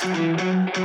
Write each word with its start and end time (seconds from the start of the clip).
Thank 0.00 0.76
you. 0.76 0.77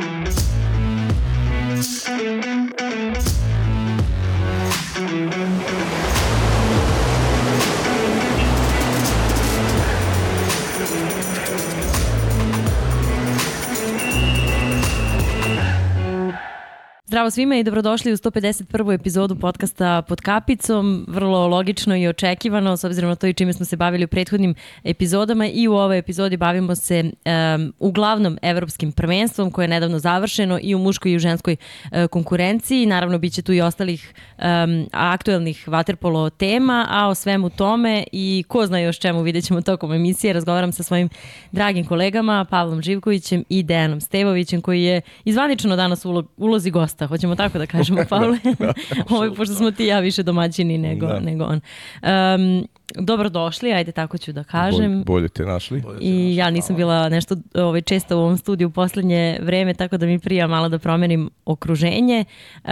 Zdravo 17.14 17.32
svima 17.32 17.55
i 17.55 17.64
dobrodošli 17.64 18.14
u 18.14 18.18
151. 18.18 18.93
epizodu 18.93 19.36
podcasta 19.36 20.02
Pod 20.02 20.21
kapicom. 20.21 21.05
Vrlo 21.07 21.47
logično 21.47 21.96
i 21.97 22.07
očekivano, 22.07 22.78
s 22.78 22.84
obzirom 22.84 23.09
na 23.09 23.16
to 23.16 23.28
i 23.28 23.34
čime 23.34 23.54
smo 23.54 23.66
se 23.66 23.78
bavili 23.78 24.05
u 24.05 24.07
prethodnim 24.07 24.55
epizodama 24.84 25.47
i 25.47 25.68
u 25.68 25.73
ovoj 25.73 25.97
epizodi 25.97 26.38
bavimo 26.38 26.75
se 26.75 27.04
um, 27.04 27.73
uglavnom 27.79 28.38
evropskim 28.41 28.91
prvenstvom 28.91 29.52
koje 29.52 29.64
je 29.64 29.68
nedavno 29.68 30.00
završeno 30.00 30.60
i 30.61 30.75
u 30.75 30.79
muškoj 30.79 31.11
i 31.11 31.15
u 31.15 31.19
ženskoj 31.19 31.55
uh, 31.55 32.07
konkurenciji. 32.07 32.85
Naravno, 32.85 33.17
bit 33.17 33.33
će 33.33 33.41
tu 33.41 33.53
i 33.53 33.61
ostalih 33.61 34.13
um, 34.38 34.88
aktuelnih 34.91 35.67
vaterpolo 35.67 36.30
tema, 36.30 36.88
a 36.89 37.07
o 37.07 37.16
svemu 37.16 37.49
tome 37.49 38.03
i 38.11 38.43
ko 38.47 38.66
zna 38.66 38.80
još 38.80 38.99
čemu 38.99 39.21
vidjet 39.21 39.45
ćemo 39.45 39.61
tokom 39.61 39.93
emisije. 39.93 40.33
Razgovaram 40.33 40.71
sa 40.71 40.83
svojim 40.83 41.09
dragim 41.52 41.85
kolegama 41.85 42.45
Pavlom 42.49 42.81
Živkovićem 42.81 43.43
i 43.49 43.63
Dejanom 43.63 44.02
Stevovićem 44.02 44.61
koji 44.61 44.83
je 44.83 45.02
izvanično 45.25 45.75
danas 45.75 46.05
u 46.05 46.23
ulozi 46.38 46.71
gosta 46.71 47.02
gosta, 47.03 47.07
hoćemo 47.07 47.35
tako 47.35 47.57
da 47.57 47.66
kažemo, 47.66 48.03
Pavle. 48.09 48.38
da, 48.43 48.66
da, 48.66 48.73
Ovo, 49.09 49.35
pošto 49.35 49.55
smo 49.55 49.71
ti 49.71 49.85
ja 49.85 49.99
više 49.99 50.23
domaćini 50.23 50.77
nego, 50.77 51.07
da. 51.07 51.20
nego 51.20 51.44
on. 51.44 51.61
Um, 52.02 52.67
dobrodošli, 52.95 53.73
ajde 53.73 53.91
tako 53.91 54.17
ću 54.17 54.31
da 54.31 54.43
kažem. 54.43 54.91
Bolje, 54.91 55.03
bolje 55.03 55.29
te 55.29 55.45
našli. 55.45 55.81
Bolje 55.81 55.99
te 55.99 56.05
I 56.05 56.11
našli, 56.11 56.35
ja 56.35 56.49
nisam 56.49 56.75
bila 56.75 57.09
nešto 57.09 57.35
ovaj, 57.53 57.81
često 57.81 58.17
u 58.17 58.19
ovom 58.19 58.37
studiju 58.37 58.67
u 58.67 58.71
poslednje 58.71 59.39
vreme, 59.41 59.73
tako 59.73 59.97
da 59.97 60.05
mi 60.05 60.19
prija 60.19 60.47
malo 60.47 60.69
da 60.69 60.79
promenim 60.79 61.29
okruženje. 61.45 62.25
Uh, 62.63 62.69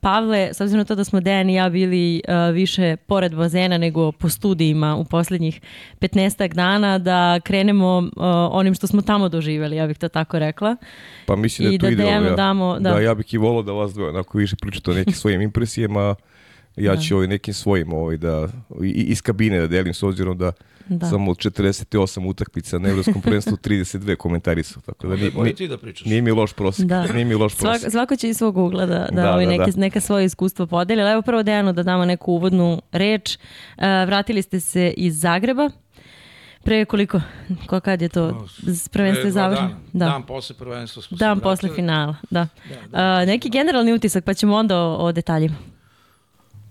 Pavle, 0.00 0.50
s 0.54 0.60
obzirom 0.60 0.78
na 0.78 0.84
to 0.84 0.94
da 0.94 1.04
smo 1.04 1.20
Dejan 1.20 1.50
i 1.50 1.54
ja 1.54 1.68
bili 1.68 2.22
uh, 2.28 2.54
više 2.54 2.96
pored 2.96 3.34
bazena 3.34 3.78
nego 3.78 4.12
po 4.12 4.28
studijima 4.28 4.96
u 4.96 5.04
poslednjih 5.04 5.60
15 6.00 6.54
dana, 6.54 6.98
da 6.98 7.40
krenemo 7.44 7.98
uh, 7.98 8.10
onim 8.50 8.74
što 8.74 8.86
smo 8.86 9.02
tamo 9.02 9.28
doživjeli, 9.28 9.76
ja 9.76 9.86
bih 9.86 9.98
to 9.98 10.08
tako 10.08 10.38
rekla. 10.38 10.76
Pa 11.26 11.36
mislim 11.36 11.68
da 11.68 11.74
I 11.74 11.78
da 11.78 11.86
to 11.86 11.92
ide, 11.92 12.04
ja, 12.04 12.20
damo, 12.20 12.78
da. 12.80 12.90
da. 12.90 13.00
ja 13.00 13.14
bih 13.14 13.34
i 13.34 13.38
volao 13.38 13.62
da 13.62 13.72
vas 13.72 13.94
dvoje 13.94 14.08
onako 14.08 14.38
više 14.38 14.56
pričate 14.56 14.90
o 14.90 14.94
nekim 14.94 15.12
svojim 15.12 15.40
impresijama, 15.40 16.14
ja 16.76 16.96
ću 16.96 17.08
da. 17.08 17.16
ovaj 17.16 17.26
nekim 17.26 17.54
svojim 17.54 17.92
ovaj 17.92 18.16
da 18.16 18.48
iz 18.82 19.22
kabine 19.22 19.60
da 19.60 19.66
delim 19.66 19.94
s 19.94 20.02
obzirom 20.02 20.38
da, 20.38 20.52
da. 20.88 21.06
sam 21.06 21.28
od 21.28 21.36
48 21.36 22.28
utakmica 22.28 22.78
na 22.78 22.88
evropskom 22.88 23.22
prvenstvu 23.22 23.56
32 23.56 24.16
komentarisao 24.16 24.82
tako 24.86 25.08
da 25.08 25.16
nije, 25.16 25.30
nije, 25.36 25.54
ti 25.54 25.68
da 25.68 25.78
pričaš. 25.78 26.06
Nije 26.06 26.22
mi 26.22 26.30
loš 26.30 26.52
prosek. 26.52 26.86
Da. 26.86 27.12
Nije 27.12 27.24
mi 27.24 27.34
loš 27.34 27.54
prosek. 27.56 27.80
Svak, 27.80 27.92
svako 27.92 28.16
će 28.16 28.28
iz 28.28 28.36
svog 28.36 28.56
ugla 28.56 28.86
da, 28.86 28.98
da, 28.98 29.22
da, 29.22 29.32
ovaj, 29.32 29.44
da, 29.44 29.50
neke, 29.50 29.70
da. 29.70 29.80
neka 29.80 30.00
svoje 30.00 30.24
iskustvo 30.24 30.66
podeli. 30.66 31.02
Ali 31.02 31.12
evo 31.12 31.22
prvo 31.22 31.42
Dejanu 31.42 31.72
da 31.72 31.82
damo 31.82 32.04
neku 32.04 32.32
uvodnu 32.32 32.82
reč. 32.92 33.36
Uh, 33.36 33.82
vratili 33.82 34.42
ste 34.42 34.60
se 34.60 34.94
iz 34.96 35.20
Zagreba. 35.20 35.70
Pre 36.64 36.84
koliko? 36.84 37.20
Ko 37.66 37.80
kad 37.80 38.02
je 38.02 38.08
to 38.08 38.46
prvenstvo 38.92 39.30
završeno? 39.30 39.70
Da. 39.92 40.04
Dan 40.04 40.22
posle 40.22 40.56
prvenstva 40.56 41.02
smo 41.02 41.16
Dan 41.16 41.40
posle 41.40 41.70
finala, 41.74 42.16
da. 42.30 42.48
da, 42.68 42.98
da. 42.98 43.22
Uh, 43.22 43.26
neki 43.26 43.50
generalni 43.50 43.92
utisak, 43.92 44.24
pa 44.24 44.34
ćemo 44.34 44.56
onda 44.56 44.78
o, 44.78 44.96
o 44.96 45.12
detaljima. 45.12 45.73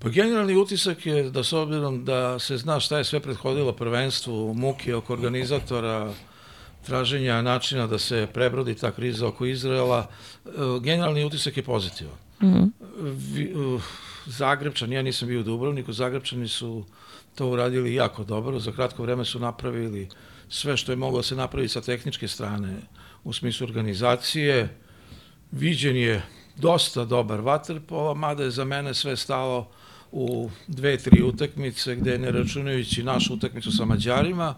Pa 0.03 0.09
generalni 0.09 0.55
utisak 0.55 1.05
je 1.05 1.29
da 1.31 1.43
s 1.43 1.53
obzirom 1.53 2.05
da 2.05 2.39
se 2.39 2.57
zna 2.57 2.79
šta 2.79 2.97
je 2.97 3.03
sve 3.03 3.19
prethodilo 3.19 3.71
prvenstvu, 3.73 4.53
muke 4.53 4.95
oko 4.95 5.13
organizatora, 5.13 6.13
traženja 6.85 7.41
načina 7.41 7.87
da 7.87 7.99
se 7.99 8.27
prebrodi 8.33 8.75
ta 8.75 8.91
kriza 8.91 9.27
oko 9.27 9.45
Izraela, 9.45 10.07
e, 10.45 10.49
generalni 10.81 11.25
utisak 11.25 11.57
je 11.57 11.63
pozitivan. 11.63 12.15
Mm 12.41 12.47
-hmm. 12.47 13.79
Zagrebčani, 14.25 14.95
ja 14.95 15.01
nisam 15.01 15.27
bio 15.27 15.39
u 15.39 15.43
Dubrovniku, 15.43 15.93
Zagrebčani 15.93 16.47
su 16.47 16.86
to 17.36 17.47
uradili 17.47 17.93
jako 17.93 18.23
dobro, 18.23 18.59
za 18.59 18.71
kratko 18.71 19.03
vreme 19.03 19.25
su 19.25 19.39
napravili 19.39 20.09
sve 20.49 20.77
što 20.77 20.92
je 20.92 20.95
moglo 20.95 21.19
da 21.19 21.23
se 21.23 21.36
napraviti 21.36 21.73
sa 21.73 21.81
tehničke 21.81 22.27
strane 22.27 22.77
u 23.23 23.33
smislu 23.33 23.67
organizacije, 23.67 24.80
viđen 25.52 25.95
je 25.95 26.21
dosta 26.55 27.05
dobar 27.05 27.42
vaterpola, 27.42 28.13
mada 28.13 28.43
je 28.43 28.52
za 28.52 28.65
mene 28.65 28.93
sve 28.93 29.17
stalo 29.17 29.69
u 30.15 30.49
dve, 30.67 30.97
tri 30.97 31.23
utakmice, 31.23 31.95
gde 31.95 32.17
ne 32.17 32.31
računajući 32.31 33.03
našu 33.03 33.33
utakmicu 33.33 33.71
sa 33.71 33.85
Mađarima, 33.85 34.55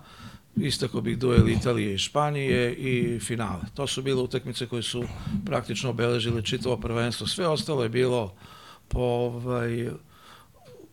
istako 0.55 1.01
bih 1.01 1.17
duel 1.17 1.49
Italije 1.49 1.93
i 1.93 1.97
Španije 1.97 2.75
i 2.75 3.19
finale. 3.19 3.61
To 3.73 3.87
su 3.87 4.01
bile 4.01 4.21
utakmice 4.21 4.67
koje 4.67 4.83
su 4.83 5.03
praktično 5.45 5.89
obeležile 5.89 6.41
čitavo 6.41 6.77
prvenstvo. 6.77 7.27
Sve 7.27 7.47
ostalo 7.47 7.83
je 7.83 7.89
bilo 7.89 8.35
po, 8.87 8.99
ovaj, 8.99 9.89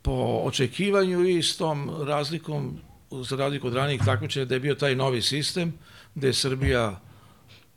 po 0.02 0.42
očekivanju 0.44 1.28
i 1.28 1.42
s 1.42 1.56
tom 1.56 1.90
razlikom, 2.06 2.78
za 3.10 3.36
razliku 3.36 3.66
od 3.66 3.74
ranijih 3.74 4.02
takmičenja, 4.04 4.44
da 4.44 4.54
je 4.54 4.60
bio 4.60 4.74
taj 4.74 4.96
novi 4.96 5.22
sistem, 5.22 5.74
gde 6.14 6.26
je 6.26 6.32
Srbija 6.32 7.00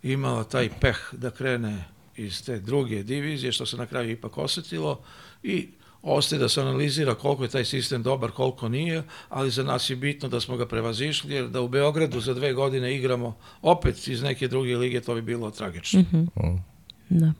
imala 0.03 0.43
taj 0.43 0.69
peh 0.81 0.97
da 1.11 1.31
krene 1.31 1.85
iz 2.15 2.45
te 2.45 2.59
druge 2.59 3.03
divizije, 3.03 3.51
što 3.51 3.65
se 3.65 3.77
na 3.77 3.85
kraju 3.85 4.11
ipak 4.11 4.37
osetilo 4.37 5.01
i 5.43 5.67
Ostaje 6.07 6.39
da 6.39 6.49
se 6.49 6.61
analizira 6.61 7.15
koliko 7.15 7.43
je 7.43 7.49
taj 7.49 7.65
sistem 7.65 8.03
dobar, 8.03 8.31
koliko 8.31 8.69
nije, 8.69 9.03
ali 9.29 9.49
za 9.51 9.63
nas 9.63 9.89
je 9.89 9.95
bitno 9.95 10.29
da 10.29 10.39
smo 10.39 10.57
ga 10.57 10.65
prevazišli, 10.65 11.33
jer 11.33 11.49
da 11.49 11.61
u 11.61 11.67
Beogradu 11.67 12.19
za 12.19 12.33
dve 12.33 12.53
godine 12.53 12.95
igramo 12.95 13.37
opet 13.61 14.07
iz 14.07 14.21
neke 14.21 14.47
druge 14.47 14.77
lige, 14.77 15.01
to 15.01 15.15
bi 15.15 15.21
bilo 15.21 15.51
tragično. 15.51 16.01
Mm 16.01 16.27
-hmm. 16.35 16.59
Da. 17.09 17.33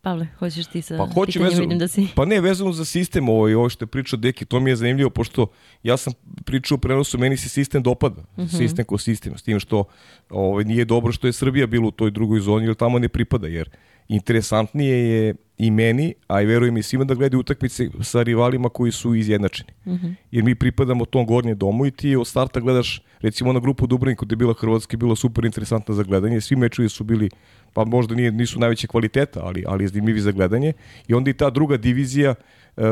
Pavle, 0.00 0.26
hoćeš 0.38 0.66
ti 0.66 0.82
sa 0.82 0.96
pa, 0.96 1.06
hoću 1.14 1.42
vezano, 1.42 1.60
vidim 1.60 1.78
da 1.78 1.88
si... 1.88 2.08
Pa 2.14 2.24
ne, 2.24 2.40
vezano 2.40 2.72
za 2.72 2.84
sistem, 2.84 3.28
ovo, 3.28 3.38
ovaj, 3.38 3.54
ovo 3.54 3.68
što 3.68 3.82
je 3.82 3.86
pričao 3.86 4.16
Deki, 4.16 4.44
to 4.44 4.60
mi 4.60 4.70
je 4.70 4.76
zanimljivo, 4.76 5.10
pošto 5.10 5.46
ja 5.82 5.96
sam 5.96 6.12
pričao 6.44 6.74
u 6.74 6.78
prenosu, 6.78 7.18
meni 7.18 7.36
se 7.36 7.48
sistem 7.48 7.82
dopada, 7.82 8.22
mm 8.22 8.42
-hmm. 8.42 8.58
sistem 8.58 8.84
ko 8.84 8.98
sistem, 8.98 9.38
s 9.38 9.42
tim 9.42 9.60
što 9.60 9.76
ovo, 9.76 10.48
ovaj, 10.48 10.64
nije 10.64 10.84
dobro 10.84 11.12
što 11.12 11.26
je 11.26 11.32
Srbija 11.32 11.66
bila 11.66 11.86
u 11.86 11.90
toj 11.90 12.10
drugoj 12.10 12.40
zoni, 12.40 12.66
jer 12.66 12.74
tamo 12.74 12.98
ne 12.98 13.08
pripada, 13.08 13.46
jer 13.46 13.70
interesantnije 14.08 15.10
je 15.10 15.34
i 15.58 15.70
meni, 15.70 16.14
a 16.28 16.42
i 16.42 16.46
verujem 16.46 16.76
i 16.76 16.82
svima 16.82 17.04
da 17.04 17.14
gledaju 17.14 17.40
utakmice 17.40 17.88
sa 18.02 18.22
rivalima 18.22 18.68
koji 18.68 18.92
su 18.92 19.14
izjednačeni. 19.14 19.70
Mm 19.86 19.92
-hmm. 19.92 20.14
Jer 20.30 20.44
mi 20.44 20.54
pripadamo 20.54 21.04
tom 21.04 21.26
gornjem 21.26 21.58
domu 21.58 21.86
i 21.86 21.90
ti 21.90 22.16
od 22.16 22.26
starta 22.26 22.60
gledaš, 22.60 23.02
recimo 23.20 23.52
na 23.52 23.60
grupu 23.60 23.86
Dubrovnika 23.86 24.26
gde 24.26 24.32
je 24.32 24.36
bila 24.36 24.54
Hrvatska, 24.54 24.96
bila 24.96 25.16
super 25.16 25.44
interesantna 25.44 25.94
za 25.94 26.02
gledanje. 26.02 26.40
Svi 26.40 26.56
mečevi 26.56 26.88
su 26.88 27.04
bili, 27.04 27.30
pa 27.72 27.84
možda 27.84 28.14
nije, 28.14 28.32
nisu 28.32 28.58
najveće 28.58 28.86
kvaliteta, 28.86 29.40
ali, 29.42 29.64
ali 29.66 29.88
zanimljivi 29.88 30.20
za 30.20 30.32
gledanje. 30.32 30.72
I 31.08 31.14
onda 31.14 31.30
i 31.30 31.34
ta 31.34 31.50
druga 31.50 31.76
divizija, 31.76 32.34
uh, 32.76 32.84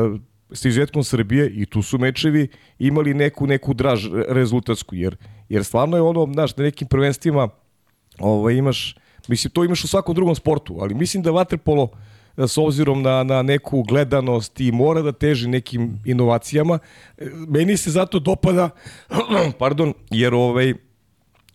sa 0.51 0.67
izuzetkom 0.67 1.03
Srbije 1.03 1.49
i 1.49 1.65
tu 1.65 1.81
su 1.81 1.97
mečevi 1.97 2.47
imali 2.79 3.13
neku 3.13 3.47
neku 3.47 3.73
draž 3.73 4.07
rezultatsku 4.27 4.95
jer 4.95 5.15
jer 5.49 5.63
stvarno 5.63 5.97
je 5.97 6.01
ono 6.01 6.33
znaš 6.33 6.57
na 6.57 6.63
nekim 6.63 6.87
prvenstvima 6.87 7.49
ovaj 8.19 8.53
imaš 8.53 8.95
mislim 9.27 9.51
to 9.51 9.63
imaš 9.63 9.83
u 9.83 9.87
svakom 9.87 10.15
drugom 10.15 10.35
sportu 10.35 10.77
ali 10.79 10.93
mislim 10.93 11.23
da 11.23 11.31
vaterpolo 11.31 11.89
s 12.37 12.57
obzirom 12.57 13.01
na, 13.01 13.23
na 13.23 13.41
neku 13.41 13.83
gledanost 13.83 14.59
i 14.59 14.71
mora 14.71 15.01
da 15.01 15.11
teži 15.11 15.47
nekim 15.47 15.99
inovacijama. 16.05 16.79
Meni 17.47 17.77
se 17.77 17.91
zato 17.91 18.19
dopada, 18.19 18.69
pardon, 19.59 19.93
jer 20.09 20.33
ovaj, 20.33 20.73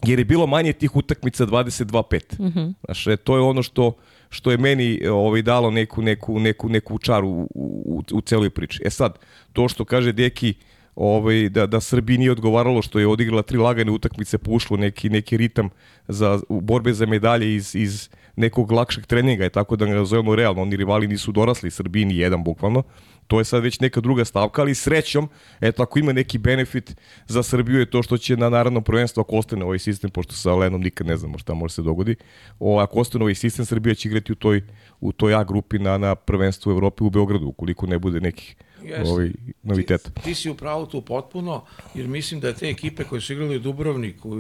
jer 0.07 0.19
je 0.19 0.25
bilo 0.25 0.47
manje 0.47 0.73
tih 0.73 0.97
utakmica 0.97 1.47
22-5. 1.47 2.41
Mm 2.41 2.45
-hmm. 2.45 2.75
Znaš, 2.85 3.05
to 3.25 3.37
je 3.37 3.43
ono 3.43 3.63
što 3.63 3.93
što 4.31 4.51
je 4.51 4.59
meni 4.59 5.07
ovaj 5.07 5.43
dalo 5.43 5.71
neku 5.71 6.03
neku 6.03 6.39
neku 6.39 6.69
neku 6.69 6.99
čaru 6.99 7.29
u, 7.29 7.49
u, 7.55 8.03
u 8.13 8.21
celoj 8.21 8.51
priči. 8.51 8.83
E 8.85 8.91
sad, 8.91 9.19
to 9.53 9.69
što 9.69 9.85
kaže 9.85 10.13
Deki 10.13 10.55
ovaj, 10.95 11.49
da, 11.49 11.67
da 11.67 11.81
Srbiji 11.81 12.19
nije 12.19 12.33
odgovaralo 12.33 12.83
što 12.83 12.99
je 12.99 13.07
odigrala 13.07 13.43
tri 13.43 13.59
lagane 13.59 13.91
utakmice, 13.91 14.39
pušlo 14.39 14.77
neki, 14.77 15.11
neki 15.11 15.37
ritam 15.37 15.69
za 16.09 16.41
u 16.49 16.61
borbe 16.61 16.93
za 16.93 17.07
medalje 17.07 17.55
iz, 17.55 17.75
iz 17.75 18.09
nekog 18.37 18.73
lakšeg 18.73 19.07
treninga, 19.07 19.45
je 19.45 19.51
tako 19.51 19.77
da 19.77 19.87
ga 19.87 19.95
nazovemo 19.95 20.37
realno, 20.37 20.63
oni 20.63 20.77
rivali 20.77 21.09
nisu 21.09 21.33
dorasli 21.33 21.71
Srbiji 21.71 22.05
ni 22.05 22.17
jedan 22.17 22.45
bukvalno, 22.45 22.83
to 23.27 23.39
je 23.39 23.45
sad 23.45 23.63
već 23.63 23.81
neka 23.81 24.01
druga 24.01 24.25
stavka, 24.25 24.63
ali 24.63 24.75
srećom, 24.75 25.29
eto, 25.61 25.83
ako 25.83 25.99
ima 25.99 26.13
neki 26.13 26.39
benefit 26.39 26.97
za 27.27 27.43
Srbiju 27.43 27.79
je 27.79 27.91
to 27.91 28.03
što 28.03 28.19
će 28.19 28.37
na 28.37 28.49
narodnom 28.49 28.85
prvenstvu, 28.85 29.21
ako 29.21 29.37
ostane 29.37 29.65
ovaj 29.65 29.79
sistem, 29.79 30.11
pošto 30.11 30.35
sa 30.35 30.55
Lenom 30.55 30.81
nikad 30.81 31.07
ne 31.07 31.17
znamo 31.17 31.39
šta 31.39 31.55
može 31.55 31.75
se 31.75 31.83
dogodi, 31.83 32.17
o, 32.59 32.79
ako 32.79 33.01
ostane 33.01 33.25
ovaj 33.25 33.35
sistem, 33.35 33.65
Srbija 33.65 33.95
će 33.95 34.09
igrati 34.09 34.33
u 34.33 34.35
toj, 34.35 34.63
u 35.01 35.13
toj 35.13 35.35
A 35.35 35.45
grupi 35.45 35.79
na, 35.79 35.99
na 35.99 36.15
prvenstvu 36.15 36.71
u 36.71 36.73
Evropi 36.73 37.05
u 37.05 37.11
Beogradu, 37.11 37.47
ukoliko 37.47 37.87
ne 37.87 37.99
bude 37.99 38.21
nekih 38.21 38.57
Yes. 38.83 39.09
ovaj 39.09 39.31
noviteta. 39.63 40.11
Ti, 40.11 40.23
ti 40.23 40.35
si 40.35 40.51
u 40.51 40.55
pravu 40.55 40.87
tu 40.87 41.03
potpuno, 41.03 41.65
jer 41.95 42.09
mislim 42.09 42.41
da 42.41 42.53
te 42.53 42.69
ekipe 42.69 43.05
koje 43.05 43.21
su 43.21 43.33
igrali 43.33 43.57
u 43.57 43.61
Dubrovniku, 43.61 44.39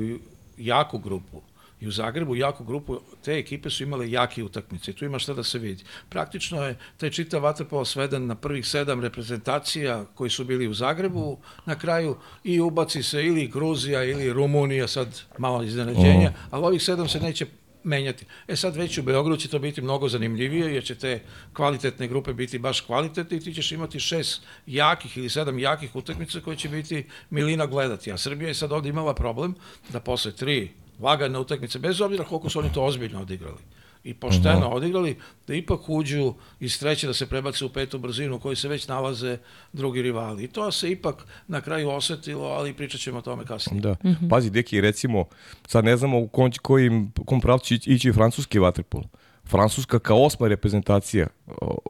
jaku 0.57 0.99
grupu, 0.99 1.43
i 1.81 1.89
u 1.89 1.91
Zagrebu 1.91 2.37
jaku 2.37 2.65
grupu, 2.65 3.01
te 3.25 3.39
ekipe 3.39 3.71
su 3.71 3.83
imale 3.83 4.11
jake 4.11 4.45
utakmice 4.45 4.91
i 4.91 4.95
tu 4.95 5.05
ima 5.05 5.19
šta 5.19 5.35
da 5.35 5.43
se 5.43 5.59
vidi. 5.59 5.85
Praktično 6.09 6.63
je 6.63 6.77
taj 6.97 7.11
čitav 7.11 7.43
vaterpolo 7.43 7.85
sveden 7.85 8.27
na 8.27 8.35
prvih 8.35 8.67
sedam 8.67 9.01
reprezentacija 9.01 10.05
koji 10.15 10.31
su 10.31 10.45
bili 10.45 10.69
u 10.69 10.75
Zagrebu 10.75 11.39
na 11.67 11.79
kraju 11.79 12.17
i 12.45 12.61
ubaci 12.61 13.03
se 13.03 13.27
ili 13.27 13.47
Gruzija 13.47 14.05
ili 14.05 14.33
Rumunija, 14.33 14.89
sad 14.89 15.21
malo 15.39 15.63
iznenađenja, 15.63 16.33
ali 16.51 16.65
ovih 16.65 16.83
sedam 16.83 17.09
se 17.09 17.21
neće 17.21 17.47
menjati. 17.85 18.25
E 18.49 18.57
sad 18.57 18.77
već 18.77 18.99
u 18.99 19.03
Beogradu 19.03 19.41
će 19.41 19.49
to 19.49 19.59
biti 19.59 19.83
mnogo 19.83 20.09
zanimljivije, 20.09 20.75
jer 20.75 20.85
će 20.85 20.95
te 20.95 21.21
kvalitetne 21.53 22.09
grupe 22.09 22.33
biti 22.33 22.59
baš 22.59 22.81
kvalitetne 22.81 23.37
i 23.37 23.41
ti 23.41 23.55
ćeš 23.55 23.73
imati 23.73 24.01
šest 24.01 24.43
jakih 24.67 25.17
ili 25.19 25.29
sedam 25.29 25.59
jakih 25.59 25.97
utakmica 25.97 26.41
koje 26.41 26.57
će 26.57 26.69
biti 26.69 27.07
milina 27.31 27.67
gledati. 27.67 28.13
A 28.13 28.17
Srbija 28.17 28.49
je 28.49 28.55
sad 28.55 28.73
ovde 28.73 28.89
imala 28.89 29.15
problem 29.15 29.55
da 29.93 30.01
posle 30.01 30.33
tri 30.33 30.71
lagane 31.01 31.39
utakmice, 31.39 31.79
bez 31.79 32.01
obzira 32.01 32.25
koliko 32.25 32.51
su 32.51 32.59
oni 32.59 32.73
to 32.73 32.85
ozbiljno 32.85 33.21
odigrali, 33.21 33.59
i 34.05 34.15
pošteno 34.15 34.59
uh 34.59 34.73
-huh. 34.73 34.77
odigrali, 34.77 35.17
da 35.47 35.55
ipak 35.55 35.89
uđu 35.89 36.35
iz 36.61 36.79
treće 36.79 37.07
da 37.07 37.15
se 37.15 37.27
prebace 37.27 37.65
u 37.65 37.69
petu 37.69 37.99
brzinu 37.99 38.37
u 38.37 38.39
kojoj 38.39 38.57
se 38.57 38.69
već 38.69 38.89
nalaze 38.89 39.39
drugi 39.73 40.03
rivali. 40.03 40.45
I 40.45 40.49
to 40.49 40.73
se 40.73 40.91
ipak 40.91 41.27
na 41.49 41.61
kraju 41.61 41.91
osetilo, 41.91 42.47
ali 42.47 42.75
pričat 42.75 43.01
ćemo 43.01 43.19
o 43.19 43.23
tome 43.23 43.45
kasnije. 43.45 43.81
Da. 43.81 43.91
Uh 43.91 43.97
-huh. 44.03 44.31
Pazi, 44.31 44.51
deki, 44.51 44.81
recimo, 44.81 45.25
sad 45.67 45.85
ne 45.85 45.97
znamo 45.97 46.19
u 46.19 46.29
kom, 46.29 46.51
kojim, 46.63 47.13
kom 47.27 47.41
pravcu 47.41 47.79
će 47.79 47.93
ići 47.93 48.13
francuski 48.13 48.59
vaterpol. 48.59 49.03
Francuska 49.45 49.99
kao 49.99 50.25
osma 50.25 50.49
reprezentacija, 50.49 51.27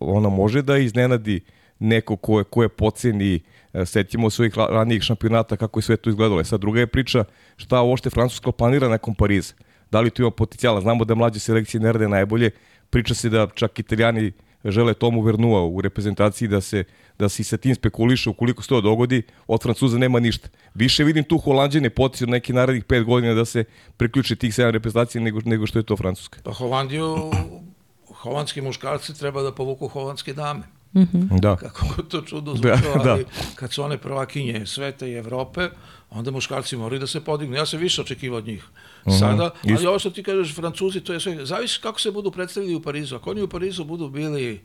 ona 0.01 0.29
može 0.29 0.62
da 0.62 0.79
iznenadi 0.79 1.41
neko 1.79 2.17
ko 2.17 2.39
je, 2.39 2.45
ko 2.45 2.62
je 2.62 2.69
poceni, 2.69 3.41
e, 3.73 3.87
setimo 3.87 4.31
svojih 4.31 4.55
ranijih 4.57 5.03
šampionata 5.03 5.57
kako 5.57 5.79
je 5.79 5.83
sve 5.83 5.97
to 5.97 6.11
izgledalo. 6.11 6.41
E 6.41 6.45
sad 6.45 6.61
druga 6.61 6.81
je 6.81 6.87
priča 6.87 7.25
šta 7.57 7.83
uopšte 7.83 8.11
Francuska 8.11 8.53
planira 8.53 8.89
nakon 8.89 9.15
Pariza 9.15 9.55
da 9.91 10.01
li 10.01 10.11
tu 10.11 10.23
ima 10.23 10.31
potencijala. 10.31 10.81
Znamo 10.81 11.05
da 11.05 11.15
mlađe 11.15 11.41
selekcije 11.41 11.81
ne 11.81 11.93
rade 11.93 12.09
najbolje, 12.09 12.51
priča 12.91 13.15
se 13.15 13.29
da 13.29 13.49
čak 13.55 13.79
italijani 13.79 14.33
žele 14.65 14.95
Tomu 14.95 15.23
Vernua 15.23 15.65
u 15.65 15.81
reprezentaciji 15.81 16.49
da 16.49 16.61
se 16.61 16.85
da 17.21 17.29
se 17.29 17.45
sa 17.45 17.57
tim 17.57 17.75
spekuliše 17.75 18.31
ukoliko 18.31 18.63
se 18.63 18.69
to 18.69 18.81
dogodi, 18.81 19.23
od 19.47 19.63
Francuza 19.63 19.99
nema 19.99 20.21
ništa. 20.21 20.49
Više 20.75 21.05
vidim 21.05 21.25
tu 21.25 21.39
Holandjane 21.39 21.91
potici 21.91 22.25
od 22.25 22.31
nekih 22.31 22.55
narednih 22.55 22.85
pet 22.85 23.05
godina 23.05 23.35
da 23.35 23.45
se 23.45 23.65
priključe 23.97 24.37
tih 24.37 24.55
sedam 24.55 24.71
reprezentacija 24.71 25.23
nego, 25.23 25.41
nego 25.45 25.67
što 25.67 25.79
je 25.79 25.83
to 25.83 25.97
Francuska. 25.97 26.39
Pa 26.45 26.53
Holandiju, 26.53 27.31
holandski 28.23 28.61
muškarci 28.61 29.19
treba 29.19 29.43
da 29.43 29.53
povuku 29.53 29.89
holandske 29.89 30.33
dame. 30.33 30.63
Mm 30.95 31.01
-hmm. 31.01 31.41
Da. 31.41 31.57
Kako 31.57 32.03
to 32.03 32.23
čudo 32.23 32.55
da, 32.55 32.77
da. 33.05 33.11
ali 33.13 33.25
kad 33.55 33.73
su 33.73 33.83
one 33.83 33.99
prvakinje 33.99 34.67
sveta 34.67 35.07
i 35.07 35.15
Evrope, 35.15 35.69
onda 36.11 36.31
muškarci 36.31 36.77
moraju 36.77 37.01
da 37.01 37.07
se 37.07 37.25
podignu. 37.25 37.57
Ja 37.57 37.67
sam 37.67 37.81
više 37.81 38.01
očekivao 38.01 38.39
od 38.39 38.47
njih 38.47 38.65
-huh. 39.06 39.19
sada, 39.19 39.50
ali 39.69 39.87
ovo 39.87 39.99
što 39.99 40.11
ti 40.11 40.23
kažeš, 40.23 40.55
Francuzi, 40.55 41.00
to 41.00 41.12
je 41.12 41.20
sve, 41.20 41.47
zavisi 41.47 41.81
kako 41.82 42.00
se 42.00 42.11
budu 42.11 42.31
predstavili 42.31 42.75
u 42.75 42.82
Parizu. 42.82 43.17
Ako 43.17 43.31
oni 43.31 43.43
u 43.43 43.49
Parizu 43.49 43.85
budu 43.85 44.08
bili 44.08 44.61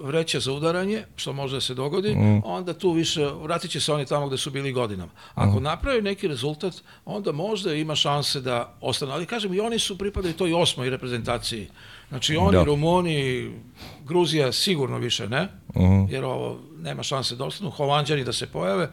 vreće 0.00 0.40
za 0.40 0.52
udaranje, 0.52 1.04
što 1.16 1.32
može 1.32 1.56
da 1.56 1.60
se 1.60 1.74
dogodi, 1.74 2.14
mm. 2.14 2.42
onda 2.44 2.74
tu 2.74 2.92
više, 2.92 3.26
vratit 3.42 3.70
će 3.70 3.80
se 3.80 3.92
oni 3.92 4.06
tamo 4.06 4.26
gde 4.26 4.36
su 4.36 4.50
bili 4.50 4.72
godinama. 4.72 5.12
Ako 5.34 5.60
mm. 5.60 5.62
napravi 5.62 6.02
neki 6.02 6.28
rezultat, 6.28 6.74
onda 7.04 7.32
možda 7.32 7.74
ima 7.74 7.94
šanse 7.94 8.40
da 8.40 8.74
ostane. 8.80 9.12
Ali 9.12 9.26
kažem, 9.26 9.54
i 9.54 9.60
oni 9.60 9.78
su 9.78 9.98
pripadali 9.98 10.34
toj 10.34 10.54
osmoj 10.54 10.90
reprezentaciji. 10.90 11.68
Znači 12.08 12.36
oni, 12.36 12.56
da. 12.56 12.64
Rumuni, 12.64 13.50
Gruzija 14.04 14.52
sigurno 14.52 14.98
više 14.98 15.28
ne, 15.28 15.48
mm. 15.74 16.08
jer 16.10 16.24
ovo 16.24 16.58
nema 16.78 17.02
šanse 17.02 17.36
da 17.36 17.44
ostanu, 17.44 17.70
Holandjani 17.70 18.24
da 18.24 18.32
se 18.32 18.46
pojave, 18.46 18.90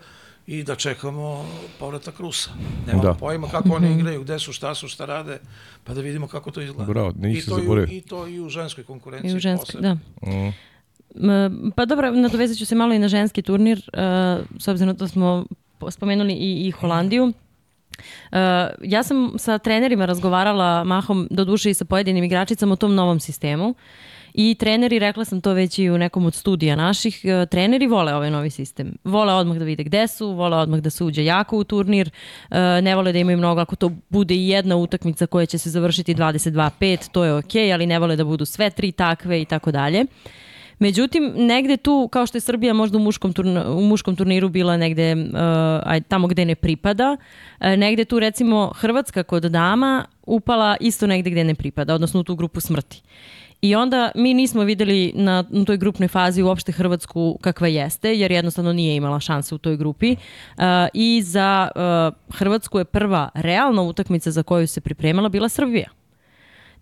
i 0.47 0.63
da 0.63 0.75
čekamo 0.75 1.45
povratak 1.79 2.19
Rusa. 2.19 2.49
Nemamo 2.87 3.03
da. 3.03 3.13
pojma 3.13 3.47
kako 3.47 3.69
oni 3.69 3.89
mhm. 3.89 3.99
igraju, 3.99 4.21
gde 4.21 4.39
su, 4.39 4.53
šta 4.53 4.75
su, 4.75 4.87
šta 4.87 5.05
rade, 5.05 5.39
pa 5.83 5.93
da 5.93 6.01
vidimo 6.01 6.27
kako 6.27 6.51
to 6.51 6.61
izgleda. 6.61 6.93
Bravo, 6.93 7.13
I, 7.23 7.45
to 7.45 7.59
i, 7.59 7.97
I 7.97 8.01
to 8.01 8.27
i 8.27 8.39
u 8.39 8.49
ženskoj 8.49 8.83
konkurenciji. 8.83 9.31
I 9.31 9.35
u 9.35 9.39
ženskoj, 9.39 9.81
da. 9.81 9.93
Mm. 9.93 11.71
Pa 11.75 11.85
dobro, 11.85 12.11
nadovezat 12.11 12.57
ću 12.57 12.65
se 12.65 12.75
malo 12.75 12.93
i 12.93 12.99
na 12.99 13.07
ženski 13.07 13.41
turnir, 13.41 13.77
uh, 13.77 14.45
s 14.59 14.67
obzirom 14.67 14.95
da 14.95 15.07
smo 15.07 15.45
spomenuli 15.89 16.33
i, 16.33 16.67
i 16.67 16.71
Holandiju. 16.71 17.23
Uh, 17.23 17.33
ja 18.81 19.03
sam 19.03 19.33
sa 19.37 19.57
trenerima 19.57 20.05
razgovarala 20.05 20.83
mahom 20.83 21.27
do 21.31 21.45
duše 21.45 21.69
i 21.69 21.73
sa 21.73 21.85
pojedinim 21.85 22.23
igračicama 22.23 22.73
o 22.73 22.75
tom 22.75 22.95
novom 22.95 23.19
sistemu. 23.19 23.69
Uh, 23.69 23.75
I 24.37 24.55
treneri, 24.59 24.99
rekla 24.99 25.25
sam 25.25 25.41
to 25.41 25.53
već 25.53 25.79
i 25.79 25.89
u 25.89 25.97
nekom 25.97 26.25
od 26.25 26.33
studija 26.33 26.75
naših, 26.75 27.21
e, 27.25 27.45
treneri 27.45 27.87
vole 27.87 28.15
ovaj 28.15 28.31
novi 28.31 28.49
sistem. 28.49 28.93
Vole 29.03 29.33
odmah 29.33 29.57
da 29.57 29.65
vide 29.65 29.83
gde 29.83 30.07
su, 30.07 30.31
vole 30.31 30.57
odmah 30.57 30.79
da 30.79 30.89
se 30.89 31.03
uđe 31.03 31.25
jako 31.25 31.57
u 31.57 31.63
turnir, 31.63 32.09
e, 32.51 32.81
ne 32.81 32.95
vole 32.95 33.11
da 33.11 33.19
imaju 33.19 33.37
mnogo, 33.37 33.61
ako 33.61 33.75
to 33.75 33.91
bude 34.09 34.35
i 34.35 34.47
jedna 34.47 34.75
utakmica 34.75 35.27
koja 35.27 35.45
će 35.45 35.57
se 35.57 35.69
završiti 35.69 36.15
22-5, 36.15 37.11
to 37.11 37.23
je 37.23 37.33
okej, 37.33 37.67
okay, 37.67 37.73
ali 37.73 37.85
ne 37.85 37.99
vole 37.99 38.15
da 38.15 38.23
budu 38.23 38.45
sve 38.45 38.69
tri 38.69 38.91
takve 38.91 39.41
i 39.41 39.45
tako 39.45 39.71
dalje. 39.71 40.05
Međutim, 40.79 41.33
negde 41.35 41.77
tu, 41.77 42.09
kao 42.11 42.25
što 42.25 42.37
je 42.37 42.41
Srbija 42.41 42.73
možda 42.73 42.97
u 42.97 43.01
muškom, 43.01 43.33
turna, 43.33 43.71
u 43.71 43.81
muškom 43.81 44.15
turniru 44.15 44.49
bila 44.49 44.77
negde 44.77 45.13
uh, 45.13 46.03
tamo 46.07 46.27
gde 46.27 46.45
ne 46.45 46.55
pripada, 46.55 47.17
uh, 47.59 47.67
negde 47.67 48.05
tu 48.05 48.19
recimo 48.19 48.73
Hrvatska 48.75 49.23
kod 49.23 49.43
dama 49.43 50.05
upala 50.25 50.77
isto 50.79 51.07
negde 51.07 51.29
gde 51.29 51.43
ne 51.43 51.55
pripada, 51.55 51.95
odnosno 51.95 52.19
u 52.19 52.23
tu 52.23 52.35
grupu 52.35 52.61
smrti. 52.61 53.01
I 53.61 53.75
onda 53.75 54.11
mi 54.15 54.33
nismo 54.33 54.63
videli 54.63 55.11
na, 55.15 55.43
na 55.49 55.65
toj 55.65 55.77
grupnoj 55.77 56.07
fazi 56.07 56.43
uopšte 56.43 56.71
Hrvatsku 56.71 57.37
kakva 57.41 57.67
jeste, 57.67 58.15
jer 58.15 58.31
jednostavno 58.31 58.73
nije 58.73 58.95
imala 58.95 59.19
šanse 59.19 59.55
u 59.55 59.57
toj 59.57 59.77
grupi. 59.77 60.11
Uh, 60.11 60.63
I 60.93 61.21
za 61.21 61.69
uh, 61.75 62.35
Hrvatsku 62.37 62.79
je 62.79 62.85
prva 62.85 63.29
realna 63.33 63.81
utakmica 63.81 64.31
za 64.31 64.43
koju 64.43 64.67
se 64.67 64.81
pripremala 64.81 65.29
bila 65.29 65.49
Srbija. 65.49 65.89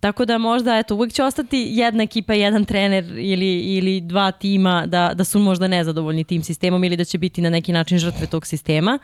Tako 0.03 0.25
da 0.25 0.37
možda, 0.37 0.77
eto, 0.77 0.95
uvijek 0.95 1.13
će 1.13 1.23
ostati 1.23 1.67
jedna 1.71 2.03
ekipa, 2.03 2.33
jedan 2.33 2.65
trener 2.65 3.05
ili, 3.17 3.59
ili 3.59 4.01
dva 4.01 4.31
tima 4.31 4.85
da, 4.85 5.13
da 5.13 5.23
su 5.23 5.39
možda 5.39 5.67
nezadovoljni 5.67 6.23
tim 6.23 6.43
sistemom 6.43 6.83
ili 6.83 6.97
da 6.97 7.05
će 7.05 7.17
biti 7.17 7.41
na 7.41 7.49
neki 7.49 7.71
način 7.71 7.97
žrtve 7.97 8.27
tog 8.27 8.45
sistema. 8.45 8.99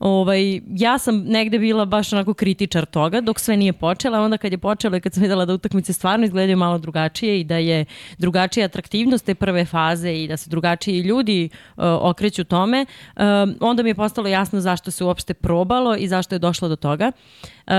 Ovaj, 0.00 0.60
ja 0.68 0.98
sam 0.98 1.24
negde 1.26 1.58
bila 1.58 1.84
baš 1.84 2.12
onako 2.12 2.34
kritičar 2.34 2.86
toga 2.86 3.20
dok 3.20 3.40
sve 3.40 3.56
nije 3.56 3.72
počela, 3.72 4.20
onda 4.20 4.36
kad 4.36 4.52
je 4.52 4.58
počelo 4.58 4.96
i 4.96 5.00
kad 5.00 5.14
sam 5.14 5.22
videla 5.22 5.44
da 5.44 5.54
utakmice 5.54 5.92
stvarno 5.92 6.26
izgledaju 6.26 6.56
malo 6.56 6.78
drugačije 6.78 7.40
i 7.40 7.44
da 7.44 7.56
je 7.56 7.84
drugačija 8.18 8.64
atraktivnost 8.64 9.24
te 9.24 9.34
prve 9.34 9.64
faze 9.64 10.14
i 10.14 10.28
da 10.28 10.36
se 10.36 10.50
drugačiji 10.50 11.00
ljudi 11.00 11.48
uh, 11.76 11.84
okreću 11.84 12.44
tome, 12.44 12.86
uh, 13.16 13.22
onda 13.60 13.82
mi 13.82 13.90
je 13.90 13.94
postalo 13.94 14.28
jasno 14.28 14.60
zašto 14.60 14.90
se 14.90 15.04
uopšte 15.04 15.34
probalo 15.34 15.96
i 15.96 16.08
zašto 16.08 16.34
je 16.34 16.38
došlo 16.38 16.68
do 16.68 16.76
toga. 16.76 17.12
Uh, 17.66 17.74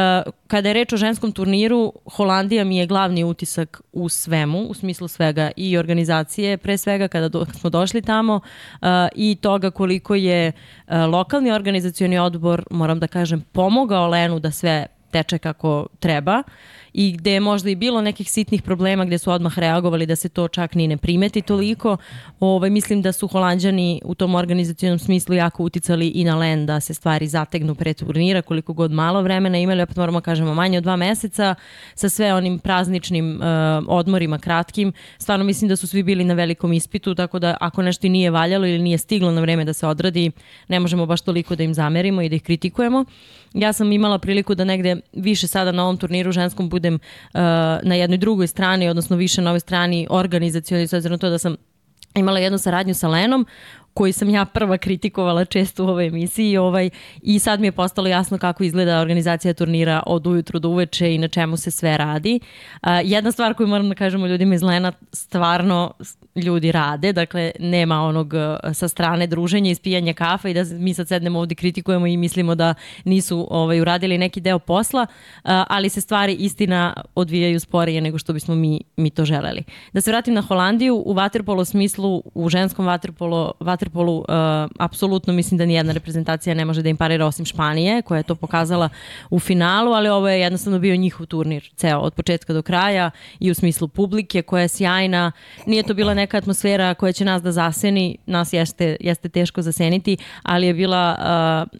kada 0.48 0.70
je 0.70 0.74
reč 0.74 0.94
o 0.94 0.98
ženskom 0.98 1.32
turniru, 1.32 1.94
Holandija 2.06 2.64
mi 2.64 2.78
je 2.78 2.88
glavni 2.88 3.24
utisak 3.24 3.82
u 3.92 4.10
svemu, 4.10 4.60
u 4.60 4.74
smislu 4.74 5.08
svega 5.08 5.52
i 5.56 5.78
organizacije, 5.78 6.58
pre 6.58 6.78
svega 6.78 7.08
kada 7.08 7.30
do, 7.30 7.46
smo 7.60 7.70
došli 7.70 8.02
tamo 8.02 8.36
uh, 8.36 8.88
i 9.16 9.36
toga 9.42 9.72
koliko 9.72 10.16
je 10.16 10.48
uh, 10.48 10.81
lokalni 10.92 11.52
organizacioni 11.52 12.20
odbor, 12.20 12.64
moram 12.72 13.00
da 13.00 13.08
kažem, 13.08 13.42
pomogao 13.52 14.08
Lenu 14.08 14.40
da 14.40 14.52
sve 14.52 14.86
teče 15.12 15.38
kako 15.38 15.88
treba. 16.00 16.44
Uh, 16.46 16.81
i 16.94 17.12
gde 17.12 17.32
je 17.32 17.40
možda 17.40 17.70
i 17.70 17.76
bilo 17.76 18.02
nekih 18.02 18.32
sitnih 18.32 18.62
problema 18.62 19.06
gde 19.06 19.18
su 19.18 19.32
odmah 19.32 19.60
reagovali 19.60 20.06
da 20.06 20.16
se 20.16 20.30
to 20.30 20.48
čak 20.48 20.76
ni 20.76 20.88
ne 20.88 20.98
primeti 20.98 21.42
toliko. 21.42 21.98
Ovaj, 22.40 22.70
mislim 22.70 23.02
da 23.02 23.12
su 23.12 23.28
Holandjani 23.28 24.02
u 24.06 24.16
tom 24.16 24.36
organizacijonom 24.36 25.00
smislu 25.00 25.36
jako 25.36 25.64
uticali 25.64 26.08
i 26.08 26.24
na 26.24 26.38
Len 26.38 26.66
da 26.66 26.80
se 26.80 26.94
stvari 26.94 27.28
zategnu 27.28 27.76
pre 27.76 27.94
turnira 27.94 28.42
koliko 28.42 28.74
god 28.74 28.92
malo 28.92 29.22
vremena 29.22 29.58
imali, 29.58 29.82
opet 29.82 29.98
moramo 29.98 30.22
kažemo 30.22 30.54
manje 30.54 30.78
od 30.78 30.84
dva 30.84 30.96
meseca 30.96 31.56
sa 31.96 32.10
sve 32.10 32.34
onim 32.34 32.60
prazničnim 32.60 33.36
uh, 33.36 33.42
odmorima 33.88 34.40
kratkim. 34.40 34.94
Stvarno 35.18 35.46
mislim 35.46 35.70
da 35.70 35.76
su 35.76 35.88
svi 35.88 36.04
bili 36.04 36.24
na 36.24 36.34
velikom 36.34 36.74
ispitu, 36.74 37.16
tako 37.16 37.40
da 37.40 37.58
ako 37.60 37.82
nešto 37.82 38.08
nije 38.08 38.32
valjalo 38.32 38.68
ili 38.68 38.80
nije 38.80 38.98
stiglo 38.98 39.32
na 39.32 39.42
vreme 39.42 39.66
da 39.66 39.74
se 39.74 39.88
odradi, 39.88 40.32
ne 40.68 40.80
možemo 40.80 41.06
baš 41.06 41.22
toliko 41.22 41.56
da 41.56 41.64
im 41.64 41.74
zamerimo 41.74 42.22
i 42.22 42.30
da 42.30 42.36
ih 42.36 42.44
kritikujemo. 42.44 43.06
Ja 43.54 43.74
sam 43.74 43.92
imala 43.92 44.20
priliku 44.20 44.56
da 44.56 44.64
negde 44.64 44.98
više 45.14 45.48
sada 45.48 45.72
na 45.72 45.84
ovom 45.84 45.98
turniru 45.98 46.32
ženskom 46.32 46.70
budem 46.70 46.81
uh, 46.90 47.40
na 47.84 47.96
jednoj 47.96 48.18
drugoj 48.18 48.48
strani, 48.48 48.90
odnosno 48.90 49.18
više 49.18 49.42
na 49.42 49.50
ovoj 49.50 49.60
strani 49.60 50.08
organizacijalni, 50.10 50.88
s 50.88 50.94
obzirom 50.94 51.20
to 51.20 51.30
da 51.30 51.38
sam 51.38 51.56
imala 52.16 52.40
jednu 52.40 52.58
saradnju 52.58 52.94
sa 52.94 53.08
Lenom 53.08 53.46
koji 53.94 54.12
sam 54.12 54.30
ja 54.30 54.46
prva 54.46 54.78
kritikovala 54.78 55.46
često 55.46 55.86
u 55.86 55.88
ovoj 55.88 56.08
emisiji 56.08 56.58
ovaj, 56.58 56.90
i 57.22 57.40
sad 57.40 57.60
mi 57.60 57.68
je 57.68 57.72
postalo 57.72 58.08
jasno 58.08 58.38
kako 58.38 58.64
izgleda 58.64 59.00
organizacija 59.00 59.54
turnira 59.54 60.04
od 60.06 60.28
ujutru 60.28 60.60
do 60.60 60.70
uveče 60.70 61.16
i 61.16 61.18
na 61.18 61.28
čemu 61.28 61.58
se 61.58 61.72
sve 61.72 61.98
radi. 61.98 62.40
Uh, 62.82 62.90
jedna 63.04 63.32
stvar 63.32 63.54
koju 63.54 63.68
moram 63.68 63.90
da 63.90 63.96
kažemo 63.96 64.28
ljudima 64.28 64.56
iz 64.56 64.64
Lena, 64.64 64.92
stvarno 65.14 65.94
ljudi 66.36 66.72
rade, 66.72 67.14
dakle 67.14 67.52
nema 67.60 68.02
onog 68.02 68.34
uh, 68.34 68.74
sa 68.74 68.88
strane 68.88 69.28
druženja, 69.28 69.72
ispijanja 69.72 70.14
kafa 70.14 70.50
i 70.50 70.54
da 70.54 70.64
mi 70.64 70.94
sad 70.94 71.08
sednemo 71.08 71.40
ovde 71.40 71.56
kritikujemo 71.56 72.08
i 72.08 72.18
mislimo 72.18 72.56
da 72.56 72.74
nisu 73.06 73.48
ovaj, 73.50 73.82
uradili 73.82 74.18
neki 74.18 74.42
deo 74.42 74.60
posla, 74.60 75.02
uh, 75.02 75.42
ali 75.44 75.90
se 75.90 76.02
stvari 76.02 76.34
istina 76.34 76.94
odvijaju 77.16 77.60
sporije 77.60 78.02
nego 78.02 78.18
što 78.18 78.34
bismo 78.34 78.56
mi, 78.56 78.82
mi 78.98 79.10
to 79.10 79.26
želeli. 79.26 79.64
Da 79.94 80.02
se 80.02 80.12
vratim 80.12 80.34
na 80.34 80.42
Holandiju, 80.42 81.04
u 81.06 81.14
vaterpolo 81.14 81.66
smislu, 81.66 82.24
u 82.34 82.50
ženskom 82.50 82.86
vaterpolo, 82.86 83.52
vaterpolu 83.60 84.18
uh, 84.18 84.26
apsolutno 84.80 85.34
mislim 85.34 85.58
da 85.58 85.66
nijedna 85.66 85.94
reprezentacija 85.94 86.56
ne 86.56 86.66
može 86.66 86.82
da 86.82 86.90
im 86.90 86.98
parira 86.98 87.26
osim 87.26 87.46
Španije, 87.46 88.02
koja 88.02 88.18
je 88.18 88.24
to 88.24 88.36
pokazala 88.36 88.90
u 89.30 89.40
finalu, 89.40 89.92
ali 89.92 90.10
ovo 90.10 90.30
je 90.30 90.40
jednostavno 90.40 90.80
bio 90.80 90.96
njihov 90.96 91.26
turnir, 91.26 91.70
ceo, 91.76 92.00
od 92.00 92.14
početka 92.14 92.54
do 92.54 92.62
kraja 92.62 93.12
i 93.40 93.52
u 93.52 93.54
smislu 93.54 93.88
publike 93.88 94.42
koja 94.42 94.62
je 94.62 94.68
sjajna. 94.68 95.32
Nije 95.66 95.84
to 95.84 95.94
bila 95.94 96.14
neka 96.22 96.38
atmosfera 96.38 96.94
koja 96.94 97.12
će 97.12 97.26
nas 97.26 97.42
da 97.42 97.52
zaseni, 97.52 98.18
nas 98.26 98.54
jeste, 98.54 98.98
jeste 99.00 99.30
teško 99.30 99.62
zaseniti, 99.62 100.18
ali 100.44 100.68
je 100.68 100.74
bila 100.74 101.04
uh, 101.72 101.80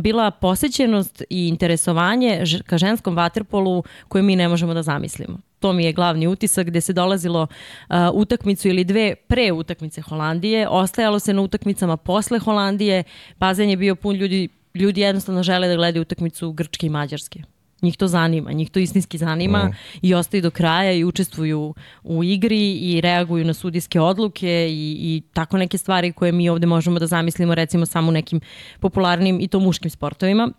bila 0.00 0.30
posećenost 0.30 1.22
i 1.30 1.48
interesovanje 1.48 2.44
ka 2.66 2.78
ženskom 2.78 3.16
vaterpolu 3.16 3.82
koje 4.08 4.22
mi 4.22 4.36
ne 4.36 4.48
možemo 4.48 4.74
da 4.74 4.82
zamislimo. 4.82 5.38
To 5.60 5.72
mi 5.72 5.84
je 5.84 5.92
glavni 5.92 6.26
utisak 6.26 6.66
gde 6.66 6.80
se 6.80 6.92
dolazilo 6.92 7.42
uh, 7.42 7.96
utakmicu 8.12 8.68
ili 8.68 8.84
dve 8.84 9.14
pre 9.28 9.52
utakmice 9.52 10.00
Holandije, 10.00 10.68
ostajalo 10.68 11.18
se 11.18 11.34
na 11.34 11.42
utakmicama 11.42 11.96
posle 11.96 12.38
Holandije, 12.38 13.04
bazen 13.38 13.70
je 13.70 13.76
bio 13.76 13.94
pun 13.94 14.16
ljudi, 14.16 14.48
ljudi 14.74 15.00
jednostavno 15.00 15.42
žele 15.42 15.68
da 15.68 15.76
gledaju 15.76 16.02
utakmicu 16.02 16.52
Grčke 16.52 16.86
i 16.86 16.90
Mađarske 16.90 17.42
njih 17.82 17.96
to 17.96 18.08
zanima, 18.08 18.52
njih 18.52 18.70
to 18.70 18.80
istinski 18.80 19.18
zanima 19.18 19.64
mm. 19.64 19.72
i 20.02 20.14
ostaju 20.14 20.42
do 20.42 20.50
kraja 20.50 20.92
i 20.92 21.04
učestvuju 21.04 21.74
u 22.02 22.24
igri 22.24 22.72
i 22.72 23.00
reaguju 23.00 23.44
na 23.44 23.54
sudijske 23.54 24.00
odluke 24.00 24.68
i, 24.70 24.96
i 25.00 25.22
tako 25.32 25.56
neke 25.56 25.78
stvari 25.78 26.12
koje 26.12 26.32
mi 26.32 26.48
ovde 26.48 26.66
možemo 26.66 26.98
da 26.98 27.06
zamislimo 27.06 27.54
recimo 27.54 27.86
samo 27.86 28.08
u 28.08 28.12
nekim 28.12 28.40
popularnim 28.80 29.40
i 29.40 29.48
to 29.48 29.60
muškim 29.60 29.90
sportovima. 29.90 30.52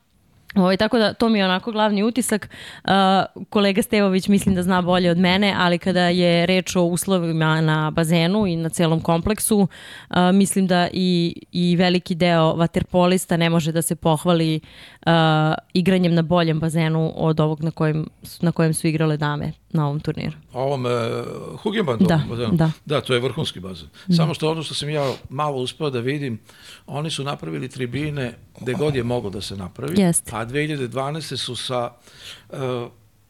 Ovaj, 0.55 0.77
tako 0.77 0.97
da 0.97 1.13
to 1.13 1.29
mi 1.29 1.39
je 1.39 1.45
onako 1.45 1.71
glavni 1.71 2.03
utisak. 2.03 2.49
Uh, 2.83 2.91
kolega 3.49 3.81
Stevović 3.81 4.27
mislim 4.27 4.55
da 4.55 4.63
zna 4.63 4.81
bolje 4.81 5.11
od 5.11 5.17
mene, 5.17 5.55
ali 5.57 5.77
kada 5.77 6.07
je 6.07 6.45
reč 6.45 6.75
o 6.75 6.83
uslovima 6.83 7.61
na 7.61 7.91
bazenu 7.91 8.47
i 8.47 8.55
na 8.55 8.69
celom 8.69 9.01
kompleksu, 9.01 9.59
uh, 9.59 10.17
mislim 10.33 10.67
da 10.67 10.87
i, 10.93 11.35
i 11.51 11.75
veliki 11.75 12.15
deo 12.15 12.53
vaterpolista 12.53 13.37
ne 13.37 13.49
može 13.49 13.71
da 13.71 13.81
se 13.81 13.95
pohvali 13.95 14.59
uh, 15.05 15.11
igranjem 15.73 16.13
na 16.13 16.21
boljem 16.21 16.59
bazenu 16.59 17.13
od 17.15 17.39
ovog 17.39 17.63
na 17.63 17.71
kojem, 17.71 18.05
na 18.41 18.51
kojem 18.51 18.73
su 18.73 18.87
igrale 18.87 19.17
dame 19.17 19.62
na 19.73 19.85
ovom 19.85 19.99
turniru. 19.99 20.37
Ovom 20.53 20.85
uh, 20.85 20.91
Hugenbandu 21.59 22.05
da? 22.05 22.21
Da. 22.51 22.71
da, 22.85 23.01
to 23.01 23.13
je 23.13 23.19
vrhunski 23.19 23.59
bazen. 23.59 23.87
Da. 24.07 24.15
Samo 24.15 24.33
što 24.33 24.51
ono 24.51 24.63
što 24.63 24.73
sam 24.73 24.89
ja 24.89 25.13
malo 25.29 25.57
uspeo 25.57 25.89
da 25.89 25.99
vidim, 25.99 26.39
oni 26.87 27.11
su 27.11 27.23
napravili 27.23 27.69
tribine 27.69 28.33
gde 28.61 28.73
god 28.73 28.95
je 28.95 29.03
mogo 29.03 29.29
da 29.29 29.41
se 29.41 29.55
napravi, 29.55 30.01
Jest. 30.01 30.29
a 30.33 30.45
2012. 30.45 31.37
su 31.37 31.55
sa 31.55 31.91
uh, 32.49 32.57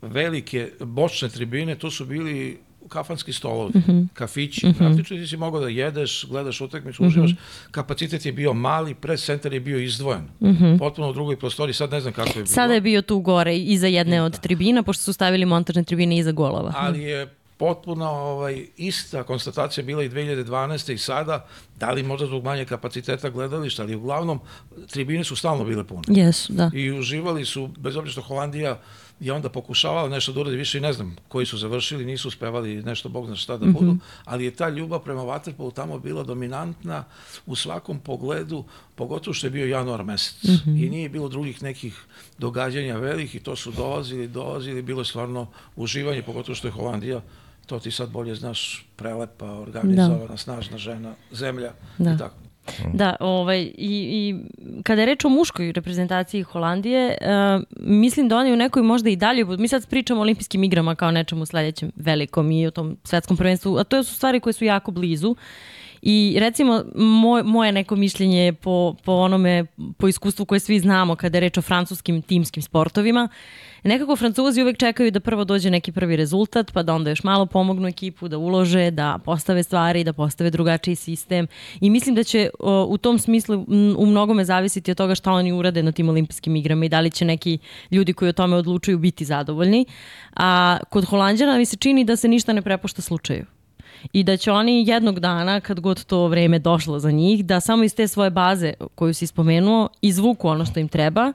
velike 0.01 0.71
bočne 0.79 1.29
tribine, 1.29 1.75
to 1.75 1.91
su 1.91 2.05
bili 2.05 2.59
kafanski 2.89 3.33
stolovi, 3.33 3.71
mm 3.75 3.83
-hmm. 3.87 4.07
kafići. 4.13 4.67
Mm 4.67 4.69
-hmm. 4.69 4.77
Praktično 4.77 5.17
ti 5.17 5.27
si 5.27 5.37
mogao 5.37 5.61
da 5.61 5.69
jedeš, 5.69 6.25
gledaš 6.29 6.61
utakmicu, 6.61 7.03
mm 7.03 7.05
-hmm. 7.05 7.09
uživaš. 7.09 7.31
Kapacitet 7.71 8.25
je 8.25 8.31
bio 8.31 8.53
mali, 8.53 8.93
pres 8.93 9.25
centar 9.25 9.53
je 9.53 9.59
bio 9.59 9.79
izdvojen. 9.79 10.23
Mm 10.39 10.47
-hmm. 10.47 10.79
Potpuno 10.79 11.09
u 11.09 11.13
drugoj 11.13 11.39
prostoriji, 11.39 11.73
sad 11.73 11.91
ne 11.91 12.01
znam 12.01 12.13
kako 12.13 12.29
je 12.29 12.33
bilo. 12.33 12.45
Sada 12.45 12.73
je 12.73 12.81
bio 12.81 13.01
tu 13.01 13.19
gore, 13.19 13.57
iza 13.57 13.87
jedne 13.87 14.21
od 14.21 14.39
tribina, 14.39 14.83
pošto 14.83 15.03
su 15.03 15.13
stavili 15.13 15.45
montažne 15.45 15.83
tribine 15.83 16.17
iza 16.17 16.31
golova. 16.31 16.73
Ali 16.75 17.03
je 17.03 17.27
potpuno 17.57 18.05
ovaj, 18.09 18.65
ista 18.77 19.23
konstatacija 19.23 19.83
bila 19.83 20.03
i 20.03 20.09
2012. 20.09 20.93
i 20.93 20.97
sada, 20.97 21.47
da 21.79 21.91
li 21.91 22.03
možda 22.03 22.27
zbog 22.27 22.43
manje 22.43 22.65
kapaciteta 22.65 23.29
gledališta, 23.29 23.83
ali 23.83 23.95
uglavnom 23.95 24.39
tribine 24.89 25.23
su 25.23 25.35
stalno 25.35 25.63
bile 25.63 25.83
pune. 25.83 26.01
Yes, 26.07 26.51
da. 26.51 26.71
I 26.73 26.91
uživali 26.91 27.45
su, 27.45 27.69
bez 27.77 27.95
obzira 27.95 28.11
što 28.11 28.21
Holandija 28.21 28.79
je 29.19 29.33
onda 29.33 29.49
pokušavala 29.49 30.09
nešto 30.09 30.31
da 30.31 30.39
uradi, 30.41 30.57
više 30.57 30.77
i 30.77 30.81
ne 30.81 30.93
znam 30.93 31.15
koji 31.27 31.45
su 31.45 31.57
završili, 31.57 32.05
nisu 32.05 32.27
uspevali 32.27 32.83
nešto, 32.83 33.09
Bog 33.09 33.25
zna 33.25 33.35
šta 33.35 33.57
da 33.57 33.65
budu, 33.65 33.91
mm 33.91 33.95
-hmm. 33.95 34.23
ali 34.25 34.45
je 34.45 34.51
ta 34.51 34.69
ljubav 34.69 34.99
prema 34.99 35.21
Waterpolu 35.21 35.73
tamo 35.73 35.99
bila 35.99 36.23
dominantna 36.23 37.03
u 37.45 37.55
svakom 37.55 37.99
pogledu, 37.99 38.63
pogotovo 38.95 39.33
što 39.33 39.47
je 39.47 39.51
bio 39.51 39.65
januar 39.65 40.03
mesec. 40.03 40.43
Mm 40.43 40.51
-hmm. 40.51 40.85
I 40.85 40.89
nije 40.89 41.09
bilo 41.09 41.29
drugih 41.29 41.63
nekih 41.63 42.05
događanja 42.37 42.97
velikih, 42.97 43.41
to 43.41 43.55
su 43.55 43.71
dolazili, 43.71 44.27
dolazili, 44.27 44.81
bilo 44.81 45.01
je 45.01 45.05
stvarno 45.05 45.47
uživanje, 45.75 46.21
pogotovo 46.21 46.55
što 46.55 46.67
je 46.67 46.71
Holandija 46.71 47.21
to 47.65 47.79
ti 47.79 47.91
sad 47.91 48.11
bolje 48.11 48.35
znaš, 48.35 48.85
prelepa, 48.95 49.51
organizovana, 49.51 50.25
da. 50.27 50.37
snažna 50.37 50.77
žena, 50.77 51.15
zemlja 51.31 51.73
da. 51.97 52.13
i 52.13 52.17
tako. 52.17 52.35
Da, 52.93 53.15
ovaj, 53.19 53.61
i, 53.61 53.73
i 53.77 54.35
kada 54.83 55.01
je 55.01 55.05
reč 55.05 55.25
o 55.25 55.29
muškoj 55.29 55.71
reprezentaciji 55.71 56.43
Holandije, 56.43 57.17
uh, 57.21 57.63
mislim 57.79 58.27
da 58.27 58.37
oni 58.37 58.53
u 58.53 58.55
nekoj 58.55 58.83
možda 58.83 59.09
i 59.09 59.15
dalje, 59.15 59.45
mi 59.45 59.67
sad 59.67 59.89
pričamo 59.89 60.19
o 60.19 60.21
olimpijskim 60.21 60.63
igrama 60.63 60.95
kao 60.95 61.11
nečemu 61.11 61.45
sledećem 61.45 61.91
velikom 61.95 62.51
i 62.51 62.67
o 62.67 62.71
tom 62.71 62.97
svetskom 63.03 63.37
prvenstvu, 63.37 63.77
a 63.77 63.83
to 63.83 64.03
su 64.03 64.15
stvari 64.15 64.39
koje 64.39 64.53
su 64.53 64.65
jako 64.65 64.91
blizu. 64.91 65.35
I 66.05 66.35
recimo, 66.39 66.83
moj, 66.95 67.43
moje 67.43 67.71
neko 67.71 67.95
mišljenje 67.95 68.53
po, 68.53 68.95
po 69.03 69.11
onome, 69.11 69.65
po 69.97 70.07
iskustvu 70.07 70.45
koje 70.45 70.59
svi 70.59 70.79
znamo 70.79 71.15
kada 71.15 71.37
je 71.37 71.41
reč 71.41 71.57
o 71.57 71.61
francuskim 71.61 72.21
timskim 72.21 72.63
sportovima, 72.63 73.29
nekako 73.83 74.15
Francuzi 74.15 74.61
uvek 74.61 74.77
čekaju 74.77 75.11
da 75.11 75.19
prvo 75.19 75.43
dođe 75.43 75.69
neki 75.69 75.91
prvi 75.91 76.15
rezultat, 76.15 76.71
pa 76.73 76.83
da 76.83 76.93
onda 76.93 77.09
još 77.09 77.23
malo 77.23 77.45
pomognu 77.45 77.87
ekipu, 77.87 78.27
da 78.27 78.37
ulože, 78.37 78.91
da 78.91 79.19
postave 79.25 79.63
stvari, 79.63 80.03
da 80.03 80.13
postave 80.13 80.49
drugačiji 80.49 80.95
sistem. 80.95 81.47
I 81.81 81.89
mislim 81.89 82.15
da 82.15 82.23
će 82.23 82.49
o, 82.59 82.85
u 82.89 82.97
tom 82.97 83.19
smislu 83.19 83.55
m, 83.55 83.95
u 83.97 84.05
mnogome 84.05 84.45
zavisiti 84.45 84.91
od 84.91 84.97
toga 84.97 85.15
šta 85.15 85.31
oni 85.31 85.51
urade 85.51 85.83
na 85.83 85.91
tim 85.91 86.09
olimpijskim 86.09 86.55
igrama 86.55 86.85
i 86.85 86.89
da 86.89 86.99
li 86.99 87.11
će 87.11 87.25
neki 87.25 87.57
ljudi 87.91 88.13
koji 88.13 88.29
o 88.29 88.33
tome 88.33 88.55
odlučuju 88.55 88.97
biti 88.97 89.25
zadovoljni. 89.25 89.85
A 90.35 90.77
kod 90.89 91.05
Holandjana 91.05 91.57
mi 91.57 91.65
se 91.65 91.77
čini 91.77 92.03
da 92.03 92.15
se 92.15 92.27
ništa 92.27 92.53
ne 92.53 92.61
prepušta 92.61 93.01
slučaju 93.01 93.45
i 94.13 94.23
da 94.23 94.37
će 94.37 94.51
oni 94.51 94.83
jednog 94.87 95.19
dana, 95.19 95.59
kad 95.59 95.79
god 95.79 96.03
to 96.03 96.27
vreme 96.27 96.59
došlo 96.59 96.99
za 96.99 97.11
njih, 97.11 97.45
da 97.45 97.59
samo 97.59 97.83
iz 97.83 97.95
te 97.95 98.07
svoje 98.07 98.29
baze 98.29 98.73
koju 98.95 99.13
si 99.13 99.27
spomenuo, 99.27 99.89
izvuku 100.01 100.47
ono 100.47 100.65
što 100.65 100.79
im 100.79 100.87
treba 100.87 101.33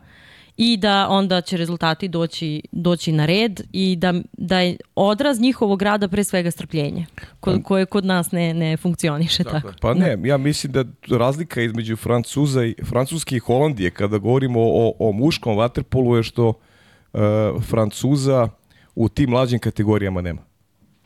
i 0.58 0.76
da 0.76 1.08
onda 1.08 1.40
će 1.40 1.56
rezultati 1.56 2.08
doći, 2.08 2.62
doći 2.72 3.12
na 3.12 3.26
red 3.26 3.60
i 3.72 3.96
da, 3.96 4.14
da 4.32 4.60
je 4.60 4.76
odraz 4.94 5.40
njihovog 5.40 5.82
rada 5.82 6.08
pre 6.08 6.24
svega 6.24 6.50
strpljenje, 6.50 7.06
ko, 7.40 7.52
pa- 7.52 7.62
koje 7.62 7.86
kod 7.86 8.04
nas 8.04 8.32
ne, 8.32 8.54
ne 8.54 8.76
funkcioniše 8.76 9.44
tako. 9.44 9.60
tako. 9.60 9.78
Pa 9.80 9.94
ne, 9.94 10.18
ja 10.24 10.36
mislim 10.36 10.72
da 10.72 10.84
razlika 11.16 11.62
između 11.62 11.96
Francuza 11.96 12.64
i, 12.64 12.74
Francuske 12.84 13.36
i 13.36 13.38
Holandije 13.38 13.90
kada 13.90 14.18
govorimo 14.18 14.60
o, 14.60 14.92
o 14.98 15.12
muškom 15.12 15.56
vaterpolu 15.56 16.16
je 16.16 16.22
što 16.22 16.48
uh, 16.48 17.20
Francuza 17.62 18.48
u 18.94 19.08
tim 19.08 19.30
mlađim 19.30 19.58
kategorijama 19.58 20.20
nema. 20.20 20.42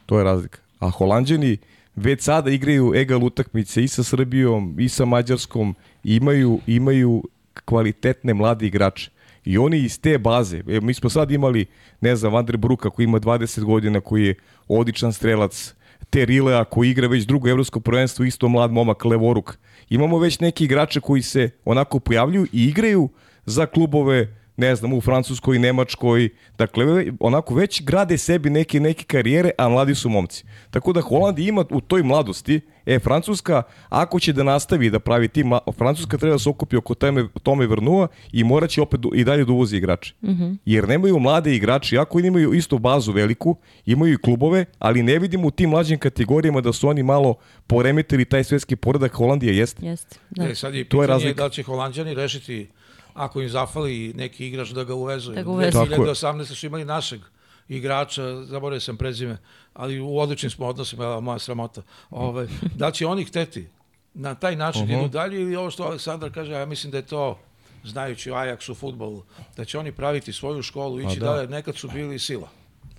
To 0.06 0.18
je 0.18 0.24
razlika. 0.24 0.58
A 0.82 0.90
Holandjani 0.90 1.58
već 1.96 2.22
sada 2.22 2.50
igraju 2.50 2.92
egal 2.94 3.24
utakmice 3.24 3.84
i 3.84 3.88
sa 3.88 4.02
Srbijom 4.02 4.76
i 4.78 4.88
sa 4.88 5.04
Mađarskom, 5.04 5.74
imaju, 6.04 6.58
imaju 6.66 7.22
kvalitetne 7.64 8.34
mlade 8.34 8.66
igrače. 8.66 9.10
I 9.44 9.58
oni 9.58 9.78
iz 9.78 10.00
te 10.00 10.18
baze, 10.18 10.62
e, 10.68 10.80
mi 10.80 10.94
smo 10.94 11.10
sad 11.10 11.30
imali, 11.30 11.66
ne 12.00 12.16
znam, 12.16 12.32
Vandre 12.32 12.56
Bruka 12.56 12.90
koji 12.90 13.04
ima 13.04 13.20
20 13.20 13.64
godina, 13.64 14.00
koji 14.00 14.26
je 14.26 14.34
odličan 14.68 15.12
strelac, 15.12 15.74
Terilea 16.10 16.64
koji 16.64 16.90
igra 16.90 17.08
već 17.08 17.24
drugo 17.24 17.48
evropsko 17.48 17.80
prvenstvo, 17.80 18.24
isto 18.24 18.48
mlad 18.48 18.72
momak 18.72 19.04
Levoruk. 19.04 19.58
Imamo 19.90 20.18
već 20.18 20.40
neki 20.40 20.64
igrače 20.64 21.00
koji 21.00 21.22
se 21.22 21.50
onako 21.64 21.98
pojavljuju 22.00 22.46
i 22.52 22.64
igraju 22.64 23.08
za 23.46 23.66
klubove 23.66 24.41
ne 24.56 24.76
znam, 24.76 24.92
u 24.92 25.00
Francuskoj, 25.00 25.58
Nemačkoj, 25.58 26.28
dakle, 26.58 27.06
onako 27.20 27.54
već 27.54 27.82
grade 27.82 28.18
sebi 28.18 28.50
neke, 28.50 28.80
neke 28.80 29.04
karijere, 29.04 29.50
a 29.58 29.68
mladi 29.68 29.94
su 29.94 30.08
momci. 30.08 30.44
Tako 30.70 30.92
da 30.92 31.00
Holandija 31.00 31.48
ima 31.48 31.64
u 31.70 31.80
toj 31.80 32.02
mladosti, 32.02 32.60
e, 32.86 32.98
Francuska, 32.98 33.62
ako 33.88 34.20
će 34.20 34.32
da 34.32 34.42
nastavi 34.42 34.90
da 34.90 34.98
pravi 34.98 35.28
tim, 35.28 35.52
Francuska 35.78 36.18
treba 36.18 36.34
da 36.34 36.38
se 36.38 36.48
okupi 36.48 36.76
oko 36.76 36.94
tome, 36.94 37.28
tome 37.42 37.66
vrnua 37.66 38.08
i 38.32 38.44
mora 38.44 38.66
će 38.66 38.82
opet 38.82 39.00
i 39.14 39.24
dalje 39.24 39.44
da 39.44 39.52
uvozi 39.52 39.76
igrače. 39.76 40.14
Mm 40.22 40.30
-hmm. 40.30 40.56
Jer 40.64 40.88
nemaju 40.88 41.18
mlade 41.18 41.56
igrači, 41.56 41.98
ako 41.98 42.20
imaju 42.20 42.54
isto 42.54 42.78
bazu 42.78 43.12
veliku, 43.12 43.56
imaju 43.86 44.12
i 44.12 44.18
klubove, 44.18 44.64
ali 44.78 45.02
ne 45.02 45.18
vidimo 45.18 45.48
u 45.48 45.50
tim 45.50 45.70
mlađim 45.70 45.98
kategorijama 45.98 46.60
da 46.60 46.72
su 46.72 46.88
oni 46.88 47.02
malo 47.02 47.34
poremetili 47.66 48.24
taj 48.24 48.44
svetski 48.44 48.76
poredak 48.76 49.12
Holandije, 49.12 49.56
jeste? 49.56 49.86
Jeste, 49.86 50.18
da. 50.30 50.48
E, 50.48 50.54
sad 50.54 50.74
je 50.74 50.84
pitanje 50.84 51.18
to 51.22 51.28
je 51.28 51.34
da 51.34 51.48
će 51.48 51.62
Holandjani 51.62 52.14
rešiti 52.14 52.68
ako 53.14 53.40
im 53.40 53.48
zafali 53.48 54.12
neki 54.16 54.46
igrač 54.46 54.70
da 54.70 54.84
ga 54.84 54.94
uvezu. 54.94 55.32
Da 55.32 55.42
ga 55.42 55.50
uvezu. 55.50 55.78
2018. 55.78 56.54
su 56.54 56.66
imali 56.66 56.84
našeg 56.84 57.20
igrača, 57.68 58.44
zaboravio 58.44 58.80
sam 58.80 58.96
prezime, 58.96 59.38
ali 59.74 60.00
u 60.00 60.18
odličnim 60.18 60.50
smo 60.50 60.66
odnosima, 60.66 61.20
moja 61.20 61.38
sramota. 61.38 61.82
Ove, 62.10 62.28
ovaj, 62.28 62.46
da 62.74 62.90
će 62.90 63.06
oni 63.06 63.24
hteti 63.24 63.68
na 64.14 64.34
taj 64.34 64.56
način 64.56 64.82
uh 64.82 64.88
-huh. 64.88 64.98
idu 64.98 65.08
dalje 65.08 65.42
ili 65.42 65.56
ovo 65.56 65.70
što 65.70 65.82
Aleksandar 65.82 66.32
kaže, 66.32 66.52
ja 66.52 66.66
mislim 66.66 66.90
da 66.90 66.96
je 66.96 67.06
to 67.06 67.38
znajući 67.84 68.30
Ajax 68.30 68.70
u 68.70 68.74
futbolu, 68.74 69.22
da 69.56 69.64
će 69.64 69.78
oni 69.78 69.92
praviti 69.92 70.32
svoju 70.32 70.62
školu, 70.62 71.00
ići 71.00 71.20
da. 71.20 71.26
dalje, 71.26 71.48
nekad 71.48 71.76
su 71.76 71.88
bili 71.88 72.18
sila. 72.18 72.48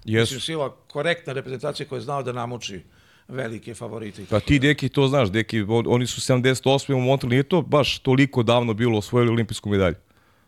Yes. 0.06 0.20
Mislim, 0.20 0.40
sila, 0.40 0.76
korektna 0.92 1.34
reprezentacija 1.34 1.88
koja 1.88 1.98
je 1.98 2.02
znala 2.02 2.24
da 2.24 2.32
namuči 2.32 2.84
velike 3.28 3.74
favorite. 3.74 4.26
Pa 4.30 4.40
ti 4.40 4.60
deki 4.60 4.90
to 4.90 5.08
znaš, 5.08 5.30
deki, 5.30 5.66
oni 5.70 6.08
su 6.08 6.22
78. 6.22 6.94
u 6.94 7.00
Montrealu, 7.00 7.30
nije 7.30 7.44
to 7.44 7.62
baš 7.62 8.00
toliko 8.00 8.44
davno 8.44 8.74
bilo 8.74 8.98
osvojili 8.98 9.32
olimpijsku 9.32 9.70
medalju. 9.70 9.96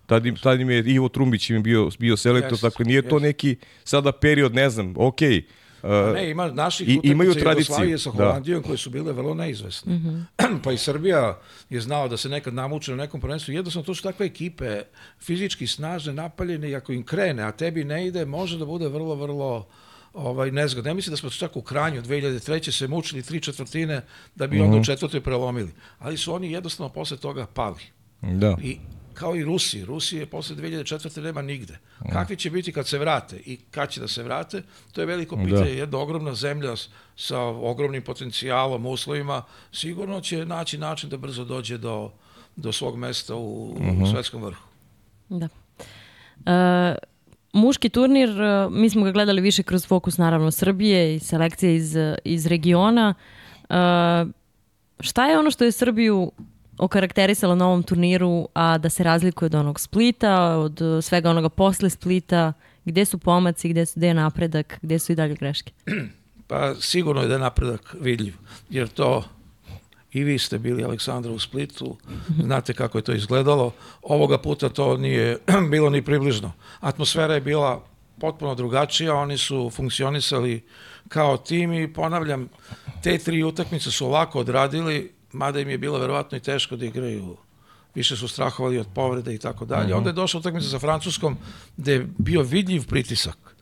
Tad 0.05 0.25
im, 0.25 0.36
tad 0.36 0.60
im 0.60 0.70
je 0.70 0.84
Ivo 0.86 1.10
Trumbić 1.10 1.50
im 1.50 1.63
bio, 1.63 1.89
bio 2.00 2.17
selektor, 2.17 2.58
yes, 2.58 2.62
dakle 2.62 2.86
nije 2.86 3.03
yes. 3.03 3.10
to 3.10 3.20
neki 3.20 3.55
sada 3.84 4.12
period, 4.12 4.53
ne 4.53 4.70
znam, 4.70 4.94
okej, 4.98 5.29
okay, 5.29 5.44
Uh, 5.86 6.13
ne, 6.13 6.29
ima 6.29 6.48
naših 6.51 6.89
i, 6.89 7.00
imaju 7.03 7.34
tradiciju 7.34 8.00
sa 8.00 8.12
da. 8.12 8.15
Holandijom 8.15 8.62
da. 8.62 8.67
koje 8.67 8.77
su 8.77 8.89
bile 8.89 9.13
vrlo 9.13 9.34
neizvesne. 9.34 9.94
Mm 9.94 10.27
-hmm. 10.38 10.60
pa 10.63 10.72
i 10.72 10.77
Srbija 10.77 11.39
je 11.70 11.82
znala 11.82 12.08
da 12.08 12.17
se 12.17 12.29
nekad 12.29 12.53
namuče 12.53 12.91
na 12.91 12.98
nekom 12.98 13.22
prvenstvu. 13.22 13.53
Jednostavno, 13.53 13.86
to 13.86 13.96
su 13.96 14.03
takve 14.03 14.25
ekipe, 14.25 14.82
fizički 15.20 15.67
snažne, 15.67 16.13
napaljene 16.13 16.70
i 16.70 16.75
ako 16.75 16.91
im 16.91 17.03
krene, 17.03 17.44
a 17.44 17.51
tebi 17.51 17.84
ne 17.84 18.08
ide, 18.08 18.25
može 18.25 18.58
da 18.58 18.65
bude 18.65 18.88
vrlo, 18.88 19.15
vrlo 19.15 19.67
ovaj, 20.15 20.51
nezgodno. 20.51 20.89
Ja 20.89 20.93
mislim 20.93 21.12
da 21.12 21.17
smo 21.17 21.29
čak 21.29 21.55
u 21.55 21.62
Kranju 21.62 22.01
2003. 22.01 22.72
se 22.72 22.88
mučili 22.88 23.24
tri 23.24 23.41
četvrtine 23.41 24.01
da 24.36 24.48
bi 24.48 24.55
mm 24.55 24.60
-hmm. 24.60 24.63
onda 24.63 24.75
u 24.75 24.79
mhm. 24.79 24.86
četvrtoj 24.86 25.22
prelomili. 25.22 25.72
Ali 26.00 26.17
su 26.17 26.34
oni 26.34 26.51
jednostavno 26.51 26.93
posle 26.93 27.17
toga 27.17 27.45
pali. 27.45 27.81
Da. 28.22 28.57
I 28.62 28.77
kao 29.13 29.36
i 29.36 29.43
Rusiji. 29.43 29.86
Rusije 29.86 30.25
posle 30.25 30.55
2004. 30.55 31.22
nema 31.22 31.41
nigde. 31.41 31.77
Kakvi 32.12 32.36
će 32.36 32.50
biti 32.50 32.72
kad 32.72 32.88
se 32.88 32.98
vrate 32.98 33.38
i 33.45 33.57
kad 33.72 33.89
će 33.89 34.01
da 34.01 34.07
se 34.07 34.24
vrate, 34.24 34.63
to 34.91 35.01
je 35.01 35.07
veliko 35.07 35.36
pitanje. 35.36 35.74
Da. 35.74 35.79
Jedna 35.79 35.98
ogromna 35.98 36.36
zemlja 36.36 36.75
sa 37.15 37.39
ogromnim 37.41 38.03
potencijalom, 38.03 38.86
uslovima, 38.86 39.43
sigurno 39.72 40.22
će 40.22 40.45
naći 40.45 40.77
način 40.77 41.10
da 41.10 41.17
brzo 41.17 41.45
dođe 41.45 41.77
do, 41.77 42.12
do 42.55 42.72
svog 42.72 42.98
mesta 42.98 43.36
u, 43.36 43.69
uh 43.69 43.77
-huh. 43.77 43.89
u 43.89 43.93
mhm. 43.93 44.05
svetskom 44.05 44.43
vrhu. 44.43 44.63
Da. 45.29 45.48
Uh, 46.39 47.14
muški 47.55 47.89
turnir, 47.89 48.29
uh, 48.29 48.74
mi 48.74 48.89
smo 48.89 49.03
ga 49.03 49.12
gledali 49.12 49.41
više 49.41 49.63
kroz 49.63 49.88
fokus 49.88 50.17
naravno 50.17 50.51
Srbije 50.51 51.15
i 51.15 51.19
selekcije 51.19 51.75
iz, 51.75 51.95
iz 52.24 52.45
regiona. 52.45 53.13
Uh, 53.69 53.75
šta 55.00 55.27
je 55.27 55.39
ono 55.39 55.51
što 55.51 55.63
je 55.63 55.71
Srbiju 55.71 56.31
okarakterisala 56.77 57.55
na 57.55 57.67
ovom 57.67 57.83
turniru, 57.83 58.47
a 58.53 58.77
da 58.77 58.89
se 58.89 59.03
razlikuje 59.03 59.45
od 59.45 59.55
onog 59.55 59.79
Splita, 59.79 60.57
od 60.57 60.81
svega 61.01 61.29
onoga 61.29 61.50
posle 61.50 61.89
Splita, 61.89 62.53
gde 62.85 63.05
su 63.05 63.17
pomaci, 63.17 63.69
gde, 63.69 63.85
su, 63.85 63.93
gde 63.95 64.07
je 64.07 64.13
napredak, 64.13 64.79
gde 64.81 65.00
su 65.00 65.12
i 65.12 65.15
dalje 65.15 65.35
greške? 65.35 65.71
Pa 66.47 66.75
sigurno 66.79 67.21
je 67.21 67.27
da 67.27 67.33
je 67.33 67.39
napredak 67.39 67.95
vidljiv, 68.01 68.33
jer 68.69 68.88
to 68.88 69.24
i 70.15 70.24
vi 70.24 70.39
ste 70.39 70.60
bili 70.60 70.84
Aleksandra 70.84 71.31
u 71.31 71.39
Splitu, 71.39 71.98
znate 72.41 72.74
kako 72.74 72.98
je 72.98 73.01
to 73.01 73.13
izgledalo. 73.13 73.72
Ovoga 74.01 74.38
puta 74.38 74.69
to 74.69 74.98
nije 74.98 75.38
bilo 75.72 75.89
ni 75.89 76.01
približno. 76.01 76.51
Atmosfera 76.79 77.34
je 77.34 77.41
bila 77.41 77.84
potpuno 78.19 78.55
drugačija, 78.55 79.15
oni 79.15 79.38
su 79.38 79.69
funkcionisali 79.69 80.63
kao 81.07 81.38
tim 81.38 81.74
i 81.74 81.93
ponavljam, 81.93 82.50
te 83.03 83.17
tri 83.17 83.43
utakmice 83.43 83.91
su 83.91 84.05
ovako 84.05 84.39
odradili, 84.39 85.12
mada 85.31 85.60
im 85.60 85.69
je 85.69 85.77
bilo 85.77 86.00
verovatno 86.00 86.38
i 86.38 86.41
teško 86.41 86.75
da 86.75 86.86
igraju 86.86 87.38
više 87.95 88.15
su 88.15 88.27
strahovali 88.27 88.79
od 88.79 88.88
povrede 88.95 89.36
i 89.36 89.38
tako 89.38 89.65
dalje. 89.65 89.88
Mhm. 89.88 89.98
Onda 89.98 90.10
je 90.10 90.13
došla 90.13 90.39
utakmica 90.39 90.69
sa 90.69 90.79
Francuskom 90.79 91.38
gde 91.77 91.91
je 91.93 92.07
bio 92.17 92.41
vidljiv 92.41 92.88
pritisak. 92.88 93.54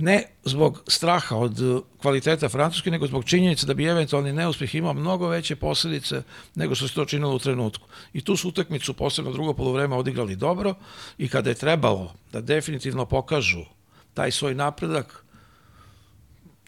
Ne 0.00 0.22
zbog 0.44 0.82
straha 0.88 1.36
od 1.36 1.58
kvaliteta 1.98 2.48
Francuske, 2.48 2.90
nego 2.90 3.06
zbog 3.06 3.24
činjenice 3.24 3.66
da 3.66 3.74
bi 3.74 3.84
eventualni 3.84 4.32
neuspeh 4.32 4.74
imao 4.74 4.92
mnogo 4.92 5.28
veće 5.28 5.56
posljedice 5.56 6.22
nego 6.54 6.74
što 6.74 6.88
se 6.88 6.94
to 6.94 7.04
činilo 7.04 7.34
u 7.34 7.38
trenutku. 7.38 7.88
I 8.12 8.20
tu 8.20 8.36
su 8.36 8.48
utakmicu, 8.48 8.94
posebno 8.94 9.32
drugo 9.32 9.54
polovreme, 9.54 9.96
odigrali 9.96 10.36
dobro 10.36 10.74
i 11.18 11.28
kada 11.28 11.50
je 11.50 11.54
trebalo 11.54 12.14
da 12.32 12.40
definitivno 12.40 13.06
pokažu 13.06 13.64
taj 14.14 14.30
svoj 14.30 14.54
napredak, 14.54 15.24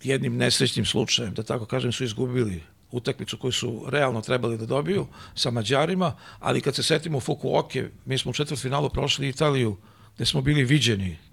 jednim 0.02 0.36
nesrećnim 0.36 0.84
slučajem, 0.84 1.34
da 1.34 1.42
tako 1.42 1.66
kažem, 1.66 1.92
su 1.92 2.04
izgubili 2.04 2.62
utakmicu 2.90 3.38
koju 3.38 3.52
su 3.52 3.84
realno 3.88 4.20
trebali 4.20 4.58
da 4.58 4.66
dobiju 4.66 5.06
sa 5.34 5.50
Mađarima, 5.50 6.16
ali 6.38 6.60
kad 6.60 6.74
se 6.74 6.82
setimo 6.82 7.20
Fukuoke, 7.20 7.90
mi 8.04 8.18
smo 8.18 8.30
u 8.30 8.34
četvrtfinalu 8.34 8.90
prošli 8.90 9.28
Italiju, 9.28 9.76
gde 10.16 10.26
smo 10.26 10.40
bili 10.40 10.64
viđeni 10.64 11.29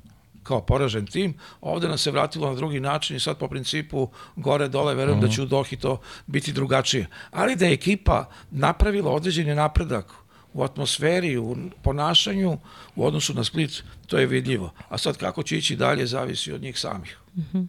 kao 0.48 0.62
poražen 0.62 1.06
tim, 1.06 1.34
ovde 1.62 1.88
nas 1.88 2.02
se 2.02 2.12
vratilo 2.12 2.50
na 2.50 2.56
drugi 2.56 2.80
način 2.80 3.16
i 3.16 3.20
sad 3.20 3.38
po 3.38 3.48
principu 3.48 4.10
gore 4.36 4.68
dole, 4.68 4.96
verujem 4.96 5.20
uh 5.20 5.24
-huh. 5.24 5.28
da 5.28 5.34
će 5.34 5.42
u 5.42 5.46
Dohi 5.46 5.76
to 5.76 6.00
biti 6.28 6.54
drugačije. 6.54 7.08
Ali 7.32 7.56
da 7.56 7.66
je 7.66 7.74
ekipa 7.74 8.30
napravila 8.52 9.12
određeni 9.12 9.56
napredak 9.56 10.14
u 10.54 10.64
atmosferi, 10.64 11.38
u 11.38 11.56
ponašanju 11.82 12.58
u 12.96 13.06
odnosu 13.06 13.34
na 13.34 13.44
Split, 13.44 13.84
to 14.08 14.18
je 14.18 14.26
vidljivo. 14.26 14.72
A 14.90 14.98
sad 14.98 15.18
kako 15.18 15.44
će 15.44 15.58
ići 15.58 15.76
dalje 15.76 16.06
zavisi 16.06 16.52
od 16.52 16.62
njih 16.62 16.80
samih. 16.80 17.18
Uh 17.36 17.44
mhm. 17.44 17.58
-huh. 17.58 17.68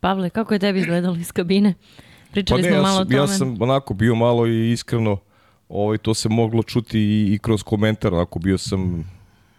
Pavle, 0.00 0.30
kako 0.30 0.54
je 0.54 0.58
tebi 0.58 0.78
izgledalo 0.78 1.16
iz 1.16 1.32
kabine? 1.32 1.74
Pričali 2.30 2.62
pa 2.62 2.68
ne, 2.68 2.74
smo 2.74 2.82
malo 2.82 2.98
ja 2.98 2.98
sam, 2.98 3.00
o 3.00 3.04
tome. 3.04 3.16
Ja 3.16 3.26
sam 3.26 3.62
onako 3.62 3.94
bio 3.94 4.14
malo 4.14 4.46
i 4.46 4.72
iskreno, 4.72 5.16
ovaj, 5.68 5.98
to 5.98 6.14
se 6.14 6.28
moglo 6.28 6.62
čuti 6.62 7.00
i, 7.00 7.34
i 7.34 7.38
kroz 7.38 7.62
komentar, 7.62 8.14
onako 8.14 8.38
bio 8.38 8.58
sam, 8.58 9.04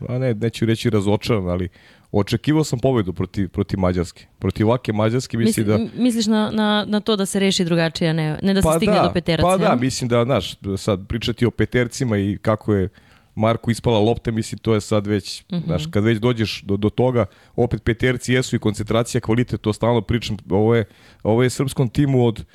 a 0.09 0.17
ne, 0.17 0.33
neću 0.33 0.65
reći 0.65 0.89
razočaran, 0.89 1.49
ali 1.49 1.69
očekivao 2.11 2.63
sam 2.63 2.79
pobedu 2.79 3.13
protiv, 3.13 3.49
protiv 3.49 3.79
Mađarske. 3.79 4.25
Protiv 4.39 4.67
ovake 4.67 4.93
Mađarske 4.93 5.37
mislim 5.37 5.67
Misli, 5.67 5.87
da... 5.87 6.03
Misliš 6.03 6.27
na, 6.27 6.51
na, 6.53 6.85
na 6.87 6.99
to 6.99 7.15
da 7.15 7.25
se 7.25 7.39
reši 7.39 7.65
drugačije, 7.65 8.09
a 8.09 8.13
ne, 8.13 8.39
ne 8.41 8.53
da 8.53 8.61
se 8.61 8.67
pa 8.67 8.73
stigne 8.73 8.95
da, 8.95 9.03
do 9.03 9.13
peteraca? 9.13 9.47
Pa 9.47 9.57
da, 9.57 9.75
mislim 9.75 10.07
da, 10.07 10.23
znaš, 10.23 10.55
sad 10.77 11.07
pričati 11.07 11.45
o 11.45 11.51
petercima 11.51 12.17
i 12.17 12.37
kako 12.41 12.73
je 12.73 12.89
Marku 13.35 13.71
ispala 13.71 13.99
lopta, 13.99 14.31
mislim, 14.31 14.59
to 14.59 14.73
je 14.73 14.81
sad 14.81 15.07
već, 15.07 15.43
mhm. 15.51 15.61
-huh. 15.61 15.65
znaš, 15.65 15.85
kad 15.91 16.03
već 16.03 16.19
dođeš 16.19 16.61
do, 16.61 16.77
do 16.77 16.89
toga, 16.89 17.25
opet 17.55 17.83
peterci 17.83 18.33
jesu 18.33 18.55
i 18.55 18.59
koncentracija, 18.59 19.21
kvalitet, 19.21 19.61
to 19.61 19.73
stalno 19.73 20.01
pričam, 20.01 20.37
ovo 20.49 20.75
je, 20.75 20.85
ovo 21.23 21.43
je 21.43 21.49
srpskom 21.49 21.89
timu 21.89 22.25
od, 22.25 22.45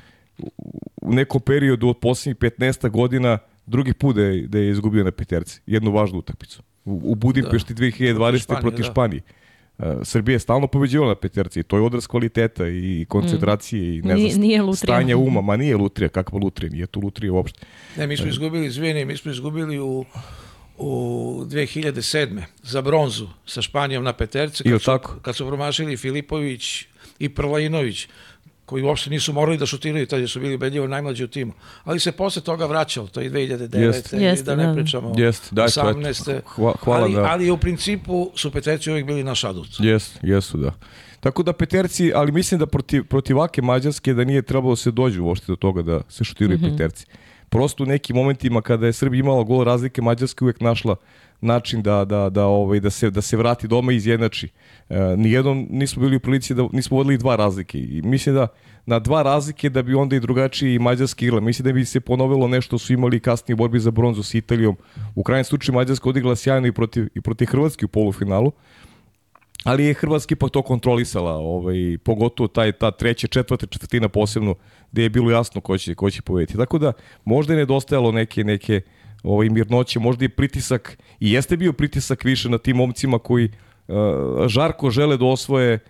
u 1.02 1.14
nekom 1.14 1.40
periodu 1.40 1.88
od 1.88 1.98
poslednjih 1.98 2.36
15 2.36 2.90
godina 2.90 3.38
drugi 3.66 3.92
put 3.92 4.16
da 4.16 4.22
je, 4.22 4.46
da 4.46 4.58
je 4.58 4.70
izgubio 4.70 5.04
na 5.04 5.10
peterci, 5.10 5.60
jednu 5.66 5.92
važnu 5.92 6.18
utakmicu. 6.18 6.62
U, 6.84 7.00
u 7.04 7.14
Budimpešti 7.14 7.74
da. 7.74 7.82
2020. 7.82 8.42
Španije, 8.42 8.60
protiv 8.60 8.84
da. 8.84 8.90
Španije. 8.90 9.22
Uh, 9.78 9.84
Srbija 10.02 10.34
je 10.34 10.38
stalno 10.38 10.66
pobeđivala 10.66 11.08
na 11.08 11.14
peterci 11.14 11.60
i 11.60 11.62
to 11.62 11.76
je 11.76 11.82
odraz 11.82 12.06
kvaliteta 12.06 12.68
i 12.68 13.06
koncentracije 13.08 13.82
mm. 13.82 13.94
i 13.94 14.02
ne 14.02 14.14
nije, 14.14 14.30
znam, 14.30 14.40
nije 14.40 14.60
stanja 14.76 15.16
uma, 15.16 15.40
ma 15.40 15.56
nije 15.56 15.76
lutrija, 15.76 16.08
kakva 16.08 16.38
lutrija, 16.38 16.70
nije 16.70 16.86
to 16.86 17.00
lutrija 17.00 17.32
uopšte. 17.32 17.66
Ne, 17.96 18.06
mi 18.06 18.16
smo 18.16 18.26
izgubili, 18.26 18.66
izvini, 18.66 19.04
mi 19.04 19.16
smo 19.16 19.30
izgubili 19.30 19.78
u 19.78 20.04
u 20.78 21.44
2007. 21.44 22.42
za 22.62 22.82
bronzu 22.82 23.28
sa 23.46 23.62
Španijom 23.62 24.04
na 24.04 24.12
peterce, 24.12 24.64
kad, 24.64 24.82
su, 24.82 24.98
kad 25.22 25.36
su 25.36 25.46
promašili 25.46 25.96
Filipović 25.96 26.84
i 27.18 27.28
Prlajinović, 27.28 28.08
koji 28.66 28.82
uopšte 28.82 29.10
nisu 29.10 29.32
morali 29.32 29.58
da 29.58 29.66
šutiraju, 29.66 30.06
tad 30.06 30.30
su 30.30 30.40
bili 30.40 30.56
bedljivo 30.56 30.86
najmlađi 30.86 31.24
u 31.24 31.28
timu. 31.28 31.52
Ali 31.84 32.00
se 32.00 32.12
posle 32.12 32.42
toga 32.42 32.66
vraćalo, 32.66 33.06
to 33.06 33.20
je 33.20 33.30
2009. 33.30 33.78
Jest. 33.78 34.12
Jest, 34.12 34.44
da 34.44 34.56
ne 34.56 34.66
da. 34.66 34.74
pričamo 34.74 35.12
jest, 35.16 35.54
daj, 35.54 35.66
18. 35.66 36.40
Hvala, 36.54 37.02
ali, 37.02 37.14
da. 37.14 37.22
ali 37.22 37.50
u 37.50 37.56
principu 37.56 38.30
su 38.34 38.50
peterci 38.50 38.90
uvijek 38.90 39.06
bili 39.06 39.24
naš 39.24 39.44
adut. 39.44 39.68
Jesu, 39.78 40.18
jesu, 40.22 40.58
da. 40.58 40.72
Tako 41.20 41.42
da 41.42 41.52
peterci, 41.52 42.12
ali 42.14 42.32
mislim 42.32 42.60
da 42.60 42.66
protiv, 42.66 43.04
protiv 43.04 43.36
vake 43.36 43.62
Mađarske 43.62 44.14
da 44.14 44.24
nije 44.24 44.42
trebalo 44.42 44.72
da 44.72 44.76
se 44.76 44.90
dođu 44.90 45.24
uopšte 45.24 45.52
do 45.52 45.56
toga 45.56 45.82
da 45.82 46.00
se 46.08 46.24
šutiraju 46.24 46.58
mm 46.58 46.62
-hmm. 46.62 46.70
peterci 46.70 47.06
prosto 47.48 47.82
u 47.82 47.86
nekim 47.86 48.16
momentima 48.16 48.62
kada 48.62 48.86
je 48.86 48.92
Srbija 48.92 49.20
imala 49.20 49.42
gol 49.42 49.64
razlike, 49.64 50.02
Mađarska 50.02 50.44
uvek 50.44 50.60
našla 50.60 50.96
način 51.40 51.82
da, 51.82 52.04
da, 52.04 52.30
da, 52.30 52.44
ovaj, 52.44 52.80
da, 52.80 52.90
se, 52.90 53.10
da 53.10 53.20
se 53.22 53.36
vrati 53.36 53.68
doma 53.68 53.92
i 53.92 53.96
izjednači. 53.96 54.48
E, 54.88 54.98
nijednom 55.16 55.66
nismo 55.70 56.02
bili 56.02 56.16
u 56.16 56.20
prilici 56.20 56.54
da 56.54 56.68
nismo 56.72 56.96
vodili 56.96 57.18
dva 57.18 57.36
razlike 57.36 57.78
i 57.78 58.02
mislim 58.04 58.34
da 58.34 58.48
na 58.86 58.98
dva 58.98 59.22
razlike 59.22 59.70
da 59.70 59.82
bi 59.82 59.94
onda 59.94 60.16
i 60.16 60.20
drugačiji 60.20 60.74
i 60.74 60.78
Mađarski 60.78 61.24
igrala. 61.24 61.40
Mislim 61.40 61.64
da 61.64 61.72
bi 61.72 61.84
se 61.84 62.00
ponovilo 62.00 62.48
nešto 62.48 62.78
su 62.78 62.92
imali 62.92 63.20
kasnije 63.20 63.56
borbi 63.56 63.80
za 63.80 63.90
bronzu 63.90 64.22
s 64.22 64.34
Italijom. 64.34 64.76
U 65.14 65.22
krajnjem 65.22 65.44
slučaju 65.44 65.74
Mađarska 65.74 66.08
odigrala 66.08 66.36
sjajno 66.36 66.66
i 66.66 66.72
protiv, 66.72 67.08
i 67.14 67.20
protiv 67.20 67.46
Hrvatske 67.46 67.84
u 67.84 67.88
polufinalu 67.88 68.52
ali 69.66 69.84
je 69.84 69.94
Hrvatski 69.94 70.36
pa 70.36 70.48
to 70.48 70.62
kontrolisala, 70.62 71.32
ovaj, 71.32 71.98
pogotovo 72.04 72.48
taj, 72.48 72.72
ta 72.72 72.90
treća, 72.90 73.26
četvrta 73.26 73.66
četvrtina 73.66 74.08
posebno, 74.08 74.54
gde 74.92 75.02
je 75.02 75.10
bilo 75.10 75.30
jasno 75.30 75.60
ko 75.60 75.78
će, 75.78 75.94
ko 75.94 76.10
će 76.10 76.22
povediti. 76.22 76.56
Tako 76.56 76.78
da, 76.78 76.92
možda 77.24 77.52
je 77.52 77.58
nedostajalo 77.58 78.12
neke, 78.12 78.44
neke 78.44 78.80
ovaj, 79.22 79.48
mirnoće, 79.48 79.98
možda 79.98 80.24
i 80.24 80.28
pritisak, 80.28 80.98
i 81.20 81.32
jeste 81.32 81.56
bio 81.56 81.72
pritisak 81.72 82.24
više 82.24 82.48
na 82.48 82.58
tim 82.58 82.76
momcima 82.76 83.18
koji 83.18 83.50
uh, 83.88 83.96
žarko 84.46 84.90
žele 84.90 85.16
da 85.16 85.24
osvoje 85.24 85.74
uh, 85.74 85.80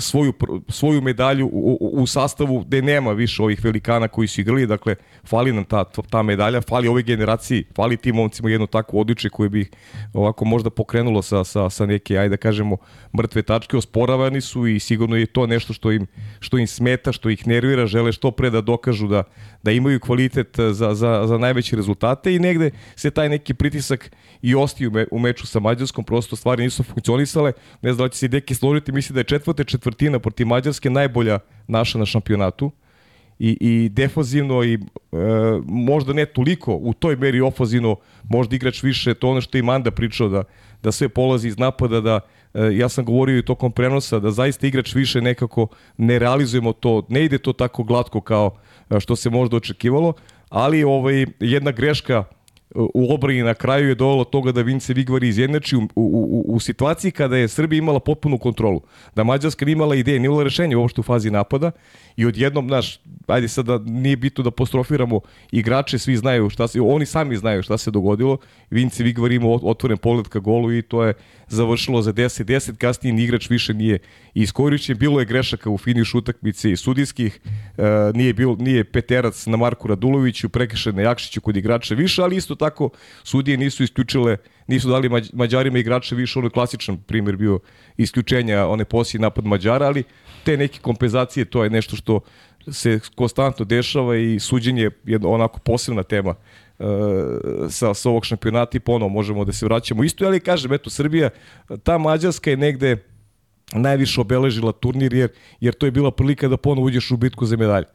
svoju, 0.00 0.32
svoju 0.68 1.02
medalju 1.02 1.46
u, 1.52 1.78
u, 1.92 2.06
sastavu 2.06 2.60
gde 2.60 2.82
nema 2.82 3.12
više 3.12 3.42
ovih 3.42 3.64
velikana 3.64 4.08
koji 4.08 4.28
su 4.28 4.40
igrali, 4.40 4.66
dakle 4.66 4.94
fali 5.24 5.52
nam 5.52 5.64
ta, 5.64 5.84
ta 6.10 6.22
medalja, 6.22 6.60
fali 6.60 6.88
ovoj 6.88 7.02
generaciji, 7.02 7.64
fali 7.76 7.96
tim 7.96 8.14
momcima 8.14 8.50
jedno 8.50 8.66
takvo 8.66 9.00
odličje 9.00 9.30
koje 9.30 9.48
bi 9.48 9.70
ovako 10.12 10.44
možda 10.44 10.70
pokrenulo 10.70 11.22
sa, 11.22 11.44
sa, 11.44 11.70
sa 11.70 11.86
neke, 11.86 12.18
ajde 12.18 12.28
da 12.28 12.36
kažemo, 12.36 12.76
mrtve 13.16 13.42
tačke, 13.42 13.76
osporavani 13.76 14.40
su 14.40 14.66
i 14.66 14.80
sigurno 14.80 15.16
je 15.16 15.26
to 15.26 15.46
nešto 15.46 15.72
što 15.72 15.92
im, 15.92 16.06
što 16.40 16.58
im 16.58 16.66
smeta, 16.66 17.12
što 17.12 17.30
ih 17.30 17.46
nervira, 17.46 17.86
žele 17.86 18.12
što 18.12 18.30
pre 18.30 18.50
da 18.50 18.60
dokažu 18.60 19.08
da, 19.08 19.22
da 19.62 19.70
imaju 19.70 20.00
kvalitet 20.00 20.56
za, 20.56 20.94
za, 20.94 21.26
za 21.26 21.38
najveće 21.38 21.76
rezultate 21.76 22.34
i 22.34 22.38
negde 22.38 22.70
se 22.96 23.10
taj 23.10 23.28
neki 23.28 23.54
pritisak 23.54 24.10
i 24.42 24.54
osti 24.54 24.86
u, 24.86 24.90
me, 24.90 25.06
u 25.10 25.18
meču 25.18 25.46
sa 25.46 25.60
Mađarskom, 25.60 26.04
prosto 26.04 26.36
stvari 26.36 26.62
nisu 26.62 26.82
funkcionisale, 26.82 27.52
ne 27.82 27.92
znam 27.92 28.08
da 28.08 28.12
će 28.12 28.18
se 28.18 28.28
deki 28.28 28.54
složiti, 28.54 28.92
misli 28.92 29.14
da 29.14 29.23
je 29.24 29.38
četvrta 29.38 29.64
četvrtina 29.64 30.18
protiv 30.18 30.46
Mađarske 30.46 30.90
najbolja 30.90 31.38
naša 31.66 31.98
na 31.98 32.06
šampionatu. 32.06 32.70
I, 33.38 33.56
i 33.60 33.88
defazivno 33.88 34.64
i 34.64 34.74
e, 34.74 34.78
možda 35.66 36.12
ne 36.12 36.26
toliko 36.26 36.74
u 36.74 36.92
toj 36.92 37.16
meri 37.16 37.40
ofazivno 37.40 37.96
možda 38.28 38.56
igrač 38.56 38.82
više 38.82 39.14
to 39.14 39.28
ono 39.28 39.40
što 39.40 39.58
je 39.58 39.60
i 39.60 39.62
Manda 39.62 39.90
pričao 39.90 40.28
da, 40.28 40.44
da 40.82 40.92
sve 40.92 41.08
polazi 41.08 41.48
iz 41.48 41.58
napada 41.58 42.00
da 42.00 42.20
e, 42.54 42.70
ja 42.72 42.88
sam 42.88 43.04
govorio 43.04 43.38
i 43.38 43.44
tokom 43.44 43.72
prenosa 43.72 44.18
da 44.18 44.30
zaista 44.30 44.66
igrač 44.66 44.94
više 44.94 45.20
nekako 45.20 45.66
ne 45.96 46.18
realizujemo 46.18 46.72
to 46.72 47.02
ne 47.08 47.24
ide 47.24 47.38
to 47.38 47.52
tako 47.52 47.82
glatko 47.82 48.20
kao 48.20 48.56
što 49.00 49.16
se 49.16 49.30
možda 49.30 49.56
očekivalo 49.56 50.12
ali 50.48 50.84
ovaj 50.84 51.26
jedna 51.40 51.70
greška 51.70 52.24
u 52.74 53.14
obrani 53.14 53.42
na 53.42 53.54
kraju 53.54 53.88
je 53.88 53.94
dovelo 53.94 54.24
toga 54.24 54.52
da 54.52 54.62
Vince 54.62 54.94
Vigvari 54.94 55.28
izjednači 55.28 55.76
u, 55.76 55.80
u, 55.80 55.88
u, 55.94 56.54
u 56.54 56.60
situaciji 56.60 57.10
kada 57.10 57.36
je 57.36 57.48
Srbija 57.48 57.78
imala 57.78 58.00
potpunu 58.00 58.38
kontrolu. 58.38 58.80
Da 59.14 59.24
Mađarska 59.24 59.64
imala 59.68 59.94
ideje, 59.94 60.18
nije 60.18 60.26
imala 60.26 60.42
rešenje 60.44 60.76
uopšte 60.76 61.00
u 61.00 61.04
fazi 61.04 61.30
napada 61.30 61.70
i 62.16 62.26
odjednom, 62.26 62.68
znaš, 62.68 63.00
ajde 63.26 63.48
sad 63.48 63.66
da 63.66 63.78
nije 63.78 64.16
bitno 64.16 64.44
da 64.44 64.48
apostrofiramo 64.48 65.20
igrače, 65.52 65.98
svi 65.98 66.16
znaju 66.16 66.50
šta 66.50 66.68
se, 66.68 66.80
oni 66.80 67.06
sami 67.06 67.36
znaju 67.36 67.62
šta 67.62 67.78
se 67.78 67.90
dogodilo. 67.90 68.38
Vince 68.70 69.02
Vigvari 69.02 69.34
imao 69.34 69.58
otvoren 69.62 69.98
pogled 69.98 70.28
ka 70.28 70.38
golu 70.38 70.72
i 70.72 70.82
to 70.82 71.04
je 71.04 71.14
završilo 71.54 72.02
za 72.02 72.12
10-10, 72.12 72.76
kasnije 72.76 73.12
ni 73.12 73.24
igrač 73.24 73.50
više 73.50 73.74
nije 73.74 73.98
iskorišćen. 74.34 74.98
Bilo 74.98 75.20
je 75.20 75.26
grešaka 75.26 75.70
u 75.70 75.78
finišu 75.78 76.18
utakmice 76.18 76.72
i 76.72 76.76
sudijskih, 76.76 77.40
e, 77.78 77.82
nije, 78.14 78.32
bilo, 78.32 78.56
nije 78.58 78.84
peterac 78.84 79.46
na 79.46 79.56
Marku 79.56 79.88
Raduloviću, 79.88 80.48
prekršen 80.48 80.96
na 80.96 81.02
Jakšiću 81.02 81.40
kod 81.40 81.56
igrača 81.56 81.94
više, 81.94 82.22
ali 82.22 82.36
isto 82.36 82.54
tako 82.54 82.90
sudije 83.22 83.56
nisu 83.56 83.82
isključile, 83.82 84.36
nisu 84.66 84.88
dali 84.88 85.10
Mađarima 85.32 85.78
igrače 85.78 86.14
više, 86.14 86.38
ono 86.38 86.50
klasičan 86.50 86.96
primjer 86.96 87.36
bio 87.36 87.58
isključenja 87.96 88.66
one 88.66 88.84
poslije 88.84 89.20
napad 89.20 89.44
Mađara, 89.44 89.86
ali 89.86 90.04
te 90.44 90.56
neke 90.56 90.78
kompenzacije, 90.78 91.44
to 91.44 91.64
je 91.64 91.70
nešto 91.70 91.96
što 91.96 92.20
se 92.72 93.00
konstantno 93.14 93.64
dešava 93.64 94.16
i 94.16 94.40
suđenje 94.40 94.90
je 95.04 95.18
onako 95.24 95.58
posebna 95.58 96.02
tema 96.02 96.30
uh, 96.30 96.36
sa, 97.70 97.94
sa 97.94 98.10
ovog 98.10 98.24
šampionata 98.24 98.76
i 98.76 98.80
ponovo 98.80 99.08
možemo 99.08 99.44
da 99.44 99.52
se 99.52 99.66
vraćamo 99.66 100.04
isto, 100.04 100.26
ali 100.26 100.40
kažem, 100.40 100.72
eto, 100.72 100.90
Srbija, 100.90 101.30
ta 101.82 101.98
Mađarska 101.98 102.50
je 102.50 102.56
negde 102.56 102.96
najviše 103.72 104.20
obeležila 104.20 104.72
turnir 104.72 105.14
jer, 105.14 105.30
jer 105.60 105.74
to 105.74 105.86
je 105.86 105.92
bila 105.92 106.10
prilika 106.10 106.48
da 106.48 106.56
ponovo 106.56 106.86
uđeš 106.86 107.10
u 107.10 107.16
bitku 107.16 107.46
za 107.46 107.56
medalje. 107.56 107.86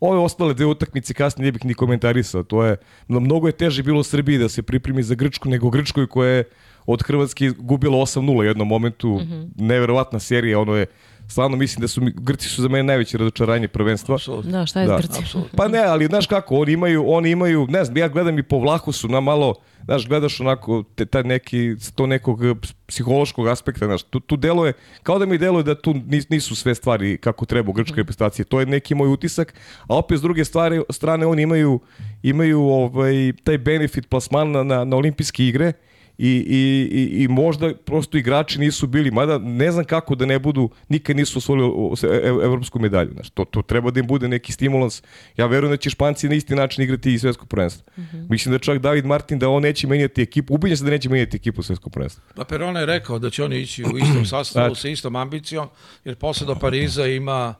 Ove 0.00 0.18
ostale 0.18 0.54
dve 0.54 0.66
utakmice 0.66 1.14
kasnije 1.14 1.46
ne 1.46 1.52
bih 1.52 1.64
ni 1.64 1.74
komentarisao. 1.74 2.42
To 2.42 2.64
je, 2.64 2.76
mnogo 3.08 3.46
je 3.46 3.52
teže 3.52 3.82
bilo 3.82 4.02
Srbiji 4.02 4.38
da 4.38 4.48
se 4.48 4.62
pripremi 4.62 5.02
za 5.02 5.14
Grčku 5.14 5.48
nego 5.48 5.70
Grčkoj 5.70 6.06
koja 6.06 6.30
je 6.30 6.44
od 6.86 7.02
Hrvatske 7.02 7.50
gubila 7.58 7.98
8-0 7.98 8.38
u 8.38 8.44
jednom 8.44 8.68
momentu. 8.68 9.08
Mm 9.08 9.18
-hmm. 9.18 9.48
Neverovatna 9.56 10.18
serija, 10.18 10.60
ono 10.60 10.76
je 10.76 10.86
stvarno 11.28 11.56
mislim 11.56 11.80
da 11.80 11.88
su 11.88 12.00
Grci 12.14 12.48
su 12.48 12.62
za 12.62 12.68
mene 12.68 12.82
najveće 12.82 13.18
razočaranje 13.18 13.68
prvenstva. 13.68 14.14
Absolutno. 14.14 14.50
Da, 14.50 14.66
šta 14.66 14.80
je 14.80 14.86
da. 14.86 14.96
Grci? 14.96 15.22
Pa 15.56 15.68
ne, 15.68 15.78
ali 15.78 16.06
znaš 16.06 16.26
kako, 16.26 16.56
oni 16.56 16.72
imaju, 16.72 17.04
oni 17.06 17.30
imaju, 17.30 17.66
ne 17.70 17.84
znam, 17.84 17.96
ja 17.96 18.08
gledam 18.08 18.38
i 18.38 18.42
po 18.42 18.58
Vlahosu 18.58 19.08
na 19.08 19.20
malo, 19.20 19.54
znaš, 19.84 20.08
gledaš 20.08 20.40
onako 20.40 20.84
te, 20.94 21.06
taj 21.06 21.22
neki, 21.22 21.74
to 21.94 22.06
nekog 22.06 22.40
psihološkog 22.86 23.48
aspekta, 23.48 23.86
znaš, 23.86 24.02
tu, 24.02 24.20
tu 24.20 24.36
deluje, 24.36 24.72
kao 25.02 25.18
da 25.18 25.26
mi 25.26 25.38
deluje 25.38 25.62
da 25.62 25.74
tu 25.74 25.94
nisu 26.30 26.56
sve 26.56 26.74
stvari 26.74 27.16
kako 27.16 27.46
treba 27.46 27.70
u 27.70 27.72
grčkoj 27.72 27.96
reprezentaciji. 27.96 28.44
To 28.44 28.60
je 28.60 28.66
neki 28.66 28.94
moj 28.94 29.08
utisak, 29.08 29.54
a 29.86 29.96
opet 29.96 30.18
s 30.18 30.22
druge 30.22 30.44
stvari, 30.44 30.82
strane 30.90 31.26
oni 31.26 31.42
imaju, 31.42 31.80
imaju 32.22 32.60
ovaj, 32.60 33.32
taj 33.44 33.58
benefit 33.58 34.08
plasmana 34.08 34.50
na, 34.50 34.62
na, 34.62 34.84
na 34.84 34.96
olimpijske 34.96 35.46
igre, 35.46 35.72
i, 36.18 36.28
i, 36.28 36.88
i, 36.98 37.22
i 37.22 37.28
možda 37.28 37.74
prosto 37.74 38.18
igrači 38.18 38.58
nisu 38.58 38.86
bili, 38.86 39.10
mada 39.10 39.38
ne 39.38 39.72
znam 39.72 39.84
kako 39.84 40.14
da 40.14 40.26
ne 40.26 40.38
budu, 40.38 40.70
nikad 40.88 41.16
nisu 41.16 41.38
osvojili 41.38 41.70
e, 42.02 42.26
evropsku 42.26 42.78
medalju. 42.78 43.10
Znaš, 43.12 43.30
to, 43.30 43.44
to 43.44 43.62
treba 43.62 43.90
da 43.90 44.00
im 44.00 44.06
bude 44.06 44.28
neki 44.28 44.52
stimulans. 44.52 45.02
Ja 45.36 45.46
verujem 45.46 45.70
da 45.70 45.76
će 45.76 45.90
Španci 45.90 46.28
na 46.28 46.34
isti 46.34 46.54
način 46.54 46.84
igrati 46.84 47.14
i 47.14 47.18
svetsko 47.18 47.46
prvenstvo. 47.46 47.92
Mm 47.96 48.02
-hmm. 48.02 48.30
Mislim 48.30 48.52
da 48.52 48.58
čak 48.58 48.78
David 48.78 49.06
Martin 49.06 49.38
da 49.38 49.48
on 49.48 49.62
neće 49.62 49.86
menjati 49.86 50.22
ekipu, 50.22 50.54
ubiljen 50.54 50.76
se 50.76 50.84
da 50.84 50.90
neće 50.90 51.08
menjati 51.08 51.36
ekipu 51.36 51.60
u 51.60 51.64
svetskom 51.64 51.92
prvenstvu. 51.92 52.22
Pa 52.34 52.44
Perona 52.44 52.80
je 52.80 52.86
rekao 52.86 53.18
da 53.18 53.30
će 53.30 53.44
oni 53.44 53.60
ići 53.60 53.84
u 53.84 53.98
istom 53.98 54.26
sastavu, 54.26 54.74
sa 54.74 54.88
istom 54.88 55.16
ambicijom, 55.16 55.68
jer 56.04 56.16
posle 56.16 56.46
do 56.46 56.54
Pariza 56.54 57.06
ima 57.06 57.54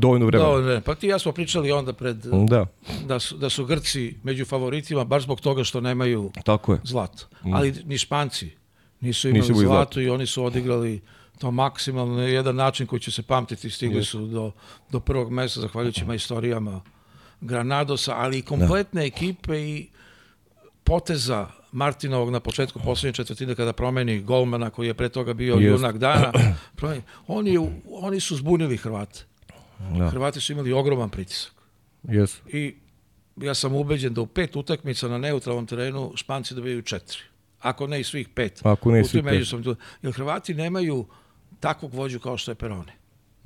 Dovoljno 0.00 0.26
vremena. 0.26 0.44
Dovoljno 0.46 0.64
vremena. 0.64 0.84
Pa 0.84 0.94
ti 0.94 1.06
ja 1.06 1.18
smo 1.18 1.32
pričali 1.32 1.72
onda 1.72 1.92
pred 1.92 2.16
da. 2.16 2.66
Da, 3.06 3.18
su, 3.18 3.36
da 3.36 3.50
su 3.50 3.64
Grci 3.64 4.14
među 4.22 4.44
favoritima 4.44 5.04
baš 5.04 5.22
zbog 5.22 5.40
toga 5.40 5.64
što 5.64 5.80
nemaju 5.80 6.30
Tako 6.44 6.72
je. 6.72 6.80
zlato. 6.84 7.26
Mm. 7.44 7.54
Ali 7.54 7.74
ni 7.84 7.98
Španci 7.98 8.50
nisu 9.00 9.28
imali 9.28 9.40
nisu 9.40 9.54
zlato, 9.54 9.68
zlato 9.68 10.00
i 10.00 10.08
oni 10.08 10.26
su 10.26 10.44
odigrali 10.44 11.00
to 11.38 11.50
maksimalno 11.50 12.16
na 12.16 12.22
jedan 12.22 12.56
način 12.56 12.86
koji 12.86 13.00
će 13.00 13.10
se 13.10 13.22
pamtiti. 13.22 13.70
Stigli 13.70 14.04
su 14.04 14.26
do, 14.26 14.52
do 14.90 15.00
prvog 15.00 15.30
mesta 15.30 15.60
zahvaljujući 15.60 16.04
istorijama 16.14 16.80
Granadosa, 17.40 18.14
ali 18.16 18.38
i 18.38 18.42
kompletne 18.42 19.00
da. 19.00 19.06
ekipe 19.06 19.60
i 19.60 19.88
poteza 20.84 21.46
Martinovog 21.72 22.30
na 22.30 22.40
početku 22.40 22.80
poslednje 22.84 23.12
četvrtine 23.12 23.54
kada 23.54 23.72
promeni 23.72 24.20
golmana 24.20 24.70
koji 24.70 24.86
je 24.86 24.94
pre 24.94 25.08
toga 25.08 25.34
bio 25.34 25.54
Just. 25.54 25.64
junak 25.64 25.98
dana. 25.98 26.32
Oni, 27.26 27.58
oni 27.90 28.20
su 28.20 28.36
zbunili 28.36 28.76
Hrvate. 28.76 29.29
Da. 29.98 30.10
Hrvati 30.10 30.40
su 30.40 30.52
imali 30.52 30.72
ogroman 30.72 31.10
pritisak. 31.10 31.52
Yes. 32.04 32.38
I 32.52 32.74
ja 33.36 33.54
sam 33.54 33.74
ubeđen 33.74 34.14
da 34.14 34.20
u 34.20 34.26
pet 34.26 34.56
utakmica 34.56 35.08
na 35.08 35.18
neutralnom 35.18 35.66
terenu 35.66 36.12
Španci 36.14 36.54
dobijaju 36.54 36.82
četiri. 36.82 37.18
Ako 37.60 37.86
ne 37.86 38.00
i 38.00 38.04
svih 38.04 38.28
pet. 38.28 38.60
Ako 38.64 38.90
ne 38.90 39.00
i 39.00 39.04
svih 39.04 39.24
pet. 39.24 39.50
Tu, 39.64 39.76
jer 40.02 40.12
Hrvati 40.12 40.54
nemaju 40.54 41.06
takvog 41.60 41.94
vođu 41.94 42.20
kao 42.20 42.36
što 42.36 42.50
je 42.50 42.54
Perone. 42.54 42.92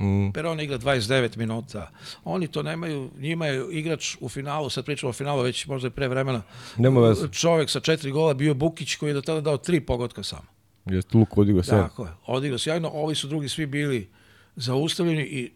Mm. 0.01 0.33
Perone 0.33 0.65
igra 0.65 0.79
29 0.79 1.37
minuta. 1.37 1.91
Oni 2.25 2.47
to 2.47 2.63
nemaju, 2.63 3.11
njima 3.19 3.47
je 3.47 3.67
igrač 3.71 4.17
u 4.21 4.29
finalu, 4.29 4.71
sad 4.71 4.85
pričamo 4.85 5.11
o 5.11 5.13
finalu 5.13 5.43
već 5.43 5.67
možda 5.67 5.87
je 5.87 5.91
pre 5.91 6.09
vremena. 6.09 6.43
Nema 6.77 7.01
veze. 7.01 7.29
Čovek 7.33 7.71
sa 7.71 7.81
četiri 7.81 8.11
gola 8.11 8.35
bio 8.35 8.55
Bukić 8.55 8.95
koji 8.95 9.11
je 9.11 9.15
do 9.15 9.21
tada 9.21 9.41
dao 9.41 9.57
tri 9.57 9.81
pogotka 9.81 10.23
samo. 10.23 10.47
Jeste 10.87 11.19
Luk 11.19 11.39
odigrao 11.39 11.63
sjajno. 11.63 11.89
Tako 11.89 12.05
je, 12.05 12.11
odigrao 12.27 12.59
sjajno. 12.59 12.91
Ovi 12.93 13.15
su 13.15 13.29
drugi 13.29 13.49
svi 13.49 13.67
bili 13.67 14.11
zaustavljeni 14.57 15.23
i 15.23 15.53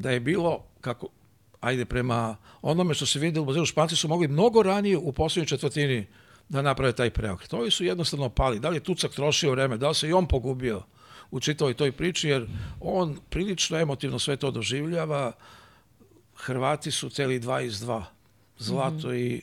da 0.00 0.10
je 0.10 0.20
bilo, 0.20 0.64
kako, 0.80 1.08
ajde, 1.60 1.84
prema 1.84 2.36
onome 2.62 2.94
što 2.94 3.06
se 3.06 3.18
vidi 3.18 3.40
u 3.40 3.44
bazenu, 3.44 3.66
Španci 3.66 3.96
su 3.96 4.08
mogli 4.08 4.28
mnogo 4.28 4.62
ranije 4.62 4.96
u 4.96 5.12
poslednjoj 5.12 5.46
četvrtini 5.46 6.06
da 6.48 6.62
naprave 6.62 6.92
taj 6.92 7.10
preokret. 7.10 7.52
Ovi 7.52 7.70
su 7.70 7.84
jednostavno 7.84 8.28
pali. 8.28 8.60
Da 8.60 8.68
li 8.68 8.76
je 8.76 8.82
Tucak 8.82 9.12
trošio 9.12 9.50
vreme, 9.50 9.76
da 9.76 9.88
li 9.88 9.94
se 9.94 10.08
i 10.08 10.12
on 10.12 10.26
pogubio 10.26 10.82
u 11.30 11.40
čitavoj 11.40 11.74
toj 11.74 11.92
priči, 11.92 12.28
jer 12.28 12.48
on 12.80 13.18
prilično 13.28 13.78
emotivno 13.78 14.18
sve 14.18 14.36
to 14.36 14.50
doživljava. 14.50 15.32
Hrvati 16.34 16.90
su 16.90 17.10
celi 17.10 17.38
dva 17.38 17.60
iz 17.60 17.80
dva. 17.80 18.04
Zlato 18.58 19.08
mm 19.08 19.10
-hmm. 19.10 19.18
i 19.18 19.42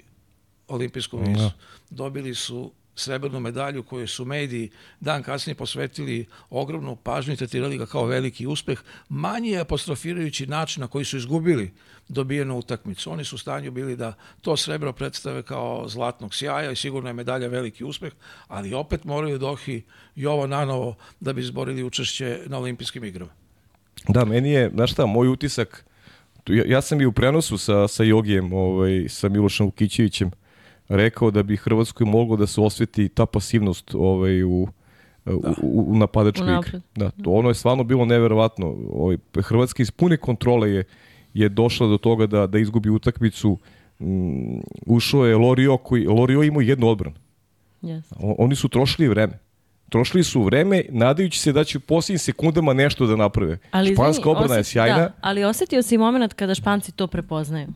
olimpijsku 0.67 1.17
visu. 1.17 1.41
Ja. 1.41 1.51
Dobili 1.89 2.35
su 2.35 2.71
srebrnu 2.99 3.39
medalju 3.39 3.83
koju 3.83 4.07
su 4.07 4.25
mediji 4.25 4.69
dan 4.99 5.23
kasnije 5.23 5.55
posvetili 5.55 6.25
ogromnu 6.49 6.95
pažnju 6.95 7.33
i 7.33 7.37
tretirali 7.37 7.77
ga 7.77 7.85
kao 7.85 8.05
veliki 8.05 8.47
uspeh, 8.47 8.79
manje 9.09 9.57
apostrofirajući 9.57 10.47
način 10.47 10.81
na 10.81 10.87
koji 10.87 11.05
su 11.05 11.17
izgubili 11.17 11.73
dobijenu 12.07 12.57
utakmicu. 12.57 13.11
Oni 13.11 13.23
su 13.23 13.35
u 13.35 13.39
stanju 13.39 13.71
bili 13.71 13.95
da 13.95 14.13
to 14.41 14.57
srebro 14.57 14.93
predstave 14.93 15.43
kao 15.43 15.87
zlatnog 15.87 16.35
sjaja 16.35 16.71
i 16.71 16.75
sigurno 16.75 17.09
je 17.09 17.13
medalja 17.13 17.47
veliki 17.47 17.83
uspeh, 17.83 18.13
ali 18.47 18.73
opet 18.73 19.03
moraju 19.03 19.37
dohi 19.37 19.83
i 20.15 20.25
ovo 20.25 20.47
nanovo 20.47 20.95
da 21.19 21.33
bi 21.33 21.41
izborili 21.41 21.83
učešće 21.83 22.39
na 22.45 22.57
olimpijskim 22.57 23.03
igrama. 23.03 23.31
Da, 24.07 24.25
meni 24.25 24.51
je, 24.51 24.69
znaš 24.73 24.91
šta, 24.91 25.05
moj 25.05 25.27
utisak, 25.27 25.85
ja, 26.47 26.63
ja 26.67 26.81
sam 26.81 27.01
i 27.01 27.05
u 27.05 27.11
prenosu 27.11 27.57
sa, 27.57 27.87
sa 27.87 28.03
Jogijem, 28.03 28.53
ovaj, 28.53 29.05
sa 29.09 29.29
Milošem 29.29 29.65
Vukićevićem, 29.65 30.31
rekao 30.89 31.31
da 31.31 31.43
bi 31.43 31.57
Hrvatskoj 31.57 32.05
moglo 32.05 32.35
da 32.37 32.47
se 32.47 32.61
osveti 32.61 33.09
ta 33.09 33.25
pasivnost 33.25 33.95
ovaj, 33.95 34.43
u, 34.43 34.67
da. 35.25 35.33
u, 35.61 35.85
u 35.91 35.95
napadačkoj 35.95 36.57
igri. 36.59 36.81
Da, 36.95 37.09
to 37.09 37.31
ono 37.31 37.49
je 37.49 37.53
stvarno 37.53 37.83
bilo 37.83 38.05
neverovatno. 38.05 38.75
Ovaj, 38.91 39.17
Hrvatska 39.41 39.83
iz 39.83 39.91
pune 39.91 40.17
kontrole 40.17 40.71
je, 40.71 40.83
je 41.33 41.49
došla 41.49 41.87
do 41.87 41.97
toga 41.97 42.27
da, 42.27 42.47
da 42.47 42.59
izgubi 42.59 42.89
utakmicu. 42.89 43.57
Um, 43.99 44.63
ušao 44.85 45.25
je 45.25 45.35
Lorio, 45.35 45.77
koji, 45.77 46.07
Lorio 46.07 46.43
imao 46.43 46.61
jednu 46.61 46.87
odbranu. 46.87 47.15
Yes. 47.81 48.03
Oni 48.19 48.55
su 48.55 48.67
trošili 48.67 49.07
vreme. 49.07 49.39
Trošili 49.89 50.23
su 50.23 50.43
vreme 50.43 50.83
nadajući 50.89 51.39
se 51.39 51.51
da 51.53 51.63
će 51.63 51.77
u 51.77 51.81
posljednjim 51.81 52.19
sekundama 52.19 52.73
nešto 52.73 53.05
da 53.05 53.15
naprave. 53.15 53.57
Ali, 53.71 53.93
Španska 53.93 54.29
obrana 54.29 54.55
je 54.55 54.63
sjajna. 54.63 54.97
Da, 54.97 55.11
ali 55.21 55.43
osetio 55.43 55.81
si 55.81 55.97
moment 55.97 56.33
kada 56.33 56.55
Španci 56.55 56.91
to 56.91 57.07
prepoznaju. 57.07 57.67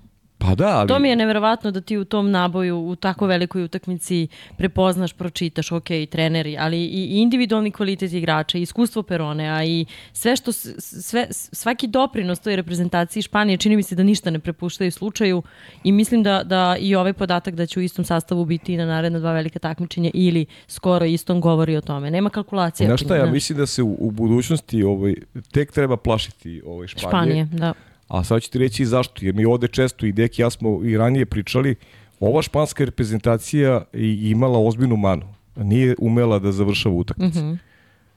Pa 0.42 0.56
da, 0.56 0.78
ali... 0.78 0.88
To 0.88 1.00
mi 1.00 1.10
je 1.10 1.16
neverovatno 1.16 1.72
da 1.72 1.82
ti 1.82 1.98
u 1.98 2.06
tom 2.06 2.32
naboju, 2.32 2.78
u 2.78 2.96
tako 2.96 3.28
velikoj 3.28 3.64
utakmici 3.64 4.28
prepoznaš, 4.58 5.14
pročitaš, 5.14 5.72
ok, 5.72 5.88
treneri, 6.10 6.58
ali 6.60 6.86
i 6.86 7.22
individualni 7.22 7.72
kvalitet 7.72 8.14
igrača, 8.14 8.58
i 8.58 8.62
iskustvo 8.62 9.04
Perone, 9.04 9.50
a 9.50 9.64
i 9.64 9.86
sve 10.14 10.36
što, 10.36 10.52
sve, 10.52 11.28
svaki 11.32 11.88
doprinos 11.88 12.40
toj 12.40 12.56
reprezentaciji 12.56 13.24
Španije 13.24 13.58
čini 13.58 13.76
mi 13.76 13.84
se 13.84 13.96
da 13.96 14.04
ništa 14.04 14.30
ne 14.30 14.40
prepuštaju 14.40 14.92
slučaju 14.92 15.44
i 15.84 15.92
mislim 15.92 16.24
da, 16.24 16.44
da 16.44 16.76
i 16.80 16.96
ovaj 16.96 17.14
podatak 17.14 17.56
da 17.56 17.66
će 17.66 17.80
u 17.80 17.84
istom 17.84 18.06
sastavu 18.06 18.46
biti 18.46 18.78
na 18.78 18.86
naredna 18.86 19.20
dva 19.20 19.34
velika 19.34 19.60
takmičenja 19.60 20.12
ili 20.14 20.46
skoro 20.68 21.06
istom 21.06 21.42
govori 21.42 21.78
o 21.78 21.82
tome. 21.82 22.12
Nema 22.12 22.30
kalkulacije. 22.30 22.88
Znaš 22.88 23.02
šta, 23.02 23.16
ja 23.16 23.26
mislim 23.26 23.58
da 23.58 23.66
se 23.66 23.84
u, 23.84 23.98
u 24.00 24.12
budućnosti 24.12 24.84
ovaj, 24.84 25.16
tek 25.52 25.72
treba 25.72 25.98
plašiti 25.98 26.62
ovaj 26.66 26.88
Španije. 26.88 27.10
Španije, 27.10 27.46
da 27.46 27.74
A 28.12 28.24
sad 28.24 28.42
ću 28.42 28.52
ti 28.52 28.60
reći 28.60 28.86
zašto, 28.86 29.26
jer 29.26 29.36
mi 29.36 29.46
ovde 29.46 29.68
često 29.68 30.06
i 30.06 30.12
Deki 30.12 30.42
ja 30.42 30.50
smo 30.50 30.80
i 30.84 30.98
ranije 30.98 31.26
pričali, 31.26 31.76
ova 32.20 32.42
španska 32.42 32.86
reprezentacija 32.86 33.84
je 33.94 34.30
imala 34.30 34.60
ozbiljnu 34.60 34.98
manu. 34.98 35.34
Nije 35.56 35.96
umela 36.00 36.40
da 36.40 36.52
završava 36.52 36.96
utakmice. 36.96 37.40
Mm 37.40 37.44
-hmm. 37.44 37.58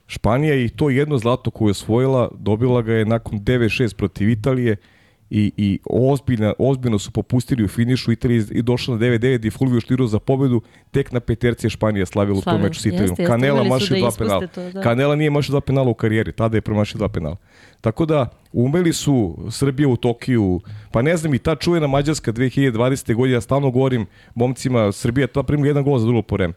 Španija 0.07 0.55
i 0.55 0.69
to 0.69 0.89
jedno 0.89 1.17
zlato 1.17 1.51
koje 1.51 1.67
je 1.67 1.71
osvojila, 1.71 2.29
dobila 2.39 2.81
ga 2.81 2.93
je 2.93 3.05
nakon 3.05 3.39
9-6 3.39 3.95
protiv 3.95 4.29
Italije 4.29 4.75
i, 5.29 5.39
i, 5.39 5.51
i 5.57 5.79
ozbiljno, 5.89 6.53
ozbiljno 6.59 6.99
su 6.99 7.11
popustili 7.11 7.63
u 7.63 7.67
finišu, 7.67 8.11
Italija 8.11 8.43
i 8.51 8.61
došla 8.61 8.95
na 8.95 9.01
9-9 9.01 9.47
i 9.47 9.49
Fulvio 9.49 9.81
štirao 9.81 10.07
za 10.07 10.19
pobedu, 10.19 10.61
tek 10.91 11.11
na 11.11 11.19
peterci 11.19 11.65
je 11.65 11.69
Španija 11.69 12.05
slavila 12.05 12.37
u 12.37 12.41
tom 12.41 12.61
meču 12.61 12.81
s 12.81 12.85
Italijom. 12.85 13.15
Kanela 13.15 13.63
mašio 13.63 13.95
da 13.95 13.99
dva 13.99 14.11
penala. 14.17 14.47
to, 14.47 14.71
da. 14.71 14.81
Kanela 14.81 15.15
nije 15.15 15.29
mašio 15.29 15.51
dva 15.51 15.61
penala 15.61 15.89
u 15.89 15.93
karijeri, 15.93 16.31
tada 16.31 16.57
je 16.57 16.61
promašio 16.61 16.97
dva 16.97 17.09
penala. 17.09 17.35
Tako 17.81 18.05
da, 18.05 18.29
umeli 18.55 18.93
su 18.93 19.37
Srbija 19.51 19.87
u 19.87 19.95
Tokiju, 19.97 20.61
pa 20.91 21.01
ne 21.01 21.17
znam 21.17 21.33
i 21.33 21.39
ta 21.39 21.55
čuvena 21.55 21.87
Mađarska 21.87 22.33
2020. 22.33 23.13
godine, 23.15 23.33
ja 23.37 23.41
stalno 23.41 23.71
govorim 23.71 24.05
momcima, 24.35 24.91
Srbija 24.91 25.27
ta 25.27 25.43
primila 25.43 25.67
jedan 25.67 25.83
gol 25.83 25.99
za 25.99 26.05
drugo 26.05 26.21
po 26.21 26.35
vreme. 26.35 26.53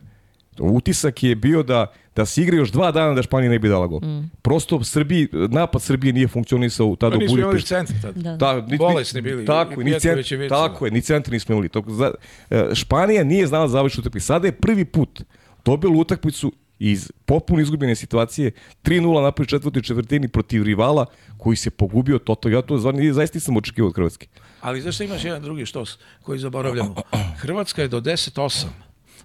Utisak 0.60 1.22
je 1.22 1.34
bio 1.36 1.62
da, 1.62 1.86
da 2.16 2.26
se 2.26 2.42
igra 2.42 2.56
još 2.56 2.72
dva 2.72 2.90
dana 2.92 3.14
da 3.14 3.22
Španija 3.22 3.50
ne 3.50 3.58
bi 3.58 3.68
dala 3.68 3.86
gol. 3.86 4.00
Mm. 4.00 4.30
Prosto 4.42 4.84
Srbiji, 4.84 5.28
napad 5.32 5.82
Srbije 5.82 6.12
nije 6.12 6.28
funkcionisao 6.28 6.96
tada 6.96 7.10
Pa 7.10 7.16
u 7.16 7.20
nismo 7.20 7.38
imali 7.38 7.52
Budimpešti. 7.52 7.68
centar 7.68 7.96
tad. 8.02 8.14
Da. 8.14 8.36
Da, 8.36 8.66
ni, 8.66 8.78
Bolesni 8.78 9.20
bili, 9.20 9.44
Tako, 9.44 9.80
i 9.80 9.84
ni 9.84 9.90
Pjetković 9.90 10.28
cent, 10.28 10.40
i 10.40 10.42
Vica. 10.42 10.54
tako 10.54 10.86
je, 10.86 10.90
ni 10.92 11.00
centar 11.00 11.32
nismo 11.32 11.52
imali. 11.52 11.68
Tako, 11.68 11.90
za, 11.90 12.10
e, 12.50 12.64
Španija 12.74 13.24
nije 13.24 13.46
znala 13.46 13.64
da 13.64 13.68
završi 13.68 14.00
utakmicu. 14.00 14.26
Sada 14.26 14.46
je 14.48 14.52
prvi 14.52 14.84
put 14.84 15.22
dobila 15.64 15.94
utakmicu 15.96 16.52
iz 16.78 17.12
potpuno 17.26 17.60
izgubljene 17.62 17.94
situacije 17.94 18.50
3-0 18.84 19.22
napred 19.22 19.48
četvrtoj 19.48 19.82
četvrtini 19.82 20.28
protiv 20.28 20.62
rivala 20.62 21.06
koji 21.36 21.56
se 21.56 21.70
pogubio 21.70 22.18
toto. 22.18 22.48
Ja 22.48 22.62
to 22.62 22.78
zvarno, 22.78 23.12
zaista 23.12 23.36
nisam 23.36 23.56
očekivao 23.56 23.88
od 23.88 23.94
Hrvatske. 23.94 24.26
Ali 24.60 24.80
zašto 24.80 25.04
imaš 25.04 25.24
jedan 25.24 25.42
drugi 25.42 25.66
štos 25.66 25.98
koji 26.22 26.38
zaboravljamo? 26.38 26.94
Hrvatska 27.36 27.82
je 27.82 27.88
do 27.88 28.00
10-8 28.00 28.64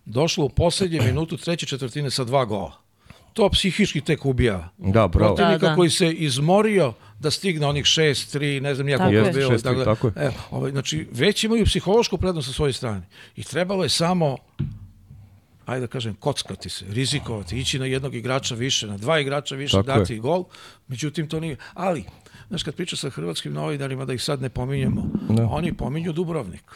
došla 0.05 0.45
u 0.45 0.49
poslednje 0.49 1.01
minutu 1.05 1.37
treće 1.37 1.65
četvrtine 1.65 2.11
sa 2.11 2.23
dva 2.23 2.45
gola. 2.45 2.83
To 3.33 3.49
psihički 3.49 4.01
tek 4.01 4.25
ubija. 4.25 4.69
Da, 4.77 5.07
bravo. 5.07 5.35
Protivnika 5.35 5.65
Da, 5.65 5.69
da. 5.69 5.75
koji 5.75 5.89
se 5.89 6.11
izmorio 6.11 6.93
da 7.19 7.31
stigne 7.31 7.67
onih 7.67 7.83
6-3, 7.83 8.61
ne 8.61 8.75
znam 8.75 8.85
nijako 8.85 9.03
Tako 9.03 9.15
je 9.15 9.31
bilo. 9.31 9.51
6-3, 9.51 9.61
dakle, 9.61 9.85
tako 9.85 10.07
je. 10.07 10.13
E, 10.15 10.31
ovaj, 10.51 10.71
znači, 10.71 11.07
već 11.11 11.43
imaju 11.43 11.65
psihološku 11.65 12.17
prednost 12.17 12.47
sa 12.47 12.53
svoje 12.53 12.73
strane. 12.73 13.01
I 13.35 13.43
trebalo 13.43 13.83
je 13.83 13.89
samo 13.89 14.37
ajde 15.65 15.81
da 15.81 15.87
kažem, 15.87 16.15
kockati 16.15 16.69
se, 16.69 16.85
rizikovati, 16.89 17.59
ići 17.59 17.79
na 17.79 17.85
jednog 17.85 18.15
igrača 18.15 18.55
više, 18.55 18.87
na 18.87 18.97
dva 18.97 19.19
igrača 19.19 19.55
više, 19.55 19.77
Tako 19.77 19.91
je. 19.91 19.97
dati 19.97 20.19
gol. 20.19 20.43
Međutim, 20.87 21.27
to 21.29 21.39
nije. 21.39 21.57
Ali, 21.73 22.03
znaš, 22.47 22.63
kad 22.63 22.75
priča 22.75 22.95
sa 22.95 23.09
hrvatskim 23.09 23.53
novinarima, 23.53 24.05
da 24.05 24.13
ih 24.13 24.23
sad 24.23 24.41
ne 24.41 24.49
pominjemo, 24.49 25.09
Da. 25.29 25.47
oni 25.47 25.73
pominju 25.73 26.13
Dubrovnik. 26.13 26.71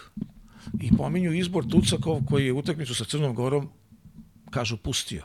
I 0.82 0.98
pominju 0.98 1.34
izbor 1.34 1.66
Tucakov 1.72 2.20
koji 2.30 2.46
je 2.46 2.54
utakmicu 2.54 2.96
sa 2.96 3.06
Crnom 3.06 3.36
Gorom, 3.36 3.70
kažu, 4.50 4.78
pustio. 4.78 5.24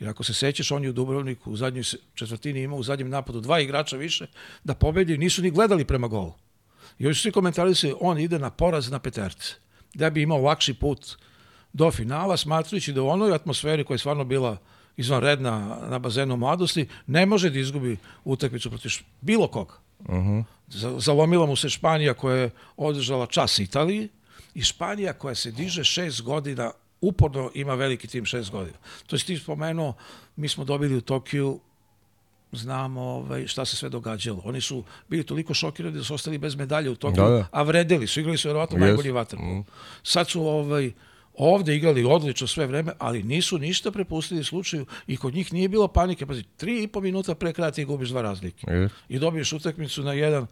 Jer 0.00 0.10
ako 0.10 0.24
se 0.24 0.34
sećaš, 0.34 0.70
on 0.70 0.82
je 0.84 0.90
u 0.90 0.92
Dubrovniku 0.92 1.50
u 1.52 1.56
zadnjoj 1.56 1.84
četvrtini 2.14 2.62
imao 2.62 2.78
u 2.78 2.82
zadnjem 2.82 3.08
napadu 3.08 3.40
dva 3.40 3.60
igrača 3.60 3.96
više 3.96 4.26
da 4.64 4.74
pobedi, 4.74 5.18
nisu 5.18 5.42
ni 5.42 5.50
gledali 5.50 5.84
prema 5.84 6.08
golu. 6.08 6.32
I 6.98 7.06
ovi 7.06 7.14
su 7.14 7.20
svi 7.22 7.32
komentari 7.32 7.74
se, 7.74 7.94
on 8.00 8.18
ide 8.18 8.38
na 8.38 8.50
poraz 8.50 8.90
na 8.90 8.98
peterce. 8.98 9.54
Da 9.94 10.10
bi 10.10 10.22
imao 10.22 10.38
lakši 10.38 10.74
put 10.74 11.16
do 11.74 11.90
finala, 11.90 12.36
smatrujući 12.36 12.92
da 12.92 13.02
u 13.02 13.08
onoj 13.08 13.34
atmosferi 13.34 13.84
koja 13.84 13.94
je 13.94 13.98
stvarno 13.98 14.24
bila 14.24 14.56
izvanredna 14.96 15.52
na 15.88 15.98
bazenu 15.98 16.36
mladosti, 16.36 16.86
ne 17.06 17.26
može 17.26 17.50
da 17.50 17.58
izgubi 17.58 17.96
utakmicu 18.24 18.70
protiv 18.70 18.90
bilo 19.20 19.48
koga. 19.48 19.74
Za- 20.68 20.94
Zalomila 20.98 21.46
mu 21.46 21.56
se 21.56 21.68
Španija 21.68 22.14
koja 22.14 22.36
je 22.36 22.50
održala 22.76 23.26
čas 23.26 23.58
Italiji 23.58 24.08
i 24.54 24.62
Španija 24.62 25.12
koja 25.12 25.34
se 25.34 25.50
diže 25.50 25.84
šest 25.84 26.22
godina, 26.22 26.70
uporno 27.00 27.50
ima 27.54 27.74
veliki 27.74 28.08
tim 28.08 28.24
šest 28.24 28.50
godina. 28.50 28.76
To 29.06 29.16
je 29.16 29.20
ti 29.20 29.36
spomenuo, 29.38 29.94
mi 30.36 30.48
smo 30.48 30.64
dobili 30.64 30.96
u 30.96 31.00
Tokiju 31.00 31.60
znamo 32.52 33.00
ovaj, 33.02 33.46
šta 33.46 33.64
se 33.64 33.76
sve 33.76 33.88
događalo. 33.88 34.42
Oni 34.44 34.60
su 34.60 34.84
bili 35.08 35.24
toliko 35.24 35.54
šokirani 35.54 35.96
da 35.96 36.04
su 36.04 36.14
ostali 36.14 36.38
bez 36.38 36.54
medalje 36.54 36.90
u 36.90 36.96
Tokiju, 36.96 37.24
Da, 37.24 37.30
da. 37.30 37.46
a 37.50 37.62
vredeli 37.62 38.06
su, 38.06 38.20
igrali 38.20 38.38
su 38.38 38.48
verovatno 38.48 38.76
Jesu. 38.76 38.86
najbolji 38.86 39.10
vaterpolo. 39.10 39.64
Sad 40.02 40.28
su 40.28 40.42
ovaj, 40.42 40.92
ovde 41.34 41.76
igrali 41.76 42.04
odlično 42.04 42.46
sve 42.46 42.66
vreme, 42.66 42.92
ali 42.98 43.22
nisu 43.22 43.58
ništa 43.58 43.90
prepustili 43.90 44.44
slučaju 44.44 44.86
i 45.06 45.16
kod 45.16 45.34
njih 45.34 45.52
nije 45.52 45.68
bilo 45.68 45.88
panike. 45.88 46.26
Pazi, 46.26 46.42
tri 46.56 46.82
i 46.82 46.88
po 46.88 47.00
minuta 47.00 47.34
pre 47.34 47.52
kraja 47.52 47.70
ti 47.70 47.84
gubiš 47.84 48.08
dva 48.08 48.22
razlike. 48.22 48.66
Je. 48.70 48.88
I 49.08 49.18
dobiješ 49.18 49.52
utakmicu 49.52 50.02
na 50.02 50.12
jedan, 50.12 50.46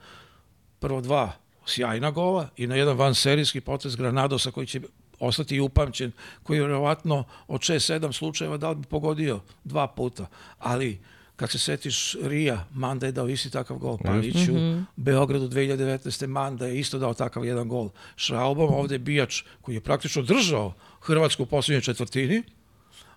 prvo 0.78 1.00
dva 1.00 1.32
sjajna 1.66 2.10
gola 2.10 2.48
i 2.56 2.66
na 2.66 2.76
jedan 2.76 2.96
van 2.96 3.14
serijski 3.14 3.60
potez 3.60 3.96
Granadosa 3.96 4.50
koji 4.50 4.66
će 4.66 4.80
ostati 5.20 5.60
upamćen, 5.60 6.12
koji 6.42 6.58
je 6.58 6.62
verovatno 6.62 7.24
od 7.48 7.60
6-7 7.60 8.12
slučajeva 8.12 8.56
da 8.56 8.70
li 8.70 8.76
bi 8.76 8.86
pogodio 8.86 9.40
dva 9.64 9.86
puta. 9.86 10.26
Ali 10.58 10.98
kad 11.36 11.50
se 11.50 11.58
setiš 11.58 12.16
Rija, 12.22 12.66
Manda 12.74 13.06
je 13.06 13.12
dao 13.12 13.28
isti 13.28 13.50
takav 13.50 13.78
gol 13.78 13.98
Paliću, 13.98 14.52
Beogradu 14.96 15.48
2019. 15.48 16.26
Manda 16.26 16.66
je 16.66 16.80
isto 16.80 16.98
dao 16.98 17.14
takav 17.14 17.44
jedan 17.44 17.68
gol 17.68 17.90
Šraubom, 18.16 18.74
ovde 18.74 18.94
je 18.94 18.98
Bijač 18.98 19.42
koji 19.60 19.74
je 19.74 19.80
praktično 19.80 20.22
držao 20.22 20.74
Hrvatsku 21.00 21.42
u 21.42 21.46
posljednjoj 21.46 21.80
četvrtini, 21.80 22.42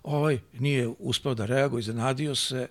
ovaj 0.02 0.38
nije 0.52 0.88
uspeo 0.98 1.34
da 1.34 1.46
reaguje, 1.46 1.80
iznenadio 1.80 2.34
se 2.34 2.68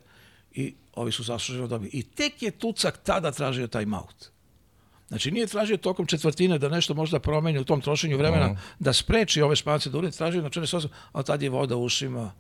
i 0.52 0.74
ovi 0.94 1.12
su 1.12 1.24
zasluženo 1.24 1.68
dobili. 1.68 1.90
I 1.94 2.04
tek 2.04 2.42
je 2.42 2.52
Tucak 2.52 2.98
tada 3.04 3.32
tražio 3.32 3.68
taj 3.68 3.86
maut. 3.86 4.36
Znači 5.08 5.32
nije 5.32 5.48
tražio 5.48 5.78
tokom 5.78 6.06
četvrtine 6.06 6.58
da 6.60 6.70
nešto 6.70 6.94
možda 6.94 7.20
promeni 7.20 7.60
u 7.60 7.64
tom 7.64 7.82
trošenju 7.82 8.18
vremena, 8.18 8.58
da 8.80 8.94
spreči 8.94 9.42
ove 9.42 9.56
špance 9.56 9.90
da 9.90 9.98
urede, 9.98 10.18
tražio 10.18 10.42
na 10.42 10.50
48, 10.50 10.88
ali 11.12 11.26
tad 11.26 11.42
je 11.42 11.50
voda 11.50 11.76
u 11.76 11.84
ušima, 11.84 12.32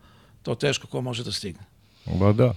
to 0.44 0.56
teško 0.56 0.88
ko 0.88 1.02
može 1.02 1.24
da 1.24 1.32
stigne. 1.32 1.62
Ba 2.06 2.34
da. 2.34 2.54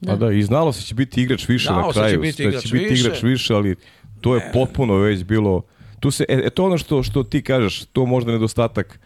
Da. 0.00 0.16
da, 0.16 0.32
i 0.32 0.42
znalo 0.42 0.72
se 0.72 0.82
će 0.82 0.94
biti 0.94 1.22
igrač 1.22 1.48
više 1.48 1.66
Znalo 1.66 1.86
na 1.86 1.92
se 1.92 1.98
će 1.98 2.00
kraju, 2.00 2.20
biti 2.20 2.42
da 2.42 2.48
igrač 2.48 2.62
će 2.62 2.72
biti 2.72 2.84
više. 2.84 3.00
igrač 3.00 3.22
više, 3.22 3.54
ali 3.54 3.76
to 4.20 4.34
je 4.34 4.50
potpuno 4.52 4.94
već 4.94 5.24
bilo, 5.24 5.62
tu 6.00 6.10
se, 6.10 6.24
e, 6.28 6.40
e, 6.44 6.50
to 6.50 6.64
ono 6.64 6.78
što, 6.78 7.02
što 7.02 7.22
ti 7.22 7.42
kažeš, 7.42 7.84
to 7.84 8.06
možda 8.06 8.32
nedostatak 8.32 9.00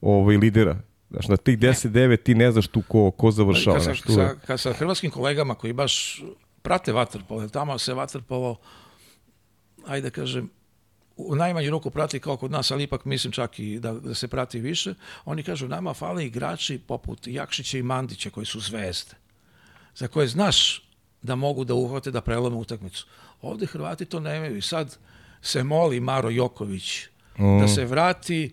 ovaj, 0.00 0.36
lidera. 0.36 0.76
Znaš, 1.10 1.28
na 1.28 1.36
tih 1.36 1.58
10-9 1.58 2.22
ti 2.22 2.34
ne 2.34 2.52
znaš 2.52 2.68
tu 2.68 2.82
ko, 2.88 3.10
ko 3.10 3.30
završava. 3.30 3.76
Kad, 3.76 3.84
sa, 3.84 4.06
tu 4.06 4.12
sa, 4.12 4.34
kad 4.46 4.60
sa 4.60 4.72
hrvatskim 4.72 5.10
kolegama 5.10 5.54
koji 5.54 5.72
baš 5.72 6.22
prate 6.62 6.92
vaterpolo, 6.92 7.48
tamo 7.48 7.78
se 7.78 7.94
vaterpolo, 7.94 8.56
ajde 9.86 10.10
da 10.10 10.10
kažem, 10.10 10.50
u 11.16 11.34
najmanju 11.34 11.70
ruku 11.70 11.90
prati 11.90 12.20
kao 12.20 12.36
kod 12.36 12.50
nas, 12.50 12.70
ali 12.70 12.82
ipak 12.82 13.04
mislim 13.04 13.32
čak 13.32 13.58
i 13.58 13.78
da, 13.78 13.92
da 13.92 14.14
se 14.14 14.28
prati 14.28 14.60
više, 14.60 14.94
oni 15.24 15.42
kažu 15.42 15.68
nama 15.68 15.94
fale 15.94 16.26
igrači 16.26 16.78
poput 16.78 17.26
Jakšića 17.26 17.78
i 17.78 17.82
Mandića 17.82 18.30
koji 18.30 18.46
su 18.46 18.60
zvezde, 18.60 19.14
za 19.98 20.08
koje 20.08 20.28
znaš 20.28 20.82
da 21.22 21.34
mogu 21.34 21.64
da 21.64 21.74
uhvate 21.74 22.10
da 22.10 22.20
prelome 22.20 22.56
utakmicu. 22.56 23.06
Ovde 23.42 23.66
Hrvati 23.66 24.04
to 24.04 24.20
nemaju 24.20 24.56
i 24.56 24.62
sad 24.62 24.96
se 25.42 25.62
moli 25.64 26.00
Maro 26.00 26.30
Joković 26.30 27.02
da 27.60 27.68
se 27.68 27.84
vrati 27.84 28.52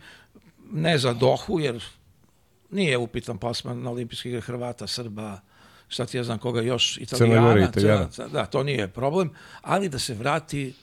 ne 0.66 0.98
za 0.98 1.14
Dohu, 1.14 1.60
jer 1.60 1.84
nije 2.70 2.98
upitan 2.98 3.38
plasman 3.38 3.82
na 3.82 3.92
olimpijske 3.92 4.30
igre 4.30 4.42
Hrvata, 4.42 4.88
Srba, 4.88 5.40
šta 5.88 6.06
ti 6.06 6.18
ja 6.18 6.24
znam 6.24 6.40
koga 6.40 6.62
još, 6.62 6.98
Italijana. 7.00 7.42
Gore, 7.44 7.64
Italijana. 7.64 8.08
Crna- 8.08 8.28
Da, 8.28 8.46
to 8.46 8.64
nije 8.64 8.88
problem, 8.88 9.30
ali 9.62 9.90
da 9.90 10.00
se 10.00 10.14
vrati 10.14 10.74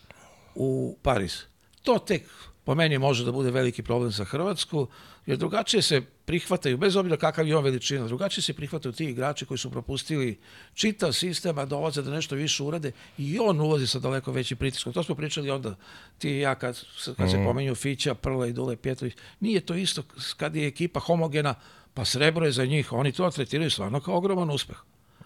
u 0.54 0.96
Pariz. 1.02 1.36
To 1.82 1.98
tek 1.98 2.22
po 2.64 2.74
meni 2.74 2.98
može 2.98 3.24
da 3.24 3.32
bude 3.32 3.50
veliki 3.50 3.82
problem 3.82 4.10
za 4.10 4.24
Hrvatsku, 4.24 4.86
jer 5.26 5.38
drugačije 5.38 5.82
se 5.82 6.00
prihvataju, 6.24 6.76
bez 6.76 6.96
obzira 6.96 7.16
kakav 7.16 7.48
je 7.48 7.56
on 7.56 7.64
veličina, 7.64 8.06
drugačije 8.06 8.42
se 8.42 8.54
prihvataju 8.54 8.92
ti 8.92 9.04
igrači 9.04 9.46
koji 9.46 9.58
su 9.58 9.70
propustili 9.70 10.38
čitav 10.74 11.12
sistem, 11.12 11.58
a 11.58 11.64
dolaze 11.64 12.02
da 12.02 12.10
nešto 12.10 12.34
više 12.34 12.62
urade 12.62 12.92
i 13.18 13.38
on 13.38 13.60
ulazi 13.60 13.86
sa 13.86 13.98
daleko 13.98 14.32
većim 14.32 14.56
pritiskom. 14.56 14.92
To 14.92 15.02
smo 15.02 15.14
pričali 15.14 15.50
onda, 15.50 15.76
ti 16.18 16.30
i 16.30 16.38
ja, 16.38 16.54
kad, 16.54 16.80
kad 17.16 17.30
se 17.30 17.44
pomenju 17.44 17.74
Fića, 17.74 18.14
Prla 18.14 18.46
i 18.46 18.52
Dule 18.52 18.76
Pjetrović. 18.76 19.14
Nije 19.40 19.60
to 19.60 19.74
isto 19.74 20.02
kad 20.36 20.56
je 20.56 20.66
ekipa 20.66 21.00
homogena, 21.00 21.54
pa 21.94 22.04
srebro 22.04 22.46
je 22.46 22.52
za 22.52 22.64
njih. 22.64 22.92
Oni 22.92 23.12
to 23.12 23.30
tretiraju 23.30 23.70
stvarno 23.70 24.00
kao 24.00 24.16
ogroman 24.16 24.50
uspeh. 24.50 24.76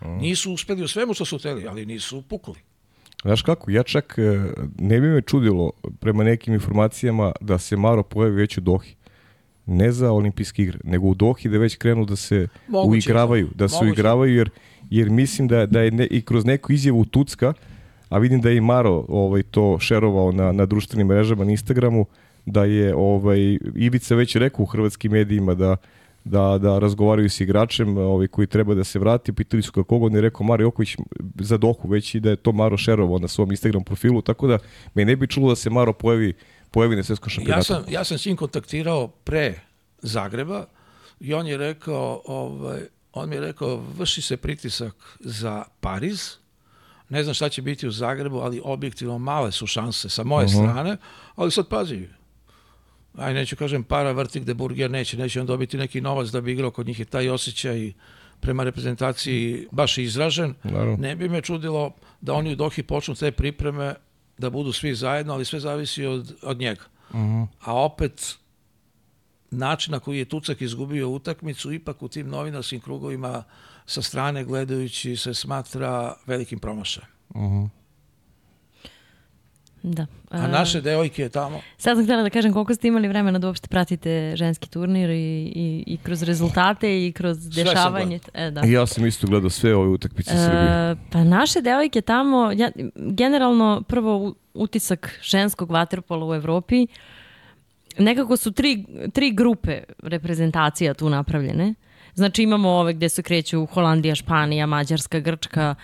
Nisu 0.01 0.53
uspeli 0.53 0.83
u 0.83 0.89
svemu 0.89 1.15
što 1.15 1.25
su 1.25 1.39
hteli, 1.39 1.67
ali 1.69 1.87
nisu 1.87 2.23
pukli. 2.23 2.76
Znaš 3.23 3.43
kako, 3.43 3.71
ja 3.71 3.83
čak 3.83 4.15
e, 4.19 4.41
ne 4.79 5.01
bi 5.01 5.07
me 5.09 5.23
čudilo 5.23 5.71
prema 6.01 6.25
nekim 6.25 6.55
informacijama 6.55 7.33
da 7.41 7.59
se 7.59 7.77
Maro 7.77 8.03
pojavi 8.03 8.37
već 8.37 8.59
u 8.59 8.61
Dohi. 8.61 8.95
Ne 9.67 9.93
za 9.93 10.13
olimpijske 10.13 10.63
igre, 10.63 10.79
nego 10.85 11.07
u 11.07 11.15
Dohi 11.15 11.49
da 11.49 11.59
već 11.59 11.77
krenu 11.77 12.05
da 12.05 12.17
se 12.17 12.49
Moguće 12.69 12.91
uigravaju, 12.91 13.49
da 13.55 13.69
se 13.69 13.75
Moguće. 13.75 13.91
uigravaju 13.91 14.35
jer, 14.35 14.51
jer 14.91 15.11
mislim 15.11 15.49
da, 15.49 15.67
da 15.67 15.81
je 15.81 15.91
ne, 15.91 16.07
i 16.07 16.23
kroz 16.23 16.45
neku 16.45 16.73
izjavu 16.73 17.05
Tucka, 17.05 17.53
a 18.09 18.19
vidim 18.19 18.41
da 18.41 18.51
je 18.51 18.57
i 18.57 18.61
Maro 18.61 19.05
ovaj, 19.09 19.43
to 19.43 19.79
šerovao 19.81 20.33
na, 20.33 20.53
na 20.53 20.67
društvenim 20.67 21.07
mrežama 21.07 21.45
na 21.45 21.51
Instagramu, 21.51 22.07
da 22.47 22.65
je 22.65 22.95
ovaj, 22.95 23.59
Ivica 23.75 24.15
već 24.15 24.37
rekao 24.37 24.63
u 24.63 24.67
hrvatskim 24.67 25.13
medijima 25.13 25.55
da 25.55 25.77
da, 26.27 26.59
da 26.59 26.79
razgovaraju 26.79 27.31
s 27.31 27.41
igračem 27.41 27.99
ovaj, 27.99 28.27
koji 28.27 28.47
treba 28.47 28.75
da 28.75 28.85
se 28.85 28.99
vrati. 28.99 29.33
Pitali 29.33 29.63
su 29.63 29.73
kako 29.73 29.97
on 29.97 30.15
je 30.15 30.21
rekao 30.21 30.47
Maro 30.47 30.63
Joković 30.63 30.97
za 31.35 31.57
Dohu 31.57 31.89
već 31.89 32.15
i 32.15 32.21
da 32.21 32.31
je 32.31 32.37
to 32.37 32.53
Maro 32.53 32.77
šerovao 32.77 33.19
na 33.19 33.29
svom 33.29 33.51
Instagram 33.51 33.85
profilu, 33.85 34.23
tako 34.23 34.47
da 34.47 34.59
me 34.95 35.05
ne 35.05 35.17
bi 35.17 35.27
čulo 35.27 35.49
da 35.49 35.57
se 35.57 35.71
Maro 35.71 35.93
pojavi, 35.93 36.35
pojavi 36.71 36.97
na 36.97 37.03
svetskom 37.03 37.31
šampionatu. 37.31 37.73
Ja 37.73 37.77
sam, 37.77 37.93
ja 37.93 38.05
sam 38.05 38.19
s 38.19 38.27
njim 38.27 38.37
kontaktirao 38.37 39.09
pre 39.09 39.61
Zagreba 40.03 40.67
i 41.21 41.35
on 41.35 41.47
je 41.47 41.57
rekao, 41.57 42.23
ovaj, 42.25 42.81
on 43.13 43.29
mi 43.29 43.37
je 43.37 43.41
rekao, 43.41 43.83
vrši 43.99 44.23
se 44.23 44.37
pritisak 44.37 44.95
za 45.21 45.65
Pariz, 45.81 46.37
Ne 47.09 47.23
znam 47.23 47.35
šta 47.35 47.49
će 47.49 47.63
biti 47.63 47.87
u 47.87 47.91
Zagrebu, 47.91 48.39
ali 48.39 48.61
objektivno 48.65 49.19
male 49.19 49.53
su 49.53 49.67
šanse 49.67 50.09
sa 50.09 50.25
moje 50.25 50.45
uh 50.47 50.51
-huh. 50.51 50.71
strane, 50.71 50.97
ali 51.37 51.51
sad 51.51 51.69
pazi, 51.69 52.09
aj 53.17 53.35
neću 53.35 53.57
kažem 53.57 53.85
para 53.85 54.13
vrti 54.13 54.41
gde 54.41 54.55
Burger 54.55 54.91
neće, 54.91 55.17
neće 55.17 55.41
on 55.41 55.47
dobiti 55.47 55.77
neki 55.77 56.01
novac 56.01 56.29
da 56.29 56.41
bi 56.41 56.53
igrao, 56.53 56.71
kod 56.71 56.87
njih 56.87 56.99
je 56.99 57.05
taj 57.05 57.29
osjećaj 57.29 57.93
prema 58.41 58.65
reprezentaciji 58.65 59.69
baš 59.73 59.99
izražen. 59.99 60.55
Naravno. 60.63 60.97
Ne 60.97 61.17
bi 61.17 61.29
me 61.29 61.43
čudilo 61.43 61.93
da 62.21 62.35
oni 62.35 62.53
u 62.53 62.57
Dohi 62.57 62.83
počnu 62.83 63.15
te 63.15 63.31
pripreme 63.31 63.95
da 64.39 64.51
budu 64.51 64.73
svi 64.73 64.95
zajedno, 64.95 65.33
ali 65.33 65.45
sve 65.45 65.61
zavisi 65.61 66.07
od, 66.07 66.37
od 66.43 66.59
njega. 66.59 66.83
Uh 67.11 67.17
-huh. 67.17 67.47
A 67.61 67.85
opet, 67.85 68.37
način 69.51 69.93
na 69.93 69.99
koji 69.99 70.19
je 70.19 70.25
Tucak 70.25 70.61
izgubio 70.61 71.09
utakmicu, 71.09 71.73
ipak 71.73 72.03
u 72.03 72.09
tim 72.09 72.29
novinarskim 72.29 72.81
krugovima 72.81 73.45
sa 73.87 74.03
strane 74.03 74.45
gledajući 74.45 75.17
se 75.17 75.35
smatra 75.35 76.15
velikim 76.27 76.59
promašajem. 76.59 77.09
Uh 77.29 77.43
-huh. 77.43 77.69
Da. 79.83 80.07
A 80.31 80.47
naše 80.47 80.81
devojke 80.81 81.29
tamo? 81.29 81.61
Sad 81.79 81.97
sam 81.97 82.05
htjela 82.05 82.23
da 82.23 82.31
kažem 82.31 82.53
koliko 82.53 82.75
ste 82.75 82.89
imali 82.89 83.09
vremena 83.09 83.39
da 83.39 83.47
uopšte 83.47 83.69
pratite 83.69 84.33
ženski 84.37 84.71
turnir 84.71 85.11
i, 85.11 85.53
i, 85.55 85.85
i 85.87 85.97
kroz 85.97 86.23
rezultate 86.23 87.07
i 87.07 87.13
kroz 87.13 87.49
dešavanje. 87.49 88.21
E, 88.35 88.51
da. 88.51 88.61
Ja 88.61 88.87
sam 88.87 89.07
isto 89.07 89.27
gledao 89.27 89.51
sve 89.51 89.75
ove 89.75 89.89
utakmice 89.89 90.35
e, 90.35 90.39
Srbije. 90.39 90.97
Pa 91.13 91.25
naše 91.25 91.61
devojke 91.61 92.01
tamo, 92.01 92.53
ja, 92.57 92.71
generalno 92.95 93.83
prvo 93.89 94.35
utisak 94.55 95.19
ženskog 95.23 95.71
vaterpola 95.71 96.27
u 96.27 96.35
Evropi, 96.35 96.87
nekako 97.99 98.37
su 98.37 98.53
tri, 98.53 98.85
tri 99.13 99.31
grupe 99.31 99.83
reprezentacija 100.03 100.95
tu 100.95 101.09
napravljene. 101.09 101.75
Znači 102.15 102.43
imamo 102.43 102.69
ove 102.71 102.93
gde 102.93 103.09
se 103.09 103.23
kreću 103.23 103.67
Holandija, 103.67 104.15
Španija, 104.15 104.67
Mađarska, 104.67 105.21
Grčka, 105.21 105.75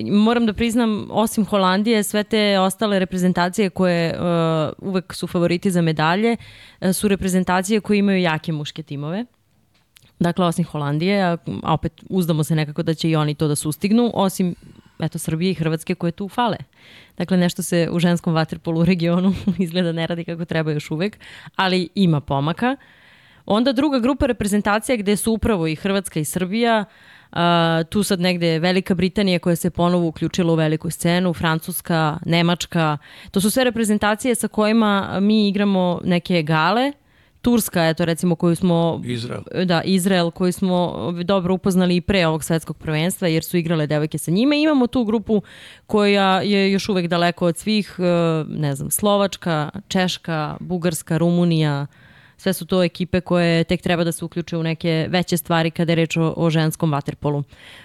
moram 0.00 0.46
da 0.46 0.52
priznam, 0.52 1.08
osim 1.10 1.44
Holandije, 1.46 2.02
sve 2.02 2.24
te 2.24 2.58
ostale 2.58 2.98
reprezentacije 2.98 3.70
koje 3.70 4.14
uh, 4.14 4.88
uvek 4.88 5.14
su 5.14 5.26
favoriti 5.26 5.70
za 5.70 5.82
medalje, 5.82 6.36
uh, 6.80 6.92
su 6.92 7.08
reprezentacije 7.08 7.80
koje 7.80 7.98
imaju 7.98 8.20
jake 8.20 8.52
muške 8.52 8.82
timove. 8.82 9.24
Dakle, 10.18 10.46
osim 10.46 10.64
Holandije, 10.64 11.22
a, 11.22 11.36
a 11.62 11.74
opet 11.74 11.92
uzdamo 12.08 12.44
se 12.44 12.54
nekako 12.54 12.82
da 12.82 12.94
će 12.94 13.10
i 13.10 13.16
oni 13.16 13.34
to 13.34 13.48
da 13.48 13.56
sustignu, 13.56 14.10
osim 14.14 14.54
eto, 15.00 15.18
Srbije 15.18 15.50
i 15.50 15.54
Hrvatske 15.54 15.94
koje 15.94 16.12
tu 16.12 16.28
fale. 16.28 16.56
Dakle, 17.18 17.36
nešto 17.36 17.62
se 17.62 17.88
u 17.92 17.98
ženskom 17.98 18.34
vaterpolu 18.34 18.84
regionu 18.84 19.34
izgleda 19.58 19.92
ne 19.92 20.06
radi 20.06 20.24
kako 20.24 20.44
treba 20.44 20.72
još 20.72 20.90
uvek, 20.90 21.18
ali 21.56 21.88
ima 21.94 22.20
pomaka. 22.20 22.76
Onda 23.46 23.72
druga 23.72 23.98
grupa 23.98 24.26
reprezentacija 24.26 24.96
gde 24.96 25.16
su 25.16 25.32
upravo 25.32 25.66
i 25.66 25.76
Hrvatska 25.76 26.20
i 26.20 26.24
Srbija, 26.24 26.84
Uh, 26.84 26.86
tu 27.88 28.02
sad 28.02 28.20
negde 28.20 28.58
Velika 28.58 28.94
Britanija 28.94 29.38
koja 29.38 29.56
se 29.56 29.70
ponovo 29.70 30.06
uključila 30.06 30.52
u 30.52 30.56
veliku 30.56 30.90
scenu, 30.90 31.32
Francuska, 31.32 32.18
Nemačka. 32.26 32.98
To 33.30 33.40
su 33.40 33.50
sve 33.50 33.64
reprezentacije 33.64 34.34
sa 34.34 34.48
kojima 34.48 35.20
mi 35.20 35.48
igramo 35.48 36.00
neke 36.04 36.42
gale, 36.42 36.92
Turska, 37.42 37.88
eto 37.88 38.04
recimo 38.04 38.34
koju 38.34 38.56
smo... 38.56 39.00
Izrael. 39.04 39.42
Da, 39.64 39.82
Izrael 39.84 40.30
koju 40.30 40.52
smo 40.52 41.12
dobro 41.24 41.54
upoznali 41.54 41.96
i 41.96 42.00
pre 42.00 42.26
ovog 42.26 42.44
svetskog 42.44 42.78
prvenstva 42.78 43.28
jer 43.28 43.44
su 43.44 43.56
igrale 43.56 43.86
devojke 43.86 44.18
sa 44.18 44.30
njime. 44.30 44.62
Imamo 44.62 44.86
tu 44.86 45.04
grupu 45.04 45.42
koja 45.86 46.40
je 46.40 46.72
još 46.72 46.88
uvek 46.88 47.06
daleko 47.06 47.46
od 47.46 47.56
svih, 47.56 47.96
uh, 47.98 48.04
ne 48.48 48.74
znam, 48.74 48.90
Slovačka, 48.90 49.70
Češka, 49.88 50.56
Bugarska, 50.60 51.18
Rumunija, 51.18 51.86
Sve 52.42 52.52
su 52.52 52.66
to 52.66 52.82
ekipe 52.82 53.20
koje 53.20 53.64
tek 53.64 53.82
treba 53.82 54.04
da 54.04 54.12
se 54.12 54.24
uključe 54.24 54.56
u 54.56 54.62
neke 54.62 55.06
veće 55.10 55.36
stvari 55.36 55.70
kada 55.70 55.92
je 55.92 55.96
reč 55.96 56.16
o, 56.16 56.34
o 56.36 56.50
ženskom 56.50 56.92
vaterpolu. 56.92 57.42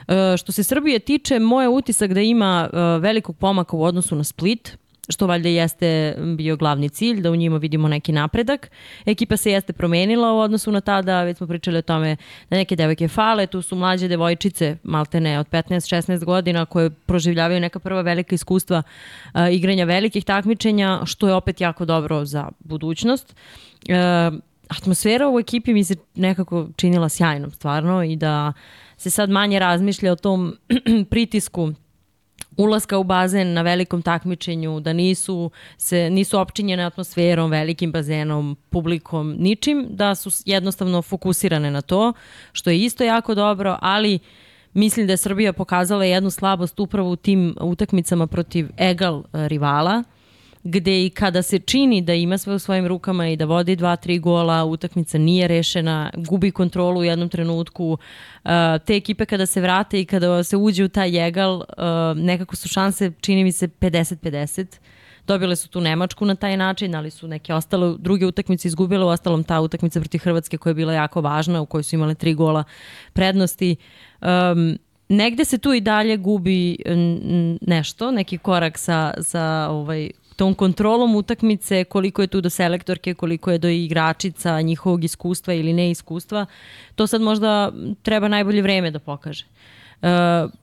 E, 0.07 0.37
što 0.37 0.51
se 0.51 0.63
Srbije 0.63 0.99
tiče, 0.99 1.39
moj 1.39 1.67
utisak 1.67 2.13
da 2.13 2.21
ima 2.21 2.69
e, 2.73 2.77
velikog 2.99 3.37
pomaka 3.37 3.75
u 3.75 3.83
odnosu 3.83 4.15
na 4.15 4.23
Split, 4.23 4.77
što 5.09 5.27
valjda 5.27 5.49
jeste 5.49 6.15
bio 6.37 6.55
glavni 6.55 6.89
cilj, 6.89 7.21
da 7.21 7.31
u 7.31 7.35
njima 7.35 7.57
vidimo 7.57 7.87
neki 7.87 8.11
napredak. 8.11 8.71
Ekipa 9.05 9.37
se 9.37 9.51
jeste 9.51 9.73
promenila 9.73 10.33
u 10.33 10.39
odnosu 10.39 10.71
na 10.71 10.81
tada, 10.81 11.23
već 11.23 11.37
smo 11.37 11.47
pričali 11.47 11.77
o 11.77 11.81
tome 11.81 12.17
da 12.49 12.57
neke 12.57 12.75
devojke 12.75 13.07
fale, 13.07 13.47
tu 13.47 13.61
su 13.61 13.75
mlađe 13.75 14.07
devojčice, 14.07 14.77
maltene 14.83 15.39
od 15.39 15.49
15-16 15.49 16.25
godina, 16.25 16.65
koje 16.65 16.89
proživljavaju 16.89 17.59
neka 17.59 17.79
prva 17.79 18.01
velika 18.01 18.35
iskustva 18.35 18.83
uh, 18.83 19.41
igranja 19.51 19.85
velikih 19.85 20.25
takmičenja, 20.25 21.01
što 21.05 21.27
je 21.27 21.33
opet 21.33 21.61
jako 21.61 21.85
dobro 21.85 22.25
za 22.25 22.49
budućnost. 22.59 23.35
Uh, 23.89 24.39
atmosfera 24.69 25.29
u 25.29 25.39
ekipi 25.39 25.73
mi 25.73 25.83
se 25.83 25.95
nekako 26.15 26.67
činila 26.75 27.09
sjajnom 27.09 27.51
stvarno 27.51 28.03
i 28.03 28.15
da 28.15 28.53
se 28.97 29.09
sad 29.09 29.29
manje 29.29 29.59
razmišlja 29.59 30.11
o 30.11 30.15
tom 30.15 30.57
pritisku 31.09 31.73
ulaska 32.57 32.97
u 32.97 33.03
bazen 33.03 33.53
na 33.53 33.61
velikom 33.61 34.01
takmičenju, 34.01 34.79
da 34.79 34.93
nisu, 34.93 35.51
se, 35.77 36.09
nisu 36.09 36.39
opčinjene 36.39 36.83
atmosferom, 36.83 37.51
velikim 37.51 37.91
bazenom, 37.91 38.57
publikom, 38.69 39.35
ničim, 39.39 39.87
da 39.89 40.15
su 40.15 40.29
jednostavno 40.45 41.01
fokusirane 41.01 41.71
na 41.71 41.81
to, 41.81 42.13
što 42.51 42.69
je 42.69 42.79
isto 42.79 43.03
jako 43.03 43.35
dobro, 43.35 43.77
ali 43.81 44.19
mislim 44.73 45.07
da 45.07 45.13
je 45.13 45.17
Srbija 45.17 45.53
pokazala 45.53 46.05
jednu 46.05 46.29
slabost 46.29 46.79
upravo 46.79 47.09
u 47.09 47.15
tim 47.15 47.55
utakmicama 47.61 48.27
protiv 48.27 48.69
egal 48.77 49.23
rivala, 49.33 50.03
gde 50.67 51.05
i 51.05 51.09
kada 51.09 51.41
se 51.41 51.59
čini 51.59 52.01
da 52.01 52.13
ima 52.13 52.37
sve 52.37 52.53
u 52.53 52.59
svojim 52.59 52.87
rukama 52.87 53.27
i 53.27 53.35
da 53.35 53.45
vodi 53.45 53.75
dva, 53.75 53.95
tri 53.95 54.19
gola, 54.19 54.65
utakmica 54.65 55.17
nije 55.17 55.47
rešena, 55.47 56.11
gubi 56.15 56.51
kontrolu 56.51 56.99
u 56.99 57.03
jednom 57.03 57.29
trenutku, 57.29 57.91
uh, 57.91 58.51
te 58.85 58.95
ekipe 58.95 59.25
kada 59.25 59.45
se 59.45 59.61
vrate 59.61 60.01
i 60.01 60.05
kada 60.05 60.43
se 60.43 60.57
uđe 60.57 60.83
u 60.83 60.89
taj 60.89 61.17
jegal, 61.17 61.55
uh, 61.55 61.63
nekako 62.15 62.55
su 62.55 62.69
šanse, 62.69 63.11
čini 63.21 63.43
mi 63.43 63.51
se, 63.51 63.67
50-50. 63.67 64.77
Dobile 65.27 65.55
su 65.55 65.69
tu 65.69 65.81
Nemačku 65.81 66.25
na 66.25 66.35
taj 66.35 66.57
način, 66.57 66.95
ali 66.95 67.11
su 67.11 67.27
neke 67.27 67.53
ostale 67.53 67.95
druge 67.99 68.25
utakmice 68.25 68.67
izgubile, 68.67 69.05
u 69.05 69.07
ostalom 69.07 69.43
ta 69.43 69.61
utakmica 69.61 69.99
protiv 69.99 70.19
Hrvatske 70.19 70.57
koja 70.57 70.71
je 70.71 70.75
bila 70.75 70.93
jako 70.93 71.21
važna, 71.21 71.61
u 71.61 71.65
kojoj 71.65 71.83
su 71.83 71.95
imale 71.95 72.15
tri 72.15 72.33
gola 72.33 72.63
prednosti. 73.13 73.75
Um, 74.21 74.77
negde 75.09 75.45
se 75.45 75.57
tu 75.57 75.73
i 75.73 75.81
dalje 75.81 76.17
gubi 76.17 76.77
nešto, 77.61 78.11
neki 78.11 78.37
korak 78.37 78.77
sa, 78.77 79.13
sa 79.21 79.67
ovaj, 79.69 80.09
tom 80.37 80.53
kontrolom 80.53 81.15
utakmice, 81.15 81.83
koliko 81.83 82.21
je 82.21 82.27
tu 82.27 82.41
do 82.41 82.49
selektorke, 82.49 83.13
koliko 83.13 83.51
je 83.51 83.57
do 83.57 83.69
igračica, 83.69 84.61
njihovog 84.61 85.03
iskustva 85.03 85.53
ili 85.53 85.73
neiskustva, 85.73 86.45
to 86.95 87.07
sad 87.07 87.21
možda 87.21 87.71
treba 88.01 88.27
najbolje 88.27 88.61
vreme 88.61 88.91
da 88.91 88.99
pokaže. 88.99 89.45
E, 89.45 90.07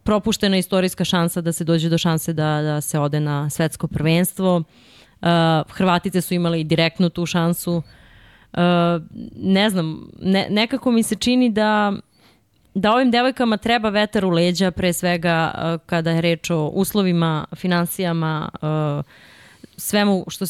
propuštena 0.03 0.57
istorijska 0.57 1.05
šansa 1.05 1.41
da 1.41 1.53
se 1.53 1.65
dođe 1.65 1.89
do 1.89 1.99
šanse 1.99 2.33
da, 2.33 2.63
da 2.63 2.81
se 2.81 2.99
ode 2.99 3.21
na 3.21 3.51
svetsko 3.51 3.89
prvenstvo. 3.89 4.63
E, 4.63 5.27
Hrvatice 5.69 6.21
su 6.21 6.35
imali 6.35 6.65
direktnu 6.65 7.11
tu 7.11 7.27
šansu. 7.27 7.83
E, 8.53 8.61
ne 9.37 9.71
znam, 9.71 10.11
ne, 10.23 10.47
nekako 10.51 10.91
mi 10.91 11.03
se 11.03 11.17
čini 11.17 11.51
da 11.51 11.93
da 12.75 12.93
ovim 12.93 13.11
devojkama 13.11 13.57
treba 13.57 13.89
vetar 13.89 14.25
u 14.25 14.31
leđa 14.31 14.71
pre 14.71 14.93
svega 14.93 15.55
uh, 15.55 15.87
kada 15.87 16.11
je 16.11 16.21
reč 16.21 16.51
o 16.51 16.67
uslovima, 16.67 17.45
financijama, 17.57 18.49
uh, 18.55 19.05
svemu 19.77 20.25
što, 20.29 20.47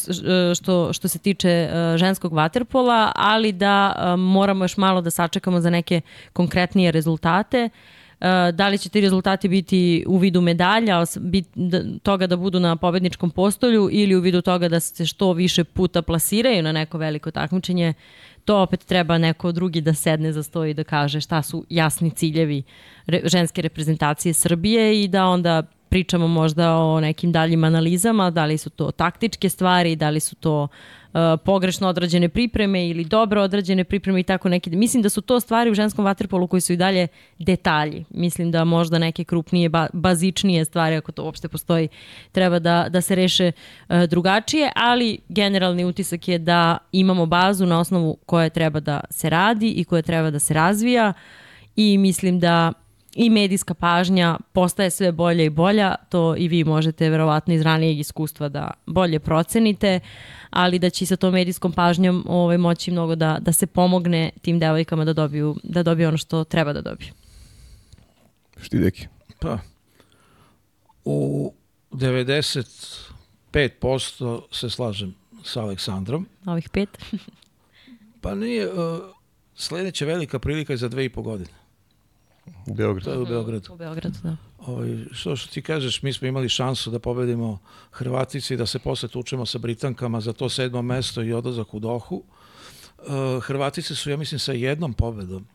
što, 0.55 0.93
što 0.93 1.07
se 1.07 1.19
tiče 1.19 1.49
e, 1.49 1.97
ženskog 1.97 2.33
vaterpola, 2.33 3.11
ali 3.15 3.51
da 3.51 3.95
e, 3.97 4.15
moramo 4.15 4.63
još 4.63 4.77
malo 4.77 5.01
da 5.01 5.11
sačekamo 5.11 5.59
za 5.59 5.69
neke 5.69 6.01
konkretnije 6.33 6.91
rezultate. 6.91 7.69
E, 8.21 8.51
da 8.51 8.67
li 8.67 8.77
će 8.77 8.89
ti 8.89 9.01
rezultati 9.01 9.47
biti 9.47 10.05
u 10.07 10.17
vidu 10.17 10.41
medalja, 10.41 11.03
da, 11.55 11.81
toga 12.03 12.27
da 12.27 12.37
budu 12.37 12.59
na 12.59 12.75
pobedničkom 12.75 13.29
postolju 13.29 13.89
ili 13.91 14.15
u 14.15 14.21
vidu 14.21 14.41
toga 14.41 14.69
da 14.69 14.79
se 14.79 15.05
što 15.05 15.33
više 15.33 15.63
puta 15.63 16.01
plasiraju 16.01 16.63
na 16.63 16.71
neko 16.71 16.97
veliko 16.97 17.31
takmičenje, 17.31 17.93
to 18.45 18.61
opet 18.61 18.85
treba 18.85 19.17
neko 19.17 19.51
drugi 19.51 19.81
da 19.81 19.93
sedne 19.93 20.33
za 20.33 20.43
sto 20.43 20.65
i 20.65 20.73
da 20.73 20.83
kaže 20.83 21.21
šta 21.21 21.41
su 21.41 21.65
jasni 21.69 22.11
ciljevi 22.11 22.63
ženske 23.23 23.61
reprezentacije 23.61 24.33
Srbije 24.33 25.03
i 25.03 25.07
da 25.07 25.25
onda 25.25 25.63
pričamo 25.95 26.27
možda 26.27 26.75
o 26.75 26.99
nekim 26.99 27.31
daljim 27.31 27.63
analizama, 27.63 28.29
da 28.31 28.45
li 28.45 28.57
su 28.57 28.69
to 28.69 28.91
taktičke 28.91 29.49
stvari, 29.49 29.95
da 29.95 30.09
li 30.09 30.19
su 30.19 30.35
to 30.35 30.63
uh, 30.63 31.19
pogrešno 31.45 31.87
odrađene 31.87 32.29
pripreme 32.29 32.87
ili 32.89 33.05
dobro 33.05 33.41
odrađene 33.41 33.83
pripreme 33.83 34.19
i 34.19 34.23
tako 34.23 34.49
neke. 34.49 34.69
Mislim 34.69 35.03
da 35.03 35.09
su 35.09 35.21
to 35.21 35.39
stvari 35.39 35.71
u 35.71 35.73
ženskom 35.73 36.05
vaterpolu 36.05 36.47
koji 36.47 36.61
su 36.61 36.73
i 36.73 36.77
dalje 36.77 37.07
detalji. 37.39 38.05
Mislim 38.09 38.51
da 38.51 38.63
možda 38.63 38.99
neke 38.99 39.23
krupnije, 39.23 39.69
ba, 39.69 39.87
bazičnije 39.93 40.65
stvari, 40.65 40.95
ako 40.95 41.11
to 41.11 41.23
uopšte 41.23 41.47
postoji, 41.47 41.87
treba 42.31 42.59
da, 42.59 42.87
da 42.89 43.01
se 43.01 43.15
reše 43.15 43.51
uh, 43.89 44.03
drugačije, 44.03 44.71
ali 44.75 45.17
generalni 45.29 45.85
utisak 45.85 46.27
je 46.27 46.39
da 46.39 46.77
imamo 46.91 47.25
bazu 47.25 47.65
na 47.65 47.79
osnovu 47.79 48.17
koje 48.25 48.49
treba 48.49 48.79
da 48.79 48.99
se 49.09 49.29
radi 49.29 49.69
i 49.69 49.83
koje 49.83 50.01
treba 50.01 50.31
da 50.31 50.39
se 50.39 50.53
razvija 50.53 51.13
i 51.75 51.97
mislim 51.97 52.39
da 52.39 52.73
i 53.15 53.29
medijska 53.29 53.73
pažnja 53.73 54.37
postaje 54.53 54.89
sve 54.89 55.11
bolja 55.11 55.43
i 55.43 55.49
bolja, 55.49 55.95
to 56.09 56.35
i 56.37 56.47
vi 56.47 56.63
možete 56.63 57.09
verovatno 57.09 57.53
iz 57.53 57.61
ranijeg 57.61 57.99
iskustva 57.99 58.49
da 58.49 58.71
bolje 58.85 59.19
procenite, 59.19 59.99
ali 60.49 60.79
da 60.79 60.89
će 60.89 61.05
sa 61.05 61.15
tom 61.15 61.33
medijskom 61.33 61.71
pažnjom 61.71 62.25
ovaj, 62.27 62.57
moći 62.57 62.91
mnogo 62.91 63.15
da, 63.15 63.37
da 63.41 63.51
se 63.51 63.67
pomogne 63.67 64.31
tim 64.41 64.59
devojkama 64.59 65.05
da 65.05 65.13
dobiju, 65.13 65.55
da 65.63 65.83
dobiju 65.83 66.07
ono 66.07 66.17
što 66.17 66.43
treba 66.43 66.73
da 66.73 66.81
dobiju. 66.81 67.13
Šti 68.61 68.77
deki? 68.77 69.07
Pa, 69.39 69.59
u 71.05 71.53
95% 71.91 74.41
se 74.51 74.69
slažem 74.69 75.15
sa 75.43 75.61
Aleksandrom. 75.61 76.27
Ovih 76.45 76.69
pet. 76.69 76.89
Pa 78.21 78.35
nije, 78.35 78.73
uh, 78.73 78.99
sledeća 79.55 80.05
velika 80.05 80.39
prilika 80.39 80.73
je 80.73 80.77
za 80.77 80.87
dve 80.87 81.05
i 81.05 81.09
po 81.09 81.21
godine. 81.21 81.64
Beograd. 82.67 83.03
To 83.03 83.11
je 83.11 83.17
u 83.17 83.25
Beogradu. 83.25 83.73
U 83.73 83.77
Beogradu, 83.77 84.17
da. 84.23 84.35
Ovaj, 84.59 84.97
što 85.11 85.35
što 85.35 85.53
ti 85.53 85.61
kažeš, 85.61 86.01
mi 86.01 86.13
smo 86.13 86.27
imali 86.27 86.49
šansu 86.49 86.91
da 86.91 86.99
pobedimo 86.99 87.59
Hrvatici 87.91 88.53
i 88.53 88.57
da 88.57 88.65
se 88.65 88.79
posle 88.79 89.09
tučemo 89.09 89.45
sa 89.45 89.57
Britankama 89.57 90.21
za 90.21 90.33
to 90.33 90.49
sedmo 90.49 90.81
mesto 90.81 91.23
i 91.23 91.33
odlazak 91.33 91.73
u 91.73 91.79
Dohu. 91.79 92.23
Uh, 92.99 93.05
Hrvatice 93.43 93.95
su, 93.95 94.09
ja 94.09 94.17
mislim, 94.17 94.39
sa 94.39 94.51
jednom 94.51 94.93
pobedom 94.93 95.45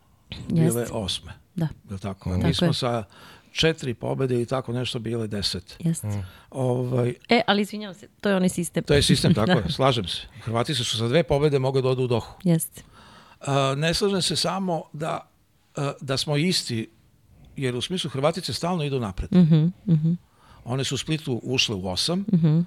bile 0.49 0.65
Jeste. 0.81 0.87
osme. 0.93 1.33
Da, 1.55 1.69
Je 1.91 1.99
tako? 1.99 2.31
Tako 2.31 2.43
Mi 2.43 2.55
smo 2.55 2.67
je. 2.67 2.75
sa 2.75 3.05
četiri 3.53 3.95
pobede 3.95 4.43
i 4.43 4.47
tako 4.47 4.73
nešto 4.73 4.99
bile 4.99 5.27
deset. 5.27 5.77
jeste. 5.79 6.25
Ovaj, 6.51 7.15
E, 7.29 7.43
ali 7.47 7.63
izvinjavam 7.63 7.95
se, 7.95 8.09
to 8.21 8.29
je 8.29 8.37
onaj 8.37 8.49
sistem. 8.49 8.85
to 8.85 8.95
je 8.95 9.03
sistem, 9.03 9.35
tako 9.35 9.51
je, 9.53 9.65
slažem 9.73 10.07
se. 10.07 10.23
Hrvatice 10.41 10.85
su 10.85 10.99
sa 10.99 11.09
dve 11.09 11.23
pobede 11.23 11.59
mogli 11.59 11.83
da 11.83 11.89
odu 11.89 12.03
u 12.03 12.07
Dohu. 12.07 12.35
Jeste. 12.45 12.83
A, 13.41 13.75
ne 13.77 13.95
slažem 13.95 14.23
se 14.23 14.37
samo 14.37 14.83
da, 14.93 15.30
da 16.01 16.17
smo 16.17 16.37
isti, 16.37 16.91
jer 17.57 17.77
u 17.77 17.81
smislu 17.81 18.11
Hrvatice 18.11 18.53
stalno 18.53 18.85
idu 18.85 19.01
napred. 19.01 19.33
Mhm, 19.33 19.67
mhm, 19.87 20.13
One 20.65 20.85
su 20.85 20.95
u 20.95 20.99
Splitu 20.99 21.41
ušle 21.43 21.75
u 21.75 21.89
osam, 21.89 22.25
mhm. 22.33 22.61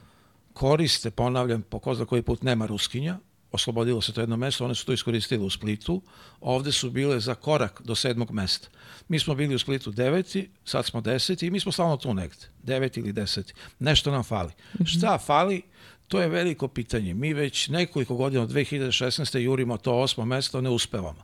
koriste, 0.53 1.11
ponavljam, 1.11 1.61
po 1.61 1.79
ko 1.79 1.95
zna 1.95 2.05
koji 2.05 2.21
put 2.21 2.41
nema 2.41 2.65
Ruskinja, 2.65 3.19
oslobodilo 3.51 4.01
se 4.01 4.13
to 4.13 4.21
jedno 4.21 4.37
mesto, 4.37 4.65
one 4.65 4.75
su 4.75 4.85
to 4.85 4.93
iskoristile 4.93 5.45
u 5.45 5.49
Splitu, 5.49 6.01
ovde 6.41 6.71
su 6.71 6.89
bile 6.89 7.19
za 7.19 7.35
korak 7.35 7.81
do 7.83 7.95
sedmog 7.95 8.31
mesta. 8.31 8.67
Mi 9.07 9.19
smo 9.19 9.35
bili 9.35 9.55
u 9.55 9.59
Splitu 9.59 9.91
deveti, 9.91 10.49
sad 10.65 10.85
smo 10.85 11.01
deseti 11.01 11.47
i 11.47 11.51
mi 11.51 11.59
smo 11.59 11.71
stalno 11.71 11.97
tu 11.97 12.13
negde, 12.13 12.45
deveti 12.63 12.99
ili 12.99 13.13
deseti. 13.13 13.53
Nešto 13.79 14.11
nam 14.11 14.23
fali. 14.23 14.51
Šta 14.85 15.17
fali? 15.17 15.61
To 16.07 16.21
je 16.21 16.27
veliko 16.27 16.67
pitanje. 16.67 17.13
Mi 17.13 17.33
već 17.33 17.67
nekoliko 17.67 18.15
godina 18.15 18.43
od 18.43 18.49
2016. 18.49 19.37
jurimo 19.37 19.77
to 19.77 19.99
osmo 19.99 20.25
mesto, 20.25 20.61
ne 20.61 20.69
uspevamo. 20.69 21.23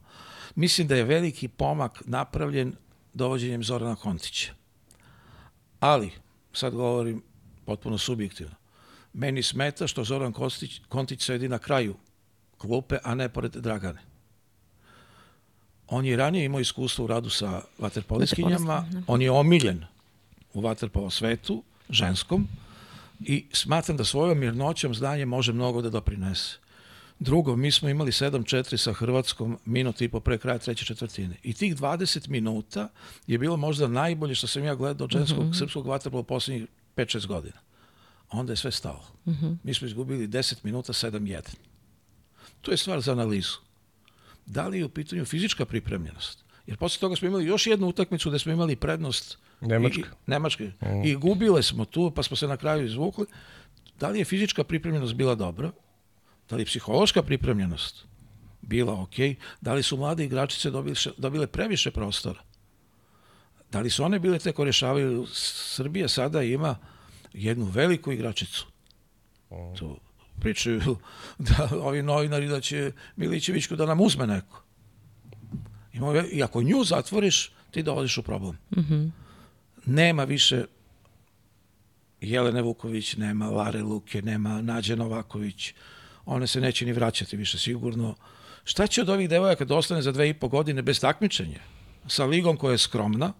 Mislim 0.56 0.88
da 0.88 0.96
je 0.96 1.04
veliki 1.04 1.48
pomak 1.48 2.02
napravljen 2.06 2.74
dovođenjem 3.14 3.64
Zorana 3.64 3.96
Kontića. 3.96 4.54
Ali, 5.80 6.12
sad 6.54 6.74
govorim 6.74 7.22
potpuno 7.66 7.98
subjektivno, 7.98 8.56
meni 9.14 9.44
smeta 9.44 9.88
što 9.88 10.04
Zoran 10.04 10.34
Kostić, 10.34 10.82
Kontić 10.90 11.26
sedi 11.26 11.48
na 11.48 11.60
kraju 11.60 11.96
klupe, 12.58 12.98
a 13.04 13.16
ne 13.16 13.30
pored 13.30 13.52
Dragane. 13.52 14.02
On 15.88 16.06
je 16.06 16.18
ranije 16.18 16.46
imao 16.46 16.60
iskustvo 16.60 17.06
u 17.06 17.08
radu 17.08 17.30
sa 17.30 17.62
vaterpoliskinjama, 17.78 18.86
on 19.08 19.22
je 19.22 19.32
omiljen 19.32 19.86
u 20.54 20.62
vaterpolo 20.62 21.10
svetu, 21.10 21.64
ženskom, 21.90 22.48
i 23.20 23.46
smatram 23.54 23.98
da 23.98 24.06
svojom 24.06 24.40
mirnoćom 24.40 24.96
znanje 24.96 25.26
može 25.26 25.54
mnogo 25.54 25.82
da 25.82 25.90
doprinese. 25.90 26.58
Drugo, 27.20 27.56
mi 27.56 27.72
smo 27.72 27.90
imali 27.90 28.12
7-4 28.12 28.78
sa 28.78 28.94
Hrvatskom 28.94 29.58
minut 29.66 30.02
i 30.02 30.10
po 30.10 30.20
pre 30.20 30.38
kraja 30.38 30.58
treće 30.58 30.86
četvrtine. 30.86 31.36
I 31.44 31.54
tih 31.54 31.76
20 31.76 32.30
minuta 32.30 32.90
je 33.28 33.38
bilo 33.38 33.58
možda 33.58 33.88
najbolje 33.88 34.36
što 34.36 34.48
sam 34.48 34.64
ja 34.64 34.76
gledao 34.76 35.06
od 35.06 35.12
ženskog 35.12 35.56
srpskog 35.56 35.88
vaterpola 35.88 36.24
poslednjih 36.24 36.68
5-6 36.96 37.28
godina. 37.28 37.58
Onda 38.30 38.54
je 38.54 38.58
sve 38.58 38.72
stalo. 38.72 39.06
Mi 39.64 39.74
smo 39.74 39.88
izgubili 39.88 40.28
10 40.28 40.56
minuta 40.64 40.94
7-1. 40.94 41.42
To 42.62 42.72
je 42.72 42.78
stvar 42.78 43.02
za 43.02 43.12
analizu. 43.12 43.58
Da 44.46 44.68
li 44.68 44.78
je 44.78 44.86
u 44.86 44.90
pitanju 44.90 45.26
fizička 45.26 45.66
pripremljenost? 45.66 46.46
Jer 46.68 46.78
posle 46.78 47.00
toga 47.00 47.16
smo 47.16 47.28
imali 47.28 47.46
još 47.46 47.68
jednu 47.68 47.88
utakmicu 47.88 48.30
gde 48.30 48.40
smo 48.40 48.52
imali 48.52 48.76
prednost 48.76 49.38
Nemačka. 49.62 50.02
I, 50.02 50.32
Nemačke. 50.32 50.72
I 51.06 51.16
gubile 51.16 51.64
smo 51.64 51.86
tu, 51.86 52.12
pa 52.12 52.24
smo 52.24 52.38
se 52.38 52.48
na 52.48 52.58
kraju 52.58 52.86
izvukli. 52.86 53.26
Da 54.00 54.10
li 54.10 54.20
je 54.20 54.26
fizička 54.26 54.64
pripremljenost 54.64 55.14
bila 55.14 55.36
dobra? 55.36 55.72
Da 56.50 56.56
li 56.56 56.62
je 56.62 56.66
psihološka 56.66 57.24
pripremljenost 57.24 58.06
bila 58.62 59.02
ok? 59.02 59.16
Da 59.62 59.74
li 59.74 59.84
su 59.84 59.98
mlade 59.98 60.26
igračice 60.26 60.72
dobile, 60.72 60.96
dobile 61.18 61.48
previše 61.48 61.92
prostora? 61.92 62.42
Da 63.72 63.80
li 63.80 63.90
su 63.90 64.04
one 64.04 64.20
bile 64.20 64.40
te 64.40 64.52
koje 64.52 64.66
rješavaju? 64.66 65.26
Srbija 65.34 66.08
sada 66.08 66.44
ima 66.44 66.78
jednu 67.34 67.66
veliku 67.66 68.12
igračicu. 68.12 68.68
Tu 69.78 70.00
pričaju 70.40 70.98
da 71.50 71.70
ovi 71.72 72.02
novinari 72.02 72.48
da 72.48 72.62
će 72.62 72.92
Milićevićku 73.16 73.76
da 73.76 73.86
nam 73.86 74.02
uzme 74.02 74.28
neko. 74.28 74.64
Ima, 75.94 76.24
I 76.32 76.44
ako 76.44 76.64
nju 76.64 76.84
zatvoriš, 76.84 77.52
ti 77.72 77.84
dovodiš 77.84 78.18
u 78.18 78.24
problem. 78.24 78.58
Nema 79.86 80.24
više 80.24 80.66
Jelene 82.22 82.62
Vuković, 82.62 83.16
nema 83.16 83.50
Lare 83.50 83.82
Luke, 83.82 84.22
nema 84.22 84.62
Nađe 84.62 84.96
Novaković. 84.96 85.74
One 86.32 86.48
se 86.48 86.62
neće 86.62 86.86
ni 86.86 86.94
vraćati 86.94 87.38
više 87.38 87.58
sigurno. 87.58 88.16
Šta 88.64 88.88
će 88.88 89.02
od 89.02 89.10
ovih 89.10 89.30
devojaka 89.30 89.66
da 89.66 89.76
ostane 89.76 90.02
za 90.02 90.12
dve 90.12 90.30
i 90.30 90.34
po 90.34 90.48
godine 90.48 90.82
bez 90.82 91.00
takmičenja? 91.00 91.60
Sa 92.08 92.26
ligom 92.26 92.58
koja 92.58 92.72
je 92.72 92.78
skromna, 92.78 93.34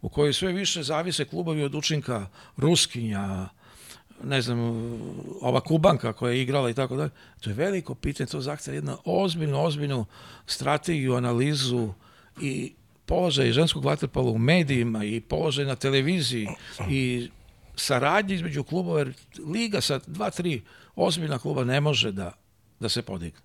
u 0.00 0.08
kojoj 0.08 0.32
sve 0.32 0.52
više 0.52 0.82
zavise 0.82 1.24
klubovi 1.24 1.62
od 1.62 1.74
učinka 1.74 2.26
Ruskinja, 2.56 3.48
ne 4.24 4.42
znam, 4.42 4.58
ova 5.40 5.60
Kubanka 5.60 6.12
koja 6.12 6.32
je 6.32 6.42
igrala 6.42 6.70
i 6.70 6.74
tako 6.74 6.96
dalje. 6.96 7.10
To 7.40 7.50
je 7.50 7.54
veliko 7.54 7.94
pitanje, 7.94 8.26
to 8.26 8.40
zahteva 8.40 8.74
jednu 8.74 8.96
ozbiljnu, 9.04 9.64
ozbiljnu 9.64 10.04
strategiju, 10.46 11.14
analizu 11.14 11.92
i 12.40 12.72
položaj 13.06 13.52
ženskog 13.52 13.84
vaterpola 13.84 14.30
u 14.30 14.38
medijima 14.38 15.04
i 15.04 15.20
položaj 15.20 15.64
na 15.64 15.76
televiziji 15.76 16.48
i 16.90 17.28
saradnje 17.76 18.34
između 18.34 18.64
klubova, 18.64 18.98
jer 18.98 19.12
liga 19.46 19.80
sa 19.80 20.00
dva, 20.06 20.30
tri 20.30 20.62
ozbiljna 20.96 21.38
kluba 21.38 21.64
ne 21.64 21.80
može 21.80 22.12
da, 22.12 22.32
da 22.80 22.88
se 22.88 23.02
podigne. 23.02 23.38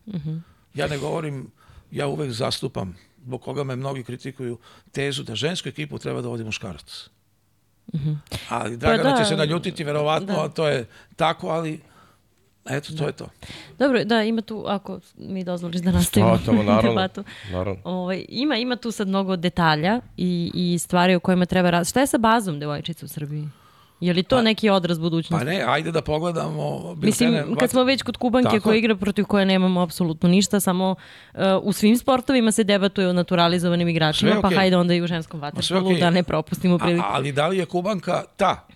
Ja 0.74 0.88
ne 0.88 0.98
govorim, 0.98 1.52
ja 1.92 2.08
uvek 2.08 2.32
zastupam, 2.32 2.98
zbog 3.24 3.42
koga 3.42 3.64
me 3.64 3.76
mnogi 3.76 4.04
kritikuju, 4.04 4.58
tezu 4.92 5.24
da 5.24 5.36
žensku 5.36 5.70
ekipu 5.70 6.00
treba 6.00 6.22
da 6.22 6.28
vodi 6.28 6.44
muškarac. 6.44 7.10
Ali 8.50 8.78
Dragana 8.78 9.12
da. 9.12 9.18
će 9.18 9.26
se 9.26 9.36
naljutiti, 9.36 9.84
verovatno, 9.84 10.36
Da. 10.36 10.50
to 10.50 10.68
je 10.68 10.86
tako, 11.16 11.48
ali 11.48 11.80
eto, 12.70 12.94
to 12.98 13.06
je 13.06 13.12
to. 13.12 13.30
Dobro, 13.80 14.04
da, 14.04 14.24
ima 14.24 14.42
tu, 14.42 14.64
ako 14.68 15.00
mi 15.18 15.44
dozvoliš 15.44 15.82
da 15.82 15.92
nastavimo 15.92 16.32
A, 16.34 16.40
tamo, 16.46 16.64
naravno. 16.64 16.90
debatu. 16.92 17.24
Naravno. 17.52 17.82
Ovaj, 17.84 18.26
ima, 18.30 18.56
ima 18.58 18.76
tu 18.76 18.92
sad 18.92 19.08
mnogo 19.08 19.36
detalja 19.36 20.00
i, 20.18 20.52
i 20.54 20.80
stvari 20.80 21.16
o 21.16 21.20
kojima 21.20 21.46
treba. 21.46 21.84
Šta 21.84 22.00
je 22.00 22.08
sa 22.08 22.18
bazom 22.18 22.60
devojčica 22.60 23.06
u 23.06 23.10
Srbiji? 23.10 23.48
Je 24.00 24.14
li 24.14 24.24
to 24.24 24.42
neki 24.42 24.70
odraz 24.70 25.00
budućnosti? 25.00 25.46
Pa 25.46 25.52
ne, 25.52 25.64
ajde 25.68 25.92
da 25.92 26.02
pogledamo 26.02 26.96
Mislim, 26.98 27.32
biltene 27.32 27.56
kad 27.60 27.70
smo 27.70 27.84
već 27.84 28.02
kod 28.02 28.18
Kubanke 28.18 28.50
Tako 28.50 28.64
koja 28.64 28.78
igra 28.78 28.96
protiv 28.96 29.26
koje 29.26 29.46
nemamo 29.46 29.82
apsolutno 29.82 30.30
ništa, 30.30 30.60
samo 30.60 30.96
uh, 31.34 31.40
u 31.62 31.74
svim 31.74 31.98
sportovima 31.98 32.52
se 32.52 32.64
debatuje 32.64 33.10
o 33.10 33.14
naturalizovanim 33.14 33.88
igračima, 33.88 34.32
Sve 34.32 34.42
pa 34.42 34.50
hajde 34.50 34.78
onda 34.78 34.94
i 34.94 35.02
u 35.02 35.08
ženskom 35.08 35.40
vaterpolu 35.40 35.88
okej. 35.88 36.00
da 36.00 36.10
ne 36.10 36.24
propustimo 36.24 36.76
A, 36.76 36.78
priliku 36.78 37.06
ali 37.10 37.32
da 37.32 37.48
li 37.48 37.58
je 37.58 37.66
Kubanka 37.66 38.24
ta 38.38 38.68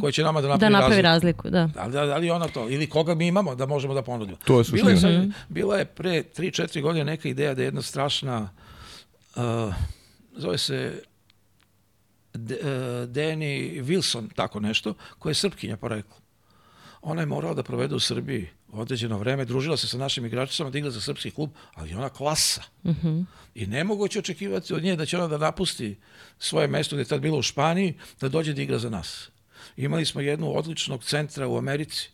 koja 0.00 0.12
će 0.12 0.22
nama 0.22 0.40
da 0.40 0.46
da 0.48 0.52
napravi, 0.52 0.72
napravi 0.72 1.02
razliku? 1.02 1.48
razliku. 1.48 1.74
Da. 1.74 1.82
Da, 1.84 1.88
da, 2.00 2.06
da 2.06 2.16
li 2.16 2.26
je 2.26 2.32
ona 2.32 2.48
to? 2.48 2.68
Ili 2.68 2.86
koga 2.86 3.14
mi 3.14 3.26
imamo 3.26 3.54
da 3.54 3.66
možemo 3.66 3.94
da 3.94 4.02
ponudimo? 4.02 4.36
To 4.44 4.58
je 4.58 4.64
bila 4.72 4.90
je, 4.90 4.96
suština. 4.96 5.22
sad, 5.22 5.44
bila 5.48 5.76
je 5.76 5.84
pre 5.84 6.22
3-4 6.36 6.82
godine 6.82 7.04
neka 7.04 7.28
ideja 7.28 7.54
da 7.54 7.62
je 7.62 7.66
jedna 7.66 7.82
strašna 7.82 8.48
uh, 9.36 9.42
zove 10.36 10.58
se 10.58 11.02
D, 12.46 12.54
uh, 12.54 12.68
Danny 13.08 13.82
Wilson, 13.82 14.28
tako 14.34 14.60
nešto, 14.60 14.94
koja 15.18 15.30
je 15.30 15.34
srpkinja 15.34 15.76
porekla. 15.76 16.16
Ona 17.02 17.22
je 17.22 17.26
morala 17.26 17.54
da 17.54 17.62
provede 17.62 17.94
u 17.94 18.00
Srbiji 18.00 18.48
određeno 18.72 19.18
vreme, 19.18 19.44
družila 19.44 19.76
se 19.76 19.88
sa 19.88 19.98
našim 19.98 20.26
igračicama, 20.26 20.70
igra 20.74 20.90
za 20.90 21.00
srpski 21.00 21.30
klub, 21.30 21.50
ali 21.74 21.94
ona 21.94 22.08
klasa. 22.08 22.62
I 23.54 23.66
nemoguće 23.66 24.18
očekivati 24.18 24.74
od 24.74 24.82
nje 24.82 24.96
da 24.96 25.06
će 25.06 25.16
ona 25.16 25.28
da 25.28 25.38
napusti 25.38 25.96
svoje 26.38 26.68
mesto 26.68 26.96
gde 26.96 27.00
je 27.00 27.08
tad 27.08 27.20
bilo 27.20 27.38
u 27.38 27.42
Španiji, 27.42 27.94
da 28.20 28.28
dođe 28.28 28.52
da 28.52 28.62
igra 28.62 28.78
za 28.78 28.90
nas. 28.90 29.30
Imali 29.76 30.04
smo 30.04 30.20
jednu 30.20 30.58
odličnog 30.58 31.04
centra 31.04 31.48
u 31.48 31.58
Americi, 31.58 32.10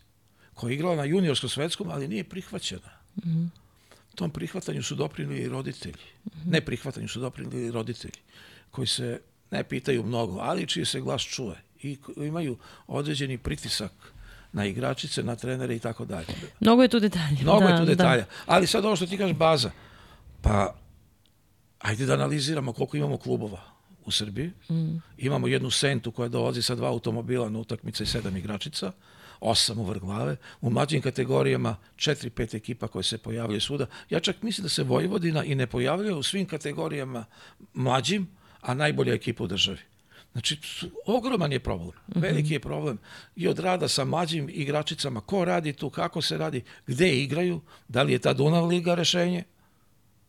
koja 0.54 0.70
je 0.70 0.74
igrala 0.74 0.96
na 0.96 1.04
juniorskom 1.04 1.48
svetskom, 1.48 1.90
ali 1.90 2.08
nije 2.08 2.24
prihvaćena. 2.24 2.90
Tom 4.14 4.30
prihvatanju 4.30 4.82
su 4.82 4.94
doprinili 4.94 5.40
i 5.40 5.48
roditelji. 5.48 6.04
Ne 6.44 6.60
prihvatanju 6.60 7.08
su 7.08 7.20
doprinili 7.20 7.66
i 7.66 7.70
roditelji, 7.70 8.20
koji 8.70 8.86
se 8.86 9.20
ne 9.54 9.64
pitaju 9.64 10.02
mnogo, 10.02 10.38
ali 10.40 10.66
čiji 10.66 10.84
se 10.84 11.00
glas 11.00 11.22
čuje 11.22 11.56
i 11.82 11.98
imaju 12.16 12.56
određeni 12.86 13.38
pritisak 13.38 13.92
na 14.52 14.66
igračice, 14.66 15.22
na 15.22 15.36
trenere 15.36 15.76
i 15.76 15.78
tako 15.78 16.04
dalje. 16.04 16.26
Mnogo 16.60 16.82
je 16.82 16.88
tu 16.88 17.00
detalja. 17.00 17.42
Mnogo 17.42 17.60
da, 17.60 17.68
je 17.68 17.78
tu 17.78 17.84
da. 17.84 17.94
detalja. 17.94 18.26
Ali 18.46 18.66
sad 18.66 18.84
ovo 18.84 18.96
što 18.96 19.06
ti 19.06 19.18
kažeš 19.18 19.36
baza. 19.36 19.70
Pa, 20.42 20.74
ajde 21.78 22.06
da 22.06 22.14
analiziramo 22.14 22.72
koliko 22.72 22.96
imamo 22.96 23.16
klubova 23.16 23.60
u 24.04 24.10
Srbiji. 24.10 24.50
Mm. 24.70 24.96
Imamo 25.18 25.48
jednu 25.48 25.70
sentu 25.70 26.12
koja 26.12 26.28
dolazi 26.28 26.62
sa 26.62 26.74
dva 26.74 26.88
automobila 26.88 27.48
na 27.48 27.58
utakmice 27.58 28.04
i 28.04 28.06
sedam 28.06 28.36
igračica, 28.36 28.92
osam 29.40 29.78
u 29.78 29.84
vrh 29.84 30.00
glave. 30.00 30.36
U 30.60 30.70
mlađim 30.70 31.02
kategorijama 31.02 31.76
četiri, 31.96 32.30
pet 32.30 32.54
ekipa 32.54 32.88
koje 32.88 33.02
se 33.02 33.18
pojavljaju 33.18 33.60
svuda. 33.60 33.86
Ja 34.10 34.20
čak 34.20 34.42
mislim 34.42 34.62
da 34.62 34.68
se 34.68 34.82
Vojvodina 34.82 35.44
i 35.44 35.54
ne 35.54 35.66
pojavljuje 35.66 36.14
u 36.14 36.22
svim 36.22 36.46
kategorijama 36.46 37.24
mlađim, 37.74 38.28
a 38.64 38.74
najbolja 38.74 39.14
ekipa 39.14 39.44
u 39.44 39.46
državi. 39.46 39.78
Znači, 40.32 40.58
ogroman 41.06 41.52
je 41.52 41.60
problem. 41.60 41.92
Veliki 42.06 42.52
je 42.52 42.60
problem 42.60 42.98
i 43.36 43.48
od 43.48 43.58
rada 43.58 43.88
sa 43.88 44.04
mlađim 44.04 44.48
igračicama. 44.52 45.20
Ko 45.20 45.44
radi 45.44 45.72
tu, 45.72 45.90
kako 45.90 46.22
se 46.22 46.38
radi, 46.38 46.62
gde 46.86 47.16
igraju, 47.16 47.60
da 47.88 48.02
li 48.02 48.12
je 48.12 48.18
ta 48.18 48.32
Dunav 48.32 48.66
Liga 48.66 48.94
rešenje 48.94 49.44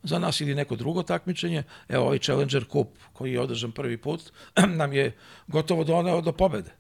za 0.04 0.20
nas 0.20 0.42
ili 0.42 0.56
neko 0.56 0.76
drugo 0.76 1.04
takmičenje. 1.04 1.64
Evo 1.90 2.06
ovaj 2.06 2.20
Challenger 2.20 2.66
Cup 2.72 2.88
koji 3.14 3.34
je 3.34 3.42
održan 3.42 3.72
prvi 3.72 3.98
put 3.98 4.32
nam 4.80 4.94
je 4.94 5.18
gotovo 5.48 5.84
doneo 5.84 6.22
do 6.22 6.32
pobede. 6.32 6.72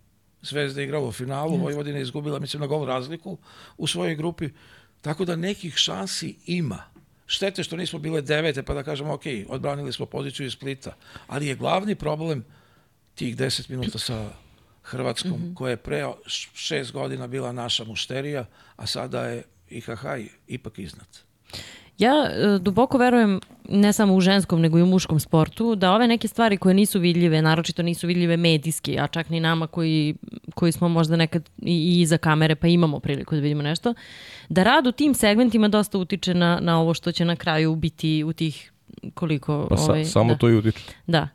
Zvezda 0.41 0.81
je 0.81 0.85
igrala 0.85 1.07
u 1.07 1.11
finalu, 1.11 1.57
Vojvodina 1.57 1.97
je 1.97 2.01
izgubila, 2.01 2.39
mislim, 2.39 2.61
na 2.61 2.67
gol 2.67 2.85
razliku 2.85 3.37
u 3.77 3.87
svojoj 3.87 4.15
grupi. 4.15 4.49
Tako 5.01 5.25
da 5.25 5.35
nekih 5.35 5.75
šansi 5.77 6.35
ima. 6.45 6.83
Štete 7.27 7.63
što 7.63 7.77
nismo 7.77 7.99
bile 7.99 8.21
devete, 8.21 8.63
pa 8.63 8.73
da 8.73 8.83
kažemo, 8.83 9.13
ok, 9.13 9.23
odbranili 9.49 9.93
smo 9.93 10.05
poziciju 10.05 10.45
iz 10.45 10.53
Splita. 10.53 10.95
Ali 11.27 11.47
je 11.47 11.55
glavni 11.55 11.95
problem 11.95 12.45
tih 13.15 13.37
10 13.37 13.69
minuta 13.69 13.99
sa 13.99 14.29
Hrvatskom, 14.83 15.55
koja 15.55 15.69
je 15.69 15.77
pre 15.77 16.05
šest 16.53 16.91
godina 16.91 17.27
bila 17.27 17.51
naša 17.51 17.83
mušterija, 17.83 18.45
a 18.75 18.87
sada 18.87 19.25
je 19.25 19.43
IHH 19.69 20.05
ipak 20.47 20.79
iznad. 20.79 21.07
Ja 21.97 22.29
e, 22.29 22.59
duboko 22.59 22.97
verujem, 22.97 23.39
ne 23.69 23.93
samo 23.93 24.15
u 24.15 24.21
ženskom, 24.21 24.61
nego 24.61 24.79
i 24.79 24.81
u 24.81 24.85
muškom 24.85 25.19
sportu, 25.19 25.75
da 25.75 25.91
ove 25.91 26.07
neke 26.07 26.27
stvari 26.27 26.57
koje 26.57 26.73
nisu 26.73 26.99
vidljive, 26.99 27.41
naročito 27.41 27.83
nisu 27.83 28.07
vidljive 28.07 28.37
medijski, 28.37 28.99
a 28.99 29.07
čak 29.07 29.29
ni 29.29 29.39
nama 29.39 29.67
koji, 29.67 30.15
koji 30.55 30.71
smo 30.71 30.89
možda 30.89 31.15
nekad 31.15 31.49
i, 31.61 31.71
i 31.71 32.01
iza 32.01 32.17
kamere 32.17 32.55
pa 32.55 32.67
imamo 32.67 32.99
priliku 32.99 33.35
da 33.35 33.41
vidimo 33.41 33.61
nešto, 33.61 33.93
da 34.49 34.63
rad 34.63 34.87
u 34.87 34.91
tim 34.91 35.13
segmentima 35.13 35.67
dosta 35.67 35.97
utiče 35.97 36.33
na, 36.33 36.59
na 36.61 36.81
ovo 36.81 36.93
što 36.93 37.11
će 37.11 37.25
na 37.25 37.35
kraju 37.35 37.75
biti 37.75 38.23
u 38.23 38.33
tih 38.33 38.71
koliko... 39.13 39.67
Pa 39.69 39.77
sa, 39.77 39.91
ovaj, 39.91 40.05
samo 40.05 40.33
da. 40.33 40.37
to 40.37 40.49
i 40.49 40.55
utiče. 40.55 40.79
Da. 41.07 41.29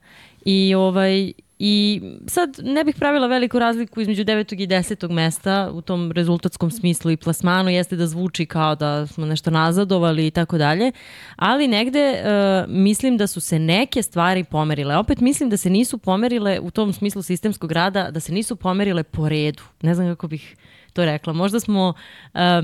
I 0.44 0.74
ovaj 0.74 1.32
I 1.62 2.02
sad 2.26 2.56
ne 2.62 2.84
bih 2.84 2.94
pravila 2.98 3.26
veliku 3.26 3.58
razliku 3.58 4.00
između 4.00 4.24
devetog 4.24 4.60
i 4.60 4.66
desetog 4.66 5.10
mesta 5.10 5.70
u 5.72 5.82
tom 5.82 6.12
rezultatskom 6.12 6.70
smislu 6.70 7.10
i 7.10 7.16
plasmanu 7.16 7.70
jeste 7.70 7.96
da 7.96 8.06
zvuči 8.06 8.46
kao 8.46 8.74
da 8.74 9.06
smo 9.06 9.26
nešto 9.26 9.50
nazadovali 9.50 10.26
i 10.26 10.30
tako 10.30 10.58
dalje, 10.58 10.92
ali 11.36 11.68
negde 11.68 11.98
e, 11.98 12.22
mislim 12.68 13.16
da 13.16 13.26
su 13.26 13.40
se 13.40 13.58
neke 13.58 14.02
stvari 14.02 14.44
pomerile. 14.44 14.96
Opet 14.96 15.20
mislim 15.20 15.50
da 15.50 15.56
se 15.56 15.70
nisu 15.70 15.98
pomerile 15.98 16.60
u 16.60 16.70
tom 16.70 16.92
smislu 16.92 17.22
sistemskog 17.22 17.72
rada, 17.72 18.10
da 18.10 18.20
se 18.20 18.32
nisu 18.32 18.56
pomerile 18.56 19.02
po 19.02 19.28
redu. 19.28 19.62
Ne 19.82 19.94
znam 19.94 20.08
kako 20.08 20.28
bih 20.28 20.56
to 20.92 21.04
rekla. 21.04 21.32
Možda 21.32 21.60
smo 21.60 21.94
e, 22.34 22.62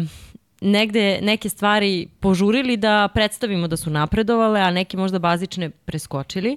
negde 0.61 1.19
neke 1.23 1.49
stvari 1.49 2.09
požurili 2.21 2.77
da 2.77 3.09
predstavimo 3.15 3.69
da 3.69 3.77
su 3.77 3.91
napredovale, 3.91 4.61
a 4.61 4.71
neke 4.71 4.97
možda 4.97 5.19
bazične 5.19 5.71
preskočili. 5.71 6.57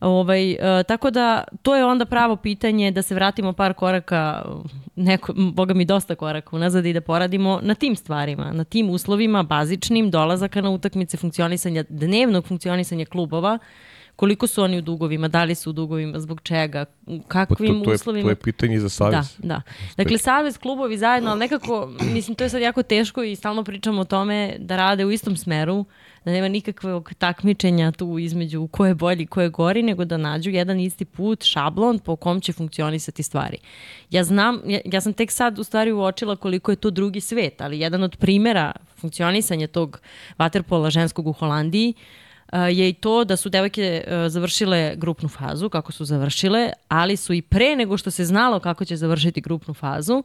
Ovaj, 0.00 0.52
e, 0.52 0.82
tako 0.82 1.10
da 1.10 1.44
to 1.62 1.76
je 1.76 1.84
onda 1.84 2.04
pravo 2.04 2.36
pitanje 2.36 2.90
da 2.90 3.02
se 3.02 3.14
vratimo 3.14 3.52
par 3.52 3.74
koraka, 3.74 4.44
neko, 4.96 5.32
boga 5.36 5.74
mi 5.74 5.84
dosta 5.84 6.14
koraka 6.14 6.56
unazad 6.56 6.86
i 6.86 6.92
da 6.92 7.00
poradimo 7.00 7.60
na 7.62 7.74
tim 7.74 7.96
stvarima, 7.96 8.52
na 8.52 8.64
tim 8.64 8.90
uslovima 8.90 9.42
bazičnim 9.42 10.10
dolazaka 10.10 10.60
na 10.60 10.70
utakmice, 10.70 11.16
funkcionisanja, 11.16 11.84
dnevnog 11.88 12.46
funkcionisanja 12.46 13.04
klubova, 13.04 13.58
koliko 14.16 14.46
su 14.46 14.62
oni 14.62 14.78
u 14.78 14.82
dugovima, 14.82 15.28
da 15.28 15.44
li 15.44 15.54
su 15.54 15.70
u 15.70 15.72
dugovima, 15.72 16.20
zbog 16.20 16.40
čega, 16.42 16.84
u 17.06 17.20
Pa 17.20 17.28
kakvim 17.28 17.78
to, 17.78 17.84
to, 17.84 17.90
je, 17.90 17.94
uslovima. 17.94 18.26
to 18.26 18.30
je 18.30 18.36
pitanje 18.36 18.80
za 18.80 18.84
Da, 18.84 18.88
savez. 18.88 19.36
da. 19.38 19.62
Dakle, 19.96 20.18
savez, 20.18 20.58
klubovi 20.58 20.98
zajedno, 20.98 21.30
ali 21.30 21.38
nekako, 21.40 21.90
mislim, 22.14 22.34
to 22.34 22.44
je 22.44 22.50
sad 22.50 22.62
jako 22.62 22.82
teško 22.82 23.22
i 23.22 23.36
stalno 23.36 23.64
pričamo 23.64 24.00
o 24.00 24.04
tome 24.04 24.56
da 24.58 24.76
rade 24.76 25.04
u 25.04 25.10
istom 25.10 25.36
smeru, 25.36 25.84
da 26.24 26.32
nema 26.32 26.48
nikakvog 26.48 27.12
takmičenja 27.18 27.92
tu 27.92 28.18
između 28.18 28.66
ko 28.66 28.86
je 28.86 28.94
bolji, 28.94 29.26
ko 29.26 29.40
je 29.40 29.48
gori, 29.48 29.82
nego 29.82 30.04
da 30.04 30.16
nađu 30.16 30.50
jedan 30.50 30.80
isti 30.80 31.04
put, 31.04 31.44
šablon 31.44 31.98
po 31.98 32.16
kom 32.16 32.40
će 32.40 32.52
funkcionisati 32.52 33.22
stvari. 33.22 33.58
Ja 34.10 34.24
znam, 34.24 34.60
ja, 34.66 34.80
ja 34.84 35.00
sam 35.00 35.12
tek 35.12 35.30
sad 35.30 35.58
u 35.58 35.64
stvari 35.64 35.92
uočila 35.92 36.36
koliko 36.36 36.72
je 36.72 36.76
to 36.76 36.90
drugi 36.90 37.20
svet, 37.20 37.60
ali 37.60 37.80
jedan 37.80 38.02
od 38.02 38.16
primera 38.16 38.72
funkcionisanja 38.96 39.66
tog 39.66 40.00
vaterpola 40.38 40.90
ženskog 40.90 41.26
u 41.26 41.32
Holandiji 41.32 41.94
Uh, 42.52 42.58
je 42.58 42.88
i 42.88 42.92
to 42.92 43.24
da 43.24 43.36
su 43.36 43.48
devojke 43.48 44.04
uh, 44.06 44.12
završile 44.28 44.94
grupnu 44.96 45.28
fazu, 45.28 45.68
kako 45.68 45.92
su 45.92 46.04
završile, 46.04 46.72
ali 46.88 47.16
su 47.16 47.34
i 47.34 47.42
pre 47.42 47.76
nego 47.76 47.96
što 47.96 48.10
se 48.10 48.24
znalo 48.24 48.60
kako 48.60 48.84
će 48.84 48.96
završiti 48.96 49.40
grupnu 49.40 49.74
fazu, 49.74 50.14
uh, 50.14 50.24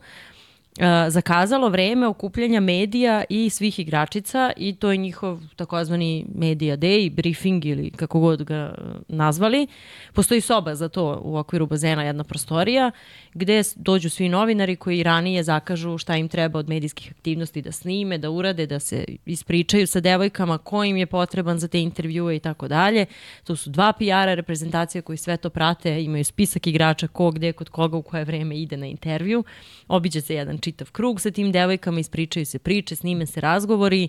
zakazalo 1.07 1.69
vreme 1.69 2.07
okupljanja 2.07 2.59
medija 2.59 3.23
i 3.29 3.49
svih 3.49 3.79
igračica 3.79 4.51
i 4.57 4.75
to 4.75 4.91
je 4.91 4.97
njihov 4.97 5.39
takozvani 5.55 6.25
media 6.35 6.77
day, 6.77 7.11
briefing 7.11 7.65
ili 7.65 7.89
kako 7.89 8.19
god 8.19 8.43
ga 8.43 8.75
nazvali. 9.07 9.67
Postoji 10.13 10.41
soba 10.41 10.75
za 10.75 10.89
to 10.89 11.21
u 11.23 11.37
okviru 11.37 11.67
bazena, 11.67 12.03
jedna 12.03 12.23
prostorija, 12.23 12.91
gde 13.33 13.61
dođu 13.75 14.09
svi 14.09 14.29
novinari 14.29 14.75
koji 14.75 15.03
ranije 15.03 15.43
zakažu 15.43 15.97
šta 15.97 16.15
im 16.15 16.29
treba 16.29 16.59
od 16.59 16.69
medijskih 16.69 17.11
aktivnosti 17.11 17.61
da 17.61 17.71
snime, 17.71 18.17
da 18.17 18.29
urade, 18.29 18.67
da 18.67 18.79
se 18.79 19.05
ispričaju 19.25 19.87
sa 19.87 19.99
devojkama 19.99 20.57
ko 20.57 20.83
im 20.83 20.97
je 20.97 21.05
potreban 21.05 21.59
za 21.59 21.67
te 21.67 21.81
intervjue 21.81 22.35
i 22.35 22.39
tako 22.39 22.67
dalje. 22.67 23.05
Tu 23.43 23.55
su 23.55 23.69
dva 23.69 23.93
PR-a 23.93 24.33
reprezentacija 24.33 25.01
koji 25.01 25.17
sve 25.17 25.37
to 25.37 25.49
prate, 25.49 26.03
imaju 26.03 26.25
spisak 26.25 26.67
igrača 26.67 27.07
ko 27.07 27.31
gde, 27.31 27.53
kod 27.53 27.69
koga, 27.69 27.97
u 27.97 28.01
koje 28.01 28.25
vreme 28.25 28.57
ide 28.57 28.77
na 28.77 28.85
intervju. 28.85 29.43
Obiđe 29.87 30.21
se 30.21 30.35
jedan 30.35 30.57
čitav 30.65 30.91
krug 30.91 31.21
sa 31.21 31.31
tim 31.31 31.51
devojkama, 31.51 31.99
ispričaju 31.99 32.45
se 32.45 32.59
priče, 32.59 32.95
snime 32.95 33.25
se 33.25 33.41
razgovori 33.41 34.07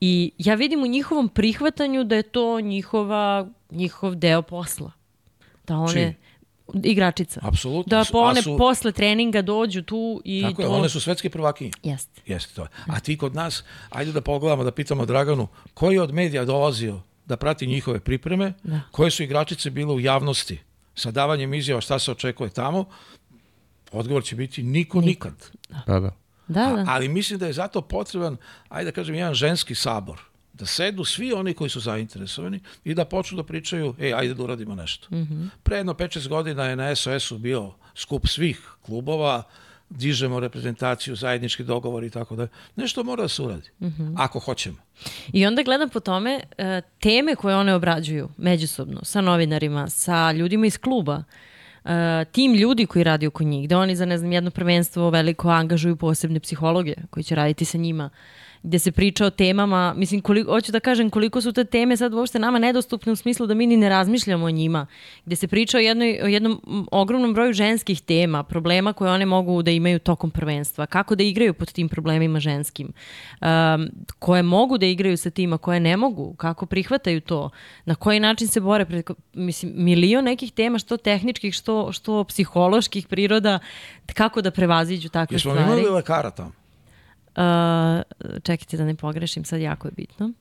i 0.00 0.32
ja 0.38 0.54
vidim 0.54 0.82
u 0.82 0.86
njihovom 0.86 1.28
prihvatanju 1.28 2.04
da 2.04 2.16
je 2.16 2.22
to 2.24 2.60
njihova, 2.60 3.48
njihov 3.70 4.14
deo 4.14 4.42
posla. 4.42 4.92
Da 5.66 5.76
one... 5.76 5.92
Čiji? 5.92 6.14
Igračica. 6.84 7.40
Apsolutno. 7.42 7.90
Da 7.90 8.04
po 8.12 8.18
one 8.20 8.42
su- 8.42 8.56
posle 8.58 8.92
treninga 8.92 9.42
dođu 9.42 9.82
tu 9.82 10.20
i 10.24 10.42
Tako 10.42 10.62
je, 10.62 10.68
to... 10.68 10.74
one 10.74 10.88
su 10.88 11.00
svetske 11.00 11.30
prvakinje. 11.30 11.70
Jeste. 11.82 12.20
Jeste 12.26 12.54
to. 12.54 12.66
A 12.86 13.00
ti 13.00 13.16
kod 13.18 13.34
nas, 13.34 13.64
ajde 13.90 14.12
da 14.12 14.20
pogledamo, 14.20 14.64
da 14.64 14.70
pitamo 14.70 15.06
Draganu, 15.06 15.48
koji 15.74 15.94
je 15.94 16.02
od 16.02 16.14
medija 16.14 16.44
dolazio 16.44 17.00
da 17.26 17.36
prati 17.36 17.66
njihove 17.66 18.00
pripreme, 18.00 18.52
Da. 18.62 18.80
koje 18.90 19.10
su 19.10 19.22
igračice 19.22 19.70
bile 19.70 19.94
u 19.94 20.00
javnosti 20.00 20.58
sa 20.94 21.10
davanjem 21.10 21.54
izjava 21.54 21.80
šta 21.80 21.98
se 21.98 22.12
očekuje 22.12 22.50
tamo, 22.50 22.84
odgovor 23.92 24.24
će 24.24 24.36
biti 24.36 24.62
niko 24.62 25.00
nikad. 25.00 25.34
Da, 25.86 26.00
da. 26.00 26.10
Da, 26.48 26.72
da. 26.76 26.84
Ali 26.88 27.08
mislim 27.08 27.38
da 27.38 27.46
je 27.46 27.52
zato 27.52 27.80
potreban, 27.80 28.36
ajde 28.68 28.90
da 28.90 28.94
kažem, 28.94 29.14
jedan 29.14 29.34
ženski 29.34 29.74
sabor. 29.74 30.20
Da 30.52 30.66
sedu 30.66 31.04
svi 31.04 31.32
oni 31.32 31.54
koji 31.54 31.70
su 31.70 31.80
zainteresovani 31.80 32.60
i 32.84 32.94
da 32.94 33.04
počnu 33.04 33.36
da 33.36 33.42
pričaju, 33.42 33.94
ej, 34.00 34.14
ajde 34.14 34.34
da 34.34 34.42
uradimo 34.42 34.74
nešto. 34.74 35.08
Mm 35.10 35.16
-hmm. 35.16 35.48
Pre 35.62 35.76
jedno 35.76 35.94
5-6 35.94 36.28
godina 36.28 36.64
je 36.64 36.76
na 36.76 36.94
SOS-u 36.96 37.38
bio 37.38 37.72
skup 37.94 38.26
svih 38.26 38.68
klubova, 38.82 39.42
dižemo 39.90 40.40
reprezentaciju, 40.40 41.16
zajednički 41.16 41.64
dogovor 41.64 42.04
i 42.04 42.10
tako 42.10 42.36
da. 42.36 42.46
Nešto 42.76 43.04
mora 43.04 43.22
da 43.22 43.28
se 43.28 43.42
uradi, 43.42 43.70
mm 43.80 43.86
-hmm. 43.86 44.14
ako 44.16 44.38
hoćemo. 44.38 44.76
I 45.32 45.46
onda 45.46 45.62
gledam 45.62 45.88
po 45.88 46.00
tome 46.00 46.40
e, 46.58 46.80
teme 47.00 47.34
koje 47.34 47.56
one 47.56 47.74
obrađuju 47.74 48.28
međusobno, 48.36 49.04
sa 49.04 49.20
novinarima, 49.20 49.90
sa 49.90 50.32
ljudima 50.32 50.66
iz 50.66 50.78
kluba, 50.78 51.22
tim 52.32 52.54
ljudi 52.54 52.86
koji 52.86 53.04
radi 53.04 53.26
oko 53.26 53.44
njih, 53.44 53.68
da 53.68 53.78
oni 53.78 53.96
za 53.96 54.04
ne 54.06 54.18
znam 54.18 54.32
jedno 54.32 54.50
prvenstvo 54.50 55.10
veliko 55.10 55.48
angažuju 55.48 55.96
posebne 55.96 56.40
psihologe 56.40 56.94
koji 57.10 57.24
će 57.24 57.34
raditi 57.34 57.64
sa 57.64 57.78
njima 57.78 58.10
gde 58.62 58.78
se 58.78 58.92
priča 58.92 59.26
o 59.26 59.30
temama, 59.30 59.94
mislim, 59.96 60.20
koliko, 60.20 60.52
hoću 60.52 60.72
da 60.72 60.80
kažem 60.80 61.10
koliko 61.10 61.40
su 61.40 61.52
te 61.52 61.64
teme 61.64 61.96
sad 61.96 62.14
uopšte 62.14 62.38
nama 62.38 62.58
nedostupne 62.58 63.12
u 63.12 63.16
smislu 63.16 63.46
da 63.46 63.54
mi 63.54 63.66
ni 63.66 63.76
ne 63.76 63.88
razmišljamo 63.88 64.46
o 64.46 64.50
njima, 64.50 64.86
gde 65.24 65.36
se 65.36 65.48
priča 65.48 65.78
o, 65.78 65.80
jednoj, 65.80 66.20
o 66.22 66.26
jednom 66.26 66.60
ogromnom 66.90 67.34
broju 67.34 67.52
ženskih 67.52 68.00
tema, 68.00 68.42
problema 68.42 68.92
koje 68.92 69.12
one 69.12 69.26
mogu 69.26 69.62
da 69.62 69.70
imaju 69.70 69.98
tokom 69.98 70.30
prvenstva, 70.30 70.86
kako 70.86 71.14
da 71.14 71.24
igraju 71.24 71.54
pod 71.54 71.72
tim 71.72 71.88
problemima 71.88 72.40
ženskim, 72.40 72.92
um, 73.40 73.88
koje 74.18 74.42
mogu 74.42 74.78
da 74.78 74.86
igraju 74.86 75.16
sa 75.16 75.30
tima, 75.30 75.58
koje 75.58 75.80
ne 75.80 75.96
mogu, 75.96 76.34
kako 76.34 76.66
prihvataju 76.66 77.20
to, 77.20 77.50
na 77.84 77.94
koji 77.94 78.20
način 78.20 78.48
se 78.48 78.60
bore, 78.60 78.84
preko, 78.84 79.14
mislim, 79.34 79.72
milion 79.74 80.24
nekih 80.24 80.52
tema, 80.52 80.78
što 80.78 80.96
tehničkih, 80.96 81.54
što, 81.54 81.92
što 81.92 82.24
psiholoških 82.24 83.06
priroda, 83.08 83.58
kako 84.14 84.42
da 84.42 84.50
prevaziđu 84.50 85.08
takve 85.08 85.34
Jesmo 85.34 85.52
stvari. 85.52 85.80
imali 85.80 85.94
lekara 85.94 86.30
tamo? 86.30 86.59
Uh, 87.36 88.02
čekajte 88.42 88.76
da 88.76 88.84
ne 88.84 88.94
pogrešim, 88.94 89.44
sad 89.44 89.60
jako 89.60 89.88
je 89.88 89.92
bitno. 89.96 90.32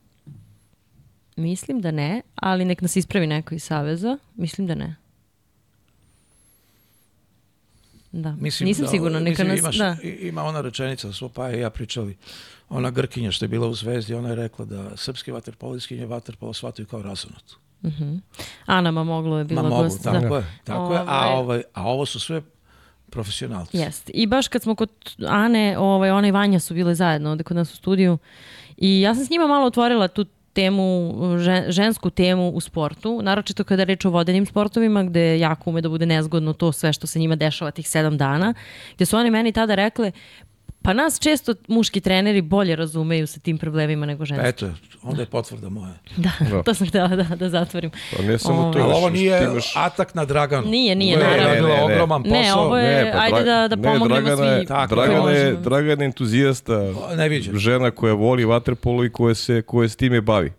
Mislim 1.36 1.82
da 1.82 1.92
ne, 1.92 2.22
ali 2.36 2.66
nek 2.66 2.82
nas 2.82 2.96
ispravi 2.96 3.28
neko 3.28 3.56
iz 3.56 3.64
Saveza. 3.64 4.18
Mislim 4.36 4.68
da 4.68 4.76
ne. 4.76 4.96
Da, 8.12 8.36
Mislim, 8.40 8.68
nisam 8.68 8.86
da, 8.86 8.92
sigurna, 8.92 9.20
neka 9.20 9.44
mislim, 9.44 9.48
nas... 9.48 9.60
imaš, 9.60 9.78
da. 9.78 9.98
Ima 10.04 10.44
ona 10.44 10.62
rečenica, 10.62 11.14
smo 11.14 11.30
pa 11.30 11.52
i 11.52 11.60
ja 11.60 11.70
pričali, 11.70 12.18
ona 12.70 12.92
Grkinja 12.92 13.32
što 13.32 13.46
je 13.46 13.50
bila 13.50 13.68
u 13.68 13.74
Zvezdi, 13.74 14.14
ona 14.14 14.30
je 14.30 14.36
rekla 14.36 14.66
da 14.66 14.98
srpski 14.98 15.32
vaterpoliskinje 15.32 16.06
vaterpolo 16.06 16.54
shvataju 16.54 16.86
kao 16.86 17.02
razonut. 17.02 17.56
Ana 18.66 18.92
Mamoglu 18.92 19.38
je 19.38 19.44
bila 19.44 19.64
Ma 19.64 19.70
gost. 19.70 20.04
tako 20.04 20.28
da. 20.28 20.36
je. 20.36 20.60
Tako 20.64 20.94
je, 20.94 21.00
a, 21.00 21.04
Ovaj. 21.04 21.34
ovaj, 21.34 21.64
a 21.74 21.84
ovo 21.88 22.06
su 22.06 22.20
sve 22.20 22.42
profesionalci. 23.10 23.78
Jeste. 23.78 24.12
I 24.12 24.28
baš 24.28 24.48
kad 24.48 24.62
smo 24.62 24.76
kod 24.76 24.90
Ane, 25.28 25.78
ovaj, 25.78 26.12
ona 26.12 26.28
i 26.28 26.32
Vanja 26.32 26.60
su 26.60 26.74
bile 26.74 26.96
zajedno 26.96 27.32
ovde 27.32 27.44
kod 27.44 27.58
nas 27.58 27.74
u 27.74 27.76
studiju 27.76 28.18
i 28.78 29.02
ja 29.02 29.16
sam 29.16 29.26
s 29.26 29.30
njima 29.30 29.48
malo 29.48 29.66
otvorila 29.66 30.08
tu 30.08 30.26
temu, 30.54 31.14
žen, 31.38 31.72
žensku 31.72 32.10
temu 32.10 32.50
u 32.50 32.60
sportu, 32.60 33.22
naročito 33.22 33.64
kada 33.64 33.82
je 33.82 33.86
reč 33.86 34.06
o 34.06 34.10
vodenim 34.10 34.46
sportovima, 34.46 35.04
gde 35.04 35.40
jako 35.40 35.70
ume 35.70 35.82
da 35.82 35.90
bude 35.90 36.06
nezgodno 36.06 36.54
to 36.54 36.72
sve 36.72 36.94
što 36.94 37.08
se 37.08 37.20
njima 37.20 37.36
dešava 37.36 37.72
tih 37.72 37.90
sedam 37.90 38.18
dana, 38.18 38.54
gde 38.96 39.06
su 39.06 39.18
oni 39.18 39.32
meni 39.32 39.52
tada 39.52 39.76
rekle, 39.76 40.12
Pa 40.82 40.94
nas 40.94 41.20
često 41.20 41.54
muški 41.68 42.02
treneri 42.02 42.42
bolje 42.42 42.76
razumeju 42.76 43.28
sa 43.28 43.40
tim 43.40 43.58
problemima 43.58 44.06
nego 44.06 44.26
ženski. 44.26 44.48
Eto, 44.48 44.70
onda 45.04 45.22
je 45.22 45.26
potvrda 45.26 45.70
moja. 45.70 45.94
Da, 46.18 46.30
Da. 46.42 46.64
to 46.64 46.74
sam 46.74 46.88
htjela 46.88 47.08
da, 47.08 47.36
da 47.36 47.50
zatvorim. 47.50 47.92
Pa 48.18 48.24
ne 48.24 48.38
samo 48.40 48.60
Ovaj. 48.60 48.74
to. 48.74 48.80
Ali 48.80 48.94
ovo 48.94 49.08
ti 49.08 49.14
nije 49.14 49.44
imaš- 49.44 49.74
atak 49.76 50.16
na 50.16 50.26
Draganu. 50.26 50.68
Nije, 50.68 50.96
nije, 50.96 51.12
je 51.12 51.18
naravno. 51.20 51.68
Ne, 51.68 51.74
ne, 51.74 51.78
ne. 51.78 51.84
ogroman 51.84 52.24
posao. 52.24 52.38
Ne, 52.38 52.54
ovo 52.56 52.78
je, 52.78 53.04
Ne, 53.06 53.12
pa 53.12 53.20
ajde 53.20 53.36
Dra- 53.36 53.44
da, 53.46 53.68
da 53.68 53.76
ne, 53.76 53.84
pomognemo 53.84 54.22
Dragana 54.22 54.46
je- 54.46 54.60
svi. 54.60 54.68
Tako, 54.68 54.96
koji 54.96 55.08
Dragana 55.08 55.32
je. 55.32 55.54
Dragana 55.54 56.04
je 56.04 56.06
entuzijasta, 56.06 56.80
Neviđen. 57.16 57.58
žena 57.58 57.92
koja 57.92 58.14
voli 58.14 58.46
vaterpolo 58.46 59.06
i 59.06 59.10
koja 59.10 59.36
se, 59.36 59.62
koja 59.62 59.90
se 59.90 59.98
time 59.98 60.22
bavi. 60.22 60.52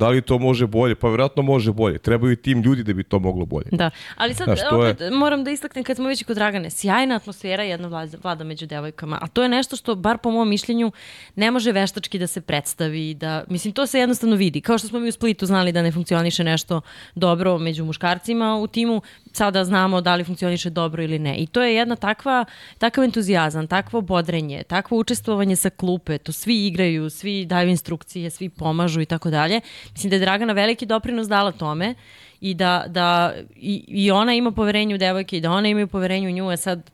Da 0.00 0.08
li 0.08 0.22
to 0.22 0.38
može 0.38 0.66
bolje? 0.66 0.94
Pa 0.94 1.08
vjerojatno 1.08 1.42
može 1.42 1.72
bolje. 1.72 1.98
Trebaju 1.98 2.36
tim 2.36 2.62
ljudi 2.62 2.82
da 2.82 2.92
bi 2.92 3.02
to 3.02 3.18
moglo 3.18 3.44
bolje. 3.46 3.66
Da, 3.72 3.90
ali 4.16 4.34
sad 4.34 4.44
Znaš, 4.44 4.60
to 4.60 4.84
je- 4.84 4.90
opet 4.90 5.12
moram 5.12 5.44
da 5.44 5.50
istaknem 5.50 5.84
kad 5.84 5.96
smo 5.96 6.08
već 6.08 6.24
kod 6.24 6.36
Dragane, 6.36 6.70
sjajna 6.70 7.14
atmosfera 7.16 7.62
jedna 7.62 7.88
vlada, 7.88 8.18
vlada 8.22 8.44
među 8.44 8.66
devojkama, 8.66 9.18
a 9.22 9.28
to 9.28 9.42
je 9.42 9.48
nešto 9.48 9.76
što, 9.76 9.94
bar 9.94 10.18
po 10.18 10.30
mom 10.30 10.48
mišljenju, 10.48 10.92
ne 11.36 11.50
može 11.50 11.72
veštački 11.72 12.18
da 12.18 12.26
se 12.26 12.40
predstavi, 12.40 13.14
da, 13.14 13.44
mislim, 13.48 13.72
to 13.72 13.86
se 13.86 13.98
jednostavno 13.98 14.36
vidi. 14.36 14.60
Kao 14.60 14.78
što 14.78 14.88
smo 14.88 15.00
mi 15.00 15.08
u 15.08 15.12
Splitu 15.12 15.46
znali 15.46 15.72
da 15.72 15.82
ne 15.82 15.92
funkcioniše 15.92 16.44
nešto 16.44 16.80
dobro 17.14 17.58
među 17.58 17.84
muškarcima 17.84 18.56
u 18.56 18.66
timu, 18.66 19.02
sada 19.32 19.64
znamo 19.64 20.00
da 20.00 20.14
li 20.14 20.24
funkcioniše 20.24 20.70
dobro 20.70 21.02
ili 21.02 21.18
ne. 21.18 21.36
I 21.36 21.46
to 21.46 21.62
je 21.62 21.74
jedna 21.74 21.96
takva, 21.96 22.44
takav 22.78 23.04
entuzijazam, 23.04 23.66
takvo 23.66 24.00
bodrenje, 24.00 24.62
takvo 24.62 24.98
učestvovanje 24.98 25.56
sa 25.56 25.70
klupe, 25.70 26.18
to 26.18 26.32
svi 26.32 26.66
igraju, 26.66 27.10
svi 27.10 27.44
daju 27.46 27.68
instrukcije, 27.68 28.30
svi 28.30 28.48
pomažu 28.48 29.00
i 29.00 29.06
tako 29.06 29.30
dalje. 29.30 29.60
Mislim 29.92 30.10
da 30.10 30.16
je 30.16 30.20
Dragana 30.20 30.52
veliki 30.52 30.86
doprinos 30.86 31.28
dala 31.28 31.52
tome 31.52 31.94
i 32.40 32.54
da, 32.54 32.84
da 32.88 33.34
i, 33.56 33.84
i 33.88 34.10
ona 34.10 34.34
ima 34.34 34.52
poverenje 34.52 34.94
u 34.94 34.98
devojke 34.98 35.36
i 35.36 35.40
da 35.40 35.50
ona 35.50 35.68
imaju 35.68 35.86
poverenje 35.86 36.28
u 36.28 36.32
nju, 36.32 36.48
a 36.48 36.56
sad 36.56 36.90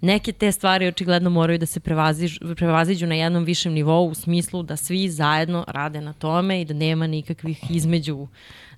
neke 0.00 0.32
te 0.32 0.52
stvari 0.52 0.86
očigledno 0.86 1.30
moraju 1.30 1.58
da 1.58 1.66
se 1.66 1.80
prevaziđu, 1.80 2.54
prevaziđu 2.56 3.06
na 3.06 3.14
jednom 3.14 3.44
višem 3.44 3.72
nivou 3.72 4.08
u 4.08 4.14
smislu 4.14 4.62
da 4.62 4.76
svi 4.76 5.08
zajedno 5.08 5.64
rade 5.68 6.00
na 6.00 6.12
tome 6.12 6.60
i 6.60 6.64
da 6.64 6.74
nema 6.74 7.06
nikakvih 7.06 7.70
između, 7.70 8.26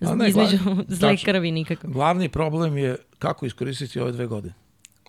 ne, 0.01 0.29
između 0.29 0.57
glavno- 0.57 0.85
zle 0.99 1.17
krvi 1.17 1.51
nikakve. 1.51 1.89
Glavni 1.91 2.29
problem 2.29 2.79
je 2.79 2.97
kako 3.19 3.47
iskoristiti 3.47 4.01
ove 4.01 4.13
dve 4.13 4.27
godine. 4.27 4.55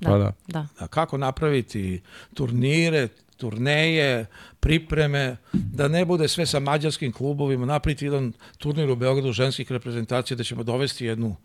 Da, 0.01 0.09
Pa 0.09 0.17
da. 0.17 0.31
da. 0.47 0.67
A 0.79 0.87
kako 0.87 1.17
napraviti 1.17 2.01
turnire, 2.33 3.07
turneje, 3.39 4.25
pripreme, 4.59 5.37
da 5.53 5.87
ne 5.87 6.05
bude 6.05 6.27
sve 6.27 6.45
sa 6.45 6.59
mađarskim 6.59 7.11
klubovima, 7.11 7.65
napraviti 7.65 8.05
jedan 8.05 8.33
turnir 8.57 8.89
u 8.89 8.95
Beogradu 8.95 9.31
ženskih 9.31 9.71
reprezentacija 9.71 10.37
da 10.37 10.43
ćemo 10.43 10.63
dovesti 10.63 11.05
jednu 11.05 11.35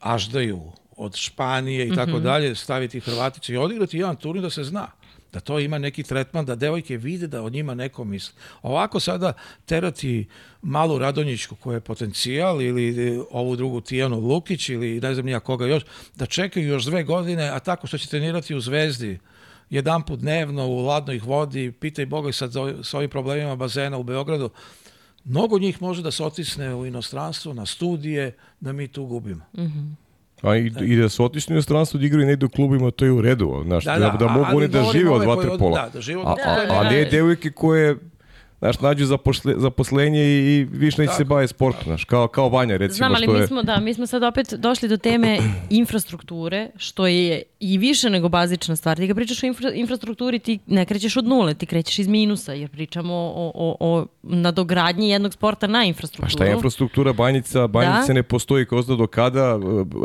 Aždaju 0.00 0.72
od 0.96 1.16
Španije 1.16 1.88
i 1.88 1.94
tako 1.94 2.20
dalje, 2.20 2.54
staviti 2.54 3.00
Hrvatice 3.00 3.52
i 3.52 3.56
odigrati 3.56 3.98
jedan 3.98 4.16
turnir 4.16 4.42
da 4.42 4.50
se 4.50 4.64
zna 4.64 4.86
da 5.34 5.40
to 5.40 5.58
ima 5.58 5.78
neki 5.78 6.02
tretman, 6.02 6.46
da 6.46 6.54
devojke 6.54 6.96
vide 6.96 7.26
da 7.26 7.42
o 7.42 7.50
njima 7.50 7.74
neko 7.74 8.04
misli. 8.04 8.34
Ovako 8.62 9.00
sada 9.00 9.32
terati 9.66 10.28
malu 10.62 10.98
Radonjićku 10.98 11.56
koja 11.56 11.74
je 11.74 11.80
potencijal 11.80 12.62
ili 12.62 13.18
ovu 13.30 13.56
drugu 13.56 13.80
Tijanu 13.80 14.20
Lukić 14.20 14.68
ili 14.68 15.00
ne 15.00 15.14
znam 15.14 15.26
nija 15.26 15.40
koga 15.40 15.66
još, 15.66 15.82
da 16.14 16.26
čekaju 16.26 16.68
još 16.68 16.84
dve 16.84 17.02
godine, 17.02 17.48
a 17.48 17.58
tako 17.58 17.86
što 17.86 17.98
će 17.98 18.08
trenirati 18.08 18.54
u 18.54 18.60
Zvezdi 18.60 19.18
jedan 19.74 20.02
put 20.02 20.20
dnevno 20.20 20.66
u 20.66 20.78
ladnoj 20.78 21.20
vodi, 21.20 21.72
pitaj 21.72 22.06
Boga 22.06 22.32
sad 22.32 22.50
za- 22.50 22.74
sa 22.82 22.96
ovim 22.96 23.10
problemima 23.10 23.56
bazena 23.56 23.98
u 23.98 24.02
Beogradu, 24.02 24.50
mnogo 25.24 25.58
njih 25.58 25.82
može 25.82 26.02
da 26.02 26.10
se 26.10 26.24
otisne 26.24 26.74
u 26.74 26.86
inostranstvo, 26.86 27.54
na 27.54 27.66
studije, 27.66 28.32
da 28.60 28.72
mi 28.72 28.88
tu 28.88 29.06
gubimo. 29.06 29.44
A 30.42 30.56
i, 30.56 30.72
i 30.82 30.96
da 30.96 31.08
se 31.08 31.22
otišli 31.22 31.52
u 31.52 31.56
inostranstvo 31.56 32.00
da 32.00 32.06
igraju 32.06 32.26
negde 32.26 32.46
u 32.46 32.50
klubima, 32.50 32.90
to 32.90 33.04
je 33.04 33.12
u 33.12 33.20
redu. 33.20 33.62
Znaš, 33.64 33.84
da, 33.84 33.92
da, 33.94 34.10
da, 34.10 34.24
a- 34.24 34.28
mogu 34.30 34.46
oni 34.52 34.68
da 34.68 34.82
žive 34.84 35.10
od 35.10 35.24
vaterpola. 35.24 35.82
Da, 35.82 35.88
da 35.88 36.00
žive 36.00 36.20
od 36.20 36.26
A, 36.26 36.30
a, 36.32 36.56
Da, 36.56 36.64
da, 36.64 36.74
a 36.74 36.84
da. 36.84 36.90
ne 36.90 37.04
devojke 37.04 37.50
koje 37.50 37.96
znaš, 38.64 38.80
nađu 38.80 39.06
zaposle, 39.06 39.54
zaposlenje 39.56 40.20
i, 40.20 40.58
i 40.60 40.64
više 40.70 41.02
neće 41.02 41.12
se 41.14 41.24
bave 41.24 41.48
sportom, 41.48 41.84
znaš, 41.84 42.04
kao, 42.04 42.28
kao 42.28 42.48
Vanja, 42.48 42.76
recimo, 42.76 42.96
Znam, 42.96 43.14
ali 43.14 43.24
što 43.24 43.32
mi 43.32 43.38
je... 43.38 43.46
smo, 43.46 43.62
da, 43.62 43.80
mi 43.80 43.94
smo 43.94 44.06
sad 44.06 44.22
opet 44.22 44.54
došli 44.54 44.88
do 44.88 44.96
teme 44.96 45.38
infrastrukture, 45.70 46.70
što 46.76 47.06
je 47.06 47.42
i 47.60 47.78
više 47.78 48.10
nego 48.10 48.28
bazična 48.28 48.76
stvar. 48.76 48.96
Ti 48.96 49.06
kad 49.06 49.16
pričaš 49.16 49.42
o 49.42 49.46
infra, 49.46 49.72
infrastrukturi, 49.72 50.38
ti 50.38 50.58
ne 50.66 50.84
krećeš 50.84 51.16
od 51.16 51.24
nule, 51.26 51.54
ti 51.54 51.66
krećeš 51.66 51.98
iz 51.98 52.08
minusa, 52.08 52.52
jer 52.52 52.70
pričamo 52.70 53.14
o, 53.14 53.52
o, 53.54 53.76
o 53.80 54.06
nadogradnji 54.22 55.10
jednog 55.10 55.32
sporta 55.32 55.66
na 55.66 55.78
Pa 55.78 55.84
infrastrukturu. 55.84 56.30
šta 56.30 56.44
je 56.44 56.52
infrastruktura 56.52 57.12
Banjica? 57.12 57.66
Banjica 57.66 58.06
Da. 58.06 58.12
ne 58.12 58.22
postoji 58.22 58.66
kao 58.66 58.82
zna 58.82 58.96
do 58.96 59.06
kada. 59.06 59.50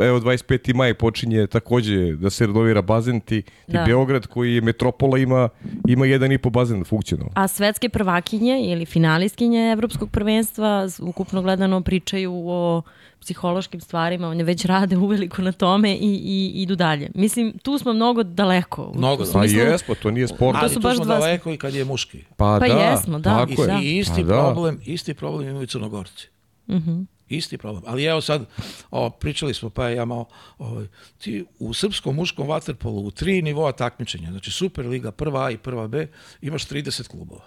Evo 0.04 0.20
25. 0.20 0.74
maj 0.74 0.94
počinje 0.94 1.46
takođe 1.46 2.12
da 2.16 2.30
se 2.30 2.46
renovira 2.46 2.82
bazen. 2.82 3.20
Ti, 3.20 3.42
ti 3.42 3.72
Da. 3.72 3.84
Beograd 3.84 4.26
koji 4.26 4.54
je 4.54 4.60
metropola 4.60 5.18
ima, 5.18 5.48
ima 5.88 6.06
jedan 6.06 6.32
i 6.32 6.38
po 6.38 6.50
bazen 6.50 6.84
funkcionalno. 6.84 7.32
A 7.34 7.48
svetske 7.48 7.88
prvakinje 7.88 8.49
ili 8.58 8.86
finalistkinje 8.86 9.72
evropskog 9.72 10.10
prvenstva 10.10 10.88
ukupno 11.00 11.42
gledano 11.42 11.80
pričaju 11.80 12.48
o 12.48 12.82
psihološkim 13.20 13.80
stvarima, 13.80 14.28
one 14.28 14.44
već 14.44 14.64
rade 14.64 14.96
uveliko 14.96 15.42
na 15.42 15.52
tome 15.52 15.94
i, 15.94 16.14
i 16.14 16.62
idu 16.62 16.76
dalje. 16.76 17.10
Mislim, 17.14 17.58
tu 17.58 17.78
smo 17.78 17.92
mnogo 17.92 18.22
daleko. 18.22 18.92
Mnogo. 18.94 19.24
Pa 19.32 19.44
jesmo, 19.44 19.94
to 19.94 20.10
nije 20.10 20.28
sport. 20.28 20.58
Ali 20.60 20.68
su 20.68 20.80
tu 20.80 20.94
smo 20.94 21.04
dva- 21.04 21.18
daleko 21.18 21.52
i 21.52 21.56
kad 21.56 21.74
je 21.74 21.84
muški. 21.84 22.24
Pa, 22.36 22.58
Pa 22.60 22.68
da, 22.68 22.74
jesmo, 22.74 23.18
da. 23.18 23.30
Tako 23.38 23.64
I, 23.64 23.68
je. 23.68 23.84
I 23.84 23.98
isti 23.98 24.22
Pa 24.22 24.26
da. 24.26 24.42
problem, 24.44 24.80
isti 24.84 25.14
problem 25.14 25.48
imaju 25.48 25.66
Crnogorci. 25.66 26.28
Mhm. 26.68 27.00
Isti 27.28 27.58
problem. 27.58 27.82
Ali 27.86 28.04
evo 28.04 28.20
sad, 28.20 28.46
o, 28.90 29.10
pričali 29.10 29.54
smo, 29.54 29.70
pa 29.70 29.88
ja 29.88 30.04
malo, 30.04 30.24
ovaj, 30.58 30.86
ti 31.18 31.44
u 31.58 31.74
srpskom 31.74 32.16
muškom 32.16 32.48
vaterpolu 32.48 33.02
u 33.02 33.10
tri 33.10 33.42
nivoa 33.42 33.72
takmičenja, 33.72 34.30
znači 34.30 34.50
Superliga, 34.50 35.10
prva 35.12 35.44
A 35.44 35.50
i 35.50 35.56
prva 35.58 35.88
B, 35.88 36.06
imaš 36.42 36.66
30 36.66 37.08
klubova. 37.08 37.44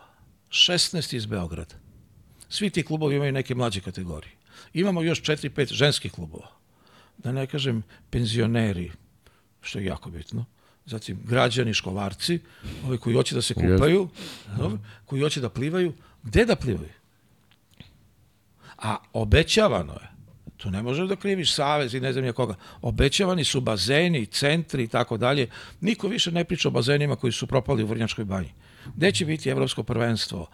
16 0.54 1.16
iz 1.16 1.26
Beograda. 1.26 1.76
Svi 2.50 2.70
ti 2.70 2.84
klubovi 2.84 3.16
imaju 3.16 3.32
neke 3.32 3.56
mlađe 3.56 3.82
kategorije. 3.82 4.32
Imamo 4.74 5.02
još 5.02 5.22
4-5 5.22 5.74
ženskih 5.74 6.12
klubova. 6.12 6.48
Da 7.18 7.32
ne 7.32 7.48
kažem 7.48 7.84
penzioneri, 8.10 8.92
što 9.62 9.80
je 9.80 9.86
jako 9.86 10.10
bitno. 10.10 10.46
Zatim 10.86 11.20
građani, 11.24 11.74
školarci, 11.74 12.40
ovi 12.86 12.98
koji 12.98 13.16
hoće 13.16 13.36
da 13.36 13.42
se 13.42 13.54
kupaju, 13.54 14.10
dobro, 14.58 14.78
koji 15.06 15.22
hoće 15.22 15.42
da 15.42 15.50
plivaju. 15.50 15.94
Gde 16.24 16.46
da 16.46 16.56
plivaju? 16.56 16.94
A 18.78 18.98
obećavano 19.14 19.94
je, 19.94 20.10
tu 20.58 20.72
ne 20.72 20.84
možeš 20.84 21.10
da 21.10 21.16
kriviš 21.16 21.54
savez 21.54 21.94
i 21.94 22.00
ne 22.00 22.14
znam 22.14 22.26
ja 22.26 22.34
koga, 22.34 22.56
obećavani 22.82 23.44
su 23.44 23.62
bazeni, 23.62 24.26
centri 24.26 24.84
i 24.84 24.88
tako 24.88 25.18
dalje. 25.18 25.50
Niko 25.82 26.08
više 26.08 26.32
ne 26.32 26.44
priča 26.44 26.68
o 26.68 26.72
bazenima 26.72 27.16
koji 27.16 27.34
su 27.34 27.48
propali 27.48 27.84
u 27.84 27.88
Vrnjačkoj 27.88 28.26
banji. 28.26 28.54
Gde 28.96 29.12
će 29.12 29.26
biti 29.26 29.50
evropsko 29.50 29.84
prvenstvo? 29.84 30.48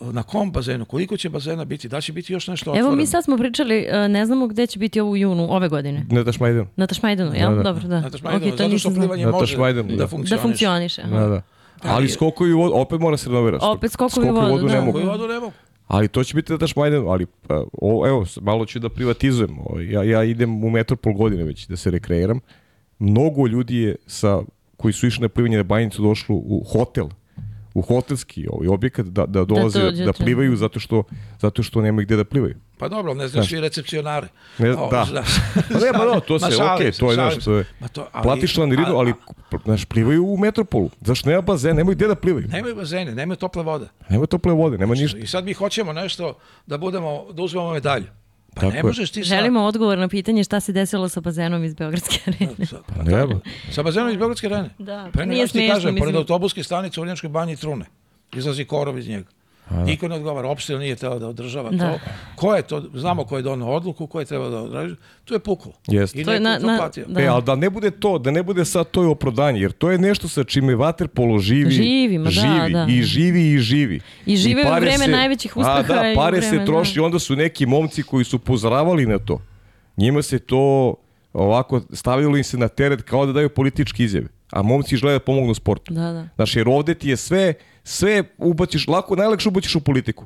Na 0.00 0.22
kom 0.22 0.52
bazenu? 0.52 0.84
Koliko 0.84 1.16
će 1.16 1.28
bazena 1.28 1.64
biti? 1.64 1.88
Da 1.88 2.00
će 2.00 2.12
biti 2.12 2.32
još 2.32 2.48
nešto 2.48 2.70
otvoreno? 2.70 2.88
Evo 2.88 2.96
mi 2.96 3.06
sad 3.06 3.24
smo 3.24 3.36
pričali, 3.36 3.86
e, 3.88 4.08
ne 4.08 4.26
znamo 4.26 4.46
gde 4.46 4.66
će 4.66 4.78
biti 4.78 5.00
ovo 5.00 5.10
u 5.10 5.16
junu 5.16 5.46
ove 5.50 5.68
godine. 5.68 6.06
Ne 6.10 6.24
daš 6.24 6.40
Majdan. 6.40 6.66
Na 6.76 6.86
Tašmajdanu, 6.86 7.34
jel? 7.34 7.50
Da, 7.50 7.56
da. 7.56 7.62
Dobro, 7.62 7.88
da. 7.88 8.00
Znate 8.00 8.18
šta, 8.18 8.28
okay, 8.28 8.52
Ok, 8.52 8.56
to 8.58 8.64
zato 8.64 8.78
što 8.78 8.90
plivanje 8.90 9.24
Na 9.24 9.30
može 9.30 9.52
Tašmajdanu, 9.52 9.88
da, 9.88 9.96
da. 9.96 10.06
funkcioniše. 10.06 10.36
Da 10.36 10.42
funkcioniše. 10.42 11.02
aha. 11.02 11.18
Da, 11.20 11.26
da. 11.28 11.42
Ali 11.82 12.08
skokovi 12.08 12.52
u 12.52 12.58
vodu, 12.58 12.74
opet 12.74 13.00
mora 13.00 13.16
se 13.16 13.28
renovirati. 13.28 13.64
Opet 13.64 13.92
skokovi 13.92 14.30
u 14.30 14.34
vodu, 14.34 14.66
ne 14.66 14.74
da. 14.74 14.80
mogu. 14.80 14.92
Koji 14.92 15.06
vodu 15.06 15.28
ne 15.28 15.34
mogu. 15.34 15.52
Ali 15.86 16.08
to 16.08 16.24
će 16.24 16.34
biti 16.34 16.52
da 16.52 16.56
daš 16.56 16.76
Majdan, 16.76 17.08
ali 17.08 17.26
pa, 17.46 17.64
o, 17.72 18.06
evo, 18.08 18.24
malo 18.40 18.66
ću 18.66 18.78
da 18.78 18.88
privatizujem. 18.88 19.58
O, 19.64 19.80
Ja, 19.80 20.02
ja 20.02 20.24
idem 20.24 20.64
u 20.64 20.70
metropol 20.70 21.12
godine 21.12 21.44
već 21.44 21.66
da 21.66 21.76
se 21.76 21.90
rekreiram. 21.90 22.40
Mnogo 22.98 23.46
ljudi 23.46 23.76
je 23.76 23.96
sa, 24.06 24.42
koji 24.76 24.92
su 24.92 25.06
išli 25.06 25.22
na 25.22 25.28
plivanje 25.28 25.56
na 25.56 25.62
banjicu 25.62 26.02
došlo 26.02 26.36
u 26.36 26.64
hotel 26.72 27.08
u 27.76 27.82
hotelski 27.82 28.46
ovaj 28.50 28.68
objekat 28.68 29.06
da, 29.06 29.26
da 29.26 29.44
dolaze 29.44 29.78
da, 29.78 29.84
dođete. 29.84 30.12
plivaju 30.14 30.56
zato 30.56 30.80
što, 30.80 31.02
zato 31.40 31.62
što 31.62 31.80
nemaju 31.80 32.06
gde 32.06 32.16
da 32.16 32.24
plivaju. 32.24 32.54
Pa 32.78 32.88
dobro, 32.88 33.14
ne 33.14 33.28
znaš 33.28 33.48
svi 33.48 33.60
recepcionare. 33.60 34.28
Ne, 34.58 34.72
O, 34.72 34.88
da. 34.90 35.04
znaš. 35.04 35.28
Pa 35.72 35.78
ne, 35.78 35.92
pa 35.92 36.04
da, 36.04 36.20
to 36.20 36.38
se, 36.38 36.46
okej, 36.74 36.92
se, 36.92 36.98
to 37.00 37.10
je, 37.10 37.14
znaš, 37.14 37.34
to 37.36 37.52
je, 37.52 37.64
Ma 37.80 37.88
to, 37.88 38.08
ali- 38.12 38.22
platiš 38.22 38.54
članarinu, 38.54 38.96
ali, 38.96 39.12
znaš, 39.64 39.84
plivaju 39.84 40.24
u 40.24 40.36
metropolu. 40.36 40.90
Zašto 41.00 41.30
nema 41.30 41.42
bazen, 41.42 41.76
nemaju 41.76 41.96
gde 41.96 42.08
da 42.08 42.14
plivaju. 42.14 42.48
Nemaju 42.48 42.76
bazene, 42.76 43.14
nemaju 43.14 43.36
tople 43.36 43.62
vode. 43.62 43.88
Nema 44.08 44.26
tople 44.26 44.52
vode, 44.52 44.78
nema 44.78 44.94
ništa. 44.94 45.18
I 45.18 45.26
sad 45.26 45.44
mi 45.44 45.52
hoćemo 45.52 45.92
nešto 45.92 46.34
da 46.66 46.78
budemo, 46.78 47.32
da 47.32 47.42
uzmemo 47.42 47.72
medalju. 47.72 48.06
Pa 48.56 48.60
Tako 48.60 48.76
ne 48.76 48.82
možeš 48.82 49.10
ti 49.10 49.24
sa, 49.24 49.28
Želimo 49.28 49.60
odgovor 49.60 49.98
na 49.98 50.08
pitanje 50.08 50.44
šta 50.44 50.60
se 50.60 50.72
desilo 50.72 51.08
sa 51.08 51.20
bazenom 51.20 51.64
iz 51.64 51.74
Beogradske 51.74 52.18
arene. 52.26 52.66
sa, 52.66 52.76
Pa 52.86 53.02
nema. 53.02 53.40
sa 53.70 53.82
bazenom 53.82 54.10
iz 54.10 54.16
Beogradske 54.16 54.46
arene. 54.46 54.70
Da, 54.78 55.10
pa 55.14 55.24
nije 55.24 55.46
kažem, 55.68 55.96
pored 55.96 56.16
autobuske 56.16 56.62
stanice 56.62 57.00
u 57.00 57.02
Vrnjačkoj 57.02 57.28
banji 57.30 57.56
trune. 57.56 57.84
Izlazi 58.34 58.64
korov 58.64 58.98
iz 58.98 59.08
njega. 59.08 59.26
Niko 59.70 60.08
ne 60.08 60.14
odgovara, 60.14 60.48
opština 60.48 60.78
nije 60.78 60.96
tela 60.96 61.18
da 61.18 61.28
održava 61.28 61.70
Da. 61.70 61.92
to. 61.92 61.98
Ko 62.36 62.54
je 62.54 62.62
to, 62.62 62.82
znamo 62.94 63.24
ko 63.24 63.36
je 63.36 63.42
donao 63.42 63.70
odluku, 63.70 64.06
ko 64.06 64.20
je 64.20 64.26
treba 64.26 64.48
da 64.48 64.56
odraži, 64.58 64.94
to 65.24 65.34
je 65.34 65.40
puklo. 65.40 65.72
Jeste. 65.88 66.20
I 66.20 66.24
To 66.24 66.32
je 66.32 66.40
na- 66.40 66.58
to 66.58 66.66
na- 66.66 66.90
da. 67.06 67.20
E, 67.20 67.26
ali 67.26 67.42
da 67.42 67.56
ne 67.56 67.70
bude 67.70 67.90
to, 67.90 68.18
da 68.18 68.30
ne 68.30 68.42
bude 68.42 68.64
sad 68.64 68.90
to 68.90 69.02
je 69.02 69.08
opravdanje, 69.08 69.60
jer 69.60 69.72
to 69.72 69.90
je 69.90 69.98
nešto 69.98 70.28
sa 70.28 70.44
čime 70.44 70.74
vaterpolo 70.74 71.38
živi, 71.38 71.70
Živi, 71.70 72.18
ma 72.18 72.24
da, 72.24 72.30
živi 72.30 72.72
da. 72.72 72.86
i 72.88 73.02
živi 73.02 73.52
i 73.52 73.58
živi. 73.58 74.00
I 74.26 74.36
žive 74.36 74.60
u 74.60 74.64
pare 74.64 74.80
vreme 74.80 75.08
najvećih 75.08 75.56
uspeha 75.56 75.72
A 75.72 75.82
da, 75.84 76.08
i 76.08 76.12
u 76.12 76.16
pare 76.16 76.38
vreme, 76.38 76.58
se 76.58 76.64
troši, 76.66 76.94
da. 76.94 77.02
onda 77.02 77.18
su 77.18 77.36
neki 77.36 77.66
momci 77.66 78.02
koji 78.02 78.24
su 78.24 78.36
upozoravali 78.36 79.06
na 79.06 79.18
to. 79.18 79.40
Njima 79.96 80.22
se 80.22 80.38
to 80.38 80.94
ovako 81.32 81.80
stavilo 81.92 82.36
im 82.36 82.44
se 82.44 82.58
na 82.58 82.68
teret 82.68 83.02
kao 83.02 83.26
da 83.26 83.32
daju 83.32 83.48
političke 83.48 84.04
izjave. 84.04 84.26
A 84.50 84.62
momci 84.62 84.96
žele 84.96 85.12
da 85.12 85.18
pomognu 85.18 85.54
sportu. 85.54 85.94
Da, 85.94 86.00
da. 86.02 86.28
Znaš, 86.36 86.56
jer 86.56 86.68
ovde 86.68 86.94
ti 86.94 87.08
je 87.08 87.16
sve, 87.16 87.54
sve 87.86 88.22
ubaciš, 88.38 88.88
lako, 88.88 89.16
najlakše 89.16 89.48
ubaciš 89.48 89.74
u 89.74 89.80
politiku. 89.80 90.24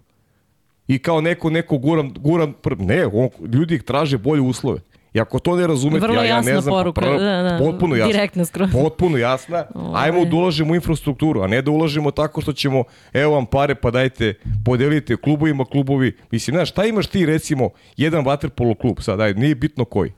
I 0.89 0.99
kao 0.99 1.21
neko, 1.21 1.51
neko 1.51 1.79
guram, 1.79 2.15
guram, 2.19 2.55
pr- 2.63 2.81
ne, 2.87 3.07
on, 3.07 3.29
ljudi 3.53 3.83
traže 3.83 4.19
bolje 4.19 4.41
uslove. 4.41 4.81
I 5.15 5.21
ako 5.21 5.39
to 5.39 5.57
ne 5.57 5.67
razumete, 5.67 6.07
Vrlo 6.07 6.23
ja, 6.23 6.25
ja 6.25 6.41
ne 6.41 6.61
znam, 6.61 6.65
pa 6.65 6.71
poruka, 6.71 7.01
prvo- 7.01 7.19
da, 7.19 7.43
da, 7.43 7.59
potpuno 7.59 7.97
jasna. 7.97 8.13
direktno 8.13 8.45
skroz. 8.45 8.71
Potpuno 8.73 9.19
jasna. 9.19 9.65
Ovaj. 9.75 10.05
Ajmo 10.05 10.25
da 10.25 10.37
ulažemo 10.37 10.73
u 10.73 10.75
infrastrukturu, 10.75 11.43
a 11.43 11.47
ne 11.47 11.63
da 11.63 11.71
ulažemo 11.71 12.11
tako 12.11 12.41
što 12.41 12.53
ćemo, 12.53 12.85
evo 13.13 13.35
vam 13.35 13.47
pare, 13.47 13.75
pa 13.75 13.91
dajte, 13.91 14.35
podelite 14.65 15.17
klubovima, 15.17 15.65
klubovi. 15.65 16.17
Mislim, 16.31 16.57
znaš, 16.57 16.71
šta 16.71 16.85
imaš 16.85 17.07
ti, 17.07 17.27
recimo, 17.27 17.71
jedan 17.97 18.25
vaterpolo 18.25 18.75
klub, 18.75 18.97
sad, 19.01 19.19
daj, 19.19 19.35
nije 19.35 19.55
bitno 19.55 19.85
koji. 19.85 20.13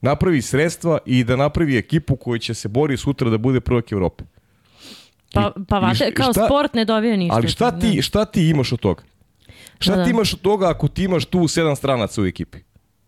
Napravi 0.00 0.42
sredstva 0.42 0.98
i 1.06 1.24
da 1.24 1.36
napravi 1.36 1.76
ekipu 1.78 2.16
koja 2.16 2.38
će 2.38 2.54
se 2.54 2.68
bori 2.68 2.96
sutra 2.96 3.30
da 3.30 3.38
bude 3.38 3.60
prvak 3.60 3.92
Evrope. 3.92 4.24
Pa, 5.36 5.52
pa 5.68 5.78
vate, 5.78 5.94
šta- 5.96 6.10
kao 6.12 6.32
šta- 6.32 6.46
sport 6.46 6.74
ne 6.74 6.84
dobija 6.84 7.16
ništa. 7.16 7.34
Ali 7.34 7.48
šta 7.48 7.70
ti, 7.72 8.02
šta 8.02 8.24
ti 8.24 8.42
imaš 8.44 8.72
od 8.72 8.80
toga? 8.80 9.02
Šta 9.78 9.90
Da, 9.90 9.96
da. 9.96 10.04
ti 10.04 10.10
imaš 10.10 10.32
od 10.32 10.40
toga 10.40 10.68
ako 10.68 10.88
ti 10.88 11.04
imaš 11.04 11.24
tu 11.24 11.48
sedam 11.48 11.76
stranaca 11.76 12.22
u 12.22 12.26
ekipi? 12.26 12.58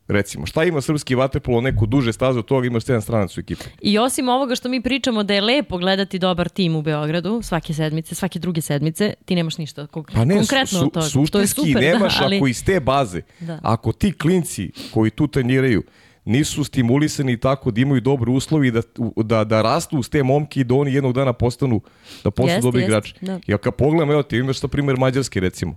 Recimo, 0.08 0.46
šta 0.46 0.64
ima 0.64 0.80
srpski 0.80 1.14
vaterpolo 1.14 1.60
neku 1.60 1.86
duže 1.86 2.12
staze 2.12 2.38
od 2.38 2.44
toga 2.44 2.66
imaš 2.66 2.84
sedam 2.84 3.02
stranaca 3.02 3.34
u 3.36 3.40
ekipi? 3.40 3.64
I 3.82 3.98
osim 3.98 4.28
ovoga 4.28 4.54
što 4.54 4.68
mi 4.68 4.82
pričamo 4.82 5.22
da 5.22 5.34
je 5.34 5.40
lepo 5.40 5.78
gledati 5.78 6.18
dobar 6.18 6.48
tim 6.48 6.76
u 6.76 6.82
Beogradu, 6.82 7.40
svake 7.42 7.74
sedmice, 7.74 8.14
svake 8.14 8.38
druge 8.38 8.60
sedmice, 8.60 9.14
ti 9.24 9.34
nemaš 9.34 9.58
ništa 9.58 9.86
kog- 9.86 10.10
Pa 10.14 10.24
ne, 10.24 10.34
konkretno 10.36 10.66
su, 10.70 10.76
od 10.78 10.92
toga. 10.92 11.00
to 11.26 11.38
je 11.38 11.46
suštinski 11.46 11.60
super, 11.62 11.82
nemaš 11.84 12.18
da, 12.18 12.24
ali... 12.24 12.36
ako 12.36 12.46
iz 12.46 12.64
te 12.64 12.80
baze, 12.80 13.22
Da. 13.40 13.58
ako 13.62 13.92
ti 13.92 14.12
klinci 14.12 14.70
koji 14.90 15.10
tu 15.10 15.26
treniraju 15.26 15.82
nisu 16.28 16.64
stimulisani 16.64 17.36
tako 17.36 17.70
da 17.70 17.80
imaju 17.80 18.00
dobre 18.00 18.30
uslovi 18.30 18.70
da, 18.70 18.82
da, 19.16 19.44
da 19.44 19.62
rastu 19.62 19.98
uz 19.98 20.10
te 20.10 20.22
momke 20.22 20.60
i 20.60 20.64
da 20.64 20.74
oni 20.74 20.92
jednog 20.92 21.12
dana 21.12 21.32
postanu 21.32 21.80
da 22.24 22.30
postanu 22.30 22.56
Jeste, 22.56 22.66
dobri 22.66 22.82
igrači. 22.82 23.14
da. 23.20 23.40
Ja 23.46 23.58
kad 23.58 23.74
pogledam, 23.74 24.10
evo 24.10 24.22
ti 24.22 24.36
imaš 24.36 24.58
sa 24.60 24.68
primjer 24.68 24.96
Mađarske 24.98 25.40
recimo. 25.40 25.76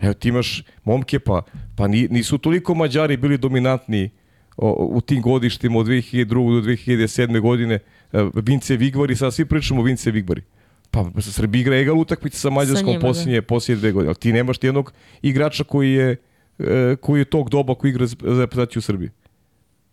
Evo 0.00 0.14
ti 0.14 0.28
imaš 0.28 0.62
momke 0.84 1.18
pa, 1.18 1.42
pa 1.76 1.88
ni- 1.88 2.08
nisu 2.10 2.38
toliko 2.38 2.74
Mađari 2.74 3.16
bili 3.16 3.38
dominantni 3.38 4.10
o, 4.56 4.88
u 4.90 5.00
tim 5.00 5.22
godištima 5.22 5.78
od 5.78 5.86
2002. 5.86 6.24
do 6.26 6.68
2007. 6.70 7.40
godine. 7.40 7.78
E, 8.12 8.28
Vince 8.34 8.76
Vigvari, 8.76 9.16
sad 9.16 9.34
svi 9.34 9.44
pričamo 9.44 9.80
o 9.80 9.84
Vince 9.84 10.10
Vigvari. 10.10 10.42
Pa 10.90 11.04
Srbi 11.20 11.60
igra 11.60 11.76
egal 11.78 11.98
utakmice 11.98 12.38
sa 12.38 12.50
Mađarskom 12.50 12.94
da. 12.94 13.00
posljednje, 13.00 13.42
posljednje 13.42 13.80
dve 13.80 13.92
godine. 13.92 14.08
Ali 14.08 14.16
ti 14.16 14.32
nemaš 14.32 14.58
ti 14.58 14.66
jednog 14.66 14.92
igrača 15.22 15.64
koji 15.64 15.92
je, 15.92 16.16
e, 16.58 16.96
koji 17.00 17.20
je 17.20 17.24
tog 17.24 17.50
doba 17.50 17.74
koji 17.74 17.90
igra 17.90 18.06
za 18.06 18.16
reprezentaciju 18.20 18.78
u 18.78 18.82
Srbiji. 18.82 19.10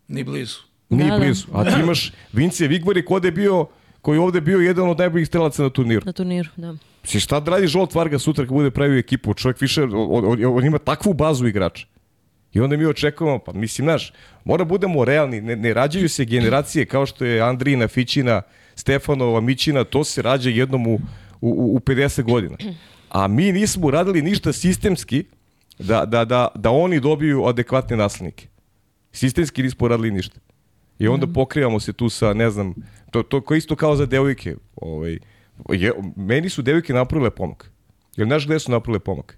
Ni 0.10 0.24
blizu. 0.24 0.58
Nije 0.90 1.10
Da, 1.10 1.18
da. 1.18 1.20
blizu. 1.20 1.48
A 1.54 1.64
ti 1.64 1.80
imaš 1.80 2.12
Vince 2.34 2.68
Vigvari 2.68 3.06
kod 3.06 3.26
je 3.26 3.32
bio 3.32 3.68
koji 4.02 4.18
je 4.18 4.22
ovde 4.22 4.42
bio 4.42 4.60
jedan 4.60 4.90
od 4.90 4.98
najboljih 4.98 5.28
strelaca 5.28 5.64
na 5.64 5.70
turniru. 5.70 6.02
Na 6.06 6.12
turniru, 6.12 6.50
da. 6.58 6.76
Si 7.04 7.20
šta 7.20 7.40
da 7.40 7.52
radi 7.52 7.68
Žolt 7.68 7.96
Varga 7.96 8.20
sutra 8.20 8.46
kad 8.46 8.54
bude 8.54 8.72
pravio 8.72 9.00
ekipu? 9.00 9.34
Čovjek 9.34 9.62
više, 9.62 9.84
on, 9.84 9.94
on, 10.26 10.46
on 10.46 10.66
ima 10.66 10.78
takvu 10.78 11.14
bazu 11.14 11.48
igrača. 11.48 11.86
I 12.54 12.60
onda 12.60 12.78
mi 12.78 12.86
očekujemo, 12.86 13.40
pa 13.40 13.54
mislim, 13.54 13.86
znaš, 13.86 14.14
mora 14.44 14.66
budemo 14.66 15.06
realni, 15.06 15.42
ne, 15.42 15.56
ne 15.56 15.74
rađaju 15.74 16.10
se 16.10 16.26
generacije 16.26 16.86
kao 16.86 17.06
što 17.06 17.26
je 17.26 17.42
Andrijina, 17.42 17.88
Fićina, 17.88 18.42
Stefanova, 18.76 19.42
Mićina, 19.42 19.84
to 19.84 20.04
se 20.04 20.22
rađa 20.22 20.50
jednom 20.50 20.88
u, 20.88 20.94
u, 21.42 21.76
u 21.76 21.80
50 21.80 22.24
godina. 22.24 22.58
A 23.10 23.28
mi 23.28 23.52
nismo 23.52 23.92
radili 23.92 24.22
ništa 24.22 24.54
sistemski 24.54 25.24
da, 25.80 26.06
da, 26.06 26.26
da, 26.26 26.48
da 26.56 26.72
oni 26.72 27.00
dobiju 27.00 27.46
adekvatne 27.46 27.98
naslednike. 27.98 28.48
Sistemski 29.12 29.64
nismo 29.64 29.88
radili 29.88 30.12
ništa. 30.12 30.40
I 31.00 31.08
onda 31.08 31.28
pokrivamo 31.28 31.80
se 31.80 31.94
tu 31.94 32.10
sa, 32.10 32.34
ne 32.34 32.50
znam, 32.50 32.74
to, 33.12 33.24
to 33.24 33.42
ko 33.42 33.56
isto 33.56 33.76
kao 33.76 33.96
za 33.96 34.06
devojke. 34.06 34.56
Ovaj, 34.76 35.20
je, 35.70 35.94
meni 36.16 36.50
su 36.50 36.62
devojke 36.62 36.94
napravile 36.94 37.30
pomak. 37.30 37.72
Jel 38.16 38.28
znaš 38.28 38.46
gde 38.46 38.60
su 38.60 38.72
napravile 38.72 39.00
pomak? 39.00 39.38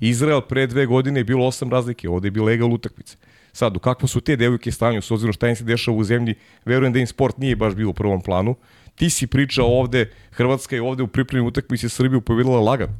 Izrael 0.00 0.40
pre 0.40 0.66
dve 0.66 0.86
godine 0.86 1.20
je 1.20 1.24
bilo 1.24 1.46
osam 1.46 1.70
razlike, 1.70 2.08
ovde 2.08 2.26
je 2.26 2.30
bila 2.30 2.46
legal 2.46 2.72
utakmica. 2.72 3.16
Sad, 3.52 3.76
u 3.76 3.78
kakvo 3.78 4.08
su 4.08 4.20
te 4.20 4.36
devojke 4.36 4.72
stanju, 4.72 5.02
s 5.02 5.10
obzirom 5.10 5.32
šta 5.32 5.48
im 5.48 5.56
se 5.56 5.64
dešava 5.64 5.96
u 5.96 6.04
zemlji, 6.04 6.34
verujem 6.64 6.92
da 6.92 6.98
im 6.98 7.06
sport 7.06 7.38
nije 7.38 7.56
baš 7.56 7.74
bio 7.74 7.90
u 7.90 7.92
prvom 7.94 8.20
planu. 8.20 8.54
Ti 8.94 9.10
si 9.10 9.26
pričao 9.26 9.66
ovde, 9.66 10.10
Hrvatska 10.30 10.76
je 10.76 10.82
ovde 10.82 11.02
u 11.02 11.06
pripremnim 11.06 11.48
utakmici 11.48 11.88
Srbiju 11.88 12.20
pobedila 12.20 12.60
lagano. 12.60 12.94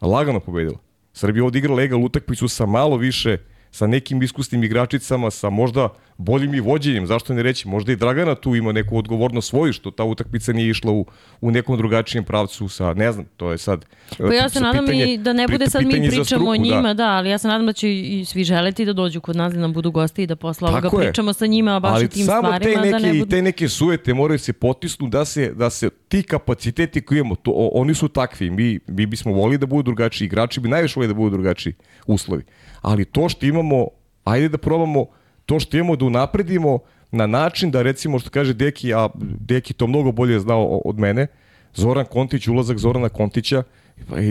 Lagano 0.00 0.40
pobedila. 0.40 0.78
Srbija 1.12 1.44
ovde 1.44 1.58
igra 1.58 1.74
legal 1.74 2.04
utakmicu 2.04 2.48
sa 2.48 2.66
malo 2.66 2.96
više 2.96 3.38
sa 3.72 3.86
nekim 3.86 4.22
iskusnim 4.22 4.64
igračicama, 4.64 5.30
sa 5.30 5.50
možda 5.50 5.88
boljim 6.16 6.54
i 6.54 6.60
vođenjem, 6.60 7.06
zašto 7.06 7.34
ne 7.34 7.42
reći, 7.42 7.68
možda 7.68 7.92
i 7.92 7.96
Dragana 7.96 8.34
tu 8.34 8.54
ima 8.54 8.72
neku 8.72 8.98
odgovornost 8.98 9.48
svoju, 9.48 9.72
što 9.72 9.90
ta 9.90 10.04
utakmica 10.04 10.52
nije 10.52 10.70
išla 10.70 10.92
u, 10.92 11.06
u 11.40 11.50
nekom 11.50 11.76
drugačijem 11.76 12.24
pravcu 12.24 12.68
sa, 12.68 12.94
ne 12.94 13.12
znam, 13.12 13.24
to 13.36 13.50
je 13.50 13.58
sad... 13.58 13.84
Pa 14.18 14.34
ja 14.34 14.48
se 14.48 14.54
sa 14.54 14.60
nadam 14.60 14.84
pitanje- 14.86 15.14
i 15.14 15.18
da 15.18 15.32
ne 15.32 15.48
bude 15.48 15.66
sad 15.66 15.84
mi 15.84 15.90
pričamo 15.90 16.20
o 16.20 16.24
struku, 16.24 16.56
njima, 16.56 16.94
da. 16.94 17.06
ali 17.06 17.30
ja 17.30 17.38
se 17.38 17.48
nadam 17.48 17.66
da 17.66 17.72
će 17.72 17.92
i 17.92 18.24
svi 18.24 18.44
želeti 18.44 18.84
da 18.84 18.92
dođu 18.92 19.20
kod 19.20 19.36
nas 19.36 19.52
da 19.54 19.60
nam 19.60 19.72
budu 19.72 19.90
gosti 19.90 20.22
i 20.22 20.26
da 20.26 20.36
posle 20.36 20.68
ovoga 20.68 20.82
Tako 20.82 21.00
je. 21.00 21.06
pričamo 21.06 21.32
sa 21.32 21.46
njima 21.46 21.80
baš 21.80 21.92
Ali 21.92 22.04
o 22.04 22.08
tim 22.08 22.26
samo 22.26 22.42
stvarima. 22.42 22.58
te 22.72 22.78
neke, 22.78 22.90
da 22.92 22.98
ne 22.98 23.12
budu... 23.12 23.26
te 23.26 23.42
neke 23.42 23.68
sujete 23.68 24.14
moraju 24.14 24.38
se 24.38 24.52
potisnu 24.52 25.08
da 25.08 25.24
se, 25.24 25.52
da 25.52 25.70
se 25.70 25.90
ti 26.08 26.22
kapaciteti 26.22 27.00
koji 27.00 27.18
imamo, 27.18 27.34
to, 27.34 27.50
o- 27.50 27.70
oni 27.72 27.94
su 27.94 28.08
takvi. 28.08 28.50
Mi, 28.50 28.78
mi 28.86 29.06
bismo 29.06 29.32
volili 29.32 29.58
da 29.58 29.66
budu 29.66 29.82
drugačiji, 29.82 30.26
igrači 30.26 30.60
bi 30.60 30.68
najviše 30.68 30.94
volili 30.96 31.14
da 31.14 31.16
budu 31.16 31.30
drugačiji 31.30 31.72
uslovi. 32.06 32.42
Ali 32.82 33.04
to 33.04 33.28
što 33.28 33.46
imamo, 33.46 33.86
ajde 34.24 34.48
da 34.48 34.58
probamo 34.58 35.06
to 35.52 35.60
što 35.60 35.76
imamo 35.76 35.96
da 35.96 36.04
unapredimo 36.04 36.78
na 37.10 37.26
način 37.26 37.70
da 37.70 37.82
recimo 37.82 38.18
što 38.18 38.30
kaže 38.30 38.54
Deki, 38.54 38.94
a 38.94 39.08
Deki 39.20 39.74
to 39.74 39.86
mnogo 39.86 40.12
bolje 40.12 40.40
znao 40.40 40.80
od 40.84 40.98
mene, 40.98 41.26
Zoran 41.74 42.04
Kontić, 42.04 42.48
ulazak 42.48 42.78
Zorana 42.78 43.08
Kontića 43.08 43.62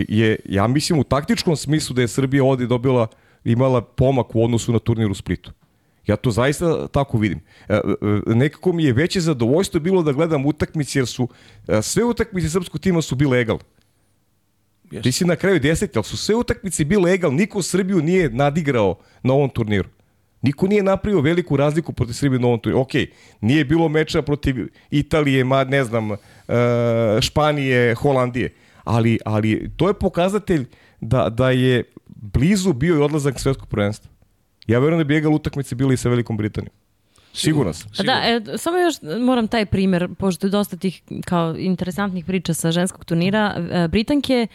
je, 0.08 0.36
ja 0.44 0.66
mislim 0.66 0.98
u 0.98 1.04
taktičkom 1.04 1.56
smislu 1.56 1.94
da 1.94 2.02
je 2.02 2.08
Srbija 2.08 2.44
ovde 2.44 2.66
dobila, 2.66 3.06
imala 3.44 3.80
pomak 3.80 4.34
u 4.34 4.44
odnosu 4.44 4.72
na 4.72 4.78
turnir 4.78 5.10
u 5.10 5.14
Splitu. 5.14 5.52
Ja 6.06 6.16
to 6.16 6.30
zaista 6.30 6.88
tako 6.88 7.18
vidim. 7.18 7.40
E, 7.68 7.74
e, 7.74 7.80
Nekako 8.26 8.72
mi 8.72 8.84
je 8.84 8.92
veće 8.92 9.20
zadovoljstvo 9.20 9.80
bilo 9.80 10.02
da 10.02 10.12
gledam 10.12 10.46
utakmice 10.46 10.98
jer 10.98 11.06
su 11.06 11.28
e, 11.68 11.82
sve 11.82 12.04
utakmice 12.04 12.50
srpskog 12.50 12.80
tima 12.80 13.02
su 13.02 13.14
bile 13.14 13.40
egal. 13.40 13.58
Jeste. 14.90 15.02
Ti 15.02 15.12
si 15.12 15.24
na 15.24 15.36
kraju 15.36 15.60
deseti, 15.60 15.98
ali 15.98 16.04
su 16.04 16.16
sve 16.16 16.34
utakmice 16.34 16.84
bile 16.84 17.14
egal. 17.14 17.34
Niko 17.34 17.62
Srbiju 17.62 18.02
nije 18.02 18.30
nadigrao 18.30 18.98
na 19.22 19.34
ovom 19.34 19.50
turniru. 19.50 19.88
Niko 20.42 20.66
nije 20.66 20.82
napravio 20.82 21.20
veliku 21.20 21.56
razliku 21.56 21.92
protiv 21.92 22.12
Srbije 22.12 22.40
na 22.40 22.46
ovom 22.46 22.60
turniru. 22.60 22.80
Ok, 22.80 22.90
nije 23.40 23.64
bilo 23.64 23.88
meča 23.88 24.22
protiv 24.22 24.56
Italije, 24.90 25.44
ma, 25.44 25.64
ne 25.64 25.84
znam, 25.84 26.10
e, 26.12 26.16
Španije, 27.20 27.94
Holandije. 27.94 28.54
Ali, 28.84 29.18
ali 29.24 29.70
to 29.76 29.88
je 29.88 29.94
pokazatelj 29.94 30.66
da, 31.00 31.28
da 31.28 31.50
je 31.50 31.84
blizu 32.06 32.72
bio 32.72 32.96
i 32.96 33.02
odlazak 33.02 33.40
svetskog 33.40 33.68
prvenstva. 33.68 34.10
Ja 34.66 34.78
verujem 34.78 34.98
da 34.98 35.04
bi 35.04 35.16
egal 35.16 35.34
utakmice 35.34 35.74
bili 35.74 35.94
i 35.94 35.96
sa 35.96 36.08
Velikom 36.08 36.36
Britanijom. 36.36 36.74
Siguran 37.34 37.74
sam. 37.74 37.90
Da, 38.06 38.12
e, 38.12 38.58
samo 38.58 38.78
još 38.78 38.94
moram 39.20 39.48
taj 39.48 39.66
primer, 39.66 40.08
pošto 40.18 40.46
je 40.46 40.50
dosta 40.50 40.76
tih 40.76 41.02
kao 41.24 41.54
interesantnih 41.58 42.24
priča 42.24 42.54
sa 42.54 42.70
ženskog 42.70 43.04
turnira. 43.04 43.54
E, 43.70 43.88
Britanke 43.88 44.46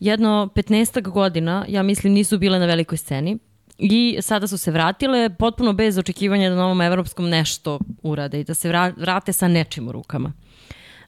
jedno 0.00 0.48
15 0.54 1.08
godina, 1.08 1.64
ja 1.68 1.82
mislim, 1.82 2.12
nisu 2.12 2.38
bile 2.38 2.58
na 2.58 2.66
velikoj 2.66 2.98
sceni 2.98 3.38
i 3.78 4.18
sada 4.20 4.46
su 4.46 4.58
se 4.58 4.70
vratile 4.70 5.30
potpuno 5.30 5.72
bez 5.72 5.98
očekivanja 5.98 6.50
da 6.50 6.56
na 6.56 6.64
ovom 6.64 6.80
evropskom 6.80 7.28
nešto 7.28 7.78
urade 8.02 8.40
i 8.40 8.44
da 8.44 8.54
se 8.54 8.68
vra- 8.68 8.94
vrate 8.96 9.32
sa 9.32 9.48
nečim 9.48 9.88
u 9.88 9.92
rukama. 9.92 10.32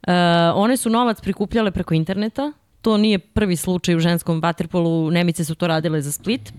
E, 0.06 0.12
one 0.54 0.76
su 0.76 0.90
novac 0.90 1.20
prikupljale 1.20 1.70
preko 1.70 1.94
interneta, 1.94 2.52
to 2.82 2.96
nije 2.96 3.18
prvi 3.18 3.56
slučaj 3.56 3.96
u 3.96 4.00
ženskom 4.00 4.40
vaterpolu, 4.40 5.10
Nemice 5.10 5.44
su 5.44 5.54
to 5.54 5.66
radile 5.66 6.02
za 6.02 6.12
Split. 6.12 6.52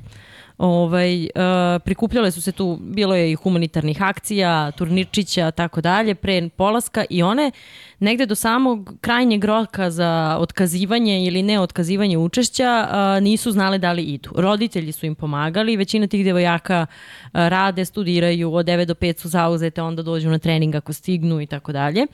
Ovaj, 0.57 1.23
uh, 1.23 1.29
prikupljale 1.85 2.31
su 2.31 2.41
se 2.41 2.51
tu, 2.51 2.77
bilo 2.81 3.15
je 3.15 3.31
i 3.31 3.35
humanitarnih 3.35 4.01
akcija, 4.01 4.71
turnirčića, 4.71 5.51
tako 5.51 5.81
dalje, 5.81 6.15
pre 6.15 6.49
polaska 6.49 7.05
i 7.09 7.23
one 7.23 7.51
negde 8.01 8.25
do 8.25 8.35
samog 8.35 8.93
krajnjeg 9.01 9.45
roka 9.45 9.89
za 9.91 10.37
otkazivanje 10.39 11.23
ili 11.25 11.43
ne 11.43 11.59
otkazivanje 11.59 12.17
učešća 12.17 12.87
uh, 12.89 13.23
nisu 13.23 13.51
znali 13.51 13.79
da 13.79 13.91
li 13.91 14.03
idu. 14.03 14.29
Roditelji 14.35 14.91
su 14.91 15.05
im 15.05 15.15
pomagali, 15.15 15.77
većina 15.77 16.07
tih 16.07 16.25
devojaka 16.25 16.85
uh, 16.89 17.29
rade, 17.33 17.85
studiraju, 17.85 18.53
od 18.53 18.65
9 18.65 18.85
do 18.85 18.93
5 18.93 19.19
su 19.19 19.29
zauzete, 19.29 19.81
onda 19.81 20.01
dođu 20.01 20.29
na 20.29 20.39
trening 20.39 20.75
ako 20.75 20.93
stignu 20.93 21.41
i 21.41 21.45
tako 21.45 21.71
dalje. 21.71 22.05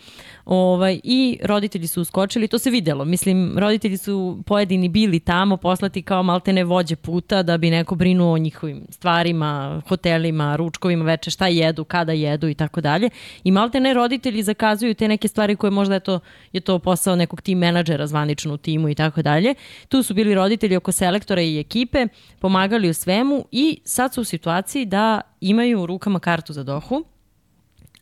Ovaj, 0.45 0.99
I 1.03 1.39
roditelji 1.43 1.88
su 1.88 2.01
uskočili, 2.01 2.47
to 2.47 2.59
se 2.59 2.69
videlo. 2.69 3.05
Mislim, 3.05 3.57
roditelji 3.57 3.97
su 3.97 4.43
pojedini 4.45 4.89
bili 4.89 5.19
tamo, 5.19 5.57
poslati 5.57 6.01
kao 6.01 6.23
maltene 6.23 6.63
vođe 6.63 6.95
puta 6.95 7.43
da 7.43 7.57
bi 7.57 7.69
neko 7.69 7.95
brinuo 7.95 8.33
o 8.33 8.38
njihovim 8.38 8.81
stvarima, 8.89 9.81
hotelima, 9.88 10.55
ručkovima, 10.55 11.05
veče, 11.05 11.31
šta 11.31 11.47
jedu, 11.47 11.83
kada 11.83 12.11
jedu 12.11 12.47
i 12.47 12.53
tako 12.53 12.81
dalje. 12.81 13.09
I 13.43 13.51
maltene 13.51 13.93
roditelji 13.93 14.43
zakazuju 14.43 14.93
te 14.93 15.07
neke 15.07 15.27
stvari 15.27 15.55
koje 15.55 15.76
možda 15.78 15.93
je 15.93 15.99
to, 15.99 16.19
je 16.53 16.61
to 16.61 16.80
posao 16.80 17.15
nekog 17.15 17.41
tim 17.41 17.57
menadžera 17.57 18.07
zvanično 18.07 18.53
u 18.53 18.57
timu 18.57 18.89
i 18.89 18.95
tako 18.95 19.21
dalje. 19.21 19.53
Tu 19.89 20.03
su 20.03 20.13
bili 20.13 20.36
roditelji 20.36 20.75
oko 20.75 20.91
selektora 20.91 21.41
i 21.41 21.59
ekipe, 21.59 22.07
pomagali 22.39 22.89
u 22.89 22.93
svemu 22.93 23.45
i 23.51 23.80
sad 23.86 24.13
su 24.13 24.21
u 24.21 24.23
situaciji 24.23 24.86
da 24.86 25.21
imaju 25.41 25.82
u 25.82 25.86
rukama 25.86 26.19
kartu 26.19 26.53
za 26.53 26.63
dohu, 26.63 27.03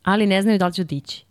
ali 0.03 0.27
ne 0.27 0.41
znaju 0.41 0.59
da 0.59 0.67
li 0.67 0.73
će 0.73 0.81
otići 0.81 1.25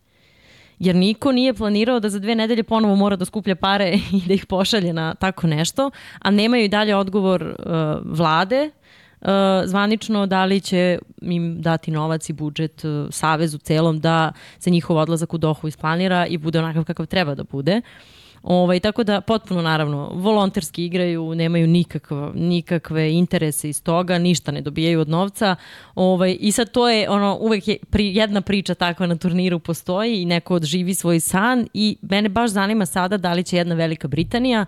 jer 0.78 0.96
niko 0.96 1.32
nije 1.32 1.54
planirao 1.54 2.00
da 2.00 2.08
za 2.08 2.18
dve 2.18 2.34
nedelje 2.34 2.62
ponovo 2.62 2.96
mora 2.96 3.16
da 3.16 3.24
skuplja 3.24 3.54
pare 3.54 3.98
i 4.18 4.20
da 4.26 4.34
ih 4.34 4.46
pošalje 4.46 4.92
na 4.92 5.14
tako 5.14 5.46
nešto, 5.46 5.90
a 6.18 6.30
nemaju 6.30 6.64
i 6.64 6.68
dalje 6.68 6.96
odgovor 6.96 7.42
uh, 7.42 8.16
vlade, 8.16 8.70
uh, 8.70 8.83
zvanično 9.64 10.26
da 10.26 10.44
li 10.44 10.60
će 10.60 10.98
im 11.20 11.62
dati 11.62 11.90
novac 11.90 12.28
i 12.28 12.32
budžet 12.32 12.84
uh, 12.84 13.06
Savezu 13.10 13.58
celom 13.58 14.00
da 14.00 14.32
se 14.58 14.70
njihov 14.70 14.96
odlazak 14.96 15.34
u 15.34 15.38
Dohu 15.38 15.68
isplanira 15.68 16.26
i 16.26 16.38
bude 16.38 16.58
onakav 16.58 16.84
kakav 16.84 17.06
treba 17.06 17.34
da 17.34 17.44
bude. 17.44 17.80
Ovaj, 18.44 18.80
tako 18.80 19.04
da 19.04 19.20
potpuno 19.20 19.62
naravno 19.62 20.10
volonterski 20.14 20.84
igraju, 20.84 21.34
nemaju 21.34 21.66
nikakva, 21.66 22.32
nikakve 22.34 23.12
interese 23.12 23.68
iz 23.68 23.82
toga, 23.82 24.18
ništa 24.18 24.52
ne 24.52 24.60
dobijaju 24.60 25.00
od 25.00 25.08
novca. 25.08 25.56
Ovaj, 25.94 26.36
I 26.40 26.52
sad 26.52 26.70
to 26.70 26.88
je 26.88 27.10
ono, 27.10 27.38
uvek 27.40 27.68
je 27.68 27.76
pri, 27.90 28.16
jedna 28.16 28.40
priča 28.40 28.74
takva 28.74 29.06
na 29.06 29.16
turniru 29.16 29.58
postoji 29.58 30.22
i 30.22 30.24
neko 30.24 30.54
odživi 30.54 30.94
svoj 30.94 31.20
san 31.20 31.66
i 31.74 31.96
mene 32.02 32.28
baš 32.28 32.50
zanima 32.50 32.86
sada 32.86 33.16
da 33.16 33.32
li 33.32 33.42
će 33.42 33.56
jedna 33.56 33.74
Velika 33.74 34.08
Britanija 34.08 34.66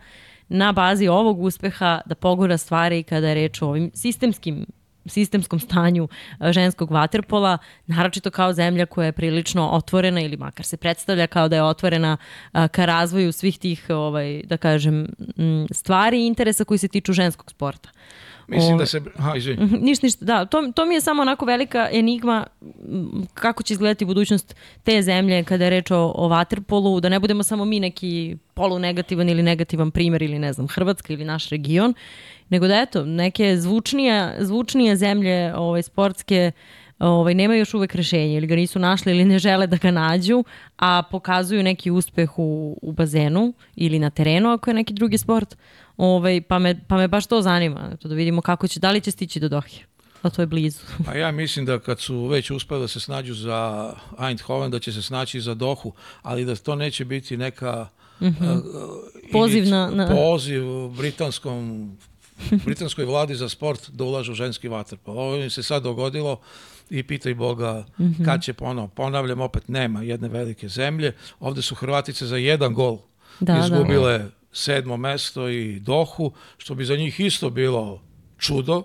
na 0.48 0.72
bazi 0.72 1.08
ovog 1.08 1.40
uspeha 1.40 2.00
da 2.06 2.14
pogura 2.14 2.58
stvari 2.58 3.02
kada 3.02 3.28
je 3.28 3.34
reč 3.34 3.62
o 3.62 3.68
ovim 3.68 3.90
sistemskim 3.94 4.66
sistemskom 5.08 5.60
stanju 5.60 6.08
e, 6.40 6.52
ženskog 6.52 6.90
vaterpola, 6.90 7.58
naročito 7.86 8.30
kao 8.30 8.52
zemlja 8.52 8.86
koja 8.86 9.06
je 9.06 9.12
prilično 9.12 9.70
otvorena 9.70 10.20
ili 10.20 10.36
makar 10.36 10.66
se 10.66 10.76
predstavlja 10.76 11.26
kao 11.26 11.48
da 11.48 11.56
je 11.56 11.62
otvorena 11.62 12.16
e, 12.52 12.68
ka 12.68 12.84
razvoju 12.84 13.32
svih 13.32 13.58
tih, 13.58 13.86
ovaj, 13.88 14.42
da 14.44 14.56
kažem, 14.56 15.06
stvari 15.70 16.22
i 16.22 16.26
interesa 16.26 16.64
koji 16.64 16.78
se 16.78 16.88
tiču 16.88 17.12
ženskog 17.12 17.50
sporta. 17.50 17.88
Mislim 18.48 18.78
da 18.78 18.86
se... 18.86 19.00
Ha, 19.18 19.36
izvini. 19.36 19.64
Mhm, 19.64 19.76
ništa, 19.80 20.06
ništa. 20.06 20.24
Da, 20.24 20.44
to, 20.44 20.72
to 20.74 20.86
mi 20.86 20.94
je 20.94 21.00
samo 21.00 21.22
onako 21.22 21.44
velika 21.44 21.88
enigma 21.92 22.46
kako 23.34 23.62
će 23.62 23.74
izgledati 23.74 24.04
budućnost 24.04 24.56
te 24.84 25.02
zemlje 25.02 25.44
kada 25.44 25.64
je 25.64 25.70
reč 25.70 25.90
o, 25.90 26.12
o 26.14 26.28
vaterpolu, 26.28 27.00
da 27.00 27.08
ne 27.08 27.20
budemo 27.20 27.42
samo 27.42 27.64
mi 27.64 27.80
neki 27.80 28.36
polunegativan 28.54 29.28
ili 29.28 29.42
negativan 29.42 29.90
primer 29.90 30.22
ili 30.22 30.38
ne 30.38 30.52
znam, 30.52 30.68
Hrvatska 30.68 31.12
ili 31.12 31.24
naš 31.24 31.48
region, 31.48 31.94
nego 32.48 32.68
da 32.68 32.80
eto, 32.80 33.04
neke 33.04 33.56
zvučnije, 33.56 34.36
zvučnije 34.40 34.96
zemlje 34.96 35.54
ovaj, 35.56 35.82
sportske 35.82 36.52
ovaj, 36.98 37.34
nemaju 37.34 37.58
još 37.58 37.74
uvek 37.74 37.94
rešenje 37.94 38.36
ili 38.36 38.46
ga 38.46 38.56
nisu 38.56 38.78
našli 38.78 39.12
ili 39.12 39.24
ne 39.24 39.38
žele 39.38 39.66
da 39.66 39.76
ga 39.76 39.90
nađu, 39.90 40.44
a 40.76 41.02
pokazuju 41.10 41.62
neki 41.62 41.90
uspeh 41.90 42.38
u, 42.38 42.78
u 42.82 42.92
bazenu 42.92 43.52
ili 43.76 43.98
na 43.98 44.10
terenu 44.10 44.50
ako 44.50 44.70
je 44.70 44.74
neki 44.74 44.94
drugi 44.94 45.18
sport, 45.18 45.56
ovaj, 45.96 46.40
pa, 46.40 46.58
me, 46.58 46.80
pa 46.88 46.96
me 46.96 47.08
baš 47.08 47.26
to 47.26 47.42
zanima, 47.42 47.96
da 48.04 48.14
vidimo 48.14 48.42
kako 48.42 48.68
će, 48.68 48.80
da 48.80 48.90
li 48.90 49.00
će 49.00 49.10
stići 49.10 49.40
do 49.40 49.48
Dohe. 49.48 49.78
A 50.22 50.30
to 50.30 50.42
je 50.42 50.46
blizu. 50.46 50.80
Pa 51.06 51.14
ja 51.14 51.30
mislim 51.30 51.66
da 51.66 51.78
kad 51.78 52.00
su 52.00 52.26
već 52.26 52.50
uspeli 52.50 52.80
da 52.80 52.88
se 52.88 53.00
snađu 53.00 53.34
za 53.34 53.92
Eindhoven, 54.28 54.70
da 54.70 54.78
će 54.78 54.92
se 54.92 55.02
snaći 55.02 55.40
za 55.40 55.54
Dohu, 55.54 55.92
ali 56.22 56.44
da 56.44 56.56
to 56.56 56.74
neće 56.74 57.04
biti 57.04 57.36
neka 57.36 57.88
mm 58.20 58.26
-hmm. 58.26 58.56
uh, 58.56 58.62
poziv, 59.32 59.68
na, 59.68 59.90
na... 59.90 60.06
poziv 60.06 60.64
britanskom 60.96 61.90
britanskoj 62.64 63.04
vladi 63.04 63.34
za 63.34 63.48
sport 63.48 63.90
da 63.90 64.04
ulažu 64.04 64.34
ženski 64.34 64.68
vaterpol. 64.68 65.18
Ovo 65.18 65.36
im 65.36 65.50
se 65.50 65.62
sad 65.62 65.82
dogodilo 65.82 66.40
i 66.90 67.02
pitaj 67.02 67.34
Boga 67.34 67.84
mm 67.98 68.04
-hmm. 68.04 68.24
kad 68.24 68.42
će 68.42 68.52
ponovo. 68.52 68.88
Ponavljam, 68.88 69.40
opet 69.40 69.68
nema 69.68 70.02
jedne 70.02 70.28
velike 70.28 70.68
zemlje. 70.68 71.12
Ovde 71.40 71.62
su 71.62 71.74
Hrvatice 71.74 72.26
za 72.26 72.36
jedan 72.36 72.74
gol 72.74 72.98
da, 73.40 73.52
da. 73.52 73.58
izgubile 73.58 74.18
da. 74.18 74.30
Sedmo 74.56 74.96
mesto 74.96 75.48
i 75.48 75.80
Dohu, 75.80 76.32
što 76.58 76.74
bi 76.74 76.84
za 76.84 76.96
njih 76.96 77.20
isto 77.20 77.50
bilo 77.50 78.02
čudo, 78.38 78.82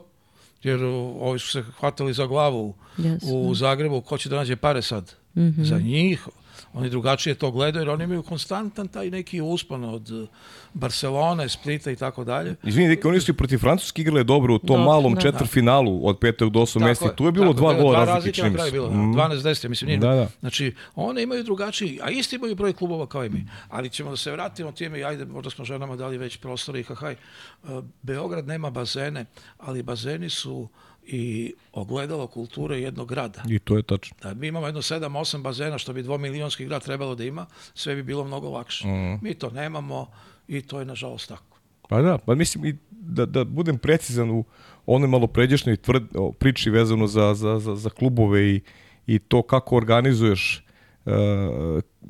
jer 0.63 0.83
ovi 1.19 1.39
su 1.39 1.47
se 1.47 1.63
hvatali 1.79 2.13
za 2.13 2.25
glavu 2.25 2.75
yes. 2.97 3.19
u 3.33 3.55
Zagrebu, 3.55 4.01
ko 4.01 4.17
će 4.17 4.29
da 4.29 4.35
nađe 4.35 4.55
pare 4.55 4.81
sad? 4.81 5.13
Mm 5.35 5.41
-hmm. 5.41 5.63
Za 5.63 5.79
njih, 5.79 6.27
oni 6.73 6.89
drugačije 6.89 7.35
to 7.35 7.51
gledaju 7.51 7.81
jer 7.81 7.89
oni 7.89 8.03
imaju 8.03 8.23
konstantan 8.23 8.87
taj 8.87 9.09
neki 9.09 9.41
uspon 9.41 9.83
od 9.83 10.29
Barcelone, 10.73 11.49
Splita 11.49 11.91
i 11.91 11.95
tako 11.95 12.23
dalje. 12.23 12.55
Izvini, 12.63 12.97
oni 13.03 13.19
su 13.19 13.31
i 13.31 13.33
protiv 13.33 13.57
Francuske 13.57 14.01
igrale 14.01 14.23
dobro 14.23 14.55
u 14.55 14.59
tom 14.59 14.79
no, 14.79 14.85
malom 14.85 15.13
da, 15.13 15.21
četvrfinalu 15.21 16.07
od 16.07 16.19
petog 16.19 16.51
do 16.51 16.61
osam 16.61 16.83
mesta. 16.83 17.15
Tu 17.15 17.25
je 17.25 17.31
bilo 17.31 17.53
tako, 17.53 17.57
dva 17.59 17.73
gola 17.73 18.05
razlike, 18.05 18.35
čini 18.35 18.49
mi 18.49 18.71
Bilo, 18.71 18.89
mm. 18.91 19.13
12-10, 19.13 19.67
mislim, 19.67 19.87
nije. 19.87 19.99
Da, 19.99 20.15
da. 20.15 20.27
Znači, 20.39 20.75
one 20.95 21.23
imaju 21.23 21.43
drugačiji, 21.43 21.99
a 22.03 22.09
isti 22.09 22.35
imaju 22.35 22.55
broj 22.55 22.73
klubova 22.73 23.07
kao 23.07 23.25
i 23.25 23.29
mi. 23.29 23.45
Ali 23.69 23.89
ćemo 23.89 24.09
da 24.09 24.17
se 24.17 24.31
vratimo 24.31 24.71
time 24.71 24.99
i 24.99 25.03
ajde, 25.03 25.25
možda 25.25 25.49
smo 25.49 25.65
ženama 25.65 25.95
dali 25.95 26.17
već 26.17 26.37
prostor 26.37 26.75
i 26.75 26.83
hahaj. 26.83 27.13
Eh, 27.13 27.17
Beograd 28.01 28.47
nema 28.47 28.69
bazene, 28.69 29.25
ali 29.57 29.83
bazeni 29.83 30.29
su 30.29 30.69
i 31.03 31.53
ogledalo 31.73 32.27
kulture 32.27 32.79
jednog 32.79 33.09
grada. 33.09 33.43
I 33.49 33.59
to 33.59 33.77
je 33.77 33.83
tačno. 33.83 34.17
Da 34.21 34.33
mi 34.33 34.47
imamo 34.47 34.65
jedno 34.65 34.81
7-8 34.81 35.41
bazena 35.41 35.77
što 35.77 35.93
bi 35.93 36.03
dvomilionski 36.03 36.65
grad 36.65 36.83
trebalo 36.83 37.15
da 37.15 37.23
ima, 37.23 37.45
sve 37.73 37.95
bi 37.95 38.03
bilo 38.03 38.23
mnogo 38.23 38.49
lakše. 38.49 38.87
Mm. 38.87 39.19
Mi 39.21 39.33
to 39.33 39.49
nemamo 39.49 40.11
i 40.47 40.61
to 40.61 40.79
je 40.79 40.85
nažalost 40.85 41.29
tako. 41.29 41.57
Pa 41.89 42.01
da, 42.01 42.17
pa 42.17 42.35
mislim 42.35 42.65
i 42.65 42.75
da, 42.91 43.25
da 43.25 43.43
budem 43.43 43.77
precizan 43.77 44.31
u 44.31 44.43
onoj 44.85 45.07
malo 45.07 45.27
pređešnjoj 45.27 45.77
tvrd, 45.77 46.03
o, 46.15 46.31
priči 46.31 46.69
vezano 46.69 47.07
za, 47.07 47.33
za, 47.33 47.59
za, 47.59 47.75
za 47.75 47.89
klubove 47.89 48.49
i, 48.49 48.61
i 49.07 49.19
to 49.19 49.41
kako 49.41 49.77
organizuješ 49.77 50.65
uh, 51.05 51.11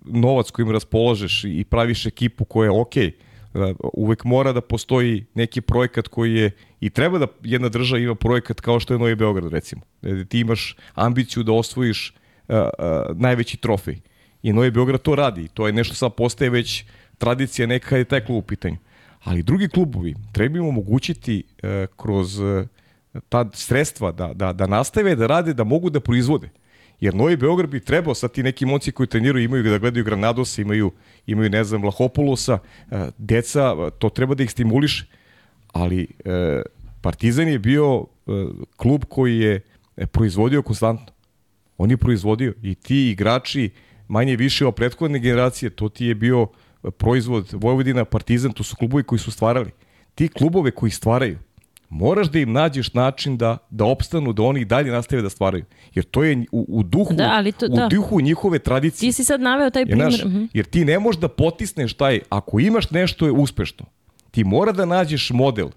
novac 0.05 0.51
kojim 0.51 0.71
raspolažeš 0.71 1.43
i 1.43 1.63
praviš 1.69 2.05
ekipu 2.05 2.45
koja 2.45 2.65
je 2.65 2.71
okej, 2.71 3.07
okay, 3.07 3.31
Da, 3.53 3.73
uvek 3.93 4.23
mora 4.23 4.53
da 4.53 4.61
postoji 4.61 5.25
neki 5.35 5.61
projekat 5.61 6.07
koji 6.07 6.33
je 6.33 6.51
i 6.79 6.89
treba 6.89 7.19
da 7.19 7.27
jedna 7.43 7.69
država 7.69 7.99
ima 7.99 8.15
projekat 8.15 8.61
kao 8.61 8.79
što 8.79 8.93
je 8.93 8.99
Novi 8.99 9.15
Beograd 9.15 9.51
recimo. 9.51 9.81
Da 10.01 10.25
ti 10.25 10.39
imaš 10.39 10.75
ambiciju 10.93 11.43
da 11.43 11.51
osvojiš 11.51 12.13
uh, 12.47 12.55
uh, 12.55 13.17
najveći 13.17 13.57
trofej. 13.57 13.99
I 14.43 14.53
Novi 14.53 14.71
Beograd 14.71 15.01
to 15.01 15.15
radi. 15.15 15.47
To 15.47 15.67
je 15.67 15.73
nešto 15.73 15.95
sad 15.95 16.15
postaje 16.15 16.49
već 16.49 16.85
tradicija 17.21 17.67
neka 17.67 17.97
je 17.97 18.05
taj 18.05 18.25
klub 18.25 18.37
u 18.37 18.47
pitanju. 18.47 18.77
Ali 19.23 19.43
drugi 19.43 19.69
klubovi 19.69 20.15
treba 20.31 20.57
im 20.57 20.67
omogućiti 20.67 21.43
uh, 21.43 21.69
kroz 21.95 22.39
uh, 22.39 22.65
ta 23.29 23.49
sredstva 23.53 24.11
da, 24.11 24.33
da, 24.33 24.53
da 24.53 24.67
nastave 24.67 25.15
da 25.15 25.27
rade, 25.27 25.53
da 25.53 25.63
mogu 25.63 25.89
da 25.89 25.99
proizvode. 25.99 26.49
Jer 27.01 27.15
Novi 27.15 27.37
Beograd 27.37 27.69
bi 27.69 27.79
trebao, 27.79 28.15
sad 28.15 28.31
ti 28.31 28.43
neki 28.43 28.65
momci 28.65 28.91
koji 28.91 29.07
treniraju 29.07 29.45
imaju 29.45 29.63
da 29.63 29.77
gledaju 29.77 30.05
Granadosa, 30.05 30.61
imaju, 30.61 30.91
imaju 31.27 31.49
ne 31.49 31.63
znam, 31.63 31.83
Lahopolusa, 31.83 32.59
e, 32.91 33.09
deca, 33.17 33.89
to 33.99 34.09
treba 34.09 34.35
da 34.35 34.43
ih 34.43 34.51
stimuliše. 34.51 35.05
Ali 35.73 36.07
e, 36.25 36.61
Partizan 37.01 37.47
je 37.47 37.59
bio 37.59 38.05
e, 38.05 38.31
klub 38.77 39.05
koji 39.09 39.39
je 39.39 39.61
proizvodio 40.11 40.61
konstantno. 40.61 41.13
On 41.77 41.91
je 41.91 41.97
proizvodio 41.97 42.53
i 42.61 42.75
ti 42.75 43.09
igrači 43.09 43.69
manje 44.07 44.35
više 44.35 44.65
o 44.65 44.71
prethodne 44.71 45.19
generacije, 45.19 45.69
to 45.69 45.89
ti 45.89 46.05
je 46.05 46.15
bio 46.15 46.47
proizvod 46.97 47.49
Vojvodina, 47.53 48.05
Partizan, 48.05 48.51
to 48.51 48.63
su 48.63 48.75
klubovi 48.75 49.03
koji 49.03 49.19
su 49.19 49.31
stvarali. 49.31 49.71
Ti 50.15 50.27
klubove 50.27 50.71
koji 50.71 50.91
stvaraju, 50.91 51.37
moraš 51.89 52.27
da 52.31 52.39
im 52.39 52.51
nađeš 52.51 52.93
način 52.93 53.37
da, 53.37 53.57
da 53.69 53.85
opstanu, 53.85 54.33
da 54.33 54.43
oni 54.43 54.65
dalje 54.65 54.91
nastave 54.91 55.21
da 55.21 55.29
stvaraju. 55.29 55.65
Jer 55.95 56.05
to 56.05 56.23
je 56.23 56.45
u, 56.51 56.65
u 56.69 56.83
duhu, 56.83 57.13
da, 57.13 57.29
ali 57.33 57.51
to, 57.51 57.65
u 57.65 57.75
da. 57.75 57.87
duhu 57.91 58.21
njihove 58.21 58.59
tradicije. 58.59 59.09
Ti 59.09 59.13
si 59.13 59.23
sad 59.23 59.41
naveo 59.41 59.69
taj 59.69 59.85
primjer. 59.85 60.11
Jer, 60.11 60.11
naš, 60.11 60.25
uh 60.25 60.31
-huh. 60.31 60.47
jer 60.53 60.65
ti 60.65 60.85
ne 60.85 60.99
možeš 60.99 61.21
da 61.21 61.27
potisneš 61.27 61.93
taj, 61.93 62.19
ako 62.29 62.59
imaš 62.59 62.91
nešto 62.91 63.25
je 63.25 63.31
uspešno, 63.31 63.85
ti 64.31 64.43
mora 64.43 64.71
da 64.71 64.85
nađeš 64.85 65.29
model, 65.29 65.69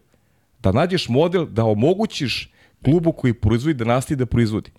da 0.63 0.73
nađeš 0.73 1.09
model 1.09 1.47
da 1.47 1.65
omogućiš 1.65 2.53
klubu 2.85 3.13
koji 3.13 3.33
proizvodi 3.33 3.75
da 3.75 3.85
nastavi 3.85 4.19
da 4.19 4.27
proizvodi. 4.27 4.71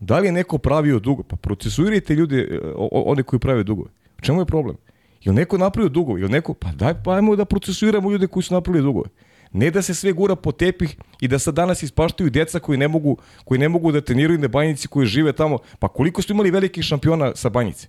Da 0.00 0.18
li 0.18 0.26
je 0.26 0.32
neko 0.32 0.58
pravio 0.58 0.98
dugo? 0.98 1.22
Pa 1.22 1.36
procesuirajte 1.36 2.14
ljude, 2.14 2.36
e, 2.36 2.58
one 2.90 3.22
koji 3.22 3.40
prave 3.40 3.62
dugove. 3.62 3.88
U 4.18 4.20
čemu 4.20 4.40
je 4.40 4.46
problem? 4.46 4.76
Jel 5.24 5.34
neko 5.34 5.58
napravio 5.58 5.88
dugove? 5.88 6.20
Jel 6.20 6.30
neko? 6.30 6.54
Pa 6.54 6.72
daj, 6.72 6.94
pa 7.04 7.14
ajmo 7.14 7.36
da 7.36 7.44
procesuiramo 7.44 8.10
ljude 8.10 8.26
koji 8.26 8.42
su 8.42 8.54
napravili 8.54 8.84
dugove. 8.84 9.08
Ne 9.52 9.70
da 9.70 9.82
se 9.82 9.94
sve 9.94 10.12
gura 10.12 10.36
po 10.36 10.52
tepih 10.52 10.96
i 11.20 11.28
da 11.28 11.38
sad 11.38 11.54
danas 11.54 11.82
ispaštaju 11.82 12.30
deca 12.30 12.58
koji 12.58 12.78
ne 12.78 12.88
mogu, 12.88 13.16
koji 13.44 13.58
ne 13.58 13.68
mogu 13.68 13.92
da 13.92 14.00
treniraju 14.00 14.38
na 14.38 14.48
banjici 14.48 14.88
koji 14.88 15.06
žive 15.06 15.32
tamo. 15.32 15.58
Pa 15.78 15.88
koliko 15.88 16.22
su 16.22 16.32
imali 16.32 16.50
velikih 16.50 16.84
šampiona 16.84 17.32
sa 17.34 17.48
banjice? 17.48 17.88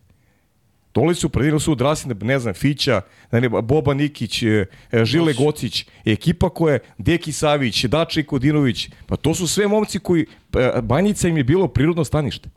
Dole 0.94 1.16
su, 1.16 1.30
predivno 1.30 1.60
su 1.60 1.72
odrasli, 1.72 2.16
ne 2.22 2.40
znam, 2.40 2.54
Fića, 2.54 3.02
ne, 3.32 3.50
Boba 3.50 3.94
Nikić, 3.94 4.44
e, 4.44 4.66
e, 4.92 5.06
Žile 5.06 5.34
Gocić, 5.34 5.86
ekipa 6.06 6.50
koja 6.50 6.74
je 6.74 6.80
Deki 6.98 7.32
Savić, 7.32 7.86
Dače 7.86 8.24
Kodinović, 8.24 8.90
pa 9.06 9.16
to 9.16 9.34
su 9.34 9.48
sve 9.48 9.68
momci 9.68 10.00
koji, 10.00 10.26
e, 10.58 10.82
Banjica 10.82 11.28
im 11.28 11.38
je 11.38 11.44
bilo 11.44 11.68
prirodno 11.68 12.04
stanište. 12.04 12.50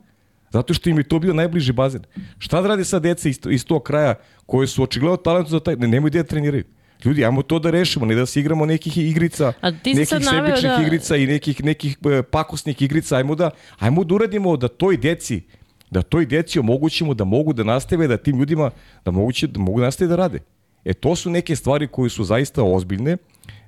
Zato 0.52 0.74
što 0.74 0.90
im 0.90 0.98
je 0.98 1.08
to 1.08 1.18
bio 1.18 1.34
najbliži 1.34 1.72
bazen. 1.72 2.02
Šta 2.38 2.60
da 2.60 2.68
radi 2.68 2.84
sad 2.84 3.02
deca 3.02 3.28
iz, 3.28 3.38
iz 3.50 3.64
tog 3.64 3.82
kraja 3.82 4.14
koje 4.46 4.66
su 4.66 4.82
očigledno 4.82 5.16
talentu 5.16 5.50
za 5.50 5.60
taj, 5.60 5.76
ne, 5.76 5.88
nemoj 5.88 6.10
da 6.10 6.22
treniraju. 6.22 6.64
Ljudi, 7.04 7.24
ajmo 7.24 7.42
to 7.42 7.58
da 7.58 7.70
rešimo, 7.70 8.06
ne 8.06 8.14
da 8.14 8.26
se 8.26 8.40
igramo 8.40 8.66
nekih 8.66 8.98
igrica, 8.98 9.52
nekih 9.84 10.08
sebičnih 10.08 10.72
da... 10.76 10.82
igrica 10.86 11.16
i 11.16 11.26
nekih, 11.26 11.64
nekih 11.64 11.98
pakosnih 12.30 12.82
igrica, 12.82 13.16
ajmo 13.16 13.34
da, 13.34 13.50
ajmo 13.78 14.04
da 14.04 14.14
uradimo 14.14 14.56
da 14.56 14.68
toj 14.68 14.96
deci, 14.96 15.42
da 15.90 16.02
toj 16.02 16.26
deci 16.26 16.58
omogućimo 16.58 17.14
da 17.14 17.24
mogu 17.24 17.52
da 17.52 17.64
nastave, 17.64 18.08
da 18.08 18.16
tim 18.16 18.38
ljudima 18.38 18.70
da, 19.04 19.10
moguće, 19.10 19.46
da 19.46 19.60
mogu 19.60 19.80
da 19.80 19.86
nastave 19.86 20.08
da 20.08 20.16
rade. 20.16 20.38
E 20.84 20.94
to 20.94 21.16
su 21.16 21.30
neke 21.30 21.56
stvari 21.56 21.86
koje 21.86 22.10
su 22.10 22.24
zaista 22.24 22.62
ozbiljne, 22.62 23.16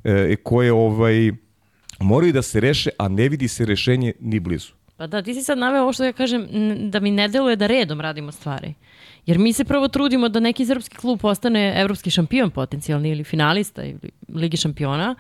e, 0.05 0.37
koje 0.43 0.73
ovaj, 0.73 1.33
moraju 2.01 2.33
da 2.33 2.43
se 2.43 2.61
reše, 2.61 2.91
a 2.99 3.09
ne 3.09 3.29
vidi 3.29 3.49
se 3.49 3.67
rešenje 3.67 4.13
ni 4.21 4.41
blizu. 4.41 4.73
Pa 5.01 5.07
da, 5.07 5.23
ti 5.23 5.35
si 5.35 5.43
sad 5.43 5.59
naveo 5.59 5.83
ovo 5.83 5.93
što 5.93 6.05
ja 6.05 6.13
kažem, 6.13 6.47
da 6.91 7.01
mi 7.01 7.11
ne 7.11 7.29
deluje 7.29 7.57
da 7.57 7.67
redom 7.67 8.01
radimo 8.01 8.33
stvari. 8.33 8.75
Jer 9.27 9.39
mi 9.39 9.53
se 9.53 9.65
prvo 9.65 9.89
trudimo 9.89 10.29
da 10.29 10.41
neki 10.41 10.67
srpski 10.67 10.97
klub 10.97 11.21
postane 11.21 11.75
evropski 11.77 12.11
šampion 12.11 12.51
potencijalni 12.51 13.11
ili 13.11 13.25
finalista 13.25 13.85
ili 13.85 14.11
Ligi 14.35 14.57
šampiona, 14.57 15.15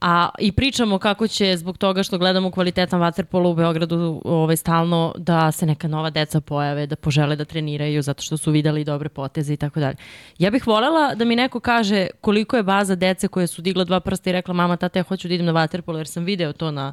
A 0.00 0.28
i 0.38 0.52
pričamo 0.52 0.98
kako 0.98 1.28
će 1.28 1.56
zbog 1.56 1.78
toga 1.78 2.02
što 2.02 2.18
gledamo 2.18 2.50
kvalitetan 2.50 3.00
vaterpolo 3.00 3.50
u 3.50 3.54
Beogradu 3.54 4.20
ovaj, 4.24 4.56
stalno 4.56 5.14
da 5.18 5.52
se 5.52 5.66
neka 5.66 5.88
nova 5.88 6.10
deca 6.10 6.40
pojave, 6.40 6.86
da 6.86 6.96
požele 6.96 7.36
da 7.36 7.44
treniraju 7.44 8.02
zato 8.02 8.22
što 8.22 8.36
su 8.36 8.50
videli 8.50 8.84
dobre 8.84 9.08
poteze 9.08 9.52
i 9.52 9.56
tako 9.56 9.80
dalje. 9.80 9.96
Ja 10.38 10.50
bih 10.50 10.66
voljela 10.66 11.14
da 11.14 11.24
mi 11.24 11.36
neko 11.36 11.60
kaže 11.60 12.06
koliko 12.20 12.56
je 12.56 12.62
baza 12.62 12.94
dece 12.94 13.28
koje 13.28 13.46
su 13.46 13.62
digla 13.62 13.84
dva 13.84 14.00
prsta 14.00 14.30
i 14.30 14.32
rekla 14.32 14.54
mama, 14.54 14.76
tata, 14.76 14.98
ja 14.98 15.02
hoću 15.02 15.28
da 15.28 15.34
idem 15.34 15.46
na 15.46 15.52
vaterpolo 15.52 15.98
jer 15.98 16.08
sam 16.08 16.24
video 16.24 16.52
to 16.52 16.70
na 16.70 16.92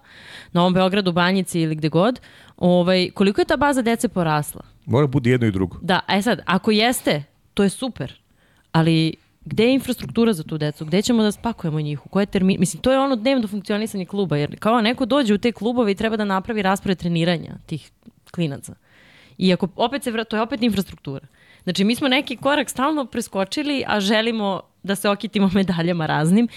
Novom 0.52 0.74
Beogradu, 0.74 1.12
Banjici 1.12 1.62
ili 1.62 1.76
gde 1.76 1.90
god. 1.90 2.20
Ovaj, 2.58 3.10
koliko 3.14 3.42
je 3.42 3.46
ta 3.46 3.58
baza 3.58 3.82
dece 3.82 4.08
porasla? 4.08 4.62
Mora 4.86 5.08
bude 5.08 5.30
jedno 5.30 5.48
i 5.48 5.52
drugo. 5.52 5.78
Da, 5.82 6.00
a 6.08 6.18
e 6.18 6.22
sad, 6.22 6.42
ako 6.46 6.72
jeste, 6.72 7.24
to 7.54 7.64
je 7.64 7.70
super, 7.70 8.14
ali 8.72 9.16
gde 9.48 9.64
je 9.64 9.74
infrastruktura 9.74 10.34
za 10.34 10.44
tu 10.44 10.58
decu, 10.58 10.86
gde 10.86 11.02
ćemo 11.02 11.24
da 11.24 11.32
spakujemo 11.32 11.82
njih, 11.82 12.06
u 12.06 12.10
koje 12.10 12.26
termine, 12.26 12.60
mislim, 12.60 12.82
to 12.82 12.92
je 12.92 13.00
ono 13.00 13.16
dnevno 13.16 13.48
funkcionisanje 13.48 14.06
kluba, 14.06 14.38
jer 14.38 14.60
kao 14.60 14.82
neko 14.82 15.06
dođe 15.06 15.34
u 15.34 15.38
te 15.38 15.52
klubove 15.52 15.92
i 15.92 15.96
treba 15.96 16.18
da 16.18 16.26
napravi 16.26 16.62
raspored 16.62 16.98
treniranja 16.98 17.58
tih 17.66 17.92
klinaca. 18.32 18.76
I 19.38 19.54
ako 19.54 19.68
opet 19.76 20.04
se, 20.04 20.24
to 20.30 20.36
je 20.36 20.42
opet 20.42 20.62
infrastruktura. 20.62 21.28
Znači, 21.64 21.84
mi 21.84 21.96
smo 21.96 22.08
neki 22.08 22.36
korak 22.38 22.70
stalno 22.70 23.06
preskočili, 23.06 23.84
a 23.88 24.00
želimo 24.00 24.62
da 24.84 24.96
se 24.96 25.10
okitimo 25.10 25.50
medaljama 25.56 26.06
raznim. 26.06 26.48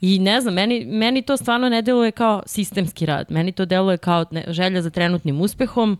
I 0.00 0.18
ne 0.18 0.40
znam, 0.40 0.54
meni, 0.54 0.86
meni 0.86 1.22
to 1.22 1.36
stvarno 1.36 1.68
ne 1.68 1.82
deluje 1.82 2.10
kao 2.10 2.42
sistemski 2.46 3.06
rad. 3.06 3.26
Meni 3.30 3.52
to 3.52 3.64
deluje 3.64 3.96
kao 3.98 4.24
ne, 4.30 4.44
želja 4.48 4.82
za 4.82 4.90
trenutnim 4.90 5.40
uspehom, 5.40 5.92
uh, 5.92 5.98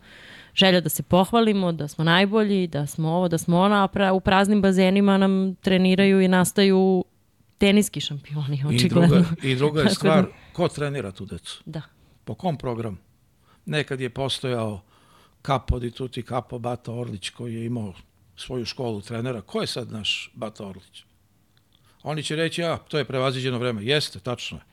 želja 0.55 0.81
da 0.81 0.89
se 0.89 1.03
pohvalimo, 1.03 1.71
da 1.71 1.87
smo 1.87 2.03
najbolji, 2.03 2.67
da 2.67 2.87
smo 2.87 3.09
ovo, 3.09 3.27
da 3.27 3.37
smo 3.37 3.59
ono, 3.59 3.89
a 3.93 4.13
u 4.13 4.19
praznim 4.19 4.61
bazenima 4.61 5.17
nam 5.17 5.55
treniraju 5.55 6.21
i 6.21 6.27
nastaju 6.27 7.05
teniski 7.57 8.01
šampioni, 8.01 8.63
očigledno. 8.67 9.17
I 9.17 9.21
druga, 9.21 9.35
i 9.43 9.55
druga 9.55 9.81
je 9.81 9.83
da- 9.89 9.89
stvar, 9.89 10.23
da... 10.23 10.29
ko 10.53 10.67
trenira 10.67 11.11
tu 11.11 11.25
decu? 11.25 11.61
Da. 11.65 11.81
Po 12.25 12.33
kom 12.33 12.57
programu? 12.57 12.97
Nekad 13.65 14.01
je 14.01 14.09
postojao 14.09 14.81
Kapo 15.41 15.79
di 15.79 15.91
tuti 15.91 16.21
Kapo 16.21 16.59
Bata 16.59 16.91
Orlić 16.93 17.29
koji 17.29 17.55
je 17.55 17.65
imao 17.65 17.93
svoju 18.35 18.65
školu 18.65 19.01
trenera. 19.01 19.41
Ko 19.41 19.61
je 19.61 19.67
sad 19.67 19.91
naš 19.91 20.31
Bata 20.33 20.67
Orlić? 20.67 21.03
Oni 22.03 22.23
će 22.23 22.35
reći, 22.35 22.63
a, 22.63 22.77
to 22.77 22.97
je 22.97 23.05
prevaziđeno 23.05 23.57
vreme. 23.57 23.85
Jeste, 23.85 24.19
tačno 24.19 24.57
je. 24.57 24.63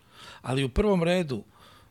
Ali 0.43 0.65
u 0.65 0.69
prvom 0.69 1.03
redu 1.03 1.45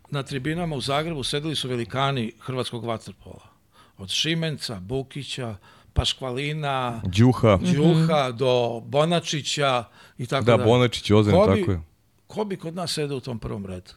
na 0.09 0.23
tribinama 0.23 0.75
u 0.75 0.81
Zagrebu 0.81 1.23
sedeli 1.23 1.55
su 1.55 1.67
velikani 1.67 2.31
hrvatskog 2.39 2.86
vaterpola 2.86 3.55
od 3.97 4.09
Šimenca, 4.09 4.79
Bukića, 4.79 5.57
Paškvalina, 5.93 7.01
Đuha, 7.05 7.57
Đuha 7.57 8.29
mm 8.29 8.37
do 8.37 8.79
Bonačića 8.85 9.83
i 10.17 10.25
tako 10.25 10.45
da. 10.45 10.57
Da, 10.57 10.63
Bonačić, 10.63 11.11
Ozren, 11.11 11.35
tako 11.35 11.71
je. 11.71 11.81
Ko 12.27 12.45
bi 12.45 12.57
kod 12.57 12.75
nas 12.75 12.93
sedeo 12.93 13.17
u 13.17 13.19
tom 13.19 13.39
prvom 13.39 13.65
redu? 13.65 13.91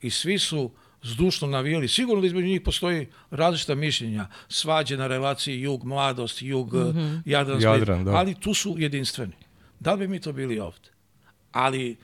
I 0.00 0.10
svi 0.10 0.38
su 0.38 0.70
zdušno 1.02 1.48
navijali. 1.48 1.88
Sigurno 1.88 2.20
da 2.20 2.26
između 2.26 2.46
njih 2.46 2.60
postoji 2.60 3.06
različita 3.30 3.74
mišljenja, 3.74 4.26
svađe 4.48 4.96
na 4.96 5.06
relaciji 5.06 5.60
jug, 5.60 5.84
mladost, 5.84 6.42
jug, 6.42 6.74
mm 6.74 6.78
-hmm. 6.78 7.22
Jadran, 7.24 7.62
Jadran 7.62 8.04
da. 8.04 8.10
ali 8.10 8.34
tu 8.34 8.54
su 8.54 8.74
jedinstveni. 8.78 9.36
Da 9.80 9.92
li 9.92 9.98
bi 9.98 10.08
mi 10.08 10.20
to 10.20 10.32
bili 10.32 10.58
ovde? 10.58 10.88
Ali 11.52 11.96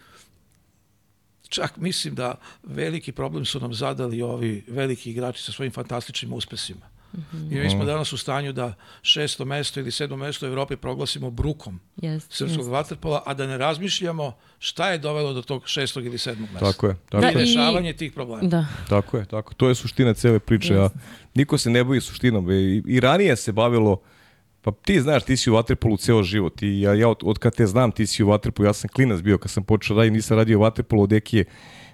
čak 1.55 1.77
mislim 1.77 2.15
da 2.15 2.35
veliki 2.63 3.13
problem 3.13 3.45
su 3.45 3.61
nam 3.61 3.75
zadali 3.75 4.23
ovi 4.23 4.65
veliki 4.69 5.11
igrači 5.11 5.43
sa 5.43 5.53
svojim 5.53 5.73
fantastičnim 5.73 6.33
uspesima. 6.33 6.87
Mm 7.15 7.21
-hmm. 7.33 7.53
I 7.53 7.61
mi 7.61 7.71
smo 7.71 7.85
danas 7.85 8.13
u 8.13 8.17
stanju 8.17 8.53
da 8.53 8.75
šesto 9.03 9.45
mesto 9.45 9.81
ili 9.81 9.91
sedmo 9.91 10.17
mesto 10.17 10.47
u 10.47 10.49
Evropi 10.49 10.77
proglasimo 10.77 11.31
brukom 11.31 11.81
yes, 11.97 12.21
srpskog 12.31 12.67
yes. 12.67 12.71
vaterpola, 12.71 13.23
a 13.27 13.35
da 13.35 13.47
ne 13.47 13.59
razmišljamo 13.59 14.37
šta 14.59 14.91
je 14.91 14.99
dovelo 14.99 15.33
do 15.33 15.43
tog 15.43 15.63
šestog 15.67 16.07
ili 16.07 16.19
sedmog 16.19 16.49
mesta. 16.53 16.73
Tako 16.73 16.87
je. 16.87 16.97
Tako 17.09 17.23
da, 17.23 17.31
I 17.31 17.35
rešavanje 17.35 17.93
tih 17.93 18.13
problema. 18.13 18.49
Da. 18.49 18.67
Tako 18.89 19.17
je, 19.17 19.27
tako. 19.27 19.55
To 19.55 19.69
je 19.69 19.75
suština 19.75 20.15
cele 20.15 20.39
priče. 20.39 20.75
Yes. 20.75 20.85
A 20.85 20.91
niko 21.35 21.59
se 21.59 21.71
ne 21.71 21.85
boji 21.85 22.01
suštinom. 22.01 22.51
I, 22.51 22.83
I 22.87 23.01
ranije 23.01 23.37
se 23.37 23.53
bavilo 23.53 23.93
uh, 23.93 23.99
Pa 24.65 24.73
ti 24.73 25.01
znaš, 25.01 25.25
ti 25.25 25.37
si 25.37 25.51
u 25.51 25.55
Vatrepolu 25.55 25.97
ceo 25.97 26.23
život 26.23 26.63
i 26.63 26.81
ja, 26.81 26.95
ja 26.95 27.09
od, 27.09 27.19
od 27.23 27.39
kad 27.39 27.55
te 27.55 27.67
znam 27.67 27.93
ti 27.93 28.07
si 28.07 28.23
u 28.23 28.29
Vatrepolu, 28.29 28.67
ja 28.67 28.73
sam 28.73 28.91
klinac 28.91 29.21
bio 29.21 29.39
kad 29.39 29.51
sam 29.51 29.65
počeo 29.65 29.97
raditi, 29.97 30.15
nisam 30.15 30.37
radio 30.37 30.59
u 30.59 30.63
Vatrepolu, 30.63 31.07
Deki 31.07 31.37
je, 31.37 31.45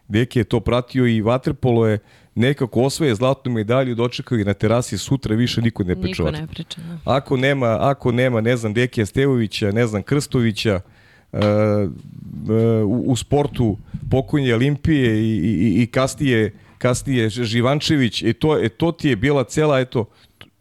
Deki 0.08 0.38
je 0.38 0.44
to 0.44 0.60
pratio 0.60 1.06
i 1.06 1.20
Vatrepolo 1.20 1.86
je 1.86 1.98
nekako 2.34 2.82
osvoje 2.82 3.14
zlatnu 3.14 3.52
medalju, 3.52 3.94
dočekao 3.94 4.38
i 4.38 4.44
na 4.44 4.54
terasi 4.54 4.98
sutra 4.98 5.34
više 5.34 5.62
niko 5.62 5.84
ne 5.84 6.00
priča. 6.00 6.22
Niko 6.22 6.36
ne 6.36 6.46
priča, 6.46 6.80
da. 6.80 6.98
Ako 7.04 7.36
nema, 7.36 7.78
ako 7.80 8.12
nema, 8.12 8.40
ne 8.40 8.56
znam, 8.56 8.74
Dekija 8.74 9.06
Stevovića, 9.06 9.72
ne 9.72 9.86
znam, 9.86 10.02
Krstovića, 10.02 10.80
uh, 11.32 11.40
uh, 11.40 11.40
u, 12.84 13.04
u 13.06 13.16
sportu 13.16 13.78
pokojnje 14.10 14.54
Olimpije 14.54 15.22
i, 15.22 15.36
i, 15.36 15.82
i 15.82 15.86
kasnije, 15.86 16.52
kasnije 16.78 17.28
Živančević, 17.30 18.22
e 18.22 18.32
to, 18.32 18.58
e 18.58 18.68
to 18.68 18.92
ti 18.92 19.08
je 19.08 19.16
bila 19.16 19.44
cela, 19.44 19.80
eto, 19.80 20.04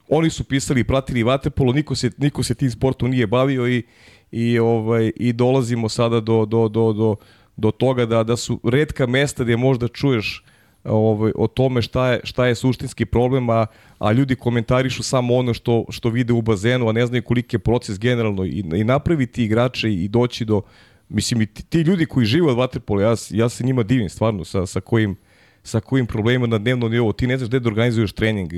oni 0.10 0.30
su 0.30 0.43
pisali 0.43 0.82
i 0.82 0.84
pratili 0.84 1.24
vaterpolo, 1.24 1.74
niko 1.74 1.95
se, 1.95 2.12
niko 2.18 2.43
se 2.43 2.55
tim 2.55 2.72
sportom 2.72 3.10
nije 3.10 3.28
bavio 3.28 3.68
i, 3.68 3.84
i, 4.32 4.60
ovaj, 4.60 5.12
i 5.16 5.34
dolazimo 5.34 5.89
sada 5.89 6.20
do, 6.20 6.45
do, 6.45 6.68
do, 6.68 6.93
do, 6.93 7.16
do 7.57 7.72
toga 7.72 8.05
da, 8.05 8.24
da 8.24 8.38
su 8.38 8.60
redka 8.64 9.07
mesta 9.07 9.43
gde 9.43 9.57
možda 9.57 9.88
čuješ 9.88 10.43
ovaj, 10.84 11.32
o 11.36 11.47
tome 11.47 11.82
šta 11.82 12.12
je, 12.12 12.20
šta 12.24 12.45
je 12.45 12.55
suštinski 12.55 13.05
problem, 13.05 13.49
a, 13.49 13.66
a 13.99 14.12
ljudi 14.12 14.36
komentarišu 14.36 15.03
samo 15.03 15.36
ono 15.36 15.53
što, 15.53 15.86
što 15.89 16.10
vide 16.10 16.34
u 16.34 16.41
bazenu, 16.41 16.89
a 16.89 16.91
ne 16.91 17.05
znaju 17.05 17.24
koliki 17.24 17.55
je 17.55 17.60
proces 17.60 17.99
generalno 17.99 18.45
i, 18.45 18.64
i 18.76 18.84
napraviti 18.84 19.43
igrače 19.43 19.93
i 19.93 20.07
doći 20.07 20.45
do, 20.45 20.62
mislim 21.10 21.41
i 21.41 21.45
ti, 21.45 21.64
ti 21.64 21.82
ljudi 21.82 22.05
koji 22.05 22.26
žive 22.26 22.51
od 22.51 22.57
vaterpola, 22.57 23.01
ja, 23.01 23.16
ja 23.30 23.49
se 23.49 23.64
njima 23.64 23.84
divim 23.84 24.10
stvarno 24.10 24.45
sa, 24.45 24.66
sa 24.66 24.82
kojim 24.82 25.16
sa 25.64 25.80
kojim 25.80 26.05
problemima 26.05 26.47
na 26.47 26.57
dnevnom 26.57 26.91
nivou. 26.91 27.14
Ti 27.14 27.28
ne 27.28 27.38
znaš 27.38 27.49
gde 27.49 27.60
da 27.60 27.70
organizuješ 27.70 28.14
trening, 28.14 28.51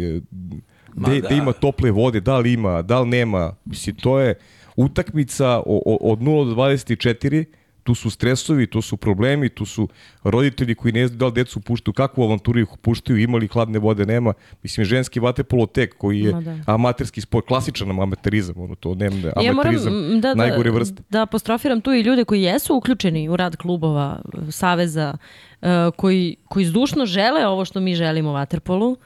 da. 0.94 1.12
gde 1.12 1.36
ima 1.36 1.52
tople 1.52 1.92
vode, 1.92 2.20
da 2.20 2.38
li 2.38 2.54
ima, 2.54 2.82
da 2.82 3.00
li 3.00 3.10
nema. 3.10 3.56
Mislim, 3.66 3.96
to 3.96 4.20
je 4.20 4.36
utakmica 4.76 5.62
od 6.02 6.20
0 6.20 6.56
do 6.56 6.62
24, 6.62 7.46
tu 7.84 7.96
su 7.96 8.10
stresovi, 8.10 8.68
tu 8.68 8.82
su 8.82 8.98
problemi, 8.98 9.50
tu 9.50 9.66
su 9.66 9.88
roditelji 10.24 10.76
koji 10.76 10.94
ne 10.94 11.08
znaju 11.08 11.18
da 11.18 11.26
li 11.26 11.32
decu 11.32 11.60
puštaju, 11.60 11.94
kakvu 11.94 12.24
avanturu 12.24 12.60
ih 12.60 12.68
puštaju, 12.82 13.20
imali 13.20 13.48
hladne 13.48 13.80
vode, 13.80 14.06
nema. 14.06 14.34
Mislim, 14.64 14.86
ženski 14.86 15.20
vatepolotek 15.20 15.98
koji 15.98 16.20
je 16.20 16.34
da. 16.34 16.58
amaterski 16.66 17.22
sport, 17.22 17.48
klasičan 17.48 17.92
amaterizam, 17.92 18.56
ono 18.58 18.76
to 18.76 18.96
nema, 18.96 19.16
amaterizam, 19.36 19.94
ja 19.94 20.00
moram, 20.00 20.22
da, 20.22 20.34
najgore 20.36 20.72
vrste. 20.72 20.96
Da, 20.96 21.18
da 21.18 21.24
apostrofiram 21.24 21.82
tu 21.82 21.94
i 21.94 22.02
ljude 22.02 22.24
koji 22.24 22.42
jesu 22.42 22.76
uključeni 22.76 23.30
u 23.30 23.38
rad 23.38 23.56
klubova, 23.56 24.22
saveza, 24.52 25.18
uh, 25.62 25.68
koji, 25.98 26.36
koji 26.46 26.66
zdušno 26.66 27.06
žele 27.06 27.48
ovo 27.48 27.66
što 27.66 27.80
mi 27.80 27.96
želimo 27.96 28.30
u 28.30 28.34
vaterpolu, 28.34 28.98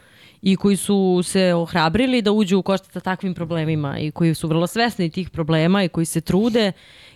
i 0.45 0.55
koji 0.55 0.75
su 0.75 1.21
se 1.23 1.53
ohrabrili 1.53 2.21
da 2.21 2.31
uđu 2.31 2.57
u 2.57 2.61
košta 2.61 2.89
sa 2.91 2.99
takvim 2.99 3.33
problemima 3.33 3.99
i 3.99 4.11
koji 4.11 4.33
su 4.33 4.47
vrlo 4.47 4.67
svesni 4.67 5.09
tih 5.09 5.29
problema 5.29 5.83
i 5.83 5.89
koji 5.89 6.05
se 6.05 6.21
trude 6.21 6.71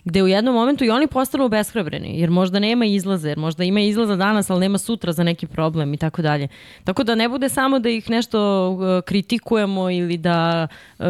gde 0.09 0.23
u 0.23 0.27
jednom 0.27 0.55
momentu 0.55 0.83
i 0.83 0.89
oni 0.89 1.07
postanu 1.07 1.45
obeshrabreni, 1.45 2.19
jer 2.19 2.29
možda 2.29 2.59
nema 2.59 2.85
izlaza, 2.85 3.29
jer 3.29 3.37
možda 3.37 3.63
ima 3.63 3.79
izlaza 3.79 4.15
danas, 4.15 4.49
ali 4.49 4.59
nema 4.59 4.77
sutra 4.77 5.11
za 5.11 5.23
neki 5.23 5.47
problem 5.47 5.93
i 5.93 5.97
tako 5.97 6.21
dalje. 6.21 6.47
Tako 6.83 7.03
da 7.03 7.15
ne 7.15 7.29
bude 7.29 7.49
samo 7.49 7.79
da 7.79 7.89
ih 7.89 8.09
nešto 8.09 8.69
uh, 8.69 9.03
kritikujemo 9.05 9.89
ili 9.89 10.17
da 10.17 10.67
uh, 10.99 11.05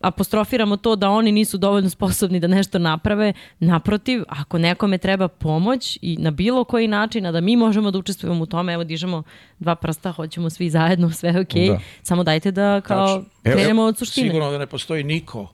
apostrofiramo 0.00 0.76
to 0.76 0.96
da 0.96 1.10
oni 1.10 1.32
nisu 1.32 1.58
dovoljno 1.58 1.90
sposobni 1.90 2.40
da 2.40 2.46
nešto 2.46 2.78
naprave. 2.78 3.32
Naprotiv, 3.58 4.22
ako 4.28 4.58
nekome 4.58 4.98
treba 4.98 5.28
pomoć 5.28 5.98
i 6.02 6.16
na 6.16 6.30
bilo 6.30 6.64
koji 6.64 6.88
način, 6.88 7.26
a 7.26 7.32
da 7.32 7.40
mi 7.40 7.56
možemo 7.56 7.90
da 7.90 7.98
učestvujemo 7.98 8.42
u 8.42 8.46
tome, 8.46 8.72
evo 8.72 8.84
dižemo 8.84 9.22
dva 9.58 9.74
prsta, 9.74 10.12
hoćemo 10.12 10.50
svi 10.50 10.70
zajedno, 10.70 11.10
sve 11.10 11.30
je 11.30 11.40
okej, 11.40 11.62
okay. 11.62 11.72
da. 11.72 11.80
samo 12.02 12.24
dajte 12.24 12.50
da 12.50 12.80
kao 12.80 13.06
Tačno. 13.06 13.24
krenemo 13.42 13.82
od 13.82 13.98
suštine. 13.98 14.28
Sigurno 14.28 14.50
da 14.50 14.58
ne 14.58 14.66
postoji 14.66 15.04
niko 15.04 15.48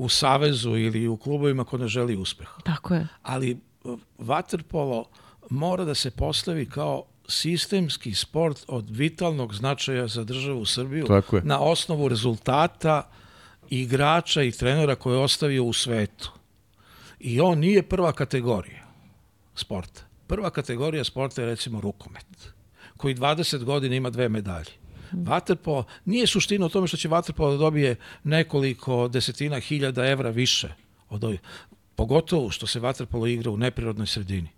u 0.00 0.08
savezu 0.08 0.76
ili 0.76 1.08
u 1.08 1.16
klubovima 1.16 1.64
ko 1.64 1.78
ne 1.78 1.88
želi 1.88 2.16
uspeh. 2.16 2.48
Tako 2.64 2.94
je. 2.94 3.06
Ali 3.22 3.58
vaterpolo 4.18 5.04
mora 5.50 5.84
da 5.84 5.94
se 5.94 6.10
postavi 6.10 6.66
kao 6.66 7.04
sistemski 7.28 8.14
sport 8.14 8.64
od 8.68 8.90
vitalnog 8.90 9.54
značaja 9.54 10.06
za 10.06 10.24
državu 10.24 10.64
Srbiju 10.64 11.06
Tako 11.06 11.36
je. 11.36 11.42
na 11.44 11.60
osnovu 11.60 12.08
rezultata 12.08 13.10
igrača 13.70 14.42
i 14.42 14.52
trenera 14.52 14.94
koje 14.94 15.14
je 15.14 15.24
ostavio 15.24 15.64
u 15.64 15.72
svetu. 15.72 16.32
I 17.18 17.40
on 17.40 17.58
nije 17.58 17.82
prva 17.82 18.12
kategorija 18.12 18.86
sporta. 19.54 20.02
Prva 20.26 20.50
kategorija 20.50 21.04
sporta 21.04 21.42
je 21.42 21.46
recimo 21.46 21.80
rukomet, 21.80 22.52
koji 22.96 23.14
20 23.14 23.64
godina 23.64 23.94
ima 23.94 24.10
dve 24.10 24.28
medalje. 24.28 24.79
Vaterpolo, 25.12 25.84
nije 26.04 26.26
suština 26.26 26.66
u 26.66 26.68
tome 26.68 26.86
što 26.86 26.96
će 26.96 27.08
Vaterpolo 27.08 27.50
da 27.50 27.56
dobije 27.56 27.96
nekoliko 28.24 29.08
desetina 29.08 29.60
hiljada 29.60 30.06
evra 30.06 30.30
više 30.30 30.68
od 31.08 31.24
ovih. 31.24 31.40
Pogotovo 31.94 32.50
što 32.50 32.66
se 32.66 32.80
Vaterpolo 32.80 33.26
igra 33.26 33.50
u 33.50 33.56
neprirodnoj 33.56 34.06
sredini. 34.06 34.48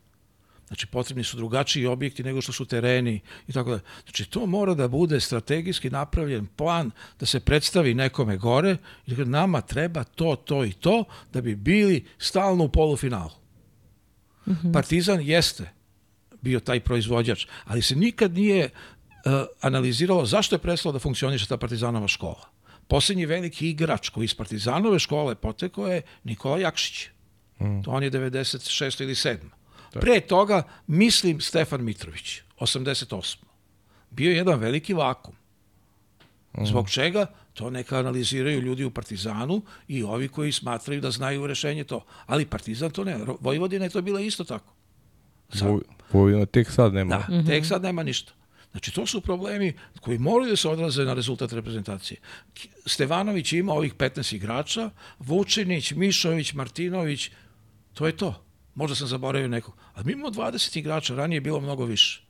Znači, 0.67 0.87
potrebni 0.87 1.25
su 1.25 1.37
drugačiji 1.37 1.87
objekti 1.87 2.23
nego 2.23 2.41
što 2.41 2.53
su 2.53 2.65
tereni 2.65 3.21
i 3.49 3.53
tako 3.53 3.71
da. 3.71 3.81
Znači, 4.05 4.25
to 4.25 4.47
mora 4.47 4.75
da 4.75 4.89
bude 4.89 5.21
strategijski 5.21 5.91
napravljen 5.91 6.47
plan 6.47 6.91
da 7.21 7.27
se 7.27 7.41
predstavi 7.41 7.95
nekome 7.95 8.37
gore 8.37 8.77
i 9.07 9.15
da 9.15 9.25
nama 9.25 9.61
treba 9.61 10.05
to, 10.05 10.37
to 10.37 10.65
i 10.65 10.73
to 10.73 11.05
da 11.33 11.41
bi 11.41 11.57
bili 11.57 12.05
stalno 12.19 12.65
u 12.65 12.69
polufinalu. 12.69 13.31
Mm 14.47 14.53
-hmm. 14.53 14.73
Partizan 14.73 15.21
jeste 15.21 15.71
bio 16.41 16.61
taj 16.61 16.81
proizvođač, 16.81 17.47
ali 17.65 17.83
se 17.83 17.97
nikad 17.97 18.35
nije 18.35 18.65
uh, 18.65 18.71
analiziralo 19.61 20.27
zašto 20.27 20.55
je 20.55 20.59
prestalo 20.59 20.93
da 20.93 20.99
funkcioniše 20.99 21.47
ta 21.47 21.57
partizanova 21.57 22.09
škola. 22.09 22.49
Poslednji 22.89 23.27
veliki 23.27 23.71
igrač 23.71 24.09
koji 24.09 24.25
iz 24.25 24.35
partizanove 24.35 24.99
škole 24.99 25.35
potekao 25.35 25.87
je 25.87 26.03
Nikola 26.25 26.59
Jakšić. 26.59 27.09
Mm. 27.61 27.83
To 27.83 27.91
on 27.91 28.03
je 28.03 28.11
96. 28.11 29.03
ili 29.03 29.15
7. 29.15 29.37
Pre 29.93 30.21
toga, 30.21 30.63
mislim, 30.87 31.41
Stefan 31.41 31.85
Mitrović, 31.85 32.41
88. 32.61 33.37
Bio 34.11 34.31
je 34.31 34.37
jedan 34.37 34.61
veliki 34.61 34.95
vakum. 34.95 35.35
Mm. 36.59 36.67
Zbog 36.67 36.91
čega? 36.91 37.27
To 37.55 37.71
neka 37.71 37.99
analiziraju 37.99 38.61
ljudi 38.61 38.85
u 38.85 38.91
Partizanu 38.91 39.63
i 39.89 40.03
ovi 40.03 40.29
koji 40.29 40.53
smatraju 40.53 41.01
da 41.01 41.11
znaju 41.11 41.47
rešenje 41.47 41.85
to. 41.85 42.05
Ali 42.27 42.47
Partizan 42.47 42.91
to 42.91 43.05
ne. 43.05 43.19
Vojvodina 43.41 43.85
je 43.85 43.91
to 43.91 44.03
bila 44.03 44.21
isto 44.21 44.45
tako. 44.45 44.75
Sad. 45.53 45.69
Vojvodina 46.13 46.47
tek 46.47 46.71
sad 46.71 46.95
nema. 46.95 47.17
Da, 47.17 47.35
mm 47.35 47.39
-hmm. 47.39 47.47
tek 47.47 47.67
sad 47.67 47.83
nema 47.83 48.03
ništa. 48.03 48.33
Znači, 48.73 48.95
to 48.95 49.07
su 49.07 49.21
problemi 49.21 49.73
koji 50.01 50.19
moraju 50.19 50.51
da 50.51 50.57
se 50.57 50.69
odraze 50.69 51.05
na 51.05 51.15
rezultat 51.15 51.53
reprezentacije. 51.53 52.21
Stevanović 52.87 53.53
ima 53.53 53.73
ovih 53.73 53.95
15 53.95 54.35
igrača, 54.35 54.91
Vučinić, 55.19 55.93
Mišović, 55.93 56.53
Martinović, 56.53 57.31
to 57.95 58.07
je 58.07 58.17
to. 58.17 58.45
Možda 58.75 58.95
sam 58.95 59.07
zaboravio 59.07 59.49
nekog. 59.49 59.75
Ali 59.95 60.07
mi 60.07 60.13
imamo 60.13 60.31
20 60.31 60.79
igrača, 60.79 61.15
ranije 61.15 61.37
je 61.37 61.41
bilo 61.41 61.61
mnogo 61.61 61.85
više. 61.85 62.23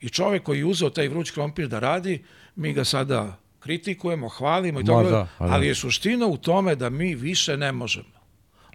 I 0.00 0.08
čovek 0.08 0.42
koji 0.42 0.58
je 0.58 0.64
uzeo 0.64 0.90
taj 0.90 1.08
vruć 1.08 1.30
krompir 1.30 1.68
da 1.68 1.78
radi, 1.78 2.24
mi 2.56 2.72
ga 2.72 2.84
sada 2.84 3.38
kritikujemo, 3.60 4.28
hvalimo 4.28 4.80
i 4.80 4.84
tako, 4.84 5.10
da, 5.10 5.28
ali 5.38 5.66
je 5.66 5.74
suština 5.74 6.26
u 6.26 6.36
tome 6.36 6.74
da 6.76 6.90
mi 6.90 7.14
više 7.14 7.56
ne 7.56 7.72
možemo. 7.72 8.14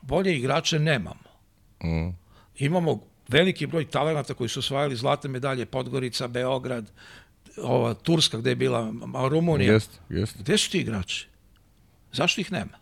Bolje 0.01 0.37
igrače 0.37 0.79
nemamo. 0.79 1.29
Mm. 1.83 2.09
Imamo 2.57 3.01
veliki 3.29 3.67
broj 3.67 3.85
talenata 3.85 4.33
koji 4.33 4.49
su 4.49 4.59
osvajali 4.59 4.95
zlatne 4.95 5.29
medalje, 5.29 5.65
Podgorica, 5.65 6.27
Beograd, 6.27 6.91
ova 7.57 7.93
Turska 7.93 8.37
gde 8.37 8.51
je 8.51 8.55
bila, 8.55 8.93
Rumunija. 9.29 9.73
Jest, 9.73 9.99
jest. 10.09 10.37
Gde 10.39 10.57
su 10.57 10.71
ti 10.71 10.79
igrači? 10.79 11.27
Zašto 12.13 12.41
ih 12.41 12.51
nema? 12.51 12.77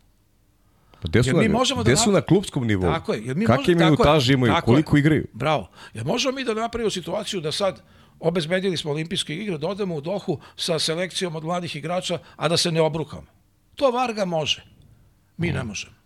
Pa 1.02 1.08
gde 1.08 1.24
su, 1.24 1.38
na, 1.38 1.50
možemo 1.50 1.82
gde 1.82 1.91
da 1.91 1.98
su 1.98 2.12
na 2.12 2.22
klubskom 2.22 2.68
nivou? 2.68 2.91
Tako 2.91 3.14
je. 3.14 3.22
Jer 3.26 3.36
mi 3.36 3.45
Kakve 3.45 3.76
minutaže 3.76 4.34
imaju, 4.34 4.54
koliko 4.66 4.98
je. 4.98 5.00
igraju? 5.00 5.28
Bravo. 5.34 5.70
Jer 5.93 6.06
možemo 6.06 6.36
mi 6.36 6.43
da 6.43 6.54
napravimo 6.54 6.89
situaciju 6.89 7.41
da 7.41 7.52
sad 7.52 7.82
obezbedili 8.20 8.78
smo 8.78 8.91
olimpijske 8.91 9.36
igre, 9.36 9.58
da 9.58 9.68
odemo 9.68 9.95
u 9.95 10.02
Dohu 10.02 10.39
sa 10.56 10.80
selekcijom 10.80 11.36
od 11.36 11.43
mladih 11.43 11.76
igrača, 11.76 12.20
a 12.36 12.48
da 12.48 12.58
se 12.58 12.72
ne 12.72 12.82
obrukamo. 12.82 13.28
To 13.76 13.91
Varga 13.91 14.26
može. 14.26 14.64
Mi 15.38 15.52
ne 15.52 15.64
možemo. 15.64 15.97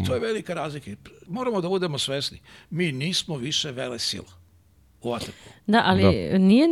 I 0.00 0.04
to 0.04 0.14
je 0.14 0.20
velika 0.20 0.54
razlika. 0.54 0.90
Moramo 1.28 1.60
da 1.60 1.68
budemo 1.68 1.98
svesni. 1.98 2.40
Mi 2.70 2.92
nismo 2.92 3.36
više 3.36 3.70
vele 3.70 3.98
sila 3.98 4.42
u. 5.02 5.16
Da, 5.66 5.82
ali 5.84 6.02
da. 6.02 6.38
nije 6.38 6.68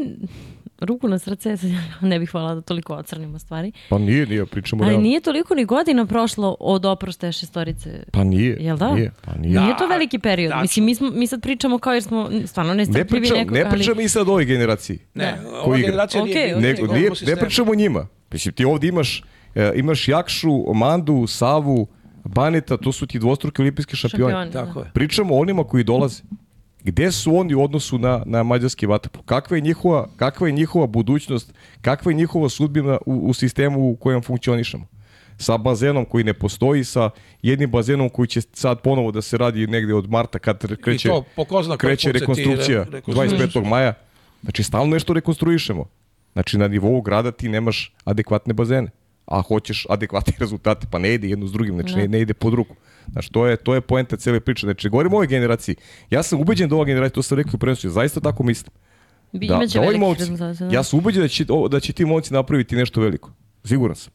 ruku 0.80 1.08
na 1.08 1.18
srce, 1.18 1.56
ne 2.00 2.18
bih 2.18 2.30
hvala 2.30 2.54
da 2.54 2.60
toliko 2.60 2.94
ocrnimo 2.94 3.38
stvari. 3.38 3.72
Pa 3.88 3.98
nije, 3.98 4.26
nije, 4.26 4.46
pričamo 4.46 4.84
Ali 4.84 4.98
nije 4.98 5.20
toliko 5.20 5.54
ni 5.54 5.64
godina 5.64 6.06
prošlo 6.06 6.56
od 6.60 6.84
oproste 6.84 7.32
šestorice. 7.32 8.02
Pa 8.12 8.24
nije. 8.24 8.56
Jel 8.60 8.76
da? 8.76 8.94
Nije, 8.94 9.12
pa 9.24 9.34
nije. 9.34 9.54
Da, 9.54 9.62
nije 9.62 9.76
to 9.76 9.86
veliki 9.86 10.18
period. 10.18 10.50
Da, 10.50 10.60
Mislim, 10.60 10.84
mi, 10.84 10.94
smo, 10.94 11.10
mi 11.10 11.26
sad 11.26 11.42
pričamo 11.42 11.78
kao 11.78 11.92
jer 11.92 12.02
smo 12.02 12.30
stvarno 12.46 12.74
nestrpljivi 12.74 13.28
ne 13.28 13.36
nekog. 13.36 13.56
Ne 13.56 13.70
pričamo 13.70 13.94
ali... 13.96 14.02
mi 14.02 14.08
sad 14.08 14.28
o 14.28 14.30
ovoj 14.30 14.44
generaciji. 14.44 14.98
Ne, 15.14 15.38
da. 15.42 15.60
ova 15.60 15.76
generacija 15.76 16.22
okay, 16.22 16.26
nije, 16.26 16.56
okay. 16.56 16.60
Nego, 16.60 16.94
nije, 16.94 17.10
ne 17.26 17.36
pričamo 17.36 17.72
o 17.72 17.74
njima. 17.74 18.06
Mislim, 18.32 18.54
ti 18.54 18.64
ovdje 18.64 18.88
imaš, 18.88 19.22
uh, 19.54 19.62
imaš 19.74 20.08
Jakšu, 20.08 20.74
Mandu, 20.74 21.26
Savu, 21.26 21.88
Baneta, 22.24 22.76
to 22.76 22.92
su 22.92 23.06
ti 23.06 23.18
dvostruki 23.18 23.62
olimpijski 23.62 23.96
šampioni. 23.96 24.32
šampioni 24.32 24.50
da. 24.50 24.66
Tako 24.66 24.80
je. 24.80 24.90
Pričamo 24.94 25.34
o 25.34 25.38
onima 25.40 25.64
koji 25.64 25.84
dolaze. 25.84 26.22
Gde 26.84 27.12
su 27.12 27.36
oni 27.36 27.54
u 27.54 27.62
odnosu 27.62 27.98
na, 27.98 28.22
na 28.26 28.42
mađarski 28.42 28.86
vaterpolo? 28.86 29.24
Kakva 29.24 29.56
je 29.56 29.60
njihova, 29.60 30.08
kakva 30.16 30.46
je 30.46 30.52
njihova 30.52 30.86
budućnost? 30.86 31.54
Kakva 31.80 32.12
je 32.12 32.16
njihova 32.16 32.48
sudbina 32.48 32.98
u, 33.06 33.14
u 33.14 33.34
sistemu 33.34 33.90
u 33.90 33.96
kojem 33.96 34.22
funkcionišemo? 34.22 34.86
Sa 35.38 35.56
bazenom 35.56 36.04
koji 36.04 36.24
ne 36.24 36.34
postoji, 36.34 36.84
sa 36.84 37.10
jednim 37.42 37.70
bazenom 37.70 38.08
koji 38.08 38.28
će 38.28 38.40
sad 38.40 38.80
ponovo 38.80 39.12
da 39.12 39.22
se 39.22 39.38
radi 39.38 39.66
negde 39.66 39.94
od 39.94 40.10
marta 40.10 40.38
kad 40.38 40.80
kreće, 40.82 41.08
to, 41.08 41.24
kreće 41.78 42.12
rekonstrukcija 42.12 42.86
re, 42.90 43.00
25. 43.00 43.64
maja. 43.64 43.94
Znači, 44.42 44.62
stalno 44.62 44.94
nešto 44.94 45.12
rekonstruišemo. 45.12 45.84
Znači, 46.32 46.58
na 46.58 46.68
nivou 46.68 47.00
grada 47.00 47.32
ti 47.32 47.48
nemaš 47.48 47.94
adekvatne 48.04 48.54
bazene 48.54 48.90
a 49.30 49.42
hoćeš 49.42 49.86
adekvatne 49.88 50.32
rezultate, 50.42 50.86
pa 50.90 50.98
ne 50.98 51.14
ide 51.14 51.28
jedno 51.28 51.46
s 51.46 51.52
drugim, 51.52 51.74
znači 51.74 51.94
ne, 51.94 52.08
ne 52.08 52.20
ide 52.20 52.34
pod 52.34 52.54
ruku. 52.54 52.76
Znači, 53.12 53.32
to 53.32 53.46
je, 53.46 53.56
to 53.56 53.74
je 53.74 53.80
poenta 53.80 54.16
cele 54.16 54.40
priče. 54.40 54.66
Znači, 54.66 54.88
govorimo 54.88 55.16
o 55.16 55.18
ovoj 55.18 55.26
generaciji. 55.26 55.76
Ja 56.10 56.22
sam 56.22 56.40
ubeđen 56.40 56.68
da 56.68 56.74
ova 56.74 56.84
generacija, 56.84 57.14
to 57.14 57.22
sam 57.22 57.38
rekao 57.38 57.52
u 57.54 57.58
prenosu, 57.58 57.90
zaista 57.90 58.20
tako 58.20 58.42
mislim. 58.42 58.72
Bi, 59.32 59.46
da, 59.46 59.60
da 59.74 59.80
ovi 59.80 59.98
momci, 59.98 60.30
da. 60.30 60.68
ja 60.70 60.82
sam 60.82 60.98
ubeđen 60.98 61.22
da 61.22 61.28
će, 61.28 61.44
da 61.70 61.80
će 61.80 61.92
ti 61.92 62.04
momci 62.04 62.34
napraviti 62.34 62.76
nešto 62.76 63.00
veliko. 63.00 63.30
Siguran 63.64 63.96
sam. 63.96 64.12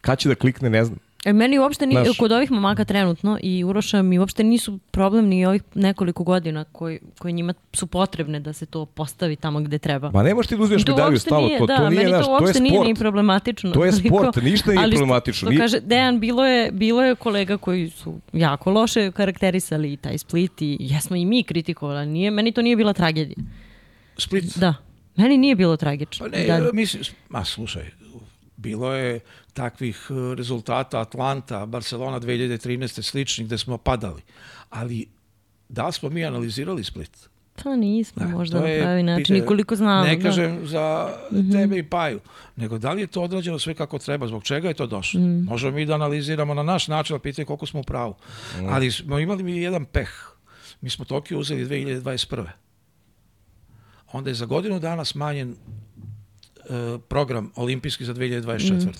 Kad 0.00 0.18
će 0.18 0.28
da 0.28 0.34
klikne, 0.34 0.70
ne 0.70 0.84
znam. 0.84 0.98
E, 1.24 1.32
meni 1.32 1.58
uopšte 1.58 1.86
ni, 1.86 1.94
Znaš, 1.94 2.18
kod 2.18 2.32
ovih 2.32 2.50
mamaka 2.50 2.84
trenutno 2.84 3.38
i 3.42 3.64
Uroša 3.64 4.02
mi 4.02 4.18
uopšte 4.18 4.44
nisu 4.44 4.78
problem 4.90 5.26
ni 5.26 5.46
ovih 5.46 5.62
nekoliko 5.74 6.24
godina 6.24 6.64
koji, 6.64 6.98
koji 7.18 7.32
njima 7.32 7.54
su 7.72 7.86
potrebne 7.86 8.40
da 8.40 8.52
se 8.52 8.66
to 8.66 8.86
postavi 8.86 9.36
tamo 9.36 9.60
gde 9.60 9.78
treba. 9.78 10.10
Ma 10.10 10.22
nemaš 10.22 10.46
ti 10.46 10.56
da 10.56 10.62
uzmeš 10.62 10.86
medalju 10.86 11.18
stalo, 11.18 11.48
to, 11.58 11.66
da, 11.66 11.76
to 11.76 11.90
nije 11.90 12.08
naš, 12.08 12.26
to, 12.26 12.38
to 12.38 12.46
je 12.46 12.54
sport. 12.54 12.70
nije 12.70 12.80
ni 12.80 12.94
problematično. 12.94 13.70
To 13.70 13.84
je 13.84 13.92
sport, 13.92 14.36
ništa 14.42 14.70
nije 14.70 14.82
ali 14.82 14.96
problematično. 14.96 15.48
Ali 15.48 15.58
kaže, 15.58 15.80
Dejan, 15.80 16.20
bilo 16.20 16.46
je, 16.46 16.72
bilo 16.72 17.04
je 17.04 17.14
kolega 17.14 17.56
koji 17.56 17.90
su 17.90 18.14
jako 18.32 18.70
loše 18.70 19.12
karakterisali 19.12 19.96
taj 19.96 20.18
Split 20.18 20.62
i 20.62 20.76
jesmo 20.80 21.16
i 21.16 21.24
mi 21.24 21.42
kritikovali, 21.42 22.06
nije, 22.06 22.30
meni 22.30 22.52
to 22.52 22.62
nije 22.62 22.76
bila 22.76 22.92
tragedija. 22.92 23.44
Split? 24.18 24.58
Da. 24.58 24.74
Meni 25.16 25.38
nije 25.38 25.54
bilo 25.54 25.76
tragično. 25.76 26.26
Pa 26.26 26.36
ne, 26.36 26.46
da. 26.46 26.70
mislim, 26.72 27.02
ma 27.28 27.44
slušaj, 27.44 27.84
bilo 28.60 28.92
je 28.92 29.20
takvih 29.52 30.06
e, 30.10 30.34
rezultata 30.34 31.00
Atlanta, 31.00 31.66
Barcelona 31.66 32.20
2013. 32.20 33.02
sličnih 33.02 33.46
gde 33.46 33.58
smo 33.58 33.78
padali. 33.78 34.22
Ali 34.70 35.08
da 35.68 35.86
li 35.86 35.92
smo 35.92 36.08
mi 36.08 36.24
analizirali 36.24 36.84
Split? 36.84 37.28
Pa 37.64 37.76
nismo 37.76 38.22
da, 38.22 38.28
možda 38.28 38.60
na 38.60 38.66
pravi 38.82 39.02
način, 39.02 39.36
nikoliko 39.36 39.76
znamo. 39.76 40.04
Ne 40.04 40.16
da. 40.16 40.22
kažem 40.22 40.66
za 40.66 41.08
mm 41.32 41.36
-hmm. 41.36 41.52
tebe 41.52 41.78
i 41.78 41.82
Paju, 41.82 42.20
nego 42.56 42.78
da 42.78 42.92
li 42.92 43.00
je 43.00 43.06
to 43.06 43.22
odrađeno 43.22 43.58
sve 43.58 43.74
kako 43.74 43.98
treba, 43.98 44.26
zbog 44.26 44.42
čega 44.44 44.68
je 44.68 44.74
to 44.74 44.86
došlo. 44.86 45.20
Mm. 45.20 45.44
Možemo 45.44 45.76
mi 45.76 45.86
da 45.86 45.94
analiziramo 45.94 46.54
na 46.54 46.62
naš 46.62 46.88
način, 46.88 47.14
da 47.14 47.20
pitanje 47.20 47.46
koliko 47.46 47.66
smo 47.66 47.80
u 47.80 47.82
pravu. 47.82 48.14
Mm. 48.60 48.68
Ali 48.68 48.90
smo 48.90 49.18
imali 49.18 49.42
mi 49.42 49.56
jedan 49.56 49.84
peh. 49.84 50.10
Mi 50.80 50.90
smo 50.90 51.04
Tokio 51.04 51.38
uzeli 51.38 51.66
2021. 51.66 52.46
Onda 54.12 54.30
je 54.30 54.34
za 54.34 54.46
godinu 54.46 54.80
dana 54.80 55.04
smanjen 55.04 55.56
program 57.00 57.52
olimpijski 57.56 58.04
za 58.04 58.14
2024. 58.14 58.86
Mm. 58.86 58.92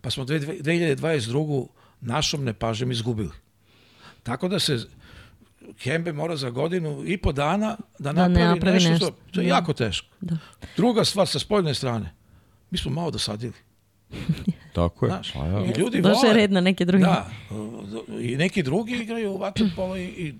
Pa 0.00 0.10
smo 0.10 0.24
2022. 0.24 1.66
našom 2.00 2.44
nepažem 2.44 2.90
izgubili. 2.90 3.30
Tako 4.22 4.48
da 4.48 4.58
se 4.58 4.78
Kembe 5.74 6.12
mora 6.12 6.36
za 6.36 6.50
godinu 6.50 7.02
i 7.06 7.16
po 7.16 7.32
dana 7.32 7.76
da 7.98 8.12
Da 8.12 8.22
ne 8.22 8.28
napravi, 8.28 8.48
napravi 8.48 8.74
nešto, 8.74 8.90
nešto. 8.90 9.06
što 9.06 9.16
što 9.30 9.40
je 9.40 9.46
Da. 9.46 9.54
jako 9.54 9.72
teško. 9.72 10.06
Da. 10.20 10.36
Druga 10.76 11.04
stvar 11.04 11.28
sa 11.28 11.38
spoljne 11.38 11.74
strane, 11.74 12.14
mi 12.70 12.78
smo 12.78 12.90
malo 12.90 13.10
dosadili. 13.10 13.52
Tako 14.74 15.06
je. 15.06 15.10
Znaš, 15.10 15.32
Pa, 15.32 15.46
ja. 15.46 15.64
i 15.64 15.70
ljudi 15.70 16.00
Došao 16.00 16.18
je 16.18 16.22
vole. 16.22 16.34
red 16.34 16.52
na 16.52 16.60
neke 16.60 16.84
druge. 16.84 17.04
Da, 17.04 17.30
i 18.20 18.36
neki 18.36 18.62
drugi 18.62 18.92
igraju 18.94 19.36
vaterpolo 19.36 19.96
i, 19.96 20.04
i 20.04 20.34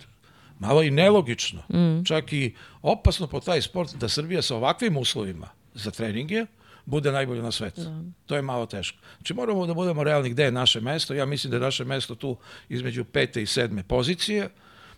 malo 0.59 0.83
i 0.83 0.91
nelogično. 0.91 1.63
Mm. 1.69 2.05
Čak 2.05 2.33
i 2.33 2.55
opasno 2.83 3.27
po 3.27 3.41
taj 3.41 3.63
sport 3.63 3.95
da 3.95 4.09
Srbija 4.09 4.43
sa 4.43 4.57
ovakvim 4.57 4.97
uslovima 4.97 5.49
za 5.75 5.91
treninge 5.91 6.47
bude 6.87 7.13
najbolje 7.13 7.43
na 7.43 7.53
svetu. 7.53 7.83
To 8.27 8.37
je 8.37 8.43
malo 8.43 8.67
teško. 8.67 8.99
Znači 9.17 9.35
moramo 9.35 9.67
da 9.67 9.75
budemo 9.75 10.05
realni 10.05 10.31
gde 10.31 10.45
je 10.45 10.53
naše 10.53 10.81
mesto. 10.81 11.15
Ja 11.15 11.27
mislim 11.27 11.51
da 11.51 11.57
je 11.57 11.61
naše 11.61 11.85
mesto 11.85 12.15
tu 12.15 12.37
između 12.69 13.05
pete 13.05 13.43
i 13.43 13.47
sedme 13.47 13.83
pozicije, 13.83 14.49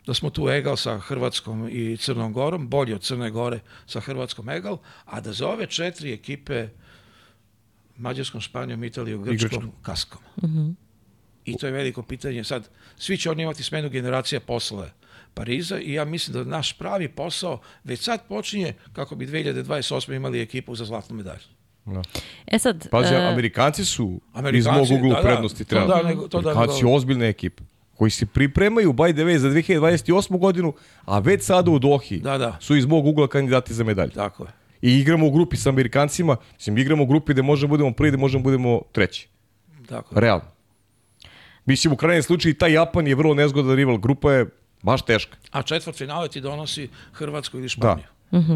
da 0.07 0.15
smo 0.15 0.31
tu 0.31 0.49
egal 0.49 0.77
sa 0.77 0.99
Hrvatskom 0.99 1.69
i 1.73 1.97
Crnom 1.97 2.33
Gorom, 2.33 2.69
bolji 2.69 2.95
od 2.95 3.03
Crne 3.03 3.31
Gore 3.31 3.61
sa 3.87 4.01
Hrvatskom 4.01 4.51
egal, 4.51 4.79
a 5.05 5.21
da 5.21 5.33
za 5.33 5.49
ove 5.49 5.67
četiri 5.67 6.13
ekipe 6.13 6.69
Mađarskom, 7.97 8.41
Španijom, 8.41 8.85
Italijom, 8.85 9.23
Grčkom, 9.23 9.49
Grčkom. 9.49 9.73
kaskom. 9.83 10.21
I 11.45 11.57
to 11.57 11.67
je 11.67 11.73
veliko 11.73 12.03
pitanje. 12.03 12.45
Sad, 12.45 12.69
svi 12.97 13.19
će 13.19 13.31
oni 13.31 13.43
imati 13.43 13.63
smenu 13.63 13.89
generacija 13.89 14.41
posle 14.41 14.91
Pariza 15.35 15.79
i 15.79 15.93
ja 15.93 16.05
mislim 16.05 16.35
da 16.35 16.51
naš 16.51 16.79
pravi 16.79 17.09
posao 17.09 17.61
već 17.85 18.01
sad 18.01 18.29
počinje 18.29 18.75
kako 18.93 19.17
bi 19.17 19.27
2028. 19.27 20.17
imali 20.17 20.41
ekipu 20.41 20.75
za 20.75 20.85
zlatnu 20.85 21.17
medalju. 21.17 21.54
Da. 21.87 22.03
E 22.47 22.59
sad, 22.59 22.89
Pazi, 22.91 23.15
e, 23.15 23.17
Amerikanci 23.19 23.85
su 23.85 24.21
iz 24.25 24.39
Amerikanci, 24.39 24.79
mog 24.93 25.01
ugla 25.01 25.09
da, 25.11 25.21
u 25.21 25.23
da, 25.23 25.29
prednosti 25.29 25.65
to 25.65 25.69
trenutno. 25.71 25.95
da, 25.95 26.03
nego- 26.03 26.29
to 26.29 26.41
da, 26.41 26.51
Amerikanci 26.51 26.75
su 26.75 26.85
nego- 26.85 26.97
ozbiljna 26.97 27.27
ekipa 27.27 27.63
koji 27.95 28.11
se 28.11 28.27
pripremaju 28.27 28.93
by 28.93 29.13
the 29.13 29.23
way 29.23 29.37
za 29.37 29.49
2028. 29.49 30.39
godinu, 30.39 30.73
a 31.05 31.19
već 31.19 31.43
sada 31.43 31.71
u 31.71 31.79
Dohi 31.79 32.19
Da, 32.19 32.39
da. 32.39 32.57
su 32.61 32.77
iz 32.77 32.87
mog 32.87 33.07
ugla 33.07 33.29
kandidati 33.29 33.75
za 33.75 33.85
medalje. 33.85 34.11
Tako 34.11 34.45
je. 34.45 34.51
I 34.83 34.93
igramo 34.93 35.27
u 35.27 35.31
grupi 35.31 35.57
sa 35.57 35.69
Amerikancima, 35.69 36.37
mislim, 36.53 36.79
igramo 36.79 37.03
u 37.03 37.07
grupi 37.07 37.33
gde 37.33 37.43
možemo 37.43 37.69
budemo 37.69 37.93
prvi, 37.93 38.11
gde 38.11 38.19
možemo 38.19 38.43
budemo 38.43 38.81
treći. 38.93 39.29
Tako 39.89 40.15
je. 40.15 40.21
Realno. 40.21 40.45
Mislim, 41.67 41.93
u 41.93 41.97
krajnjem 41.97 42.23
slučaju 42.23 42.51
i 42.51 42.59
taj 42.59 42.73
Japan 42.73 43.07
je 43.07 43.15
vrlo 43.15 43.35
nezgodan 43.35 43.77
rival. 43.77 43.99
Grupa 43.99 44.33
je 44.33 44.47
baš 44.83 45.03
teška. 45.03 45.37
A 45.51 45.63
četvrt 45.63 45.97
finale 45.97 46.29
ti 46.29 46.41
donosi 46.41 46.89
Hrvatsku 47.13 47.57
ili 47.57 47.65
Da. 47.67 47.69
Španiju. 47.69 48.07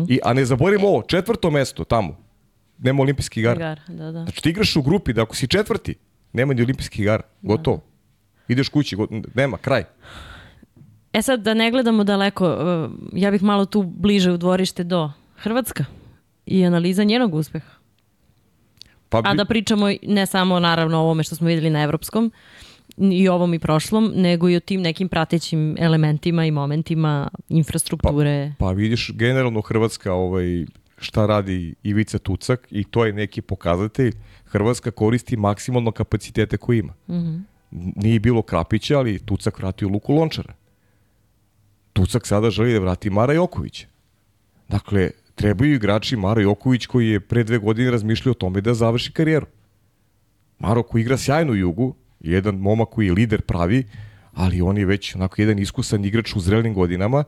I, 0.09 0.19
a 0.25 0.33
ne 0.33 0.45
zaboravimo 0.45 0.89
ovo, 0.89 1.03
četvrto 1.03 1.51
mesto 1.51 1.85
tamo. 1.85 2.28
Nema 2.79 3.03
olimpijskih 3.03 3.41
igara. 3.41 3.57
Igar, 3.57 3.81
da, 3.89 4.05
da. 4.05 4.23
Znači 4.23 4.43
ti 4.43 4.51
igraš 4.51 4.77
u 4.77 4.83
grupi 4.83 5.13
da 5.13 5.23
ako 5.23 5.37
si 5.37 5.47
četvrti, 5.47 5.95
nema 6.33 6.55
ni 6.55 6.63
olimpijskih 6.63 7.01
igara. 7.01 7.23
Gotovo. 7.43 7.81
Ideš 8.49 8.69
kući, 8.69 8.97
go- 8.97 9.07
nema, 9.35 9.57
kraj. 9.59 9.85
E 11.13 11.23
sad, 11.23 11.41
da 11.41 11.55
ne 11.55 11.71
gledamo 11.71 12.05
daleko, 12.05 12.47
e, 12.47 12.89
ja 13.15 13.31
bih 13.31 13.43
malo 13.43 13.65
tu 13.65 13.83
bliže 13.83 14.33
u 14.33 14.37
dvorište 14.37 14.85
do 14.85 15.11
Hrvatska 15.37 15.85
i 16.47 16.65
analiza 16.65 17.05
njenog 17.05 17.35
uspeha. 17.35 17.71
Pa 19.09 19.19
A 19.19 19.23
bi- 19.23 19.37
da 19.37 19.45
pričamo 19.45 19.87
ne 20.03 20.27
samo 20.27 20.61
naravno 20.61 20.97
o 20.97 21.03
ovome 21.03 21.23
što 21.23 21.37
smo 21.37 21.47
videli 21.47 21.71
na 21.71 21.83
evropskom 21.83 22.33
i 22.97 23.29
ovom 23.29 23.55
i 23.55 23.59
prošlom, 23.59 24.13
nego 24.15 24.49
i 24.49 24.57
o 24.57 24.61
tim 24.61 24.81
nekim 24.81 25.09
pratećim 25.09 25.77
elementima 25.79 26.45
i 26.45 26.51
momentima 26.51 27.29
infrastrukture. 27.49 28.53
Pa 28.59 28.71
vidiš 28.71 29.11
generalno 29.15 29.61
Hrvatska 29.61 30.13
ovaj, 30.13 30.67
šta 30.99 31.27
radi 31.27 31.75
Ivica 31.83 32.19
Tucak 32.19 32.69
i 32.71 32.85
to 32.85 33.05
je 33.05 33.13
neki 33.13 33.41
pokazatelj. 33.41 34.13
Hrvatska 34.45 34.91
koristi 34.91 35.37
maksimalno 35.37 35.91
kapacitete 35.91 36.57
koje 36.57 36.79
ima. 36.79 36.95
Nije 37.71 38.21
bilo 38.21 38.43
Krapića, 38.43 38.99
ali 38.99 39.19
Tucak 39.19 39.59
vratio 39.59 39.89
Luku 39.89 40.13
Lončara. 40.15 40.55
Tucak 41.93 42.27
sada 42.27 42.51
želi 42.51 42.73
da 42.73 42.79
vrati 42.79 43.11
Mara 43.11 43.33
Jokovića. 43.33 43.87
Dakle, 44.69 45.11
trebaju 45.35 45.75
igrači 45.75 46.17
Mara 46.17 46.43
Joković 46.43 46.87
koji 46.87 47.09
je 47.09 47.21
pre 47.21 47.45
dve 47.45 47.59
godine 47.59 47.91
razmišljao 47.91 48.31
o 48.31 48.35
tome 48.35 48.61
da 48.61 48.75
završi 48.75 49.13
karijeru. 49.13 49.47
Maro 50.59 50.83
koji 50.83 51.03
igra 51.03 51.17
sjajno 51.17 51.53
u 51.53 51.57
jugu, 51.57 51.95
jedan 52.21 52.55
momak 52.55 52.89
koji 52.89 53.07
je 53.07 53.13
lider 53.13 53.43
pravi, 53.43 53.85
ali 54.33 54.61
on 54.61 54.79
je 54.79 54.87
već 54.87 55.15
onako 55.15 55.43
jedan 55.43 55.59
iskusan 55.59 56.05
igrač 56.05 56.37
u 56.37 56.41
zrelim 56.41 56.75
godinama, 56.75 57.25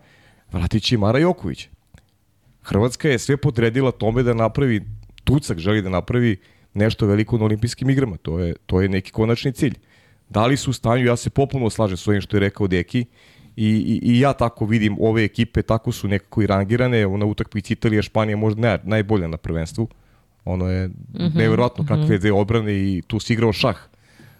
vratit 0.52 0.82
će 0.82 0.94
i 0.94 0.98
Mara 0.98 1.18
Joković. 1.18 1.68
Hrvatska 2.70 3.08
je 3.08 3.18
sve 3.18 3.36
podredila 3.36 3.90
tome 3.90 4.22
da 4.22 4.34
napravi, 4.34 4.80
Tucak 5.24 5.58
želi 5.58 5.82
da 5.82 5.88
napravi 5.88 6.36
nešto 6.74 7.06
veliko 7.06 7.38
na 7.38 7.44
olimpijskim 7.44 7.90
igrama. 7.90 8.16
To 8.16 8.38
je, 8.38 8.54
to 8.66 8.80
je 8.80 8.88
neki 8.88 9.10
konačni 9.10 9.52
cilj. 9.52 9.74
Da 10.28 10.46
li 10.46 10.56
su 10.56 10.70
u 10.70 10.72
stanju, 10.72 11.04
ja 11.04 11.16
se 11.16 11.30
popuno 11.30 11.70
slažem 11.70 11.96
s 11.96 12.08
ovim 12.08 12.20
što 12.20 12.36
je 12.36 12.40
rekao 12.40 12.66
Deki, 12.66 13.04
i, 13.56 13.66
i, 13.66 14.00
i 14.02 14.20
ja 14.20 14.32
tako 14.32 14.66
vidim 14.66 14.96
ove 15.00 15.24
ekipe, 15.24 15.62
tako 15.62 15.92
su 15.92 16.08
nekako 16.08 16.42
i 16.42 16.46
rangirane, 16.46 17.08
na 17.08 17.26
utakmici 17.26 17.72
Italija, 17.72 18.02
Španija 18.02 18.36
možda 18.36 18.60
naj, 18.60 18.78
najbolja 18.84 19.28
na 19.28 19.36
prvenstvu. 19.36 19.88
Ono 20.44 20.68
je 20.68 20.88
mm 20.88 20.92
-hmm, 21.14 21.34
nevjerojatno 21.34 21.86
kakve 21.86 22.18
dve 22.18 22.32
odbrane 22.32 22.72
i 22.72 23.02
tu 23.06 23.20
si 23.20 23.32
igrao 23.32 23.52
šah 23.52 23.76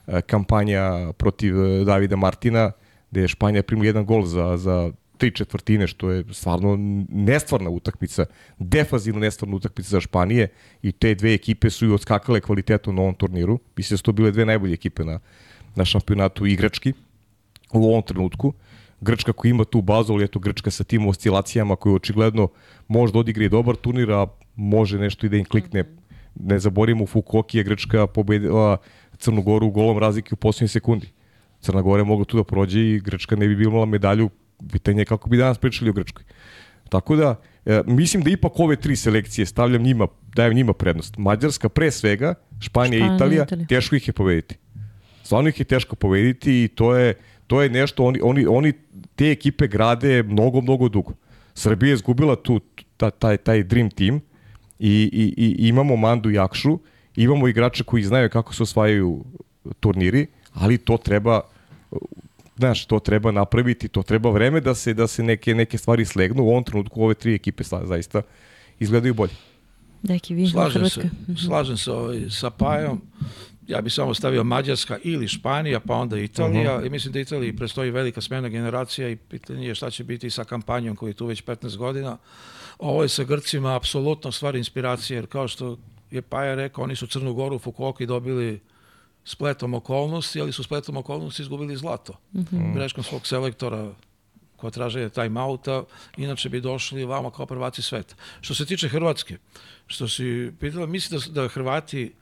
e, 0.06 0.20
kampanja 0.22 1.12
protiv 1.12 1.64
e, 1.64 1.84
Davida 1.84 2.16
Martina, 2.16 2.72
gde 3.10 3.20
je 3.20 3.28
Španija 3.28 3.62
primila 3.62 3.86
jedan 3.86 4.04
gol 4.04 4.24
za, 4.24 4.56
za 4.56 4.92
tri 5.20 5.30
četvrtine, 5.30 5.86
što 5.86 6.10
je 6.10 6.24
stvarno 6.32 6.76
nestvarna 7.08 7.70
utakmica, 7.70 8.24
defazivno 8.58 9.20
nestvarna 9.20 9.56
utakmica 9.56 9.90
za 9.90 10.00
Španije 10.00 10.48
i 10.82 10.92
te 10.92 11.14
dve 11.14 11.34
ekipe 11.34 11.70
su 11.70 11.86
i 11.86 11.92
odskakale 11.92 12.40
kvalitetom 12.40 12.96
na 12.96 13.02
ovom 13.02 13.14
turniru. 13.14 13.58
Mislim 13.76 13.94
da 13.94 13.98
su 13.98 14.04
to 14.04 14.12
bile 14.12 14.30
dve 14.30 14.46
najbolje 14.46 14.74
ekipe 14.74 15.04
na, 15.04 15.18
na 15.76 15.84
šampionatu 15.84 16.46
igrački 16.46 16.92
u 17.72 17.84
ovom 17.84 18.02
trenutku. 18.02 18.52
Grčka 19.00 19.32
koja 19.32 19.50
ima 19.50 19.64
tu 19.64 19.82
bazu, 19.82 20.12
ali 20.12 20.24
eto 20.24 20.38
Grčka 20.38 20.70
sa 20.70 20.84
tim 20.84 21.06
oscilacijama 21.06 21.76
koji 21.76 21.94
očigledno 21.94 22.48
može 22.88 23.12
da 23.12 23.18
odigre 23.18 23.48
dobar 23.48 23.76
turnir, 23.76 24.12
a 24.12 24.26
može 24.56 24.98
nešto 24.98 25.26
i 25.26 25.28
da 25.28 25.36
im 25.36 25.44
klikne. 25.44 25.84
Ne 26.34 26.58
zaboravimo, 26.58 27.04
u 27.04 27.06
Fukuoki 27.06 27.58
je 27.58 27.64
Grčka 27.64 28.06
pobedila 28.06 28.76
Crnu 29.18 29.42
Goru 29.42 29.70
golom 29.70 29.98
razlike 29.98 30.34
u 30.34 30.36
posljednjoj 30.36 30.68
sekundi. 30.68 31.12
Crna 31.60 31.82
Gora 31.82 32.00
je 32.00 32.04
mogla 32.04 32.24
tu 32.24 32.36
da 32.36 32.44
prođe 32.44 32.80
i 32.80 33.00
Grčka 33.00 33.36
ne 33.36 33.48
bi 33.48 33.56
bila 33.56 33.84
medalju. 33.84 34.30
Pitanje 34.72 35.00
je 35.00 35.04
kako 35.04 35.30
bi 35.30 35.36
danas 35.36 35.58
pričali 35.58 35.90
o 35.90 35.92
Grčkoj. 35.92 36.24
Tako 36.88 37.16
da, 37.16 37.40
e, 37.66 37.82
mislim 37.86 38.22
da 38.22 38.30
ipak 38.30 38.60
ove 38.60 38.76
tri 38.76 38.96
selekcije 38.96 39.46
stavljam 39.46 39.82
njima, 39.82 40.06
dajem 40.34 40.54
njima 40.54 40.72
prednost. 40.72 41.18
Mađarska 41.18 41.68
pre 41.68 41.90
svega, 41.90 42.34
Španija, 42.60 42.98
Španija, 42.98 43.12
i 43.12 43.16
Italija, 43.16 43.42
Italija. 43.42 43.66
teško 43.66 43.96
ih 43.96 44.08
je 44.08 44.12
pobediti. 44.12 44.56
Stvarno 45.22 45.48
ih 45.48 45.60
je 45.60 45.64
teško 45.64 45.96
pobediti 45.96 46.64
i 46.64 46.68
to 46.68 46.96
je, 46.96 47.14
to 47.46 47.62
je 47.62 47.70
nešto, 47.70 48.04
oni, 48.04 48.20
oni, 48.22 48.46
oni 48.46 48.72
te 49.16 49.30
ekipe 49.30 49.68
grade 49.68 50.22
mnogo, 50.22 50.60
mnogo 50.60 50.88
dugo. 50.88 51.12
Srbija 51.54 51.90
je 51.90 51.94
izgubila 51.94 52.36
tu, 52.36 52.60
ta, 52.96 53.10
taj, 53.10 53.36
taj 53.36 53.62
dream 53.62 53.90
team 53.90 54.20
i, 54.78 55.10
i, 55.12 55.34
i 55.36 55.68
imamo 55.68 55.96
Mandu 55.96 56.30
Jakšu, 56.30 56.78
imamo 57.16 57.48
igrače 57.48 57.84
koji 57.84 58.02
znaju 58.02 58.30
kako 58.30 58.54
se 58.54 58.62
osvajaju 58.62 59.24
turniri, 59.80 60.26
ali 60.54 60.78
to 60.78 60.96
treba 60.96 61.40
znaš, 62.60 62.84
to 62.86 62.98
treba 63.00 63.30
napraviti, 63.32 63.88
to 63.88 64.02
treba 64.02 64.30
vreme 64.30 64.60
da 64.60 64.74
se 64.74 64.94
da 64.94 65.06
se 65.06 65.22
neke 65.22 65.54
neke 65.54 65.78
stvari 65.78 66.04
slegnu. 66.04 66.44
U 66.44 66.50
ovom 66.50 66.64
trenutku 66.64 67.02
ove 67.02 67.14
tri 67.14 67.34
ekipe 67.34 67.64
sa- 67.64 67.86
zaista 67.86 68.22
izgledaju 68.78 69.14
bolje. 69.14 69.32
Deki, 70.02 70.34
vi, 70.34 70.48
Slažem 70.48 70.72
Hrvatska. 70.74 71.02
se, 71.02 71.46
slažem 71.46 71.76
se 71.76 71.90
ovaj, 71.90 72.20
sa 72.30 72.50
Pajom. 72.50 73.00
Ja 73.68 73.80
bih 73.80 73.92
samo 73.92 74.14
stavio 74.14 74.44
Mađarska 74.44 74.98
ili 75.02 75.28
Španija, 75.28 75.80
pa 75.80 75.94
onda 75.94 76.18
Italija. 76.18 76.82
I 76.82 76.90
mislim 76.90 77.12
da 77.12 77.20
Italiji 77.20 77.56
prestoji 77.56 77.90
velika 77.90 78.20
smena 78.20 78.48
generacija 78.48 79.08
i 79.08 79.16
pitanje 79.16 79.66
je 79.66 79.74
šta 79.74 79.90
će 79.90 80.04
biti 80.04 80.30
sa 80.30 80.44
kampanjom 80.44 80.96
koji 80.96 81.10
je 81.10 81.14
tu 81.14 81.26
već 81.26 81.44
15 81.44 81.76
godina. 81.76 82.18
Ovo 82.78 83.02
je 83.02 83.08
sa 83.08 83.24
Grcima 83.24 83.76
apsolutno 83.76 84.32
stvar 84.32 84.56
inspiracije, 84.56 85.16
jer 85.16 85.26
kao 85.26 85.48
što 85.48 85.78
je 86.10 86.22
Paja 86.22 86.54
rekao, 86.54 86.84
oni 86.84 86.96
su 86.96 87.06
Crnu 87.06 87.34
Goru, 87.34 87.58
Fukuoki 87.58 88.06
dobili 88.06 88.60
spletom 89.24 89.74
okolnosti, 89.74 90.40
ali 90.40 90.52
su 90.52 90.62
spletom 90.62 90.96
okolnosti 90.96 91.42
izgubili 91.42 91.76
zlato. 91.76 92.18
Greškom 92.74 93.04
svog 93.04 93.26
selektora 93.26 93.92
koja 94.56 94.70
traže 94.70 95.08
time 95.08 95.40
outa, 95.40 95.84
inače 96.16 96.48
bi 96.48 96.60
došli 96.60 97.04
vama 97.04 97.30
kao 97.30 97.46
prvaci 97.46 97.82
sveta. 97.82 98.14
Što 98.40 98.54
se 98.54 98.66
tiče 98.66 98.88
Hrvatske, 98.88 99.38
što 99.86 100.08
si 100.08 100.52
pitala, 100.60 100.86
mislim 100.86 101.20
da, 101.20 101.42
da 101.42 101.48
Hrvati 101.48 102.12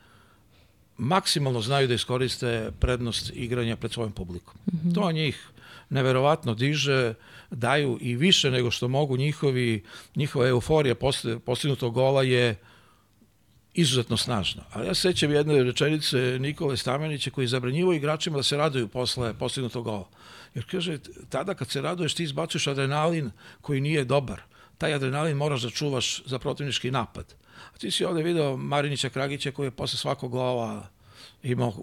maksimalno 0.98 1.60
znaju 1.60 1.88
da 1.88 1.94
iskoriste 1.94 2.70
prednost 2.80 3.32
igranja 3.34 3.76
pred 3.76 3.92
svojom 3.92 4.12
publikom. 4.12 4.54
To 4.94 5.12
njih 5.12 5.48
neverovatno 5.90 6.54
diže, 6.54 7.14
daju 7.50 7.98
i 8.00 8.16
više 8.16 8.50
nego 8.50 8.70
što 8.70 8.88
mogu 8.88 9.16
njihovi, 9.16 9.84
njihova 10.16 10.48
euforija 10.48 10.94
posle 10.94 11.38
postignutog 11.38 11.94
gola 11.94 12.22
je 12.22 12.56
izuzetno 13.74 14.16
snažna. 14.16 14.62
Ali 14.72 14.86
ja 14.86 14.94
se 14.94 15.00
sećam 15.00 15.32
jedne 15.32 15.62
rečenice 15.62 16.38
Nikole 16.38 16.76
Stamenića 16.76 17.30
koji 17.30 17.44
je 17.44 17.48
zabranjivao 17.48 17.92
igračima 17.92 18.36
da 18.36 18.42
se 18.42 18.56
raduju 18.56 18.88
posle 18.88 19.34
postignutog 19.34 19.84
gola. 19.84 20.08
Jer 20.54 20.64
kaže, 20.70 20.98
tada 21.28 21.54
kad 21.54 21.70
se 21.70 21.82
raduješ 21.82 22.14
ti 22.14 22.24
izbacuješ 22.24 22.66
adrenalin 22.66 23.30
koji 23.60 23.80
nije 23.80 24.04
dobar. 24.04 24.40
Taj 24.78 24.94
adrenalin 24.94 25.36
moraš 25.36 25.62
da 25.62 25.70
čuvaš 25.70 26.22
za 26.26 26.38
protivnički 26.38 26.90
napad. 26.90 27.34
A 27.74 27.78
ti 27.78 27.90
si 27.90 28.04
ovde 28.04 28.22
video 28.22 28.56
Marinića 28.56 29.08
Kragića 29.08 29.50
koji 29.50 29.66
je 29.66 29.70
posle 29.70 29.98
svakog 29.98 30.30
gola 30.30 30.88
imao 31.42 31.74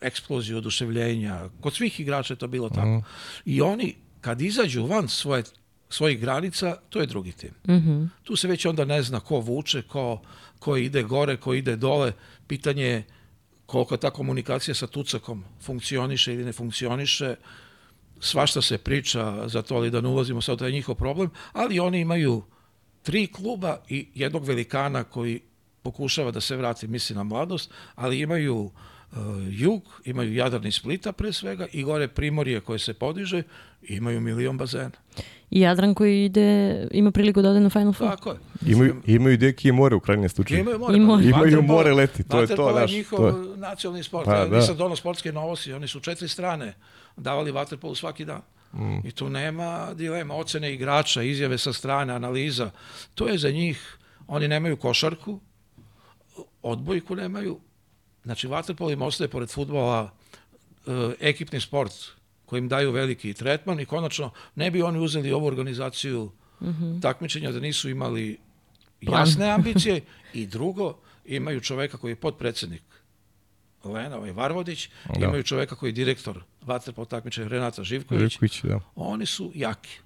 eksploziju 0.00 0.58
oduševljenja. 0.58 1.48
Kod 1.60 1.74
svih 1.74 2.00
igrača 2.00 2.34
je 2.34 2.38
to 2.38 2.46
bilo 2.46 2.68
tako. 2.68 3.02
I 3.44 3.60
oni, 3.60 3.96
kad 4.20 4.40
izađu 4.40 4.86
van 4.86 5.08
svoje, 5.08 5.42
svojih 5.88 6.20
granica, 6.20 6.76
to 6.88 7.00
je 7.00 7.06
drugi 7.06 7.32
tim. 7.32 7.50
Mhm. 7.68 8.04
Tu 8.24 8.36
se 8.36 8.48
već 8.48 8.66
onda 8.66 8.84
ne 8.84 9.02
zna 9.02 9.20
ko 9.20 9.40
vuče, 9.40 9.82
ko, 9.82 10.20
ko 10.58 10.76
ide 10.76 11.02
gore, 11.02 11.36
ko 11.36 11.54
ide 11.54 11.76
dole. 11.76 12.12
Pitanje 12.46 12.84
je 12.84 13.04
koliko 13.66 13.96
ta 13.96 14.10
komunikacija 14.10 14.74
sa 14.74 14.86
Tucakom 14.86 15.44
funkcioniše 15.60 16.34
ili 16.34 16.44
ne 16.44 16.52
funkcioniše. 16.52 17.34
Svašta 18.20 18.62
se 18.62 18.78
priča 18.78 19.48
za 19.48 19.62
to, 19.62 19.74
ali 19.74 19.90
da 19.90 20.00
ne 20.00 20.08
ulazimo 20.08 20.40
sad 20.40 20.54
u 20.54 20.58
taj 20.58 20.72
njihov 20.72 20.94
problem, 20.94 21.30
ali 21.52 21.80
oni 21.80 22.00
imaju 22.00 22.42
tri 23.02 23.26
kluba 23.26 23.80
i 23.88 24.08
jednog 24.14 24.44
velikana 24.44 25.04
koji 25.04 25.40
pokušava 25.82 26.30
da 26.30 26.40
se 26.40 26.56
vrati, 26.56 26.88
misli 26.88 27.16
na 27.16 27.22
mladost, 27.22 27.70
ali 27.94 28.20
imaju 28.20 28.56
uh, 28.56 29.18
jug, 29.48 29.82
imaju 30.04 30.34
Jadran 30.34 30.66
i 30.66 30.72
Splita 30.72 31.12
pre 31.12 31.32
svega 31.32 31.66
i 31.72 31.82
gore 31.82 32.08
Primorje 32.08 32.60
koje 32.60 32.78
se 32.78 32.94
podiže 32.94 33.42
imaju 33.82 34.20
milion 34.20 34.58
bazena. 34.58 34.90
I 35.50 35.60
Jadran 35.60 35.94
koji 35.94 36.24
ide, 36.24 36.46
ima 36.90 37.10
priliku 37.10 37.42
da 37.42 37.50
ode 37.50 37.60
na 37.60 37.70
Final 37.70 37.92
Four. 37.92 38.10
Tako 38.10 38.30
je. 38.30 38.36
Imaju, 38.66 38.96
imaju 39.06 39.36
deki 39.36 39.68
i 39.68 39.72
more 39.72 39.96
u 39.96 40.00
krajnjem 40.00 40.28
slučaju. 40.28 40.60
Imaju 40.60 40.78
more. 40.78 40.96
I 40.96 41.00
more. 41.00 41.22
pa, 41.22 41.28
Imaju 41.28 41.52
vaterpolo- 41.52 41.66
more 41.66 41.92
leti, 41.92 42.24
to 42.24 42.40
je 42.40 42.46
to, 42.46 42.64
vaterpolo 42.64 42.72
znaš, 42.72 42.92
njihov 42.92 43.18
to 43.18 43.26
je. 43.28 43.56
nacionalni 43.56 44.02
sport. 44.02 44.24
Pa, 44.24 44.32
Pa, 44.32 44.46
da. 44.46 44.56
Nisam 44.56 44.76
dono 44.76 44.96
sportske 44.96 45.32
novosti, 45.32 45.72
oni 45.72 45.88
su 45.88 46.00
četiri 46.00 46.28
strane 46.28 46.74
davali 47.16 47.50
vaterpolu 47.50 47.94
svaki 47.94 48.24
dan. 48.24 48.40
Mm. 48.72 49.06
I 49.06 49.10
tu 49.10 49.28
nema 49.28 49.88
dilema, 49.94 50.34
ocene 50.34 50.74
igrača, 50.74 51.22
izjave 51.22 51.58
sa 51.58 51.72
strane, 51.72 52.12
analiza. 52.12 52.70
To 53.14 53.28
je 53.28 53.38
za 53.38 53.50
njih, 53.50 53.96
oni 54.26 54.48
nemaju 54.48 54.76
košarku, 54.76 55.40
odbojku 56.62 57.16
nemaju. 57.16 57.58
Znači, 58.24 58.46
vaterpolo 58.46 58.90
im 58.90 59.02
ostaje 59.02 59.28
pored 59.28 59.50
futbola 59.50 60.10
e, 60.86 60.90
ekipni 61.20 61.60
sport 61.60 61.92
koji 62.48 62.58
im 62.58 62.68
daju 62.68 62.92
veliki 62.92 63.34
tretman 63.34 63.80
i 63.80 63.86
konačno 63.86 64.30
ne 64.54 64.70
bi 64.70 64.82
oni 64.82 64.98
uzeli 64.98 65.32
ovu 65.32 65.46
organizaciju 65.46 66.30
takmičenja 67.02 67.52
da 67.52 67.60
nisu 67.60 67.90
imali 67.90 68.38
Plan. 69.06 69.20
jasne 69.20 69.50
ambicije 69.56 70.00
i 70.34 70.46
drugo, 70.46 70.96
imaju 71.24 71.60
čoveka 71.60 71.96
koji 71.98 72.12
je 72.12 72.16
potpredsednik 72.16 72.82
Lena, 73.84 74.16
ovaj 74.16 74.32
Varvodić, 74.32 74.88
Da. 75.20 75.26
imaju 75.26 75.42
čoveka 75.42 75.76
koji 75.76 75.90
je 75.90 75.92
direktor 75.92 76.42
vaterpolo 76.62 77.04
takmičenja 77.04 77.48
Renata 77.48 77.84
Živković, 77.84 78.32
Živković, 78.32 78.62
da. 78.62 78.80
oni 78.94 79.26
su 79.26 79.52
jaki 79.54 79.98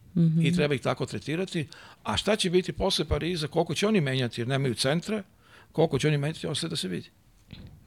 i 0.43 0.53
treba 0.55 0.75
ih 0.75 0.81
tako 0.81 1.07
tretirati. 1.07 1.69
A 2.03 2.17
šta 2.17 2.37
će 2.37 2.51
biti 2.51 2.73
posle 2.73 3.05
Pariza, 3.05 3.49
koliko 3.49 3.75
će 3.75 3.87
oni 3.89 4.01
menjati, 4.01 4.41
jer 4.41 4.49
nemaju 4.49 4.75
centre, 4.75 5.23
koliko 5.73 5.99
će 5.99 6.09
oni 6.09 6.19
menjati, 6.19 6.47
ostaje 6.47 6.69
da 6.69 6.77
se 6.77 6.89
vidi. 6.89 7.11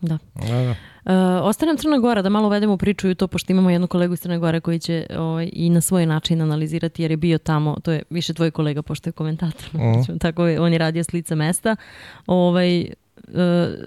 Da. 0.02 0.18
Da, 0.36 0.56
da. 0.64 0.76
Uh, 1.06 1.46
ostane 1.46 1.70
nam 1.70 1.78
Crna 1.78 1.98
Gora 1.98 2.22
da 2.22 2.30
malo 2.30 2.48
uvedemo 2.48 2.74
u 2.74 2.78
priču 2.78 3.10
i 3.10 3.16
to, 3.16 3.28
pošto 3.28 3.54
imamo 3.54 3.70
jednu 3.70 3.88
kolegu 3.88 4.14
iz 4.14 4.20
Crne 4.20 4.38
Gore 4.38 4.60
koji 4.60 4.80
će 4.80 5.06
ovaj, 5.18 5.50
i 5.54 5.70
na 5.70 5.82
svoj 5.82 6.06
način 6.06 6.42
analizirati, 6.42 7.02
jer 7.02 7.12
je 7.12 7.18
bio 7.18 7.38
tamo, 7.38 7.76
to 7.84 7.92
je 7.92 8.04
više 8.10 8.34
tvoj 8.34 8.52
kolega, 8.52 8.82
pošto 8.82 9.10
je 9.10 9.14
komentator. 9.14 9.70
Mhm. 9.74 10.18
Tako 10.24 10.46
je, 10.46 10.62
on 10.62 10.74
je 10.74 10.80
radio 10.80 11.04
s 11.04 11.14
lica 11.14 11.36
mesta. 11.36 11.76
Ovaj, 12.28 12.82
uh, 12.82 13.34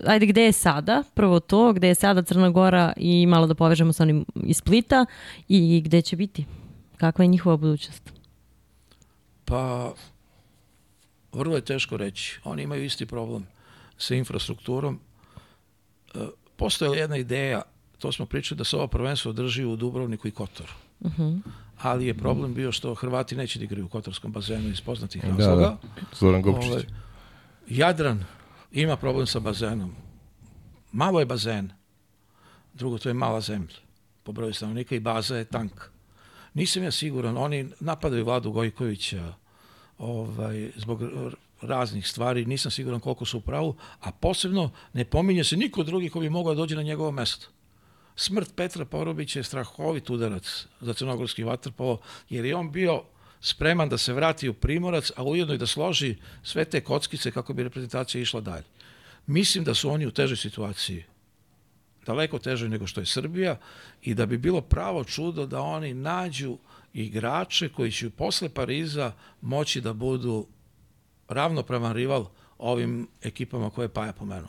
ajde, 0.06 0.26
gde 0.26 0.42
je 0.42 0.52
sada? 0.52 1.02
Prvo 1.14 1.40
to, 1.40 1.72
gde 1.72 1.88
je 1.88 1.94
sada 1.94 2.22
Crna 2.22 2.50
Gora 2.50 2.92
i 2.96 3.26
malo 3.26 3.46
da 3.46 3.54
povežemo 3.54 3.92
sa 3.92 4.02
onim 4.02 4.24
iz 4.34 4.56
Splita 4.56 5.06
i 5.48 5.82
gde 5.84 6.02
će 6.02 6.16
biti? 6.16 6.44
Kakva 6.96 7.24
je 7.24 7.28
njihova 7.28 7.56
budućnost? 7.56 8.12
Pa, 9.44 9.92
vrlo 11.32 11.56
je 11.56 11.64
teško 11.64 11.96
reći. 11.96 12.40
Oni 12.44 12.62
imaju 12.62 12.84
isti 12.84 13.06
problem 13.06 13.46
sa 13.98 14.14
infrastrukturom. 14.14 15.00
Postoje 16.56 16.98
jedna 16.98 17.16
ideja, 17.16 17.62
to 17.98 18.12
smo 18.12 18.26
pričali, 18.26 18.58
da 18.58 18.64
se 18.64 18.76
ovo 18.76 18.86
prvenstvo 18.86 19.32
drži 19.32 19.64
u 19.64 19.76
Dubrovniku 19.76 20.28
i 20.28 20.30
Kotoru. 20.30 20.72
Ali 21.82 22.06
je 22.06 22.14
problem 22.14 22.54
bio 22.54 22.72
što 22.72 22.94
Hrvati 22.94 23.36
neće 23.36 23.58
da 23.58 23.64
igraju 23.64 23.86
u 23.86 23.88
Kotorskom 23.88 24.32
bazenu 24.32 24.68
iz 24.68 24.80
poznatih 24.80 25.22
Da, 25.22 25.28
razloga. 25.28 25.62
da. 25.62 25.76
Zoran 26.18 26.42
Gopčić. 26.42 26.70
Ovaj, 26.70 26.84
Jadran 27.68 28.24
ima 28.72 28.96
problem 28.96 29.26
sa 29.26 29.40
bazenom. 29.40 29.94
Malo 30.92 31.20
je 31.20 31.26
bazen. 31.26 31.70
Drugo, 32.74 32.98
to 32.98 33.08
je 33.08 33.14
mala 33.14 33.40
zemlja 33.40 33.74
po 34.22 34.32
broju 34.32 34.54
stanovnika 34.54 34.94
i 34.94 35.00
baza 35.00 35.36
je 35.36 35.44
tank. 35.44 35.72
Nisam 36.54 36.82
ja 36.82 36.90
siguran, 36.90 37.36
oni 37.36 37.70
napadaju 37.80 38.24
Vladu 38.24 38.52
Gojkovića 38.52 39.32
ovaj, 39.98 40.70
zbog 40.76 41.00
raznih 41.60 42.08
stvari, 42.08 42.46
nisam 42.46 42.70
siguran 42.70 43.00
koliko 43.00 43.24
su 43.24 43.38
u 43.38 43.40
pravu, 43.40 43.76
a 44.00 44.12
posebno 44.12 44.70
ne 44.92 45.04
pominje 45.04 45.44
se 45.44 45.56
niko 45.56 45.82
drugi 45.82 46.10
ko 46.10 46.20
bi 46.20 46.30
mogao 46.30 46.54
da 46.54 46.58
dođe 46.58 46.76
na 46.76 46.82
njegovo 46.82 47.10
mesto. 47.10 47.48
Smrt 48.16 48.54
Petra 48.56 48.84
Porobića 48.84 49.38
je 49.38 49.44
strahovit 49.44 50.10
udarac 50.10 50.66
za 50.80 50.94
crnogorski 50.94 51.44
vaterpolo, 51.44 52.00
jer 52.28 52.44
je 52.44 52.56
on 52.56 52.72
bio 52.72 53.02
spreman 53.40 53.88
da 53.88 53.98
se 53.98 54.12
vrati 54.12 54.48
u 54.48 54.54
Primorac, 54.54 55.10
a 55.16 55.22
ujedno 55.22 55.54
i 55.54 55.58
da 55.58 55.66
složi 55.66 56.16
sve 56.42 56.64
te 56.64 56.80
kockice 56.80 57.30
kako 57.30 57.52
bi 57.52 57.62
reprezentacija 57.62 58.22
išla 58.22 58.40
dalje. 58.40 58.64
Mislim 59.26 59.64
da 59.64 59.74
su 59.74 59.90
oni 59.90 60.06
u 60.06 60.10
težoj 60.10 60.36
situaciji 60.36 61.04
daleko 62.08 62.38
teže 62.38 62.68
nego 62.68 62.86
što 62.86 63.00
je 63.00 63.06
Srbija 63.06 63.58
i 64.02 64.14
da 64.14 64.26
bi 64.26 64.38
bilo 64.38 64.60
pravo 64.60 65.04
čudo 65.04 65.46
da 65.46 65.60
oni 65.60 65.94
nađu 65.94 66.56
igrače 66.92 67.68
koji 67.68 67.92
će 67.92 68.10
posle 68.10 68.48
Pariza 68.48 69.12
moći 69.40 69.80
da 69.80 69.92
budu 69.92 70.46
ravnopravan 71.28 71.92
rival 71.92 72.26
ovim 72.58 73.06
ekipama 73.22 73.70
koje 73.70 73.84
je 73.84 73.88
Paja 73.88 74.12
pomenuo. 74.12 74.48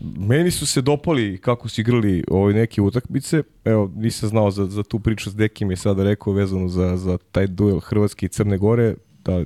Meni 0.00 0.50
su 0.50 0.66
se 0.66 0.82
dopali 0.82 1.38
kako 1.38 1.68
su 1.68 1.80
igrali 1.80 2.24
ove 2.30 2.54
neke 2.54 2.82
utakmice. 2.82 3.42
Evo, 3.64 3.92
nisam 3.96 4.28
znao 4.28 4.50
za, 4.50 4.66
za 4.66 4.82
tu 4.82 5.00
priču 5.00 5.30
s 5.30 5.36
Dekim 5.36 5.70
je 5.70 5.76
sada 5.76 6.04
rekao 6.04 6.32
vezano 6.32 6.68
za, 6.68 6.96
za 6.96 7.18
taj 7.32 7.46
duel 7.46 7.80
Hrvatske 7.80 8.26
i 8.26 8.28
Crne 8.28 8.58
Gore, 8.58 8.94
da 9.24 9.44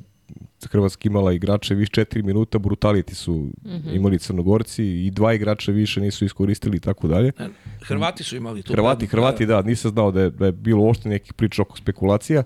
Hrvatska 0.70 1.09
imala 1.09 1.32
igrače 1.32 1.74
više 1.74 1.90
4 1.93 2.23
minuta, 2.23 2.59
brutaliti 2.59 3.15
su 3.15 3.48
imali 3.93 4.19
Crnogorci 4.19 4.85
i 4.85 5.11
dva 5.11 5.35
igrača 5.35 5.73
više 5.73 6.01
nisu 6.01 6.24
iskoristili 6.24 6.77
i 6.77 6.81
tako 6.81 7.09
dalje. 7.09 7.32
Ne, 7.39 7.48
Hrvati 7.82 8.24
su 8.24 8.36
imali 8.36 8.62
tu 8.62 8.73
Hrvati, 8.73 9.06
Hrvati, 9.06 9.47
da, 9.47 9.62
nisam 9.62 9.90
znao 9.90 10.11
da 10.11 10.20
je, 10.20 10.31
da 10.31 10.47
je 10.47 10.52
bilo 10.52 10.82
uopšte 10.82 11.09
nekih 11.09 11.32
priča 11.32 11.62
oko 11.62 11.77
spekulacija, 11.77 12.43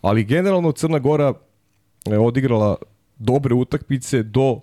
ali 0.00 0.24
generalno 0.24 0.72
Crna 0.72 0.98
Gora 0.98 1.34
odigrala 2.06 2.76
dobre 3.18 3.54
utakmice 3.54 4.22
do 4.22 4.60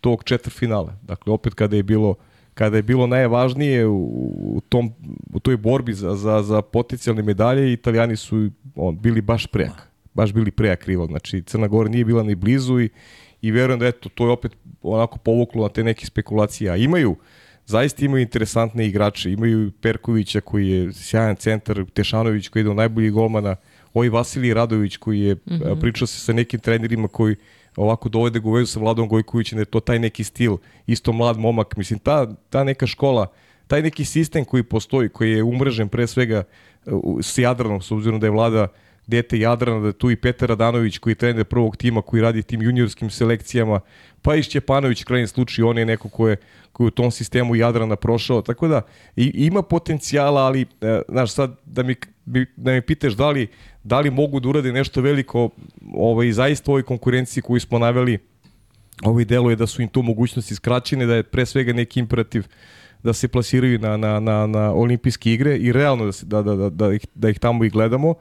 tog 0.00 0.24
četvrfinala. 0.24 0.98
Dakle, 1.02 1.32
opet 1.32 1.54
kada 1.54 1.76
je 1.76 1.82
bilo 1.82 2.14
kada 2.56 2.76
je 2.76 2.82
bilo 2.82 3.06
najvažnije 3.06 3.86
u, 3.86 3.96
u, 4.56 4.60
tom, 4.68 4.92
u 5.32 5.40
toj 5.40 5.56
borbi 5.56 5.92
za, 5.94 6.14
za, 6.14 6.42
za 6.42 6.62
potencijalne 6.62 7.22
medalje, 7.22 7.72
italijani 7.72 8.16
su 8.16 8.50
on, 8.74 8.98
bili 8.98 9.20
baš 9.20 9.46
prejak. 9.46 9.88
Baš 10.14 10.32
bili 10.32 10.50
prejak 10.50 10.86
rival. 10.86 11.06
Znači, 11.06 11.42
Crna 11.42 11.68
Gora 11.68 11.88
nije 11.88 12.04
bila 12.04 12.22
ni 12.22 12.34
blizu 12.34 12.80
i, 12.80 12.88
i 13.42 13.50
verujem 13.50 13.80
da 13.80 13.86
eto, 13.86 14.08
to 14.08 14.26
je 14.26 14.30
opet 14.30 14.52
onako 14.82 15.18
povuklo 15.18 15.62
na 15.62 15.68
te 15.68 15.84
neke 15.84 16.06
spekulacije. 16.06 16.70
A 16.70 16.76
imaju, 16.76 17.16
zaista 17.66 18.04
imaju 18.04 18.22
interesantne 18.22 18.86
igrače. 18.86 19.32
Imaju 19.32 19.72
Perkovića 19.80 20.40
koji 20.40 20.68
je 20.68 20.92
sjajan 20.92 21.36
centar, 21.36 21.84
Tešanović 21.94 22.48
koji 22.48 22.62
je 22.62 22.70
od 22.70 22.76
najboljih 22.76 23.12
golmana, 23.12 23.56
ovaj 23.96 24.08
Vasilij 24.08 24.54
Radović 24.54 24.96
koji 24.96 25.20
je 25.20 25.34
mm 25.34 25.40
-hmm. 25.46 25.80
pričao 25.80 26.06
se 26.06 26.20
sa 26.20 26.32
nekim 26.32 26.60
trenerima 26.60 27.08
koji 27.08 27.36
ovako 27.76 28.08
dovede 28.08 28.40
ga 28.40 28.48
u 28.48 28.52
vezu 28.52 28.72
sa 28.72 28.80
Vladom 28.80 29.08
Gojkovićem, 29.08 29.56
da 29.56 29.60
je 29.60 29.72
to 29.72 29.80
taj 29.80 29.98
neki 29.98 30.24
stil, 30.24 30.56
isto 30.86 31.12
mlad 31.12 31.38
momak, 31.38 31.76
mislim, 31.76 31.98
ta, 31.98 32.34
ta 32.50 32.64
neka 32.64 32.86
škola, 32.86 33.26
taj 33.66 33.82
neki 33.82 34.04
sistem 34.04 34.44
koji 34.44 34.62
postoji, 34.62 35.08
koji 35.08 35.32
je 35.32 35.42
umrežen 35.42 35.88
pre 35.88 36.06
svega 36.06 36.42
uh, 36.86 37.18
s 37.22 37.38
Jadranom, 37.38 37.82
s 37.82 37.90
obzirom 37.90 38.20
da 38.20 38.26
je 38.26 38.30
Vlada 38.30 38.68
dete 39.06 39.38
Jadrana, 39.38 39.80
da 39.80 39.86
je 39.86 39.92
tu 39.92 40.10
i 40.10 40.16
Petar 40.16 40.52
Adanović 40.52 40.98
koji 40.98 41.10
je 41.10 41.22
trener 41.22 41.44
prvog 41.44 41.76
tima, 41.76 42.02
koji 42.02 42.22
radi 42.22 42.42
tim 42.42 42.62
juniorskim 42.62 43.10
selekcijama, 43.10 43.80
pa 44.22 44.34
i 44.36 44.42
Šćepanović, 44.42 45.04
krajnji 45.04 45.26
slučaj, 45.26 45.64
on 45.64 45.78
je 45.78 45.86
neko 45.86 46.08
ko 46.08 46.28
je 46.28 46.36
u 46.78 46.90
tom 46.90 47.10
sistemu 47.10 47.56
Jadrana 47.56 47.96
prošao, 47.96 48.42
tako 48.42 48.68
da 48.68 48.82
i, 49.16 49.32
ima 49.34 49.62
potencijala, 49.62 50.40
ali, 50.40 50.66
e, 50.80 51.00
znaš, 51.08 51.32
sad 51.32 51.56
da 51.64 51.82
mi, 51.82 51.94
da 52.56 52.72
mi 52.72 52.80
pitaš 52.80 53.12
da 53.12 53.30
li, 53.30 53.48
da 53.84 54.00
li 54.00 54.10
mogu 54.10 54.40
da 54.40 54.48
urade 54.48 54.72
nešto 54.72 55.00
veliko 55.00 55.50
ovaj, 55.94 56.32
zaista 56.32 56.70
u 56.70 56.72
ovoj 56.72 56.82
konkurenciji 56.82 57.42
koju 57.42 57.60
smo 57.60 57.78
naveli, 57.78 58.18
ovaj 59.04 59.24
delo 59.24 59.50
je 59.50 59.56
da 59.56 59.66
su 59.66 59.82
im 59.82 59.88
to 59.88 60.02
mogućnosti 60.02 60.54
skraćene, 60.54 61.06
da 61.06 61.14
je 61.14 61.22
pre 61.22 61.46
svega 61.46 61.72
neki 61.72 62.00
imperativ 62.00 62.44
da 63.02 63.12
se 63.12 63.28
plasiraju 63.28 63.78
na, 63.78 63.96
na, 63.96 64.20
na, 64.20 64.46
na 64.46 64.72
olimpijske 64.72 65.32
igre 65.32 65.56
i 65.56 65.72
realno 65.72 66.04
da, 66.04 66.12
se, 66.12 66.26
da, 66.26 66.42
da, 66.42 66.56
da, 66.56 66.70
da, 66.70 66.92
ih, 66.94 67.06
da 67.14 67.28
ih 67.30 67.38
tamo 67.38 67.64
i 67.64 67.70
gledamo. 67.70 68.14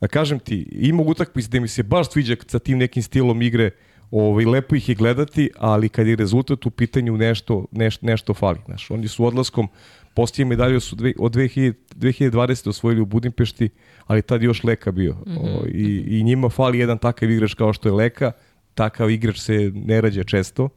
A 0.00 0.08
kažem 0.08 0.38
ti, 0.38 0.66
ima 0.72 1.02
utakmice 1.02 1.48
da 1.48 1.60
mi 1.60 1.68
se 1.68 1.82
baš 1.82 2.10
sviđa 2.10 2.36
sa 2.46 2.58
tim 2.58 2.78
nekim 2.78 3.02
stilom 3.02 3.42
igre, 3.42 3.70
ovaj, 4.10 4.44
lepo 4.44 4.76
ih 4.76 4.88
je 4.88 4.94
gledati, 4.94 5.50
ali 5.58 5.88
kad 5.88 6.06
je 6.06 6.16
rezultat 6.16 6.66
u 6.66 6.70
pitanju 6.70 7.16
nešto, 7.16 7.66
neš, 7.72 8.00
nešto 8.00 8.34
fali. 8.34 8.58
Znaš, 8.66 8.90
oni 8.90 9.08
su 9.08 9.24
odlaskom 9.24 9.68
postije 10.14 10.46
medalju 10.46 10.80
su 10.80 10.96
dve, 10.96 11.12
od 11.18 11.34
2000, 11.34 11.74
2020. 11.96 12.68
osvojili 12.68 13.00
u 13.00 13.06
Budimpešti, 13.06 13.68
ali 14.06 14.22
tad 14.22 14.42
još 14.42 14.64
Leka 14.64 14.92
bio. 14.92 15.12
Mm 15.12 15.30
-hmm. 15.30 15.60
o, 15.60 15.66
i, 15.66 16.04
I 16.08 16.22
njima 16.22 16.48
fali 16.48 16.78
jedan 16.78 16.98
takav 16.98 17.30
igrač 17.30 17.54
kao 17.54 17.72
što 17.72 17.88
je 17.88 17.92
Leka, 17.92 18.32
takav 18.74 19.10
igrač 19.10 19.38
se 19.38 19.72
ne 19.74 20.00
rađa 20.00 20.24
često. 20.24 20.68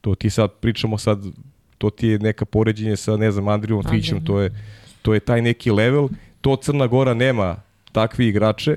To 0.00 0.14
ti 0.14 0.30
sad 0.30 0.52
pričamo 0.60 0.98
sad 0.98 1.24
to 1.82 1.90
ti 1.90 2.08
je 2.08 2.18
neka 2.18 2.44
poređenje 2.44 2.96
sa, 2.96 3.16
ne 3.16 3.30
znam, 3.30 3.48
Andrijom 3.48 3.82
Fićem, 3.90 4.24
to 4.24 4.40
je, 4.40 4.50
to 5.02 5.14
je 5.14 5.20
taj 5.20 5.42
neki 5.42 5.70
level. 5.70 6.08
To 6.40 6.56
Crna 6.56 6.86
Gora 6.86 7.14
nema 7.14 7.56
takvi 7.92 8.28
igrače, 8.28 8.76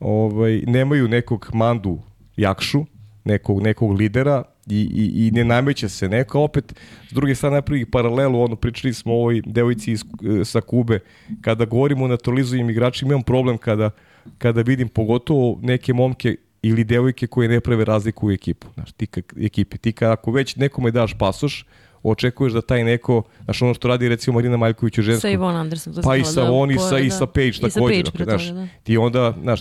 ovaj, 0.00 0.62
nemaju 0.66 1.08
nekog 1.08 1.50
mandu 1.52 1.98
jakšu, 2.36 2.86
nekog, 3.24 3.62
nekog 3.62 3.92
lidera 3.92 4.42
i, 4.70 4.80
i, 4.94 5.26
i 5.26 5.30
ne 5.30 5.44
nameće 5.44 5.88
se 5.88 6.08
neko. 6.08 6.40
Opet, 6.40 6.74
s 7.10 7.12
druge 7.12 7.34
strane, 7.34 7.56
napravi 7.56 7.90
paralelu, 7.90 8.42
ono, 8.42 8.56
pričali 8.56 8.94
smo 8.94 9.12
o 9.12 9.16
ovoj 9.16 9.42
devojci 9.46 9.92
iz, 9.92 10.04
sa 10.44 10.60
Kube, 10.60 10.98
kada 11.40 11.64
govorimo 11.64 12.04
o 12.04 12.08
naturalizujim 12.08 12.70
igračima, 12.70 13.12
imam 13.12 13.22
problem 13.22 13.58
kada, 13.58 13.90
kada 14.38 14.62
vidim 14.62 14.88
pogotovo 14.88 15.58
neke 15.62 15.92
momke 15.92 16.36
ili 16.62 16.84
devojke 16.84 17.26
koje 17.26 17.48
ne 17.48 17.60
prave 17.60 17.84
razliku 17.84 18.26
u 18.26 18.30
ekipu. 18.30 18.66
Znaš, 18.74 18.92
ti 18.92 19.06
ka, 19.06 19.20
ekipi. 19.40 19.78
Ti 19.78 19.92
ka, 19.92 20.12
ako 20.12 20.30
već 20.30 20.56
nekome 20.56 20.90
daš 20.90 21.14
pasoš, 21.18 21.64
očekuješ 22.02 22.52
da 22.52 22.60
taj 22.60 22.84
neko, 22.84 23.22
znaš 23.44 23.62
ono 23.62 23.74
što 23.74 23.88
radi 23.88 24.08
recimo 24.08 24.34
Marina 24.34 24.56
Maljković 24.56 24.98
u 24.98 25.02
ženskom. 25.02 25.20
Sa 25.20 25.28
Ivon 25.28 25.56
Anderson. 25.56 25.94
Pa 26.02 26.16
i 26.16 26.24
sa 26.24 26.50
on 26.50 26.70
i 26.70 26.78
sa, 26.78 26.98
i 26.98 27.10
sa 27.10 27.26
Page 27.26 27.52
također. 27.52 28.04
Dakle, 28.04 28.24
znaš, 28.24 28.48
da. 28.48 28.68
Ti 28.82 28.96
onda, 28.96 29.34
znaš, 29.42 29.60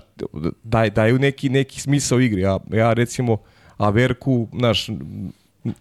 daj, 0.64 0.90
daju 0.90 1.20
neki, 1.20 1.50
neki 1.50 1.82
smisao 1.82 2.20
igri. 2.20 2.42
Ja, 2.42 2.60
ja 2.72 2.94
recimo, 2.94 3.38
Averku, 3.78 4.48
znaš, 4.54 4.88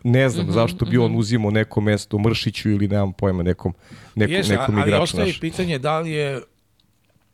ne 0.05 0.29
znam 0.29 0.47
mm 0.47 0.51
-hmm, 0.51 0.53
zašto 0.53 0.85
bi 0.85 0.97
mm 0.97 1.01
-hmm. 1.01 1.05
on 1.05 1.17
uzimao 1.17 1.51
neko 1.51 1.81
mesto 1.81 2.19
Mršiću 2.19 2.71
ili 2.71 2.89
nemam 2.89 3.13
pojma 3.13 3.43
nekom, 3.43 3.75
nekom, 4.15 4.35
Jeste, 4.35 4.53
nekom 4.53 4.79
igraču. 4.79 4.95
Ali 4.95 5.03
ostaje 5.03 5.35
pitanje 5.41 5.79
da 5.79 6.01
li 6.01 6.11
je 6.11 6.41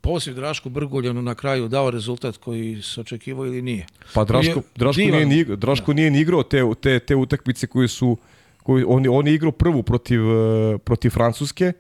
poziv 0.01 0.35
Drašku 0.35 0.69
Brguljanu 0.69 1.23
na 1.23 1.35
kraju 1.35 1.69
dao 1.69 1.91
rezultat 1.91 2.37
koji 2.37 2.83
se 2.83 3.01
očekivao 3.01 3.47
ili 3.47 3.63
nije. 3.63 3.87
Pa 4.15 4.25
Draško, 4.25 4.63
Draško, 4.77 5.01
nije, 5.01 5.27
ni 5.27 5.39
igrao, 5.39 5.57
Draško 5.57 5.93
da. 5.93 5.97
nije 5.97 6.11
ni 6.11 6.21
igrao 6.21 6.43
te, 6.43 6.63
te, 6.81 6.99
te 6.99 7.17
utakmice 7.17 7.67
koje 7.67 7.89
su 7.89 8.17
koji, 8.63 8.85
on, 8.89 9.07
on 9.11 9.27
je 9.27 9.35
igrao 9.35 9.53
prvu 9.53 9.83
protiv, 9.83 10.21
eh, 10.21 10.79
protiv 10.79 11.11
Francuske, 11.11 11.73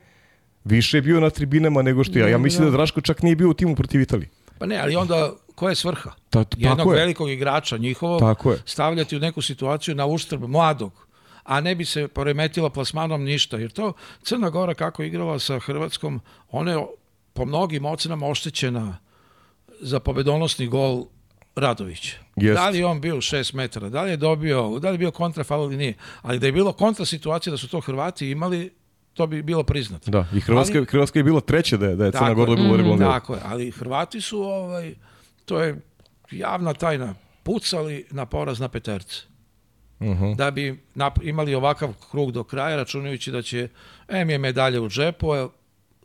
više 0.65 0.97
je 0.97 1.03
bio 1.03 1.21
na 1.21 1.31
tribinama 1.31 1.83
nego 1.83 2.05
što 2.05 2.19
ja. 2.19 2.29
Ja 2.29 2.39
mislim 2.39 2.65
da 2.65 2.71
Draško 2.71 3.01
čak 3.01 3.23
nije 3.23 3.37
bio 3.37 3.51
u 3.51 3.55
timu 3.55 3.77
protiv 3.77 4.01
Italije. 4.01 4.29
Pa 4.62 4.66
ne, 4.66 4.78
ali 4.78 4.97
onda 4.97 5.32
koja 5.55 5.70
je 5.70 5.76
svrha? 5.76 6.10
Ta, 6.30 6.44
Jednog 6.56 6.86
je. 6.86 6.94
velikog 6.94 7.30
igrača 7.30 7.76
njihovog 7.76 8.20
tako 8.20 8.55
stavljati 8.64 9.16
u 9.16 9.20
neku 9.20 9.43
situaciju 9.43 9.94
na 9.94 10.06
uštrb 10.06 10.44
mladog 10.48 11.06
a 11.43 11.60
ne 11.60 11.74
bi 11.74 11.84
se 11.84 12.09
poremetila 12.09 12.70
plasmanom 12.70 13.24
ništa, 13.24 13.56
jer 13.56 13.70
to 13.70 13.93
Crna 14.22 14.51
Gora 14.51 14.74
kako 14.74 15.02
igrala 15.02 15.39
sa 15.39 15.59
Hrvatskom, 15.59 16.20
ona 16.51 16.72
je 16.72 16.86
po 17.32 17.44
mnogim 17.44 17.84
ocenama 17.84 18.26
oštećena 18.26 18.98
za 19.80 20.01
pobedonosni 20.01 20.66
gol 20.66 21.05
Radović. 21.56 22.14
Jest. 22.36 22.55
Da 22.55 22.68
li 22.68 22.78
je 22.78 22.86
on 22.86 23.01
bio 23.01 23.16
6 23.16 23.55
metara, 23.55 23.89
da 23.89 24.02
li 24.02 24.10
je 24.10 24.16
dobio, 24.16 24.78
da 24.78 24.89
li 24.89 24.94
je 24.94 24.98
bio 24.98 25.10
kontrafal 25.10 25.62
ili 25.62 25.76
nije, 25.76 25.94
ali 26.22 26.39
da 26.39 26.47
je 26.47 26.52
bilo 26.52 26.72
kontra 26.72 27.05
situacija 27.05 27.51
da 27.51 27.56
su 27.56 27.68
to 27.68 27.80
Hrvati 27.80 28.30
imali, 28.30 28.70
to 29.14 29.26
bi 29.26 29.43
bilo 29.43 29.62
priznato. 29.62 30.10
Da, 30.10 30.26
i 30.34 30.40
Hrvatska, 30.40 30.78
ali, 30.78 30.86
Hrvatska 30.86 31.18
je 31.18 31.22
bila 31.22 31.40
treća 31.40 31.76
da 31.76 31.86
je, 31.86 31.97
da 31.97 32.05
je 32.05 32.12
Crna 32.12 32.34
Gora 32.34 32.55
dobila 32.55 32.97
mm, 32.97 32.98
Tako 32.98 33.34
je, 33.34 33.40
ali 33.44 33.70
Hrvati 33.70 34.20
su, 34.20 34.43
ovaj, 34.43 34.94
to 35.44 35.60
je 35.60 35.80
javna 36.30 36.74
tajna, 36.74 37.14
pucali 37.43 38.06
na 38.10 38.26
poraz 38.26 38.60
na 38.60 38.68
peterce. 38.68 39.16
Uh 39.26 39.32
Mhm. 40.02 40.24
-huh. 40.24 40.36
Da 40.36 40.51
bi 40.51 40.82
imali 41.22 41.55
ovakav 41.55 41.94
krug 42.10 42.32
do 42.32 42.44
kraja, 42.44 42.76
računajući 42.76 43.30
da 43.30 43.43
će 43.43 43.68
M 44.09 44.30
je 44.30 44.39
medalje 44.39 44.80
u 44.80 44.89
džepu, 44.89 45.26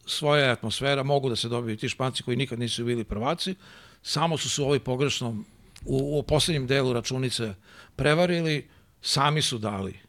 svoja 0.06 0.52
atmosfera, 0.52 1.04
mogu 1.04 1.30
da 1.30 1.36
se 1.36 1.50
dobiju 1.50 1.78
ti 1.78 1.90
španci 1.90 2.24
koji 2.24 2.38
nikad 2.38 2.60
nisu 2.60 2.86
bili 2.86 3.04
prvaci, 3.04 3.56
samo 4.02 4.38
su 4.38 4.50
se 4.50 4.62
u 4.62 4.66
ovoj 4.66 4.80
pogrešnom, 4.80 5.46
u, 5.86 6.20
u 6.20 6.24
poslednjem 6.24 6.68
delu 6.68 6.94
računice 6.94 7.54
prevarili, 7.96 8.68
sami 9.02 9.42
su 9.42 9.58
dali 9.58 10.00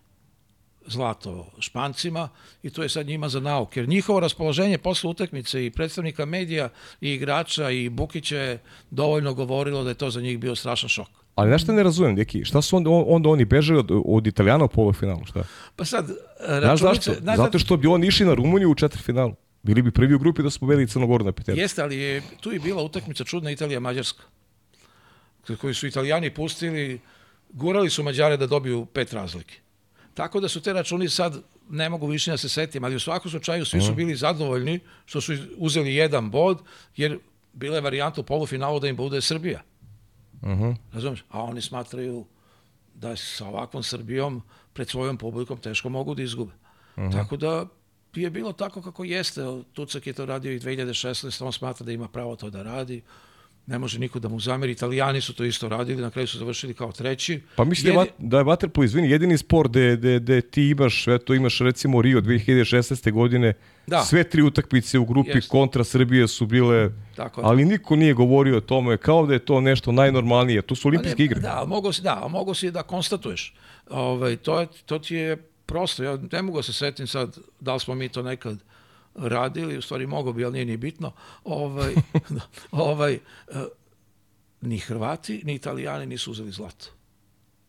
zlato 0.89 1.47
špancima 1.59 2.29
i 2.63 2.71
to 2.71 2.83
je 2.83 2.89
sad 2.89 3.07
njima 3.07 3.29
za 3.29 3.41
nauk. 3.41 3.77
Jer 3.77 3.89
njihovo 3.89 4.21
raspoloženje 4.21 4.79
posle 4.79 5.11
utakmice 5.11 5.67
i 5.67 5.71
predstavnika 5.71 6.25
medija 6.25 6.69
i 7.01 7.13
igrača 7.13 7.71
i 7.71 7.89
Bukića 7.89 8.37
je 8.37 8.59
dovoljno 8.91 9.35
govorilo 9.35 9.85
da 9.85 9.91
je 9.91 9.95
to 9.95 10.11
za 10.11 10.21
njih 10.21 10.39
bio 10.39 10.57
strašan 10.57 10.89
šok. 10.89 11.09
Ali 11.35 11.51
nešto 11.51 11.73
ne 11.73 11.83
razumem, 11.83 12.17
deki, 12.17 12.45
šta 12.45 12.63
su 12.63 12.77
onda, 12.77 12.91
onda 12.91 13.29
oni 13.29 13.45
beže 13.45 13.77
od, 13.77 13.91
od 14.05 14.27
Italijana 14.27 14.65
u 14.65 14.69
polufinalu, 14.69 15.25
šta? 15.25 15.45
Pa 15.77 15.85
sad, 15.85 16.11
Znaš 16.59 16.81
zašto? 16.81 17.13
Znaš, 17.21 17.37
Zato 17.37 17.59
što 17.59 17.77
bi 17.77 17.87
oni 17.87 18.07
išli 18.07 18.27
na 18.27 18.35
Rumuniju 18.35 18.71
u 18.71 18.75
četvrfinalu. 18.75 19.35
Bili 19.63 19.83
bi 19.83 19.91
prvi 19.91 20.15
u 20.15 20.19
grupi 20.19 20.43
da 20.43 20.51
su 20.51 20.61
pobedili 20.61 20.89
Crnogoru 20.89 21.25
na 21.25 21.33
petercu. 21.33 21.61
Jeste, 21.61 21.83
ali 21.83 21.97
je, 21.97 22.23
tu 22.41 22.53
je 22.53 22.59
bila 22.61 22.83
utakmica 22.83 23.25
čudna 23.25 23.51
Italija-Mađarska. 23.51 24.23
Koju 25.61 25.75
su 25.75 25.87
Italijani 25.87 26.35
pustili, 26.35 27.01
gurali 27.51 27.91
su 27.91 28.03
Mađare 28.03 28.37
da 28.37 28.47
dobiju 28.47 28.87
pet 28.87 29.13
razlike. 29.13 29.55
Tako 30.19 30.41
da 30.41 30.49
su 30.49 30.61
te 30.61 30.73
računi 30.73 31.09
sad, 31.09 31.43
ne 31.71 31.89
mogu 31.89 32.07
više 32.07 32.31
da 32.31 32.37
se 32.37 32.49
setim, 32.49 32.85
ali 32.85 32.97
u 32.97 33.01
svakom 33.01 33.31
slučaju 33.31 33.65
svi 33.65 33.81
su 33.81 33.95
bili 33.95 34.17
zadovoljni 34.17 34.81
što 35.07 35.21
su 35.21 35.33
uzeli 35.57 35.95
jedan 35.95 36.31
bod, 36.31 36.59
jer 36.97 37.19
bila 37.53 37.77
je 37.77 37.81
varijanta 37.81 38.21
u 38.21 38.25
polufinalu 38.25 38.81
da 38.81 38.89
im 38.89 38.97
bude 38.97 39.21
Srbija. 39.21 39.63
Uh 40.43 40.49
-huh. 40.49 40.77
Razumeš? 40.93 41.25
A 41.31 41.43
oni 41.43 41.63
smatraju 41.63 42.25
da 42.95 43.17
sa 43.17 43.47
ovakvom 43.47 43.83
Srbijom 43.83 44.43
pred 44.73 44.89
svojom 44.89 45.17
publikom 45.17 45.59
teško 45.59 45.89
mogu 45.89 46.15
da 46.15 46.23
izgube. 46.23 46.53
Uh 46.97 47.05
-huh. 47.05 47.13
Tako 47.13 47.37
da 47.37 47.67
je 48.15 48.31
bilo 48.31 48.53
tako 48.53 48.83
kako 48.83 49.05
jeste. 49.05 49.41
Tucak 49.73 50.07
je 50.07 50.13
to 50.13 50.27
radio 50.27 50.53
i 50.53 50.61
2016. 50.61 51.45
On 51.45 51.53
smatra 51.53 51.87
da 51.87 51.93
ima 51.93 52.09
pravo 52.09 52.37
to 52.37 52.51
da 52.51 52.63
radi. 52.63 53.03
Ne 53.69 53.79
može 53.79 53.99
niko 53.99 54.19
da 54.19 54.29
mu 54.29 54.41
zameri. 54.41 54.73
Italijani 54.73 55.21
su 55.21 55.35
to 55.35 55.45
isto 55.45 55.69
radili, 55.69 56.03
na 56.03 56.11
kraju 56.11 56.27
su 56.27 56.39
završili 56.39 56.75
kao 56.75 56.93
treći. 56.93 57.41
Pa 57.57 57.65
mislim 57.65 57.99
Jedi... 57.99 58.11
da 58.19 58.39
je 58.39 58.45
Waterpolo, 58.45 58.85
izvini, 58.85 59.11
jedini 59.11 59.39
sport 59.39 59.71
gde, 59.71 59.97
gde, 59.97 60.19
gde 60.19 60.41
ti 60.41 60.69
imaš, 60.69 61.09
eto 61.09 61.35
imaš 61.35 61.59
recimo 61.59 62.03
Rio 62.03 62.21
2016. 62.21 63.13
godine, 63.13 63.55
da. 63.87 64.01
sve 64.05 64.25
tri 64.25 64.43
utakmice 64.43 64.99
u 64.99 65.05
grupi 65.05 65.31
Jeste. 65.31 65.49
kontra 65.49 65.85
Srbije 65.85 66.29
su 66.29 66.47
bile, 66.47 66.91
Tako 67.17 67.41
ali 67.45 67.65
niko 67.65 67.97
nije 67.97 68.15
govorio 68.15 68.57
o 68.57 68.61
tome, 68.61 68.97
kao 68.97 69.27
da 69.27 69.33
je 69.33 69.39
to 69.39 69.61
nešto 69.61 69.93
najnormalnije. 69.93 70.63
To 70.63 70.75
su 70.75 70.89
olimpijske 70.89 71.25
igre. 71.25 71.41
Da, 71.41 71.65
mogu 71.67 71.93
si, 71.93 72.03
da, 72.03 72.27
mogu 72.31 72.55
si 72.55 72.71
da 72.71 72.83
konstatuješ. 72.83 73.55
Ovaj, 73.91 74.37
to, 74.37 74.61
je, 74.61 74.67
to 74.87 74.99
ti 74.99 75.15
je 75.15 75.37
prosto, 75.67 76.05
ja 76.05 76.19
ne 76.33 76.43
mogu 76.43 76.59
da 76.59 76.63
se 76.63 76.73
setim 76.73 77.07
sad 77.07 77.39
da 77.61 77.75
li 77.75 77.81
smo 77.81 77.95
mi 77.95 78.09
to 78.09 78.23
nekad 78.23 78.59
radili, 79.21 79.79
u 79.79 79.83
stvari 79.83 80.07
mogo 80.07 80.33
bi, 80.33 80.45
ali 80.45 80.53
nije 80.53 80.65
ni 80.65 80.77
bitno, 80.77 81.13
ovaj, 81.45 81.95
ovaj, 82.71 83.19
uh, 83.49 83.57
ni 84.61 84.79
Hrvati, 84.79 85.43
ni 85.45 85.55
Italijani 85.55 86.07
nisu 86.07 86.31
uzeli 86.31 86.51
zlato. 86.51 86.87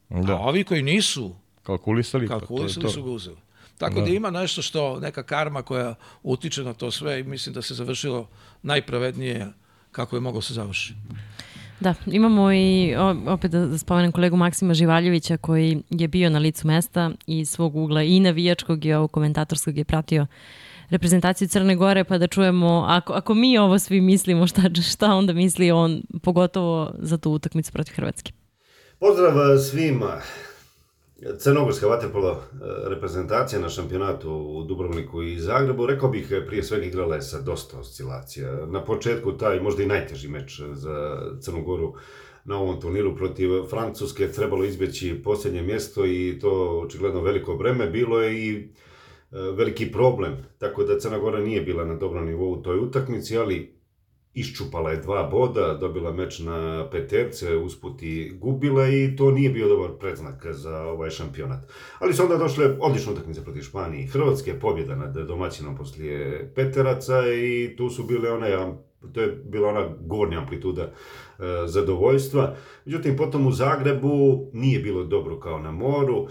Da. 0.09 0.33
A 0.33 0.39
ovi 0.39 0.63
koji 0.63 0.83
nisu 0.83 1.35
kalkulisali, 1.63 2.27
kalkulisali 2.27 2.83
to, 2.83 2.87
to. 2.87 2.93
su 2.93 3.03
ga 3.03 3.11
uzeli. 3.11 3.37
Tako 3.77 3.99
da. 3.99 4.01
da 4.01 4.11
ima 4.11 4.29
nešto 4.29 4.61
što, 4.61 4.99
neka 4.99 5.23
karma 5.23 5.61
koja 5.61 5.95
utiče 6.23 6.63
na 6.63 6.73
to 6.73 6.91
sve 6.91 7.19
i 7.19 7.23
mislim 7.23 7.53
da 7.53 7.61
se 7.61 7.73
završilo 7.73 8.27
najpravednije 8.61 9.47
kako 9.91 10.15
je 10.15 10.19
moglo 10.19 10.41
se 10.41 10.53
završiti. 10.53 10.99
Da, 11.79 11.93
imamo 12.05 12.53
i 12.53 12.95
opet 13.27 13.51
da 13.51 13.77
spomenem 13.77 14.11
kolegu 14.11 14.37
Maksima 14.37 14.73
Živaljevića 14.73 15.37
koji 15.37 15.83
je 15.89 16.07
bio 16.07 16.29
na 16.29 16.39
licu 16.39 16.67
mesta 16.67 17.11
i 17.27 17.45
svog 17.45 17.75
ugla 17.75 18.03
i 18.03 18.19
navijačkog 18.19 18.85
i 18.85 18.93
ovog 18.93 19.11
komentatorskog 19.11 19.77
je 19.77 19.83
pratio 19.83 20.27
reprezentaciju 20.89 21.47
Crne 21.47 21.75
Gore 21.75 22.03
pa 22.03 22.17
da 22.17 22.27
čujemo 22.27 22.85
ako, 22.87 23.13
ako 23.13 23.33
mi 23.33 23.57
ovo 23.57 23.79
svi 23.79 24.01
mislimo 24.01 24.47
šta, 24.47 24.61
šta 24.91 25.13
onda 25.13 25.33
misli 25.33 25.71
on 25.71 26.01
pogotovo 26.23 26.91
za 26.99 27.17
tu 27.17 27.31
utakmicu 27.31 27.71
protiv 27.71 27.93
Hrvatske. 27.95 28.31
Pozdrav 28.99 29.57
svima. 29.57 30.21
Crnogorska 31.39 31.87
vaterpolo 31.87 32.43
reprezentacija 32.87 33.61
na 33.61 33.69
šampionatu 33.69 34.31
u 34.31 34.63
Dubrovniku 34.63 35.23
i 35.23 35.39
Zagrebu, 35.39 35.85
rekao 35.85 36.09
bih 36.09 36.33
prije 36.47 36.63
svega 36.63 36.85
igrala 36.85 37.15
je 37.15 37.21
sa 37.21 37.41
dosta 37.41 37.79
oscilacija. 37.79 38.65
Na 38.65 38.85
početku 38.85 39.37
taj 39.37 39.59
možda 39.59 39.83
i 39.83 39.87
najteži 39.87 40.27
meč 40.27 40.61
za 40.73 41.21
Crnogoru 41.41 41.93
na 42.45 42.57
ovom 42.57 42.81
turniru 42.81 43.15
protiv 43.15 43.49
Francuske 43.69 44.31
trebalo 44.31 44.65
izbjeći 44.65 45.21
posljednje 45.23 45.61
mjesto 45.61 46.05
i 46.05 46.39
to 46.41 46.81
očigledno 46.85 47.21
veliko 47.21 47.55
breme. 47.55 47.87
Bilo 47.87 48.21
je 48.21 48.47
i 48.47 48.67
veliki 49.31 49.91
problem, 49.91 50.37
tako 50.57 50.83
da 50.83 50.99
Crna 50.99 51.17
Gora 51.17 51.39
nije 51.39 51.61
bila 51.61 51.85
na 51.85 51.95
dobrom 51.95 52.25
nivou 52.25 52.51
u 52.51 52.61
toj 52.61 52.79
utakmici, 52.79 53.37
ali 53.37 53.79
iščupala 54.33 54.91
je 54.91 55.01
dva 55.01 55.23
boda, 55.31 55.73
dobila 55.81 56.11
meč 56.13 56.39
na 56.39 56.87
peterce, 56.91 57.55
usput 57.57 58.03
i 58.03 58.29
gubila 58.29 58.87
i 58.87 59.15
to 59.17 59.31
nije 59.31 59.49
bio 59.49 59.67
dobar 59.67 59.91
predznak 59.99 60.45
za 60.51 60.81
ovaj 60.81 61.09
šampionat. 61.09 61.65
Ali 61.99 62.13
su 62.13 62.23
onda 62.23 62.37
došle 62.37 62.75
odlične 62.79 63.13
utakmice 63.13 63.43
protiv 63.43 63.61
Španije 63.61 64.03
i 64.03 64.07
Hrvatske, 64.07 64.59
pobjeda 64.59 64.95
nad 64.95 65.13
domaćinom 65.27 65.75
poslije 65.75 66.51
Peteraca 66.55 67.33
i 67.33 67.75
tu 67.77 67.89
su 67.89 68.03
bile 68.03 68.31
one, 68.31 68.73
to 69.13 69.21
je 69.21 69.27
bila 69.27 69.69
ona 69.69 69.89
gornja 69.99 70.39
amplituda 70.39 70.83
e, 70.83 70.91
zadovoljstva. 71.65 72.55
Međutim, 72.85 73.17
potom 73.17 73.47
u 73.47 73.51
Zagrebu 73.51 74.49
nije 74.53 74.79
bilo 74.79 75.03
dobro 75.03 75.39
kao 75.39 75.59
na 75.59 75.71
moru, 75.71 76.27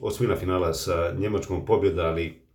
osmina 0.00 0.36
finala 0.36 0.74
sa 0.74 1.14
Njemačkom 1.18 1.66
pobjeda, 1.66 2.02
ali 2.06 2.48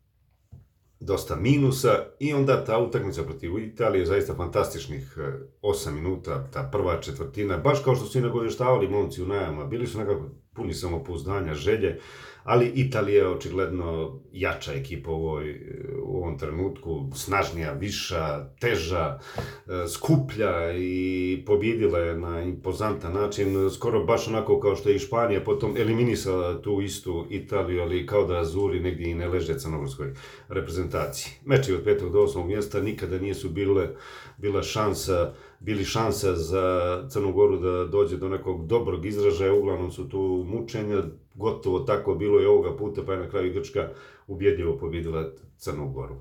dosta 0.99 1.35
minusa 1.35 2.05
I 2.19 2.33
onda 2.33 2.65
ta 2.65 2.79
utakmica 2.79 3.23
protiv 3.23 3.59
Italije, 3.59 4.05
zaista 4.05 4.35
fantastičnih 4.35 5.17
8 5.61 5.91
minuta, 5.91 6.47
ta 6.53 6.69
prva 6.71 7.01
četvrtina, 7.01 7.57
baš 7.57 7.79
kao 7.83 7.95
što 7.95 8.05
su 8.05 8.17
i 8.17 8.21
nagovještavali 8.21 8.87
momci 8.87 9.23
u 9.23 9.27
najama, 9.27 9.65
bili 9.65 9.87
su 9.87 9.99
nekako 9.99 10.29
puni 10.53 10.73
samopouzdanja, 10.73 11.53
želje, 11.53 11.99
ali 12.43 12.71
Italija 12.75 13.23
je 13.23 13.29
očigledno 13.29 14.19
jača 14.31 14.73
ekipa 14.73 15.11
u, 15.11 15.13
ovoj, 15.13 15.61
u 16.03 16.17
ovom 16.17 16.37
trenutku, 16.37 17.09
snažnija, 17.15 17.71
viša, 17.73 18.49
teža, 18.59 19.19
e, 19.67 19.87
skuplja 19.87 20.77
i 20.77 21.43
pobjedila 21.45 21.99
je 21.99 22.17
na 22.17 22.41
impozantan 22.41 23.13
način, 23.13 23.69
skoro 23.69 24.03
baš 24.03 24.27
onako 24.27 24.59
kao 24.59 24.75
što 24.75 24.89
je 24.89 24.95
i 24.95 24.99
Španija 24.99 25.43
potom 25.43 25.77
eliminisala 25.77 26.61
tu 26.61 26.81
istu 26.81 27.25
Italiju, 27.29 27.81
ali 27.81 28.05
kao 28.05 28.25
da 28.25 28.39
Azuri 28.39 28.79
negdje 28.79 29.09
i 29.09 29.15
ne 29.15 29.27
leže 29.27 29.59
crnogorskoj 29.59 30.13
reprezentaciji. 30.49 31.33
Meči 31.45 31.73
od 31.73 31.83
petog 31.83 32.11
do 32.11 32.21
osmog 32.21 32.47
mjesta 32.47 32.81
nikada 32.81 33.19
nisu 33.19 33.49
bile, 33.49 33.89
bila 34.37 34.63
šansa 34.63 35.33
bili 35.59 35.85
šansa 35.85 36.35
za 36.35 36.65
Crnu 37.09 37.31
Goru 37.31 37.57
da 37.57 37.85
dođe 37.85 38.17
do 38.17 38.29
nekog 38.29 38.67
dobrog 38.67 39.05
izražaja, 39.05 39.53
uglavnom 39.53 39.91
su 39.91 40.09
tu 40.09 40.45
mučenja, 40.47 41.03
gotovo 41.33 41.79
tako 41.79 42.15
bilo 42.15 42.41
i 42.41 42.45
ovoga 42.45 42.77
puta, 42.77 43.01
pa 43.05 43.13
je 43.13 43.19
na 43.19 43.29
kraju 43.29 43.53
Grčka 43.53 43.89
ubjedljivo 44.27 44.77
pobjedila 44.77 45.31
Crnu 45.57 45.89
Goru. 45.89 46.15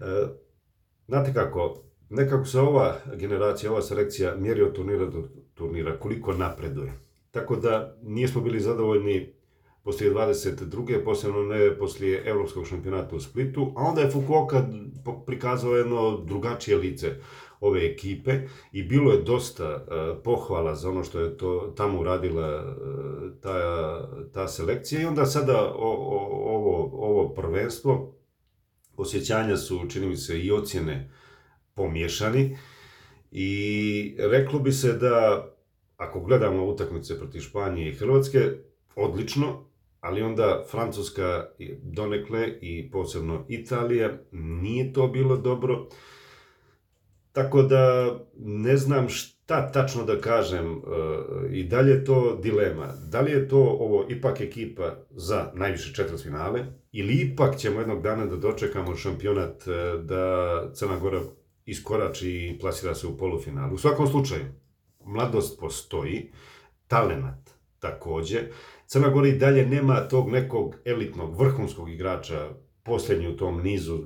E, 0.00 0.26
znate 1.08 1.34
kako, 1.34 1.82
nekako 2.10 2.44
se 2.44 2.60
ova 2.60 2.96
generacija, 3.14 3.72
ova 3.72 3.82
selekcija 3.82 4.36
mjeri 4.36 4.62
od 4.62 4.72
turnira 4.72 5.06
do 5.06 5.28
turnira, 5.54 5.98
koliko 5.98 6.32
napreduje. 6.32 6.92
Tako 7.30 7.56
da 7.56 7.96
nismo 8.02 8.40
bili 8.40 8.60
zadovoljni 8.60 9.32
poslije 9.82 10.14
22. 10.14 11.04
posebno 11.04 11.42
ne 11.42 11.78
poslije 11.78 12.22
Evropskog 12.26 12.66
šampionata 12.66 13.16
u 13.16 13.20
Splitu, 13.20 13.72
a 13.76 13.82
onda 13.82 14.00
je 14.00 14.10
Fukuoka 14.10 14.64
prikazao 15.26 15.76
jedno 15.76 16.20
drugačije 16.24 16.76
lice 16.76 17.14
ove 17.60 17.86
ekipe 17.86 18.40
i 18.72 18.82
bilo 18.82 19.12
je 19.12 19.22
dosta 19.22 19.74
uh, 19.74 20.22
pohvala 20.24 20.74
za 20.74 20.90
ono 20.90 21.04
što 21.04 21.20
je 21.20 21.36
to 21.36 21.72
tamo 21.76 22.00
uradila 22.00 22.64
uh, 22.64 23.40
ta, 23.40 24.30
ta 24.32 24.48
selekcija 24.48 25.00
i 25.00 25.06
onda 25.06 25.26
sada 25.26 25.72
o, 25.74 25.88
o, 25.88 26.18
ovo, 26.54 26.90
ovo 26.92 27.34
prvenstvo 27.34 28.16
osjećanja 28.96 29.56
su, 29.56 29.80
čini 29.88 30.06
mi 30.06 30.16
se, 30.16 30.40
i 30.40 30.52
ocjene 30.52 31.10
pomiješani 31.74 32.58
i 33.30 34.16
reklo 34.18 34.58
bi 34.58 34.72
se 34.72 34.92
da 34.92 35.46
ako 35.96 36.20
gledamo 36.20 36.66
utakmice 36.66 37.18
protiv 37.18 37.40
Španije 37.40 37.88
i 37.88 37.94
Hrvatske, 37.94 38.38
odlično, 38.96 39.64
ali 40.00 40.22
onda 40.22 40.64
Francuska 40.70 41.46
donekle 41.82 42.58
i 42.60 42.90
posebno 42.90 43.44
Italija 43.48 44.18
nije 44.32 44.92
to 44.92 45.08
bilo 45.08 45.36
dobro. 45.36 45.88
Tako 47.36 47.62
da 47.62 48.14
ne 48.38 48.76
znam 48.76 49.08
šta 49.08 49.72
tačno 49.72 50.04
da 50.04 50.20
kažem 50.20 50.66
e, 50.66 50.78
i 51.52 51.64
dalje 51.64 51.90
je 51.90 52.04
to 52.04 52.38
dilema. 52.42 52.86
Da 53.08 53.20
li 53.20 53.30
je 53.30 53.48
to 53.48 53.58
ovo 53.58 54.06
ipak 54.08 54.40
ekipa 54.40 54.94
za 55.10 55.50
najviše 55.54 55.94
četvrtfinale 55.94 56.64
ili 56.92 57.14
ipak 57.14 57.56
ćemo 57.56 57.80
jednog 57.80 58.02
dana 58.02 58.26
da 58.26 58.36
dočekamo 58.36 58.96
šampionat 58.96 59.68
e, 59.68 59.98
da 60.02 60.62
Crna 60.74 60.98
Gora 60.98 61.20
iskorači 61.66 62.30
i 62.30 62.58
plasira 62.58 62.94
se 62.94 63.06
u 63.06 63.16
polufinalu. 63.16 63.74
U 63.74 63.78
svakom 63.78 64.06
slučaju, 64.06 64.44
mladost 65.04 65.60
postoji, 65.60 66.32
talenat 66.86 67.50
takođe. 67.78 68.40
Crna 68.86 69.08
Gora 69.08 69.28
i 69.28 69.38
dalje 69.38 69.66
nema 69.66 70.08
tog 70.08 70.30
nekog 70.30 70.76
elitnog, 70.84 71.40
vrhunskog 71.40 71.90
igrača 71.90 72.48
posljednji 72.82 73.28
u 73.28 73.36
tom 73.36 73.62
nizu 73.62 73.98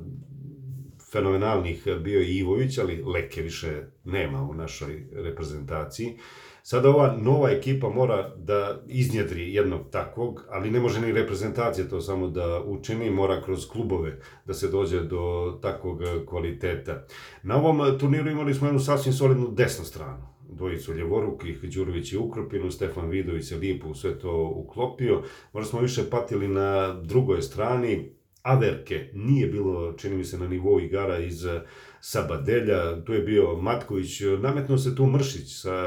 fenomenalnih 1.13 1.89
bio 2.03 2.23
i 2.23 2.39
Ivović, 2.39 2.79
ali 2.79 3.03
Leke 3.03 3.43
više 3.43 3.83
nema 4.05 4.43
u 4.43 4.55
našoj 4.55 5.07
reprezentaciji. 5.13 6.19
Sada 6.63 6.91
ova 6.91 7.17
nova 7.17 7.51
ekipa 7.51 7.89
mora 7.89 8.35
da 8.37 8.83
iznjedri 8.89 9.55
jednog 9.55 9.81
takvog, 9.91 10.45
ali 10.51 10.71
ne 10.71 10.81
može 10.81 11.01
ni 11.01 11.13
reprezentacija 11.13 11.89
to 11.89 12.01
samo 12.01 12.29
da 12.29 12.63
učini, 12.67 13.11
mora 13.11 13.43
kroz 13.43 13.69
klubove 13.69 14.21
da 14.45 14.55
se 14.55 14.69
dođe 14.69 15.01
do 15.01 15.59
takvog 15.63 16.01
kvaliteta. 16.27 17.07
Na 17.43 17.57
ovom 17.57 17.99
turniru 17.99 18.31
imali 18.31 18.55
smo 18.55 18.67
jednu 18.67 18.81
sasvim 18.81 19.13
solidnu 19.13 19.49
desnu 19.49 19.85
stranu 19.85 20.31
dvojicu 20.53 20.95
Ljevorukih, 20.95 21.61
Đurović 21.63 22.13
i 22.13 22.19
Ukropinu, 22.19 22.71
Stefan 22.71 23.09
Vidović 23.09 23.45
se 23.45 23.57
lipo 23.57 23.95
sve 23.95 24.19
to 24.19 24.53
uklopio. 24.57 25.23
Možda 25.53 25.71
smo 25.71 25.81
više 25.81 26.11
patili 26.11 26.49
na 26.49 26.95
drugoj 26.95 27.43
strani, 27.43 28.13
Averke 28.43 29.11
nije 29.15 29.47
bilo, 29.47 29.93
čini 29.93 30.17
mi 30.17 30.25
se, 30.25 30.39
na 30.39 30.49
nivou 30.49 30.81
igara 30.81 31.19
iz 31.19 31.45
eh, 31.47 31.63
Sabadelja, 32.01 33.05
tu 33.05 33.13
je 33.13 33.21
bio 33.21 33.57
Matković, 33.57 34.21
nametno 34.41 34.79
se 34.79 34.97
tu 34.97 35.07
Mršić 35.07 35.61
sa 35.61 35.85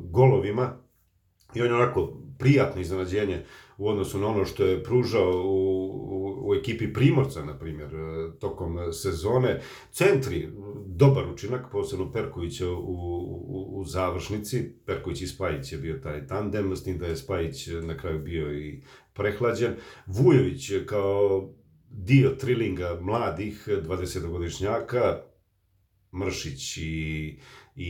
golovima 0.00 0.78
i 1.54 1.60
on 1.60 1.66
je 1.66 1.74
onako 1.74 2.16
prijatno 2.38 2.80
iznenađenje 2.80 3.44
u 3.78 3.88
odnosu 3.88 4.18
na 4.18 4.26
ono 4.26 4.44
što 4.44 4.64
je 4.64 4.82
pružao 4.84 5.42
u, 5.44 5.84
u, 5.90 6.48
u 6.48 6.54
ekipi 6.54 6.92
Primorca, 6.92 7.44
na 7.44 7.58
primjer, 7.58 7.94
eh, 7.94 8.38
tokom 8.38 8.92
sezone. 8.92 9.60
Centri, 9.90 10.48
dobar 10.86 11.24
učinak, 11.32 11.70
posebno 11.72 12.12
Perkovića 12.12 12.68
u, 12.68 12.76
u, 12.76 13.80
u 13.80 13.84
završnici. 13.84 14.72
Perković 14.86 15.20
i 15.20 15.26
Spajić 15.26 15.72
je 15.72 15.78
bio 15.78 15.98
taj 16.02 16.26
tandem, 16.26 16.76
s 16.76 16.84
tim 16.84 16.98
da 16.98 17.06
je 17.06 17.16
Spajić 17.16 17.66
na 17.66 17.96
kraju 17.96 18.18
bio 18.18 18.54
i 18.58 18.82
prehlađen. 19.12 19.74
Vujović 20.06 20.70
kao 20.86 21.48
dio 21.92 22.30
trilinga 22.30 22.98
mladih 23.00 23.68
20-godišnjaka, 23.68 25.18
Mršić 26.12 26.76
i, 26.76 27.38
i, 27.76 27.88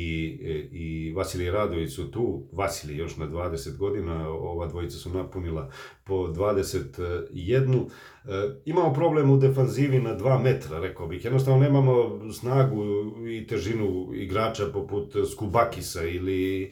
i 0.73 1.13
Vasilij 1.17 1.51
Radović 1.51 1.95
su 1.95 2.11
tu, 2.11 2.49
Vasilij 2.53 2.97
još 2.97 3.17
na 3.17 3.29
20 3.29 3.77
godina, 3.77 4.29
ova 4.29 4.67
dvojica 4.67 4.97
su 4.97 5.11
napunila 5.11 5.71
po 6.05 6.15
21. 6.15 7.89
E, 8.25 8.61
imamo 8.65 8.93
problem 8.93 9.31
u 9.31 9.37
defanzivi 9.37 9.99
na 9.99 10.19
2 10.19 10.43
metra, 10.43 10.81
rekao 10.81 11.07
bih. 11.07 11.25
Jednostavno 11.25 11.61
nemamo 11.61 12.21
snagu 12.33 12.85
i 13.29 13.47
težinu 13.47 14.11
igrača 14.15 14.67
poput 14.67 15.15
Skubakisa 15.33 16.05
ili 16.05 16.63
e, 16.65 16.71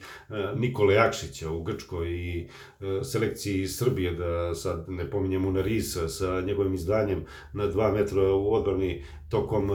Nikole 0.55 0.93
Jakšića 0.93 1.51
u 1.51 1.63
Grčkoj 1.63 2.09
i 2.09 2.47
e, 2.79 3.03
selekciji 3.03 3.67
Srbije, 3.67 4.11
da 4.11 4.55
sad 4.55 4.85
ne 4.89 5.09
pominjem 5.09 5.45
Unarisa 5.45 6.09
sa 6.09 6.41
njegovim 6.41 6.73
izdanjem 6.73 7.25
na 7.53 7.63
2 7.63 7.93
metra 7.93 8.33
u 8.33 8.53
odbrani 8.53 9.03
tokom 9.31 9.69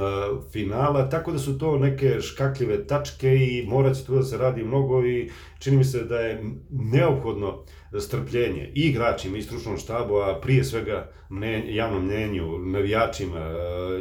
finala, 0.53 1.09
tako 1.09 1.33
da 1.33 1.39
su 1.39 1.59
to 1.59 1.79
neke 1.79 2.21
škakljive 2.21 2.87
tačke 2.87 3.37
i 3.37 3.67
morat 3.69 3.97
će 3.97 4.05
tu 4.07 4.15
da 4.15 4.23
se 4.23 4.39
radi 4.39 4.65
mnogo 4.65 5.07
i 5.07 5.31
čini 5.59 5.77
mi 5.77 5.85
se 5.85 6.05
da 6.05 6.21
je 6.21 6.45
neophodno 6.71 7.65
strpljenje 8.01 8.73
i 8.75 8.81
igračima 8.81 9.39
i 9.39 9.43
stručnom 9.43 9.77
štabu, 9.77 10.17
a 10.17 10.41
prije 10.41 10.65
svega 10.65 11.11
mne, 11.31 11.75
javnom 11.75 12.05
mnjenju, 12.05 12.59
navijačima, 12.59 13.41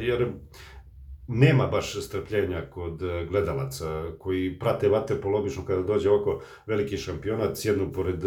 jer 0.02 0.28
nema 1.28 1.68
baš 1.68 2.06
strpljenja 2.06 2.62
kod 2.70 3.02
gledalaca 3.30 4.04
koji 4.20 4.60
prate 4.60 4.90
vaterpolo 4.90 5.40
obično 5.40 5.66
kada 5.66 5.82
dođe 5.82 6.10
oko 6.10 6.42
veliki 6.66 6.98
šampionat, 6.98 7.58
sjednu 7.58 7.92
pored 7.92 8.24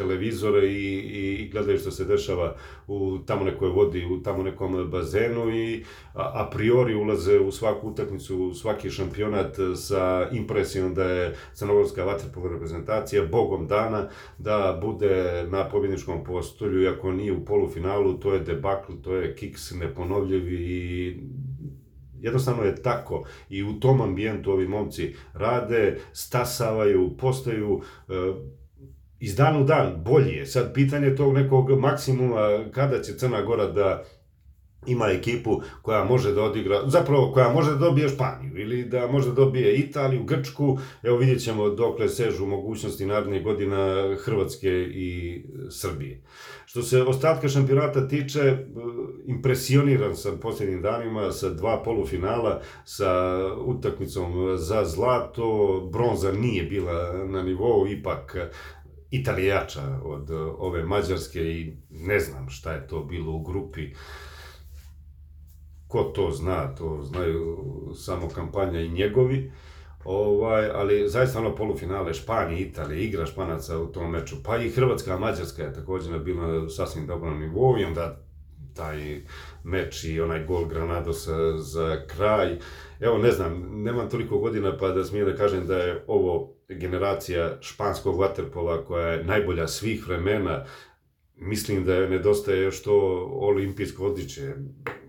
televizore 0.00 0.66
i, 0.66 0.96
i 1.42 1.48
gledaju 1.52 1.78
što 1.78 1.90
se 1.90 2.04
dešava 2.04 2.56
u 2.86 3.18
tamo 3.26 3.44
nekoj 3.44 3.68
vodi, 3.68 4.06
u 4.06 4.22
tamo 4.22 4.42
nekom 4.42 4.90
bazenu 4.90 5.50
i 5.50 5.84
a, 6.14 6.30
a 6.34 6.50
priori 6.50 6.94
ulaze 6.94 7.38
u 7.38 7.52
svaku 7.52 7.88
utakmicu, 7.88 8.38
u 8.38 8.54
svaki 8.54 8.90
šampionat 8.90 9.56
sa 9.76 10.28
impresijom 10.32 10.94
da 10.94 11.04
je 11.04 11.36
crnogorska 11.54 12.04
vaterpolo 12.04 12.48
reprezentacija 12.48 13.26
bogom 13.26 13.66
dana 13.66 14.08
da 14.38 14.78
bude 14.82 15.46
na 15.50 15.68
pobjedničkom 15.68 16.24
postolju, 16.24 16.82
iako 16.82 17.12
nije 17.12 17.32
u 17.32 17.44
polufinalu, 17.44 18.14
to 18.14 18.34
je 18.34 18.40
debakl, 18.40 18.92
to 19.04 19.14
je 19.14 19.34
kiks 19.34 19.70
neponovljiv 19.70 20.52
i 20.52 21.16
jednostavno 22.20 22.62
je 22.62 22.82
tako. 22.82 23.24
I 23.50 23.62
u 23.62 23.80
tom 23.80 24.00
ambijentu 24.00 24.52
ovi 24.52 24.68
momci 24.68 25.14
rade, 25.32 25.98
stasavaju, 26.12 27.16
postaju 27.16 27.80
e, 28.08 28.12
iz 29.20 29.36
dan 29.36 29.62
u 29.62 29.64
dan 29.64 30.02
bolji 30.04 30.32
je. 30.32 30.46
Sad 30.46 30.74
pitanje 30.74 31.16
tog 31.16 31.34
nekog 31.34 31.70
maksimuma 31.70 32.64
kada 32.72 33.02
će 33.02 33.16
Crna 33.18 33.42
Gora 33.42 33.66
da 33.66 34.04
ima 34.86 35.06
ekipu 35.06 35.60
koja 35.82 36.04
može 36.04 36.32
da 36.32 36.42
odigra, 36.42 36.88
zapravo 36.88 37.32
koja 37.32 37.52
može 37.52 37.70
da 37.70 37.76
dobije 37.76 38.08
Španiju 38.08 38.58
ili 38.58 38.84
da 38.84 39.06
može 39.06 39.28
da 39.28 39.34
dobije 39.34 39.76
Italiju, 39.76 40.24
Grčku, 40.24 40.78
evo 41.02 41.16
vidjet 41.16 41.44
ćemo 41.44 41.68
dokle 41.70 42.08
sežu 42.08 42.46
mogućnosti 42.46 43.06
narednih 43.06 43.42
godina 43.42 44.08
Hrvatske 44.24 44.68
i 44.94 45.42
Srbije. 45.70 46.22
Što 46.66 46.82
se 46.82 47.02
ostatka 47.02 47.48
šampionata 47.48 48.08
tiče, 48.08 48.56
impresioniran 49.26 50.16
sam 50.16 50.38
posljednjim 50.38 50.82
danima 50.82 51.32
sa 51.32 51.50
dva 51.50 51.82
polufinala, 51.82 52.60
sa 52.84 53.40
utakmicom 53.56 54.56
za 54.56 54.84
zlato, 54.84 55.80
bronza 55.92 56.32
nije 56.32 56.62
bila 56.62 57.26
na 57.26 57.42
nivou, 57.42 57.86
ipak 57.88 58.36
Italijača 59.10 60.00
od 60.02 60.30
ove 60.58 60.84
Mađarske 60.84 61.40
i 61.40 61.76
ne 61.90 62.20
znam 62.20 62.48
šta 62.48 62.72
je 62.72 62.86
to 62.86 63.04
bilo 63.04 63.32
u 63.32 63.42
grupi. 63.42 63.94
ko 65.88 66.02
to 66.02 66.30
zna, 66.30 66.74
to 66.74 67.02
znaju 67.02 67.56
samo 67.94 68.28
kampanja 68.28 68.80
i 68.80 68.88
njegovi. 68.88 69.52
Ovaj, 70.04 70.70
ali 70.70 71.08
zaista 71.08 71.38
ono 71.38 71.54
polufinale 71.54 72.14
Španije, 72.14 72.60
Italije, 72.60 73.04
igra 73.04 73.26
Španaca 73.26 73.78
u 73.78 73.86
tom 73.86 74.10
meču, 74.10 74.36
pa 74.44 74.56
i 74.56 74.70
Hrvatska, 74.70 75.18
Mađarska 75.18 75.62
je 75.62 75.74
također 75.74 76.18
bila 76.18 76.46
na 76.46 76.68
sasvim 76.68 77.06
dobrom 77.06 77.40
nivou 77.40 77.78
i 77.78 77.84
onda 77.84 78.20
taj 78.74 79.22
meč 79.64 80.04
i 80.04 80.20
onaj 80.20 80.44
gol 80.44 80.64
Granadosa 80.64 81.58
za 81.58 82.06
kraj. 82.06 82.58
Evo, 83.00 83.18
ne 83.18 83.32
znam, 83.32 83.82
nemam 83.82 84.10
toliko 84.10 84.38
godina 84.38 84.76
pa 84.76 84.88
da 84.88 85.04
smijem 85.04 85.26
da 85.26 85.36
kažem 85.36 85.66
da 85.66 85.76
je 85.76 86.04
ovo 86.06 86.59
generacija 86.70 87.56
španskog 87.60 88.20
vaterpola 88.20 88.84
koja 88.84 89.06
je 89.06 89.24
najbolja 89.24 89.68
svih 89.68 90.08
vremena. 90.08 90.64
Mislim 91.36 91.84
da 91.84 91.94
je 91.94 92.08
nedostaje 92.08 92.62
još 92.62 92.82
to 92.82 93.26
olimpijsko 93.32 94.06
odličje, 94.06 94.56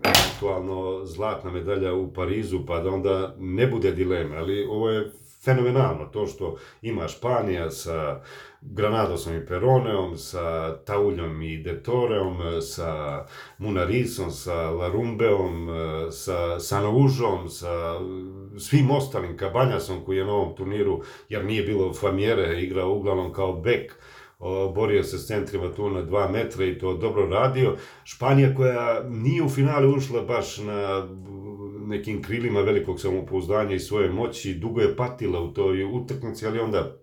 eventualno 0.04 1.04
zlatna 1.04 1.50
medalja 1.50 1.94
u 1.94 2.12
Parizu, 2.12 2.66
pa 2.66 2.80
da 2.80 2.90
onda 2.90 3.36
ne 3.38 3.66
bude 3.66 3.92
dileme, 3.92 4.36
ali 4.36 4.64
ovo 4.64 4.90
je 4.90 5.10
fenomenalno 5.44 6.04
to 6.04 6.26
što 6.26 6.56
ima 6.82 7.08
Španija 7.08 7.70
sa 7.70 8.20
Granadosom 8.60 9.36
i 9.36 9.46
Peroneom, 9.46 10.16
sa 10.16 10.76
Tauljom 10.76 11.42
i 11.42 11.62
Detoreom, 11.62 12.36
sa 12.60 13.24
Munarisom, 13.58 14.30
sa 14.30 14.70
Larumbeom, 14.70 15.68
sa 16.10 16.60
Sanoužom, 16.60 17.48
sa 17.48 18.00
svim 18.58 18.90
ostalim 18.90 19.36
Kabanjasom 19.36 20.04
koji 20.04 20.16
je 20.16 20.24
na 20.24 20.32
ovom 20.32 20.56
turniru, 20.56 21.02
jer 21.28 21.44
nije 21.44 21.62
bilo 21.62 21.94
Famjere, 21.94 22.62
igrao 22.62 22.92
uglavnom 22.92 23.32
kao 23.32 23.52
bek, 23.52 23.94
borio 24.74 25.02
se 25.02 25.18
s 25.18 25.26
centrima 25.26 25.72
tu 25.72 25.90
na 25.90 26.02
dva 26.02 26.28
metra 26.28 26.64
i 26.64 26.78
to 26.78 26.94
dobro 26.94 27.26
radio. 27.26 27.76
Španija 28.04 28.54
koja 28.54 29.02
nije 29.08 29.42
u 29.42 29.48
finale 29.48 29.86
ušla 29.86 30.22
baš 30.22 30.58
na 30.58 31.08
nekim 31.86 32.22
krilima 32.22 32.60
velikog 32.60 33.00
samopouzdanja 33.00 33.74
i 33.74 33.80
svoje 33.80 34.10
moći, 34.10 34.54
dugo 34.54 34.80
je 34.80 34.96
patila 34.96 35.40
u 35.40 35.52
toj 35.52 35.84
utakmici, 35.84 36.46
ali 36.46 36.58
onda 36.58 36.96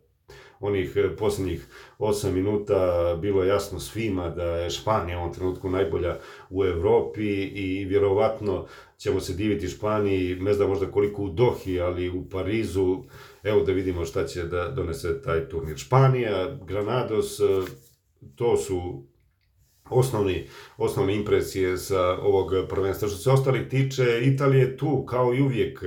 onih 0.60 0.94
e, 0.96 1.16
posljednjih 1.16 1.68
8 2.00 2.32
minuta 2.32 3.18
bilo 3.22 3.44
jasno 3.44 3.80
svima 3.80 4.30
da 4.30 4.44
je 4.44 4.70
Španija 4.70 5.18
u 5.18 5.22
ovom 5.22 5.34
trenutku 5.34 5.70
najbolja 5.70 6.20
u 6.50 6.66
Europi 6.66 7.44
i 7.44 7.86
vjerovatno 7.86 8.66
ćemo 8.98 9.20
se 9.20 9.34
diviti 9.34 9.68
Španiji, 9.68 10.36
ne 10.36 10.54
znam 10.54 10.70
možda 10.70 10.92
koliko 10.92 11.24
u 11.24 11.30
Dohi, 11.30 11.80
ali 11.80 12.10
u 12.10 12.30
Parizu, 12.30 13.04
evo 13.44 13.64
da 13.64 13.72
vidimo 13.72 14.06
šta 14.06 14.26
će 14.26 14.44
da 14.44 14.68
donese 14.68 15.22
taj 15.22 15.50
turnir. 15.50 15.78
Španija, 15.78 16.58
Granados, 16.68 17.40
e, 17.40 17.44
to 18.36 18.58
su 18.58 19.04
osnovni, 19.90 20.48
osnovne 20.78 21.16
impresije 21.16 21.78
sa 21.78 22.18
ovog 22.22 22.52
prvenstva. 22.70 23.08
Što 23.08 23.18
se 23.18 23.32
ostalih 23.32 23.68
tiče, 23.68 24.22
Italija 24.24 24.62
je 24.62 24.78
tu, 24.78 25.06
kao 25.06 25.34
i 25.34 25.42
uvijek, 25.42 25.84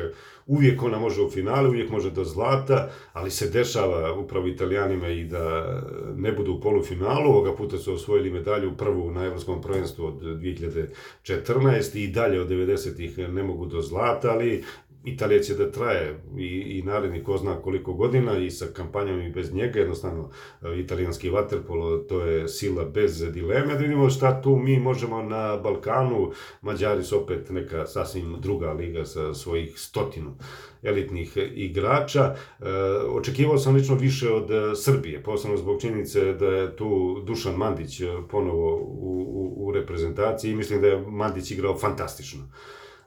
uvijek 0.46 0.82
ona 0.82 0.98
može 0.98 1.22
u 1.22 1.30
finale, 1.30 1.68
uvijek 1.68 1.90
može 1.90 2.10
do 2.10 2.24
zlata, 2.24 2.90
ali 3.12 3.30
se 3.30 3.50
dešava 3.50 4.14
upravo 4.14 4.46
Italijanima 4.46 5.08
i 5.08 5.24
da 5.24 5.76
ne 6.16 6.32
budu 6.32 6.52
u 6.52 6.60
polufinalu. 6.60 7.30
Ovoga 7.30 7.56
puta 7.56 7.78
su 7.78 7.92
osvojili 7.92 8.30
medalju 8.30 8.76
prvu 8.76 9.10
na 9.10 9.24
Evropskom 9.24 9.62
prvenstvu 9.62 10.06
od 10.06 10.22
2014. 10.22 11.98
i 11.98 12.08
dalje 12.08 12.40
od 12.40 12.48
90-ih 12.48 13.18
ne 13.18 13.42
mogu 13.42 13.66
do 13.66 13.82
zlata, 13.82 14.30
ali 14.30 14.64
Italija 15.04 15.40
će 15.40 15.54
da 15.54 15.70
traje 15.70 16.20
i, 16.38 16.78
i 16.78 16.82
naredni 16.82 17.24
ko 17.24 17.38
zna 17.38 17.56
koliko 17.56 17.92
godina 17.92 18.38
i 18.38 18.50
sa 18.50 18.66
kampanjom 18.66 19.20
i 19.20 19.30
bez 19.30 19.54
njega, 19.54 19.78
jednostavno 19.78 20.30
e, 20.62 20.80
italijanski 20.80 21.30
vaterpolo 21.30 21.98
to 21.98 22.20
je 22.20 22.48
sila 22.48 22.84
bez 22.84 23.32
dileme, 23.32 23.74
da 23.74 23.80
vidimo 23.80 24.10
šta 24.10 24.42
tu 24.42 24.56
mi 24.56 24.78
možemo 24.78 25.22
na 25.22 25.56
Balkanu, 25.56 26.32
Mađari 26.62 27.02
su 27.02 27.22
opet 27.22 27.50
neka 27.50 27.86
sasvim 27.86 28.36
druga 28.40 28.72
liga 28.72 29.04
sa 29.04 29.34
svojih 29.34 29.78
stotinu 29.78 30.34
elitnih 30.82 31.36
igrača. 31.54 32.34
E, 32.60 32.64
očekivao 33.08 33.58
sam 33.58 33.74
lično 33.74 33.94
više 33.94 34.30
od 34.30 34.50
e, 34.50 34.76
Srbije, 34.76 35.22
posebno 35.22 35.56
zbog 35.56 35.80
činjenice 35.80 36.32
da 36.32 36.46
je 36.46 36.76
tu 36.76 37.22
Dušan 37.26 37.54
Mandić 37.54 38.00
ponovo 38.30 38.76
u, 38.76 39.26
u, 39.28 39.66
u 39.66 39.72
reprezentaciji 39.72 40.50
i 40.50 40.56
mislim 40.56 40.80
da 40.80 40.86
je 40.86 41.04
Mandić 41.06 41.50
igrao 41.50 41.78
fantastično 41.78 42.42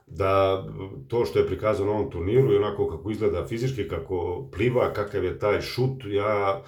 da 0.06 0.64
to 1.08 1.24
što 1.24 1.38
je 1.38 1.46
prikazano 1.46 1.92
na 1.92 1.98
ovom 1.98 2.10
turniru 2.10 2.52
i 2.52 2.56
onako 2.56 2.88
kako 2.88 3.10
izgleda 3.10 3.46
fizički, 3.46 3.88
kako 3.88 4.48
pliva, 4.52 4.92
kakav 4.92 5.24
je 5.24 5.38
taj 5.38 5.60
šut, 5.60 6.04
ja, 6.06 6.62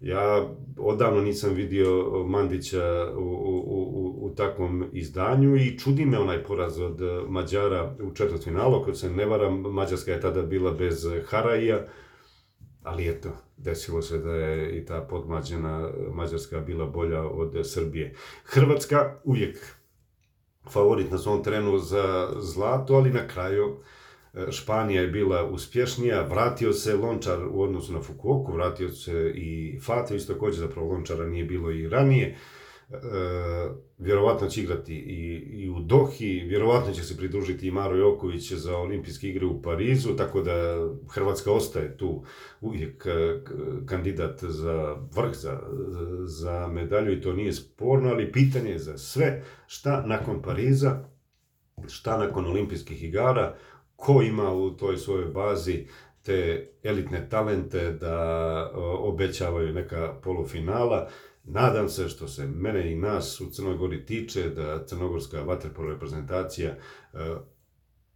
ja 0.00 0.48
odavno 0.78 1.20
nisam 1.20 1.54
vidio 1.54 2.24
Mandića 2.26 3.12
u, 3.16 3.20
u, 3.20 3.62
u, 3.66 4.26
u 4.26 4.34
takvom 4.34 4.84
izdanju 4.92 5.56
i 5.56 5.78
čudi 5.78 6.04
me 6.04 6.18
onaj 6.18 6.44
poraz 6.44 6.80
od 6.80 7.00
Mađara 7.28 7.96
u 8.02 8.14
četvrtfinalu, 8.14 8.84
kad 8.84 8.98
se 8.98 9.10
ne 9.10 9.26
varam, 9.26 9.60
Mađarska 9.60 10.12
je 10.12 10.20
tada 10.20 10.42
bila 10.42 10.70
bez 10.72 11.06
Haraija, 11.26 11.86
ali 12.82 13.08
eto, 13.08 13.28
desilo 13.56 14.02
se 14.02 14.18
da 14.18 14.34
je 14.34 14.78
i 14.78 14.84
ta 14.84 15.00
podmađena 15.00 15.90
Mađarska 16.14 16.60
bila 16.60 16.86
bolja 16.86 17.22
od 17.22 17.66
Srbije. 17.66 18.14
Hrvatska 18.44 19.20
uvijek 19.24 19.77
favorit 20.70 21.10
na 21.10 21.18
svom 21.18 21.42
trenu 21.44 21.78
za 21.78 22.28
zlato, 22.38 22.94
ali 22.94 23.10
na 23.10 23.28
kraju 23.28 23.76
e, 24.34 24.52
Španija 24.52 25.02
je 25.02 25.08
bila 25.08 25.44
uspješnija, 25.44 26.22
vratio 26.22 26.72
se 26.72 26.96
Lončar 26.96 27.38
u 27.50 27.62
odnosu 27.62 27.92
na 27.92 28.02
Fukuoku, 28.02 28.52
vratio 28.52 28.88
se 28.88 29.32
i 29.34 29.80
Fatović, 29.80 30.26
također 30.26 30.60
zapravo 30.60 30.92
Lončara 30.92 31.26
nije 31.26 31.44
bilo 31.44 31.70
i 31.70 31.88
ranije. 31.88 32.26
E, 32.26 32.57
vjerovatno 33.98 34.48
će 34.48 34.62
igrati 34.62 34.94
i, 34.94 35.36
i 35.62 35.70
u 35.70 35.80
Dohi, 35.80 36.40
vjerovatno 36.40 36.92
će 36.92 37.02
se 37.02 37.16
pridružiti 37.16 37.68
i 37.68 37.70
Maro 37.70 37.96
Joković 37.96 38.52
za 38.52 38.76
olimpijske 38.76 39.28
igre 39.28 39.46
u 39.46 39.62
Parizu, 39.62 40.16
tako 40.16 40.42
da 40.42 40.52
Hrvatska 41.08 41.52
ostaje 41.52 41.96
tu 41.96 42.24
uvijek 42.60 43.06
e, 43.06 43.40
kandidat 43.86 44.44
za 44.44 44.96
vrh, 45.16 45.34
za, 45.34 45.60
za 46.24 46.68
medalju 46.68 47.12
i 47.12 47.20
to 47.20 47.32
nije 47.32 47.52
sporno, 47.52 48.10
ali 48.10 48.32
pitanje 48.32 48.70
je 48.70 48.78
za 48.78 48.98
sve 48.98 49.42
šta 49.66 50.06
nakon 50.06 50.42
Pariza, 50.42 51.04
šta 51.88 52.18
nakon 52.18 52.46
olimpijskih 52.46 53.04
igara, 53.04 53.56
ko 53.96 54.22
ima 54.22 54.52
u 54.52 54.70
toj 54.70 54.96
svojoj 54.96 55.26
bazi 55.26 55.86
te 56.22 56.70
elitne 56.82 57.28
talente 57.28 57.92
da 57.92 58.70
obećavaju 58.98 59.72
neka 59.72 60.14
polufinala. 60.22 61.08
Nadam 61.50 61.88
se 61.88 62.08
što 62.08 62.28
se 62.28 62.46
mene 62.46 62.92
i 62.92 62.96
nas 62.96 63.40
u 63.40 63.50
Crnoj 63.50 63.76
Gori 63.76 64.06
tiče 64.06 64.50
da 64.50 64.86
crnogorska 64.86 65.42
vaterpolo 65.42 65.90
reprezentacija 65.90 66.70
e, 66.70 66.78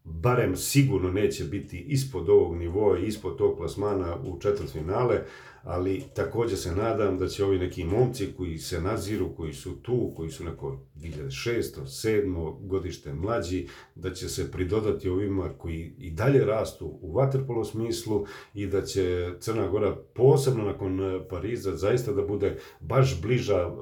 barem 0.05 0.57
sigurno 0.57 1.11
neće 1.11 1.45
biti 1.45 1.81
ispod 1.81 2.29
ovog 2.29 2.57
nivoa 2.57 2.99
i 2.99 3.07
ispod 3.07 3.39
tog 3.39 3.57
plasmana 3.57 4.17
u 4.25 4.41
četvrtfinale, 4.41 5.25
ali 5.63 6.03
također 6.15 6.59
se 6.59 6.75
nadam 6.75 7.19
da 7.19 7.29
će 7.29 7.45
ovi 7.45 7.59
neki 7.59 7.85
momci 7.85 8.33
koji 8.37 8.59
se 8.59 8.81
naziru, 8.81 9.35
koji 9.37 9.53
su 9.53 9.83
tu, 9.83 10.13
koji 10.17 10.31
su 10.31 10.45
neko 10.45 10.81
2006. 10.97 11.63
7. 11.85 12.67
godište 12.67 13.15
mlađi, 13.15 13.69
da 13.95 14.15
će 14.15 14.29
se 14.29 14.51
pridodati 14.51 15.09
ovima 15.09 15.49
koji 15.59 15.95
i 15.99 16.11
dalje 16.11 16.45
rastu 16.45 16.99
u 17.01 17.13
vaterpolo 17.13 17.65
smislu 17.65 18.27
i 18.55 18.67
da 18.67 18.83
će 18.83 19.35
Crna 19.41 19.69
Gora 19.69 19.97
posebno 20.15 20.65
nakon 20.65 21.01
Pariza 21.31 21.77
zaista 21.77 22.13
da 22.13 22.23
bude 22.23 22.59
baš 22.81 23.23
bliža 23.23 23.59
e, 23.59 23.73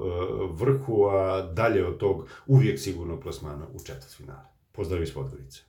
vrhu, 0.51 1.05
a 1.05 1.41
dalje 1.53 1.85
od 1.85 1.97
tog 1.97 2.27
uvijek 2.47 2.79
sigurno 2.79 3.19
plasmana 3.19 3.67
u 3.73 3.79
četvrtfinale. 3.79 4.49
Pozdrav 4.71 5.03
iz 5.03 5.13
Podgorice. 5.13 5.61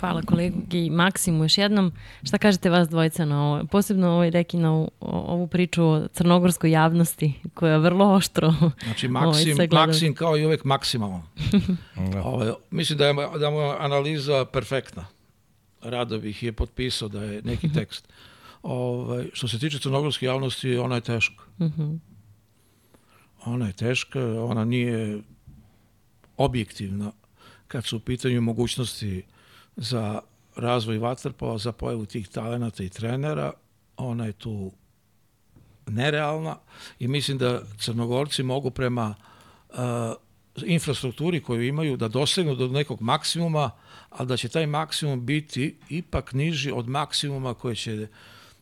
Hvala 0.00 0.22
kolegi 0.22 0.90
Maksimu 0.90 1.44
još 1.44 1.58
jednom. 1.58 1.92
Šta 2.22 2.38
kažete 2.38 2.70
vas 2.70 2.88
dvojica 2.88 3.24
na 3.24 3.42
ovo? 3.42 3.64
Posebno 3.64 4.10
ovaj 4.10 4.30
reki 4.30 4.56
na 4.56 4.72
ovu, 4.72 4.90
ovu 5.00 5.46
priču 5.46 5.84
o 5.84 6.08
crnogorskoj 6.08 6.70
javnosti 6.70 7.32
koja 7.54 7.72
je 7.72 7.78
vrlo 7.78 8.14
oštro 8.14 8.54
Znači 8.84 9.08
Maksim, 9.08 9.54
ovaj, 9.54 9.68
Maksim 9.72 10.14
kao 10.14 10.36
i 10.36 10.46
uvek 10.46 10.64
maksimalno. 10.64 11.22
Ove, 11.96 12.20
ovaj, 12.32 12.52
mislim 12.70 12.98
da 12.98 13.06
je, 13.06 13.14
da 13.14 13.46
je 13.46 13.76
analiza 13.78 14.44
perfektna. 14.44 15.06
Rado 15.82 16.18
bih 16.18 16.42
je 16.42 16.52
potpisao 16.52 17.08
da 17.08 17.24
je 17.24 17.42
neki 17.42 17.72
tekst. 17.78 18.08
Ove, 18.62 19.02
ovaj, 19.02 19.26
što 19.32 19.48
se 19.48 19.58
tiče 19.58 19.78
crnogorske 19.78 20.26
javnosti, 20.26 20.76
ona 20.76 20.94
je 20.94 21.00
teška. 21.00 21.44
Mhm. 21.60 21.94
Ona 23.44 23.66
je 23.66 23.72
teška, 23.72 24.20
ona 24.42 24.64
nije 24.64 25.22
objektivna 26.36 27.12
kad 27.68 27.84
su 27.84 27.96
u 27.96 28.00
pitanju 28.00 28.40
mogućnosti 28.40 29.22
za 29.78 30.20
razvoj 30.56 30.98
vaterpola, 30.98 31.58
za 31.58 31.72
pojavu 31.72 32.06
tih 32.06 32.28
talenata 32.28 32.82
i 32.84 32.88
trenera, 32.88 33.52
ona 33.96 34.26
je 34.26 34.32
tu 34.32 34.72
nerealna 35.86 36.56
i 36.98 37.08
mislim 37.08 37.38
da 37.38 37.62
crnogorci 37.78 38.42
mogu 38.42 38.70
prema 38.70 39.14
uh, 39.68 39.76
infrastrukturi 40.66 41.42
koju 41.42 41.66
imaju 41.66 41.96
da 41.96 42.08
dosegnu 42.08 42.54
do 42.54 42.68
nekog 42.68 43.00
maksimuma, 43.00 43.70
ali 44.10 44.28
da 44.28 44.36
će 44.36 44.48
taj 44.48 44.66
maksimum 44.66 45.26
biti 45.26 45.76
ipak 45.88 46.32
niži 46.32 46.70
od 46.70 46.88
maksimuma 46.88 47.54
koje 47.54 47.74
će 47.74 48.06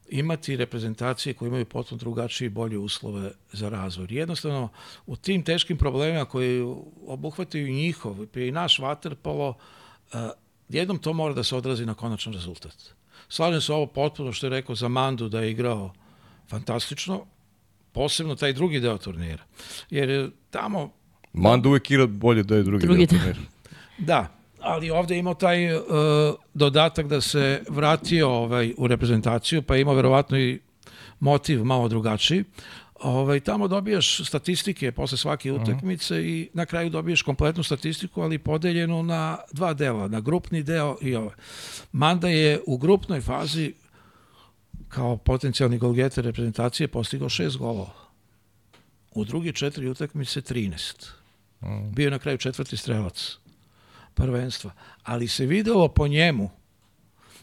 imati 0.08 0.56
reprezentacije 0.56 1.34
koje 1.34 1.48
imaju 1.48 1.64
potpuno 1.64 1.98
drugačije 1.98 2.46
i 2.46 2.50
bolje 2.50 2.78
uslove 2.78 3.30
za 3.52 3.68
razvoj. 3.68 4.06
Jednostavno, 4.10 4.68
u 5.06 5.16
tim 5.16 5.42
teškim 5.42 5.76
problemima 5.76 6.24
koji 6.24 6.62
obuhvataju 7.06 7.72
njihov, 7.72 8.36
i 8.36 8.50
naš 8.50 8.78
vaterpolo, 8.78 9.54
a, 10.12 10.30
jednom 10.68 10.98
to 10.98 11.12
mora 11.12 11.34
da 11.34 11.44
se 11.44 11.56
odrazi 11.56 11.86
na 11.86 11.94
konačan 11.94 12.32
rezultat. 12.32 12.76
Slažem 13.28 13.60
se 13.60 13.72
ovo 13.72 13.86
potpuno 13.86 14.32
što 14.32 14.46
je 14.46 14.50
rekao 14.50 14.74
za 14.74 14.88
Mandu 14.88 15.28
da 15.28 15.40
je 15.40 15.50
igrao 15.50 15.92
fantastično, 16.50 17.24
posebno 17.92 18.34
taj 18.34 18.52
drugi 18.52 18.80
deo 18.80 18.98
turnira. 18.98 19.42
Jer 19.90 20.08
je 20.10 20.30
tamo 20.50 20.92
Manda 21.32 21.68
uvek 21.68 21.90
igra 21.90 22.06
bolje 22.06 22.42
da 22.42 22.56
je 22.56 22.62
drugi, 22.62 22.86
Drugi 22.86 23.06
deo 23.06 23.18
deo. 23.18 23.32
turnira. 23.32 23.50
Da, 23.98 24.28
ali 24.60 24.90
ovde 24.90 25.14
je 25.14 25.18
imao 25.18 25.34
taj 25.34 25.74
uh, 25.74 25.82
dodatak 26.54 27.06
da 27.06 27.20
se 27.20 27.62
vratio 27.68 28.28
ovaj, 28.30 28.74
u 28.78 28.86
reprezentaciju, 28.86 29.62
pa 29.62 29.74
je 29.74 29.80
imao 29.80 29.94
verovatno 29.94 30.38
i 30.38 30.60
motiv 31.20 31.64
malo 31.64 31.88
drugačiji. 31.88 32.44
Ovaj, 33.00 33.40
tamo 33.40 33.68
dobijaš 33.68 34.28
statistike 34.28 34.92
posle 34.92 35.18
svake 35.18 35.52
utakmice 35.52 36.22
i 36.22 36.48
na 36.54 36.66
kraju 36.66 36.90
dobiješ 36.90 37.22
kompletnu 37.22 37.62
statistiku, 37.62 38.20
ali 38.20 38.38
podeljenu 38.38 39.02
na 39.02 39.38
dva 39.52 39.74
dela, 39.74 40.08
na 40.08 40.20
grupni 40.20 40.62
deo 40.62 40.96
i 41.00 41.14
ovaj. 41.14 41.34
Manda 41.92 42.28
je 42.28 42.60
u 42.66 42.78
grupnoj 42.78 43.20
fazi 43.20 43.74
kao 44.88 45.16
potencijalni 45.16 45.78
golgeter 45.78 46.24
reprezentacije 46.24 46.88
postigao 46.88 47.28
šest 47.28 47.56
golova. 47.56 47.94
U 49.14 49.24
drugi 49.24 49.52
četiri 49.52 49.88
utakmice 49.88 50.40
13. 50.40 51.10
Bio 51.92 52.04
je 52.04 52.10
na 52.10 52.18
kraju 52.18 52.38
četvrti 52.38 52.76
strelac 52.76 53.36
prvenstva. 54.14 54.70
Ali 55.02 55.28
se 55.28 55.46
videlo 55.46 55.88
po 55.88 56.08
njemu 56.08 56.50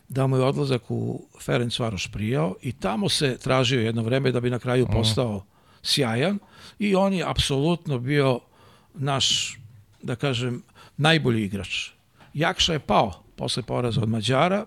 da 0.09 0.27
mu 0.27 0.37
je 0.37 0.43
odlazak 0.43 0.91
u 0.91 1.27
Ferenc 1.41 1.79
Varoš 1.79 2.11
prijao 2.11 2.55
i 2.61 2.71
tamo 2.71 3.09
se 3.09 3.37
tražio 3.37 3.81
jedno 3.81 4.03
vreme 4.03 4.31
da 4.31 4.39
bi 4.39 4.49
na 4.49 4.59
kraju 4.59 4.87
postao 4.91 5.45
sjajan 5.83 6.39
i 6.79 6.95
on 6.95 7.13
je 7.13 7.23
apsolutno 7.27 7.99
bio 7.99 8.39
naš, 8.93 9.59
da 10.01 10.15
kažem, 10.15 10.63
najbolji 10.97 11.43
igrač. 11.43 11.89
Jakša 12.33 12.73
je 12.73 12.79
pao 12.79 13.23
posle 13.35 13.63
poraza 13.63 14.01
od 14.01 14.09
Mađara, 14.09 14.65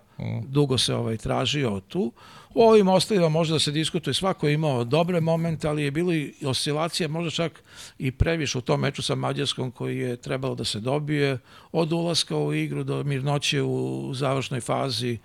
dugo 0.48 0.78
se 0.78 0.94
ovaj 0.94 1.16
tražio 1.16 1.80
tu. 1.88 2.12
U 2.56 2.62
ovim 2.62 2.88
ostalima 2.88 3.28
može 3.28 3.52
da 3.52 3.58
se 3.58 3.70
diskutuje, 3.70 4.14
svako 4.14 4.48
je 4.48 4.54
imao 4.54 4.84
dobre 4.84 5.20
momente, 5.20 5.68
ali 5.68 5.82
je 5.82 5.90
bilo 5.90 6.12
i 6.12 6.34
oscilacija, 6.44 7.08
možda 7.08 7.30
čak 7.32 7.62
i 7.98 8.10
previše 8.10 8.58
u 8.58 8.62
tom 8.62 8.80
meču 8.80 9.02
sa 9.02 9.14
Mađarskom 9.14 9.70
koji 9.70 9.98
je 9.98 10.16
trebalo 10.16 10.54
da 10.54 10.64
se 10.64 10.80
dobije 10.80 11.38
od 11.72 11.92
ulaska 11.92 12.36
u 12.36 12.54
igru 12.54 12.84
do 12.84 13.04
mirnoće 13.04 13.62
u 13.62 13.76
završnoj 14.14 14.60
fazi, 14.60 15.18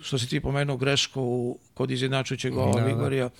što 0.00 0.18
si 0.18 0.28
ti 0.28 0.40
pomenuo 0.40 0.76
grešku 0.76 1.22
u- 1.22 1.58
kod 1.74 1.90
izjednačujućeg 1.90 2.52
gola 2.52 2.74
Da, 2.74 2.80
da. 2.80 2.86
Vigorija. 2.86 3.30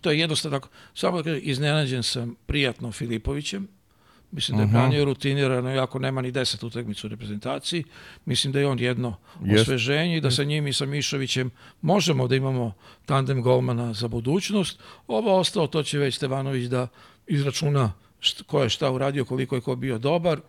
To 0.00 0.10
je 0.10 0.18
jednostavno 0.18 0.58
tako. 0.58 0.68
Samo 0.94 1.16
da 1.16 1.22
kažem, 1.22 1.40
iznenađen 1.44 2.02
sam 2.02 2.34
prijatno 2.46 2.92
Filipovićem. 2.92 3.68
Mislim 4.34 4.56
da 4.56 4.62
je 4.62 4.66
branio 4.66 5.04
rutinirano, 5.04 5.74
iako 5.74 5.98
nema 5.98 6.22
ni 6.22 6.30
deset 6.30 6.62
utakmica 6.62 7.06
u 7.06 7.10
reprezentaciji. 7.10 7.84
Mislim 8.24 8.52
da 8.52 8.60
je 8.60 8.66
on 8.66 8.78
jedno 8.78 9.16
Jest. 9.44 9.62
osveženje 9.62 10.16
i 10.16 10.20
da 10.20 10.30
sa 10.30 10.44
njim 10.44 10.66
i 10.66 10.72
sa 10.72 10.86
Mišovićem 10.86 11.50
možemo 11.80 12.28
da 12.28 12.36
imamo 12.36 12.72
tandem 13.06 13.42
golmana 13.42 13.92
za 13.92 14.08
budućnost. 14.08 14.80
Ovo 15.06 15.38
ostalo, 15.38 15.66
to 15.66 15.82
će 15.82 15.98
već 15.98 16.16
Stevanović 16.16 16.64
da 16.64 16.88
izračuna 17.26 17.92
št, 18.20 18.42
ko 18.42 18.62
je 18.62 18.68
šta 18.68 18.90
uradio, 18.90 19.24
koliko 19.24 19.54
je 19.54 19.60
ko 19.60 19.76
bio 19.76 19.98
dobar. 19.98 20.40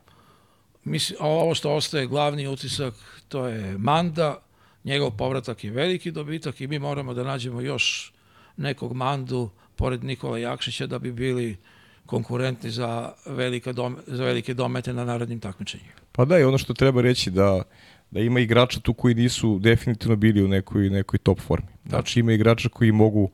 Mislim, 0.84 1.18
a 1.22 1.28
ovo 1.28 1.56
što 1.56 1.74
ostaje 1.74 2.07
glavni 2.07 2.48
utisak, 2.48 2.94
to 3.28 3.48
je 3.48 3.78
Manda. 3.78 4.41
Njegov 4.84 5.12
povratak 5.12 5.64
je 5.64 5.72
veliki 5.72 6.12
dobitak 6.12 6.62
i 6.62 6.68
mi 6.68 6.80
moramo 6.80 7.14
da 7.14 7.24
nađemo 7.24 7.62
još 7.62 8.14
nekog 8.57 8.94
Mandu 8.94 9.49
pored 9.76 10.03
Nikola 10.03 10.38
Jakšića 10.38 10.88
da 10.88 10.99
bi 10.99 11.12
bili 11.12 11.57
konkurentni 12.06 12.69
za, 12.69 13.11
velika 13.26 13.72
dom, 13.72 13.98
za 14.07 14.23
velike 14.23 14.53
domete 14.53 14.94
na 14.94 15.06
narednim 15.06 15.40
takmičenjima. 15.40 15.91
Pa 16.11 16.26
da, 16.26 16.40
i 16.40 16.44
ono 16.44 16.57
što 16.57 16.73
treba 16.73 17.02
reći 17.02 17.32
da 17.32 17.64
da 18.11 18.19
ima 18.19 18.40
igrača 18.40 18.80
tu 18.80 18.94
koji 18.94 19.15
nisu 19.15 19.60
definitivno 19.60 20.15
bili 20.15 20.44
u 20.44 20.48
nekoj, 20.48 20.90
nekoj 20.90 21.19
top 21.19 21.40
formi. 21.40 21.68
Znači 21.90 22.19
ima 22.19 22.34
igrača 22.34 22.69
koji 22.69 22.91
mogu 22.91 23.30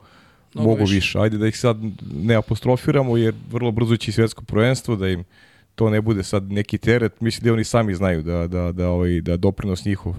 Mnogo 0.53 0.69
mogu 0.69 0.81
više. 0.81 0.95
više. 0.95 1.19
Ajde 1.19 1.37
da 1.37 1.47
ih 1.47 1.57
sad 1.57 1.77
ne 2.23 2.35
apostrofiramo 2.35 3.17
jer 3.17 3.33
vrlo 3.51 3.71
brzo 3.71 3.97
će 3.97 4.09
i 4.09 4.13
svetsko 4.13 4.43
prvenstvo 4.43 4.95
da 4.95 5.07
im 5.07 5.23
to 5.75 5.89
ne 5.89 6.01
bude 6.01 6.23
sad 6.23 6.51
neki 6.51 6.77
teret. 6.77 7.21
Mislim 7.21 7.45
da 7.45 7.53
oni 7.53 7.63
sami 7.63 7.95
znaju 7.95 8.21
da, 8.21 8.47
da, 8.47 8.71
da, 8.71 8.89
ovaj, 8.89 9.21
da 9.21 9.37
doprinos 9.37 9.85
njihov 9.85 10.15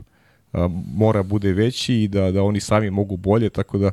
a, 0.52 0.68
mora 0.94 1.22
bude 1.22 1.52
veći 1.52 1.94
i 1.94 2.08
da, 2.08 2.30
da 2.30 2.42
oni 2.42 2.60
sami 2.60 2.90
mogu 2.90 3.16
bolje, 3.16 3.50
tako 3.50 3.78
da 3.78 3.90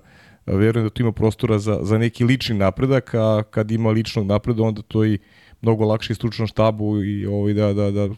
verujem 0.55 0.85
da 0.85 0.89
tu 0.89 1.01
ima 1.01 1.11
prostora 1.11 1.59
za, 1.59 1.79
za 1.81 1.97
neki 1.97 2.23
lični 2.23 2.55
napredak, 2.55 3.13
a 3.13 3.43
kad 3.49 3.71
ima 3.71 3.89
ličnog 3.89 4.25
napreda 4.25 4.63
onda 4.63 4.81
to 4.81 5.05
i 5.05 5.19
mnogo 5.61 5.85
lakše 5.85 6.15
stručnom 6.15 6.47
štabu 6.47 7.03
i 7.03 7.25
ovaj, 7.25 7.53
da, 7.53 7.73
da, 7.73 7.91
da 7.91 8.09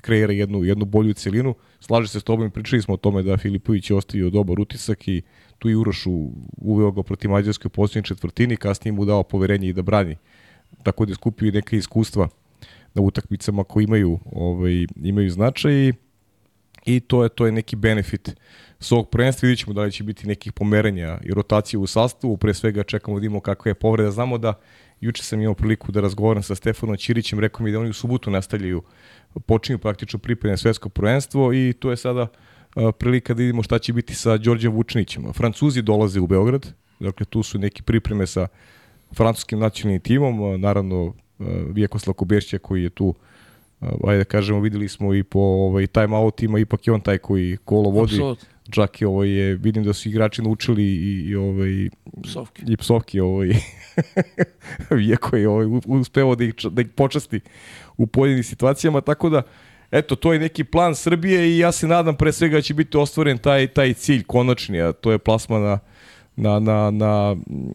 kreira 0.00 0.32
jednu, 0.32 0.64
jednu 0.64 0.84
bolju 0.84 1.14
celinu. 1.14 1.54
Slaže 1.80 2.08
se 2.08 2.20
s 2.20 2.22
tobom 2.24 2.46
i 2.46 2.50
pričali 2.50 2.82
smo 2.82 2.94
o 2.94 2.96
tome 2.96 3.22
da 3.22 3.36
Filipović 3.36 3.90
je 3.90 3.96
ostavio 3.96 4.30
dobar 4.30 4.60
utisak 4.60 5.08
i 5.08 5.22
tu 5.58 5.70
i 5.70 5.74
Urošu 5.74 6.10
uveo 6.56 6.90
ga 6.90 7.02
protiv 7.02 7.30
Mađarske 7.30 7.66
u 7.66 7.70
posljednjoj 7.70 8.02
četvrtini, 8.02 8.56
kasnije 8.56 8.92
mu 8.92 9.04
dao 9.04 9.22
poverenje 9.22 9.68
i 9.68 9.72
da 9.72 9.82
brani. 9.82 10.16
Tako 10.82 11.04
da 11.04 11.10
je 11.10 11.14
skupio 11.14 11.48
i 11.48 11.52
neke 11.52 11.76
iskustva 11.76 12.28
na 12.94 13.02
utakmicama 13.02 13.64
koji 13.64 13.84
imaju 13.84 14.18
ovaj 14.32 14.86
imaju 14.96 15.30
značaj 15.30 15.72
i, 15.72 15.92
i 16.86 17.00
to 17.00 17.22
je 17.22 17.28
to 17.28 17.46
je 17.46 17.52
neki 17.52 17.76
benefit 17.76 18.36
s 18.80 18.92
ovog 18.92 19.10
prvenstva. 19.10 19.46
Vidjet 19.46 19.58
ćemo 19.58 19.74
da 19.74 19.82
li 19.82 19.92
će 19.92 20.04
biti 20.04 20.26
nekih 20.26 20.52
pomeranja 20.52 21.18
i 21.24 21.30
rotacije 21.30 21.80
u 21.80 21.86
sastavu, 21.86 22.36
pre 22.36 22.54
svega 22.54 22.82
čekamo 22.82 23.16
da 23.16 23.20
vidimo 23.20 23.40
kakva 23.40 23.70
je 23.70 23.74
povreda. 23.74 24.10
Znamo 24.10 24.38
da 24.38 24.54
juče 25.00 25.22
sam 25.22 25.40
imao 25.40 25.54
priliku 25.54 25.92
da 25.92 26.00
razgovaram 26.00 26.42
sa 26.42 26.54
Stefanom 26.54 26.96
Ćirićem, 26.96 27.40
rekao 27.40 27.64
mi 27.64 27.72
da 27.72 27.78
oni 27.78 27.90
u 27.90 27.92
subotu 27.92 28.30
nastavljaju, 28.30 28.82
počinju 29.46 29.78
praktično 29.78 30.18
pripreme 30.18 30.52
na 30.52 30.56
svetsko 30.56 30.88
prvenstvo 30.88 31.52
i 31.52 31.74
to 31.78 31.90
je 31.90 31.96
sada 31.96 32.26
prilika 32.98 33.34
da 33.34 33.38
vidimo 33.38 33.62
šta 33.62 33.78
će 33.78 33.92
biti 33.92 34.14
sa 34.14 34.36
Đorđem 34.36 34.72
Vučinićem. 34.72 35.32
Francuzi 35.32 35.82
dolaze 35.82 36.20
u 36.20 36.26
Beograd, 36.26 36.72
dakle 37.00 37.26
tu 37.26 37.42
su 37.42 37.58
neki 37.58 37.82
pripreme 37.82 38.26
sa 38.26 38.48
francuskim 39.16 39.58
nacionalnim 39.58 40.00
timom, 40.00 40.60
naravno 40.60 41.14
Vjekoslav 41.72 42.14
Kobešća 42.14 42.58
koji 42.58 42.82
je 42.82 42.90
tu 42.90 43.14
a, 43.14 43.22
ajde 43.80 44.18
da 44.18 44.24
kažemo, 44.24 44.60
videli 44.60 44.88
smo 44.88 45.14
i 45.14 45.22
po 45.22 45.40
ovaj, 45.40 45.86
time 45.86 46.16
outima, 46.16 46.58
ipak 46.58 46.86
je 46.86 46.92
on 46.92 47.00
taj 47.00 47.18
koji 47.18 47.56
kolo 47.64 47.90
vodi. 47.90 48.14
Apsolutno. 48.14 48.48
Čak 48.70 49.00
i 49.00 49.04
ovaj, 49.04 49.28
je, 49.28 49.54
vidim 49.54 49.84
da 49.84 49.92
su 49.92 50.08
igrači 50.08 50.42
naučili 50.42 50.84
i, 50.84 51.24
i, 51.28 51.36
ovaj, 51.36 51.88
Psovke. 52.22 52.62
i 52.68 52.76
psovke 52.76 53.22
ovaj, 53.22 53.48
Vijeko 54.90 55.36
je 55.36 55.48
ovaj, 55.48 55.66
uspeo 55.86 56.34
da 56.34 56.44
ih, 56.44 56.54
da 56.70 56.82
ih 56.82 56.88
počasti 56.88 57.40
u 57.96 58.06
pojedinim 58.06 58.44
situacijama, 58.44 59.00
tako 59.00 59.30
da 59.30 59.42
eto, 59.90 60.16
to 60.16 60.32
je 60.32 60.38
neki 60.38 60.64
plan 60.64 60.94
Srbije 60.94 61.48
i 61.48 61.58
ja 61.58 61.72
se 61.72 61.86
nadam 61.86 62.16
pre 62.16 62.32
svega 62.32 62.56
da 62.56 62.62
će 62.62 62.74
biti 62.74 62.96
ostvaren 62.96 63.38
taj, 63.38 63.66
taj 63.66 63.94
cilj 63.94 64.22
konačni, 64.22 64.82
a 64.82 64.92
to 64.92 65.12
je 65.12 65.18
plasma 65.18 65.58
na, 65.58 65.78
na, 66.38 66.58
na, 66.58 66.90
na 66.90 67.34
mm, 67.34 67.72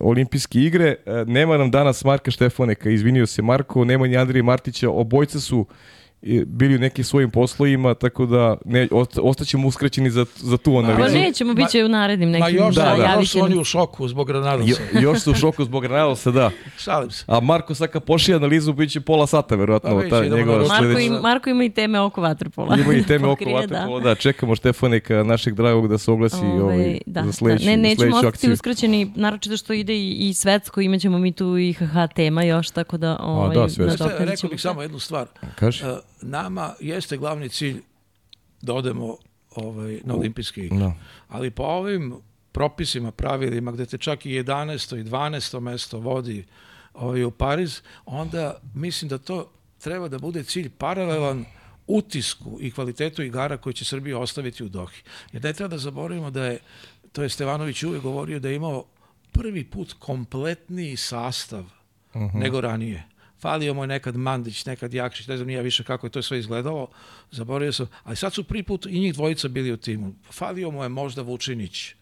olimpijske 0.00 0.60
igre. 0.60 0.96
E, 1.06 1.24
Nema 1.26 1.58
nam 1.58 1.70
danas 1.70 2.04
Marka 2.04 2.30
Štefaneka, 2.30 2.90
izvinio 2.90 3.26
se 3.26 3.42
Marko, 3.42 3.84
nema 3.84 4.06
ni 4.06 4.16
Andrije 4.16 4.42
Martića, 4.42 4.90
obojca 4.90 5.40
su 5.40 5.66
e, 5.70 5.97
bili 6.46 6.76
u 6.76 6.80
nekim 6.80 7.04
svojim 7.04 7.30
poslovima, 7.30 7.94
tako 7.94 8.26
da 8.26 8.56
ne, 8.64 8.88
osta- 8.88 9.20
ostaćemo 9.20 9.68
uskraćeni 9.68 10.10
za, 10.10 10.26
za 10.36 10.56
tu 10.56 10.72
Pa 10.72 10.78
analizu. 10.78 11.16
nećemo, 11.16 11.54
bit 11.54 11.68
će 11.68 11.84
u 11.84 11.88
narednim 11.88 12.30
Ma 12.30 12.38
nekim 12.38 12.56
još, 12.56 12.74
Da, 12.74 12.82
da, 12.84 12.96
da. 12.98 13.14
još 13.14 13.30
su 13.30 13.40
oni 13.40 13.58
u 13.58 13.64
šoku 13.64 14.08
zbog 14.08 14.26
Granadosa. 14.26 14.68
Jo, 14.92 15.00
još 15.00 15.20
su 15.20 15.30
u 15.30 15.34
šoku 15.34 15.64
zbog 15.64 15.82
Granadalsa, 15.82 16.30
da. 16.30 16.50
Šalim 16.78 17.10
se. 17.10 17.24
A 17.26 17.40
Marko 17.40 17.74
sad 17.74 17.90
kad 17.90 18.04
pošli 18.04 18.34
analizu, 18.34 18.72
bit 18.72 18.90
će 18.90 19.00
pola 19.00 19.26
sata, 19.26 19.54
verovatno, 19.54 20.00
Pa 20.00 20.08
ta 20.10 20.22
njegova 20.22 20.38
Marko 20.58 20.58
Marko, 20.60 20.76
sledeća. 20.76 21.00
ima, 21.00 21.20
Marko 21.20 21.50
ima 21.50 21.64
i 21.64 21.70
teme 21.70 22.00
oko 22.00 22.20
vaterpola. 22.20 22.76
Ima 22.76 22.94
i 22.94 23.02
teme 23.02 23.26
oko 23.26 23.34
Pokrije, 23.34 23.54
vaterpola, 23.56 24.00
da. 24.00 24.14
Čekamo 24.14 24.54
Štefanika, 24.54 25.22
našeg 25.22 25.54
dragog, 25.54 25.88
da 25.88 25.98
se 25.98 26.10
oglasi 26.10 26.36
Ovaj, 26.38 26.60
ovaj, 26.60 26.98
da, 27.06 27.22
za 27.22 27.32
sledeću, 27.32 27.64
da. 27.64 27.70
Ne, 27.70 27.76
nećemo 27.78 28.08
ostati 28.08 28.26
akciju. 28.28 28.52
uskraćeni, 28.52 29.12
naročito 29.16 29.56
što 29.56 29.72
ide 29.72 29.94
i, 29.94 30.12
i 30.20 30.34
svetsko, 30.34 30.80
imaćemo 30.80 31.18
mi 31.18 31.32
tu 31.32 31.58
i 31.58 31.72
HH 31.72 31.84
tema 32.14 32.42
još, 32.42 32.70
tako 32.70 32.96
da 32.96 33.16
ovaj, 33.18 33.56
da, 33.56 33.68
svetsko. 33.68 33.82
Znate, 33.86 34.02
nadoknadit 34.04 34.30
rekao 34.32 34.50
bih 34.50 34.60
samo 34.60 34.82
jednu 34.82 34.98
stvar. 34.98 35.26
Kaži? 35.54 35.84
Nama 36.22 36.74
jeste 36.80 37.16
glavni 37.16 37.48
cilj 37.48 37.82
da 38.62 38.74
odemo 38.74 39.16
ovaj, 39.54 40.00
na 40.04 40.14
olimpijske 40.14 40.64
igre. 40.64 40.78
Da. 40.78 40.92
Ali 41.28 41.50
po 41.50 41.62
ovim 41.62 42.14
propisima, 42.52 43.10
pravilima, 43.10 43.72
gde 43.72 43.86
te 43.86 43.98
čak 43.98 44.26
i 44.26 44.30
11. 44.30 45.00
i 45.00 45.04
12. 45.04 45.60
mesto 45.60 45.98
vodi 45.98 46.44
ovaj, 46.94 47.24
u 47.24 47.30
Pariz, 47.30 47.80
onda 48.06 48.60
mislim 48.74 49.08
da 49.08 49.18
to 49.18 49.50
treba 49.78 50.08
da 50.08 50.18
bude 50.18 50.44
cilj 50.44 50.70
paralelan 50.70 51.44
utisku 51.86 52.58
i 52.60 52.70
kvalitetu 52.70 53.22
igara 53.22 53.56
koji 53.56 53.74
će 53.74 53.84
Srbija 53.84 54.18
ostaviti 54.18 54.64
u 54.64 54.68
Dohi. 54.68 55.02
Jer 55.32 55.44
ne 55.44 55.52
treba 55.52 55.68
da 55.68 55.78
zaboravimo 55.78 56.30
da 56.30 56.44
je, 56.44 56.58
to 57.12 57.22
je 57.22 57.28
Stevanović 57.28 57.82
uvek 57.82 58.02
govorio 58.02 58.38
da 58.38 58.48
je 58.48 58.56
imao 58.56 58.84
prvi 59.32 59.64
put 59.64 59.92
kompletniji 59.98 60.96
sastav 60.96 61.64
nego 62.34 62.60
ranije. 62.60 63.04
Falio 63.40 63.74
mu 63.74 63.82
je 63.82 63.86
nekad 63.86 64.16
Mandić, 64.16 64.64
nekad 64.64 64.94
Jakšić, 64.94 65.26
ne 65.26 65.36
znam 65.36 65.46
nije 65.46 65.62
više 65.62 65.84
kako 65.84 66.06
je 66.06 66.10
to 66.10 66.22
sve 66.22 66.38
izgledalo, 66.38 66.88
zaboravio 67.30 67.72
sam, 67.72 67.86
ali 68.04 68.16
sad 68.16 68.34
su 68.34 68.44
prvi 68.44 68.62
put 68.62 68.86
i 68.86 69.00
njih 69.00 69.14
dvojica 69.14 69.48
bili 69.48 69.72
u 69.72 69.76
timu. 69.76 70.14
Falio 70.30 70.70
mu 70.70 70.82
je 70.82 70.88
možda 70.88 71.22
Vučinić 71.22 71.94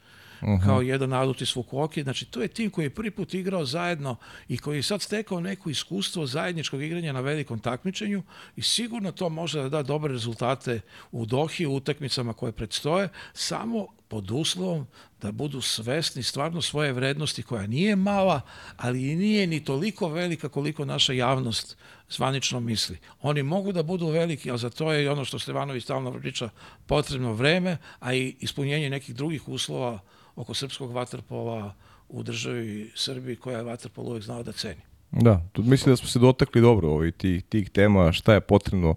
kao 0.65 0.81
jedan 0.81 1.13
adut 1.13 1.41
iz 1.43 1.53
Fukuoki. 1.53 2.03
Znači, 2.03 2.25
to 2.25 2.43
je 2.43 2.49
tim 2.49 2.71
koji 2.71 2.87
je 2.87 2.91
prvi 2.91 3.11
put 3.11 3.35
igrao 3.35 3.65
zajedno 3.65 4.17
i 4.49 4.59
koji 4.59 4.79
je 4.79 4.83
sad 4.83 5.03
stekao 5.03 5.41
neko 5.41 5.71
iskustvo 5.71 6.27
zajedničkog 6.27 6.83
igranja 6.83 7.13
na 7.13 7.21
velikom 7.21 7.59
takmičenju 7.59 8.23
i 8.57 8.63
sigurno 8.63 9.13
to 9.13 9.29
može 9.29 9.63
da 9.63 9.69
da 9.69 9.83
dobre 9.83 10.13
rezultate 10.13 10.81
u 11.13 11.27
Dohi, 11.27 11.67
u 11.67 11.75
utakmicama 11.75 12.33
koje 12.33 12.53
predstoje, 12.53 13.09
samo 13.35 13.87
pod 14.09 14.31
uslovom 14.31 14.87
da 15.23 15.33
budu 15.33 15.61
svesni 15.61 16.23
stvarno 16.23 16.63
svoje 16.63 16.93
vrednosti 16.93 17.43
koja 17.43 17.67
nije 17.67 17.97
mala, 17.97 18.41
ali 18.77 19.11
i 19.11 19.17
nije 19.17 19.47
ni 19.47 19.65
toliko 19.65 20.09
velika 20.09 20.49
koliko 20.49 20.85
naša 20.85 21.13
javnost 21.13 21.77
zvanično 22.11 22.61
misli. 22.61 22.99
Oni 23.23 23.43
mogu 23.43 23.73
da 23.73 23.83
budu 23.83 24.09
veliki, 24.09 24.51
ali 24.51 24.59
za 24.59 24.71
to 24.71 24.93
je 24.93 25.05
i 25.05 25.09
ono 25.09 25.25
što 25.25 25.39
Stevanović 25.39 25.85
stalno 25.85 26.13
priča, 26.13 26.49
potrebno 26.87 27.33
vreme, 27.33 27.77
a 28.01 28.15
i 28.15 28.37
ispunjenje 28.41 28.91
nekih 28.91 29.15
drugih 29.15 29.49
uslova 29.49 29.99
oko 30.37 30.55
srpskog 30.55 30.93
vaterpola 30.93 31.75
u 32.09 32.23
državi 32.23 32.93
Srbiji 32.95 33.37
koja 33.37 33.57
je 33.57 33.65
vaterpol 33.65 34.09
uvek 34.09 34.23
znao 34.23 34.43
da 34.43 34.53
ceni. 34.53 34.81
Da, 35.11 35.43
tu 35.53 35.63
mislim 35.63 35.93
da 35.93 35.97
smo 35.97 36.09
se 36.09 36.19
dotakli 36.19 36.61
dobro 36.61 36.89
ovaj, 36.89 37.11
tih, 37.11 37.45
tih 37.45 37.71
tema, 37.71 38.13
šta 38.13 38.35
je 38.35 38.41
potrebno 38.41 38.95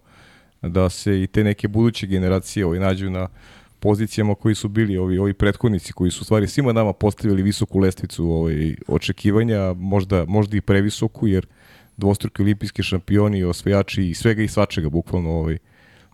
da 0.62 0.90
se 0.90 1.24
i 1.24 1.28
te 1.28 1.44
neke 1.44 1.68
buduće 1.68 2.08
generacije 2.08 2.66
ovaj, 2.66 2.80
nađu 2.80 3.10
na 3.10 3.28
pozicijama 3.80 4.36
koji 4.36 4.56
su 4.56 4.68
bili 4.68 4.98
ovi 4.98 5.18
ovi 5.18 5.34
prethodnici 5.34 5.94
koji 5.94 6.12
su 6.12 6.24
stvari 6.26 6.48
svima 6.48 6.74
nama 6.74 6.94
postavili 6.94 7.44
visoku 7.44 7.80
lestvicu 7.80 8.26
ovaj 8.26 8.76
očekivanja, 8.88 9.74
možda 9.74 10.26
možda 10.26 10.58
i 10.58 10.62
previsoku 10.62 11.28
jer 11.28 11.48
dvostruki 11.98 12.42
olimpijski 12.42 12.84
šampioni, 12.84 13.44
osvajači 13.44 14.10
i 14.10 14.14
svega 14.14 14.44
i 14.44 14.48
svačega 14.48 14.90
bukvalno 14.90 15.30
ovaj 15.30 15.58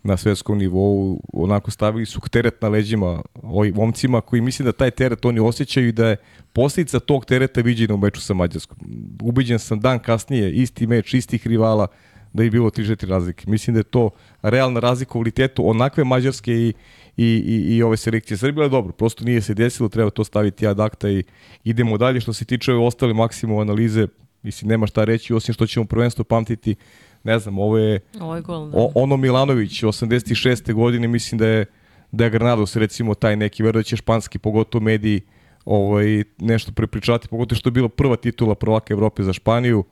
na 0.04 0.18
svetskom 0.18 0.58
nivou 0.58 1.22
onako 1.34 1.72
stavili 1.72 2.06
su 2.06 2.20
teret 2.32 2.62
na 2.62 2.70
leđima 2.70 3.22
ovim 3.44 3.76
momcima 3.76 4.22
koji 4.22 4.42
mislim 4.42 4.66
da 4.66 4.72
taj 4.72 4.92
teret 4.92 5.26
oni 5.26 5.40
osjećaju 5.40 5.88
i 5.88 5.92
da 5.92 6.08
je 6.08 6.18
posljedica 6.54 7.00
tog 7.00 7.26
tereta 7.26 7.62
viđena 7.62 7.94
u 7.94 7.98
meču 7.98 8.22
sa 8.22 8.34
Mađarskom. 8.34 8.78
Ubeđen 9.22 9.60
sam 9.60 9.80
dan 9.80 10.00
kasnije, 10.00 10.52
isti 10.52 10.88
meč, 10.88 11.14
istih 11.14 11.48
rivala, 11.48 11.88
da 12.34 12.44
je 12.44 12.50
bilo 12.50 12.70
3-4 12.70 13.08
razlike. 13.08 13.46
Mislim 13.48 13.74
da 13.74 13.80
je 13.80 13.84
to 13.84 14.10
realna 14.42 14.80
razlika 14.80 15.10
u 15.10 15.12
kvalitetu 15.12 15.70
onakve 15.70 16.04
Mađarske 16.04 16.54
i, 16.54 16.74
i, 17.18 17.26
i, 17.26 17.76
i 17.76 17.84
ove 17.84 17.98
selekcije 17.98 18.38
Srbije, 18.38 18.64
ali 18.64 18.72
dobro, 18.72 18.94
prosto 18.94 19.24
nije 19.24 19.42
se 19.42 19.54
desilo, 19.54 19.90
treba 19.90 20.10
to 20.10 20.24
staviti 20.24 20.68
ad 20.68 20.80
akta 20.80 21.10
i 21.10 21.24
idemo 21.64 21.98
dalje. 21.98 22.20
Što 22.22 22.34
se 22.34 22.46
tiče 22.46 22.72
ove 22.74 22.86
ostale 22.86 23.14
maksimum 23.14 23.60
analize, 23.60 24.08
mislim, 24.44 24.70
nema 24.70 24.88
šta 24.88 25.04
reći, 25.04 25.34
osim 25.34 25.54
što 25.54 25.68
ćemo 25.68 25.86
prvenstvo 25.86 26.24
pamtiti, 26.24 26.76
ne 27.24 27.40
znam, 27.40 27.60
ovo 27.60 27.78
je, 27.78 28.00
Ovo 28.20 28.36
je 28.36 28.42
gol, 28.42 28.70
da. 28.70 28.78
o, 28.78 28.92
ono 28.96 29.18
Milanović, 29.18 29.84
86. 29.84 30.74
godine, 30.74 31.08
mislim 31.08 31.40
da 31.40 31.48
je, 31.48 31.66
da 32.12 32.24
je 32.24 32.30
Granados, 32.30 32.76
recimo, 32.76 33.14
taj 33.14 33.36
neki, 33.36 33.64
verujem 33.64 33.80
da 33.82 33.84
će 33.84 33.96
španski, 33.96 34.40
pogotovo 34.40 34.84
mediji, 34.84 35.22
ovaj, 35.66 36.24
nešto 36.38 36.72
prepričati, 36.72 37.28
pogotovo 37.28 37.58
što 37.58 37.70
je 37.70 37.72
bila 37.72 37.90
prva 37.90 38.16
titula 38.16 38.56
prvaka 38.56 38.94
Evrope 38.94 39.24
za 39.24 39.34
Španiju. 39.34 39.84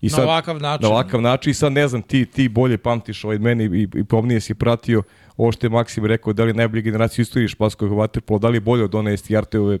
I 0.00 0.08
Na 0.08 0.22
ovakav 0.22 0.60
način. 0.60 0.82
Na 0.82 0.94
ovakav 0.94 1.22
način 1.22 1.50
i 1.50 1.54
sad 1.54 1.72
ne 1.72 1.88
znam, 1.88 2.02
ti, 2.02 2.26
ti 2.26 2.48
bolje 2.48 2.78
pamtiš 2.78 3.24
ovaj 3.24 3.38
meni 3.38 3.64
i, 3.64 3.88
i 3.94 4.04
pomnije 4.04 4.40
si 4.40 4.54
pratio 4.54 5.02
ovo 5.40 5.52
što 5.52 5.66
je 5.66 5.70
Maksim 5.70 6.06
rekao, 6.06 6.32
da 6.32 6.44
li 6.44 6.50
je 6.50 6.54
najbolja 6.54 6.82
generacija 6.82 7.22
u 7.22 7.24
istoriji 7.24 7.48
španskog 7.48 7.92
vaterpola, 7.92 8.38
da 8.38 8.48
li 8.48 8.56
je 8.56 8.60
bolje 8.60 8.84
od 8.84 8.94
one 8.94 9.16
Jarteove, 9.28 9.78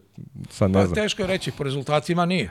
sad 0.50 0.70
ne 0.70 0.74
Pa 0.74 0.86
znam. 0.86 0.94
teško 0.94 1.22
je 1.22 1.28
reći, 1.28 1.52
po 1.52 1.64
rezultatima 1.64 2.26
nije. 2.26 2.50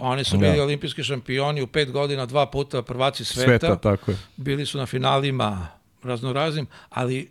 Oni 0.00 0.24
su 0.24 0.38
bili 0.38 0.56
Da. 0.56 0.62
olimpijski 0.62 1.02
šampioni 1.02 1.62
u 1.62 1.66
pet 1.66 1.90
godina, 1.92 2.26
dva 2.26 2.46
puta 2.50 2.82
prvaci 2.82 3.24
sveta. 3.24 3.44
Sveta, 3.44 3.76
tako 3.76 4.10
je. 4.10 4.16
Bili 4.36 4.66
su 4.66 4.78
na 4.78 4.86
finalima 4.86 5.68
raznoraznim, 6.02 6.66
ali 6.90 7.30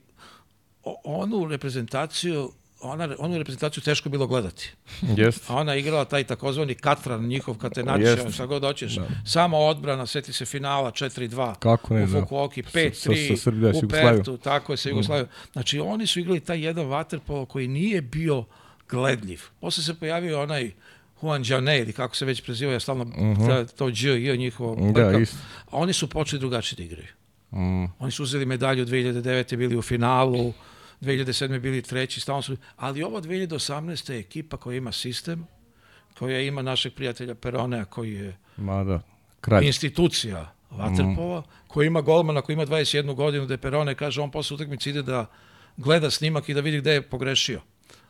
onu 1.04 1.48
reprezentaciju 1.48 2.52
ona, 2.86 3.16
onu 3.20 3.38
reprezentaciju 3.38 3.84
teško 3.84 4.10
bilo 4.10 4.28
gledati. 4.28 4.72
Jeste. 5.18 5.46
A 5.48 5.56
ona 5.56 5.76
igrala 5.76 6.06
taj 6.06 6.24
takozvani 6.24 6.76
katran 6.76 7.22
njihov 7.22 7.58
katenač, 7.58 8.02
Jeste. 8.02 8.32
šta 8.32 8.46
god 8.46 8.64
hoćeš. 8.64 8.96
Samo 9.26 9.58
odbrana, 9.58 10.06
seti 10.06 10.34
se 10.34 10.46
finala 10.46 10.92
4-2 10.92 11.56
Kako 11.56 11.94
ne, 11.94 12.04
u 12.04 12.08
da. 12.08 12.20
Fukuoki, 12.22 12.64
Sa- 12.64 12.70
sa- 12.70 12.80
5-3 13.10 13.28
sa 13.28 13.38
Srbijom, 13.38 13.74
s 13.74 13.84
u. 13.84 13.88
Pertu, 13.90 14.38
tako 14.38 14.74
je 14.74 14.78
sa 14.78 14.90
Jugoslavijom. 14.90 15.28
Znači 15.54 15.80
oni 15.80 16.08
su 16.08 16.20
igrali 16.20 16.40
taj 16.40 16.60
jedan 16.60 16.86
vaterpolo 16.86 17.46
koji 17.46 17.68
nije 17.68 18.02
bio 18.02 18.44
gledljiv. 18.90 19.42
Posle 19.60 19.84
se 19.84 19.94
pojavio 19.94 20.42
onaj 20.42 20.72
Juan 21.22 21.44
Jane, 21.46 21.80
ili 21.80 21.94
kako 21.94 22.16
se 22.16 22.26
već 22.26 22.42
preziva, 22.42 22.74
ja 22.74 22.80
stalno 22.80 23.06
ta- 23.48 23.66
to 23.66 23.92
Dž, 23.92 24.06
J 24.08 24.38
njihovo 24.38 24.92
Da, 24.92 25.18
isto. 25.20 25.38
A 25.66 25.78
oni 25.78 25.94
su 25.94 26.10
počeli 26.10 26.40
drugačije 26.40 26.78
da 26.78 26.84
igraju. 26.84 27.08
Mm. 27.52 27.86
Oni 28.00 28.12
su 28.12 28.24
uzeli 28.24 28.46
medalju 28.46 28.86
2009. 28.86 29.58
bili 29.58 29.78
u 29.78 29.82
finalu, 29.82 30.54
2007. 31.02 31.60
bili 31.60 31.82
treći, 31.82 32.20
stalno 32.20 32.42
su... 32.42 32.58
Ali 32.76 33.04
ovo 33.04 33.22
2018. 33.22 34.12
je 34.12 34.20
ekipa 34.20 34.58
koja 34.58 34.78
ima 34.78 34.92
sistem, 34.92 35.48
koja 36.20 36.42
ima 36.42 36.62
našeg 36.62 36.94
prijatelja 36.94 37.36
Peronea, 37.36 37.86
koji 37.86 38.14
je 38.14 38.38
Ma 38.58 38.84
da, 38.84 39.02
kralj. 39.42 39.66
institucija 39.66 40.52
Waterpola, 40.72 41.44
koji 41.68 41.88
ima 41.88 42.02
golmana 42.02 42.42
koji 42.42 42.54
ima 42.54 42.66
21 42.66 43.16
godinu, 43.16 43.46
da 43.46 43.58
Perone 43.58 43.96
kaže, 43.96 44.22
on 44.22 44.32
posle 44.32 44.56
utakmice 44.56 44.90
ide 44.90 45.02
da 45.02 45.26
gleda 45.78 46.10
snimak 46.12 46.50
i 46.50 46.54
da 46.54 46.62
vidi 46.62 46.78
gde 46.80 46.92
je 46.94 47.02
pogrešio. 47.02 47.62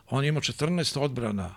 On 0.09 0.23
je 0.23 0.29
imao 0.29 0.41
14 0.41 0.99
odbrana 0.99 1.55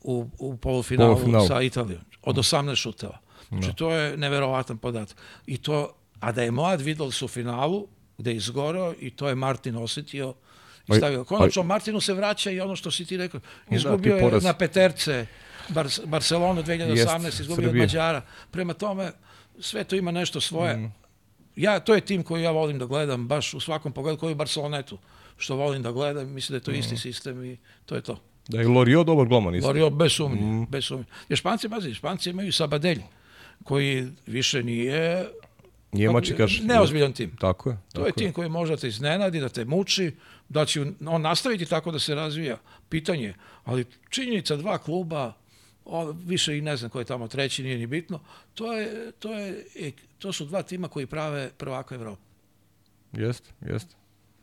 u, 0.00 0.26
u 0.38 0.56
polufinalu, 0.56 1.14
Polufinalu. 1.14 1.46
sa 1.46 1.62
Italijom, 1.62 2.00
od 2.22 2.36
18 2.36 2.76
šuteva. 2.76 3.18
Znači, 3.48 3.76
to 3.76 3.92
je 3.92 4.16
neverovatan 4.16 4.78
podatak. 4.78 5.16
I 5.46 5.56
to, 5.58 5.94
a 6.20 6.32
da 6.32 6.42
je 6.42 6.50
mlad 6.50 6.80
Vidals 6.80 7.22
u 7.22 7.28
finalu, 7.28 7.86
gde 8.18 8.30
je 8.30 8.36
izgorao 8.36 8.94
i 9.00 9.10
to 9.10 9.28
je 9.28 9.34
Martin 9.34 9.76
osetio 9.76 10.34
i 10.88 10.96
stavio. 10.96 11.24
Konačno, 11.24 11.62
Martinu 11.62 12.00
se 12.00 12.14
vraća 12.14 12.50
i 12.50 12.60
ono 12.60 12.76
što 12.76 12.90
si 12.90 13.04
ti 13.04 13.16
rekao, 13.16 13.40
ti 13.40 13.74
izgubio 13.74 14.16
je 14.16 14.40
na 14.40 14.52
peterce 14.52 15.26
Bar 15.68 15.88
Barcelonu 16.04 16.62
2018, 16.62 17.24
Jest, 17.24 17.40
izgubio 17.40 17.68
od. 17.68 17.76
Mađara. 17.76 18.22
Prema 18.50 18.74
tome, 18.74 19.12
sve 19.60 19.84
to 19.84 19.96
ima 19.96 20.10
nešto 20.10 20.40
svoje. 20.40 20.90
Ja, 21.56 21.80
to 21.80 21.94
je 21.94 22.00
tim 22.00 22.22
koji 22.22 22.42
ja 22.42 22.50
volim 22.50 22.78
da 22.78 22.86
gledam, 22.86 23.28
baš 23.28 23.54
u 23.54 23.60
svakom 23.60 23.92
pogledu, 23.92 24.18
koji 24.18 24.32
u 24.32 24.36
Barcelonetu, 24.36 24.98
što 25.36 25.56
volim 25.56 25.82
da 25.82 25.92
gledam, 25.92 26.32
mislim 26.32 26.54
da 26.54 26.56
je 26.56 26.64
to 26.64 26.70
isti 26.70 26.96
sistem 26.96 27.44
i 27.44 27.56
to 27.86 27.94
je 27.94 28.00
to. 28.00 28.18
Da 28.48 28.60
je 28.60 28.68
Lorio 28.68 29.04
dobar 29.04 29.26
gloman 29.26 29.54
isto. 29.54 29.66
Lorio, 29.66 29.90
bez 29.90 30.12
sumnje, 30.12 30.66
bez 30.70 30.84
sumnje. 30.84 31.04
Jer 31.28 31.38
Španci, 31.38 31.68
pazi, 31.68 31.94
Španci 31.94 32.30
imaju 32.30 32.52
Sabadelj, 32.52 33.02
koji 33.64 34.08
više 34.26 34.62
nije 34.62 35.28
Nije 35.92 36.10
mačikaš. 36.10 36.60
neozbiljan 36.60 37.12
tim. 37.12 37.36
Tako 37.36 37.70
je. 37.70 37.76
To 37.76 37.82
tako 37.92 38.06
je 38.06 38.12
tim 38.12 38.32
koji 38.32 38.48
može 38.48 38.72
da 38.72 38.80
te 38.80 38.88
iznenadi, 38.88 39.40
da 39.40 39.48
te 39.48 39.64
muči, 39.64 40.12
da 40.48 40.64
će 40.66 40.80
on 41.06 41.22
nastaviti 41.22 41.66
tako 41.66 41.90
da 41.90 41.98
se 41.98 42.14
razvija. 42.14 42.58
Pitanje, 42.88 43.26
je, 43.26 43.34
ali 43.64 43.84
činjenica 44.10 44.56
dva 44.56 44.78
kluba, 44.78 45.32
o, 45.84 46.12
više 46.12 46.58
i 46.58 46.60
ne 46.60 46.76
znam 46.76 46.90
ko 46.90 46.98
je 46.98 47.04
tamo 47.04 47.28
treći, 47.28 47.62
nije 47.62 47.78
ni 47.78 47.86
bitno, 47.86 48.20
to, 48.54 48.72
je, 48.72 49.12
to, 49.18 49.32
je, 49.32 49.66
e, 49.76 49.92
to 50.18 50.32
su 50.32 50.44
dva 50.44 50.62
tima 50.62 50.88
koji 50.88 51.06
prave 51.06 51.50
prvaka 51.58 51.94
Evrope. 51.94 52.22
Jeste, 53.12 53.50
jeste. 53.60 53.94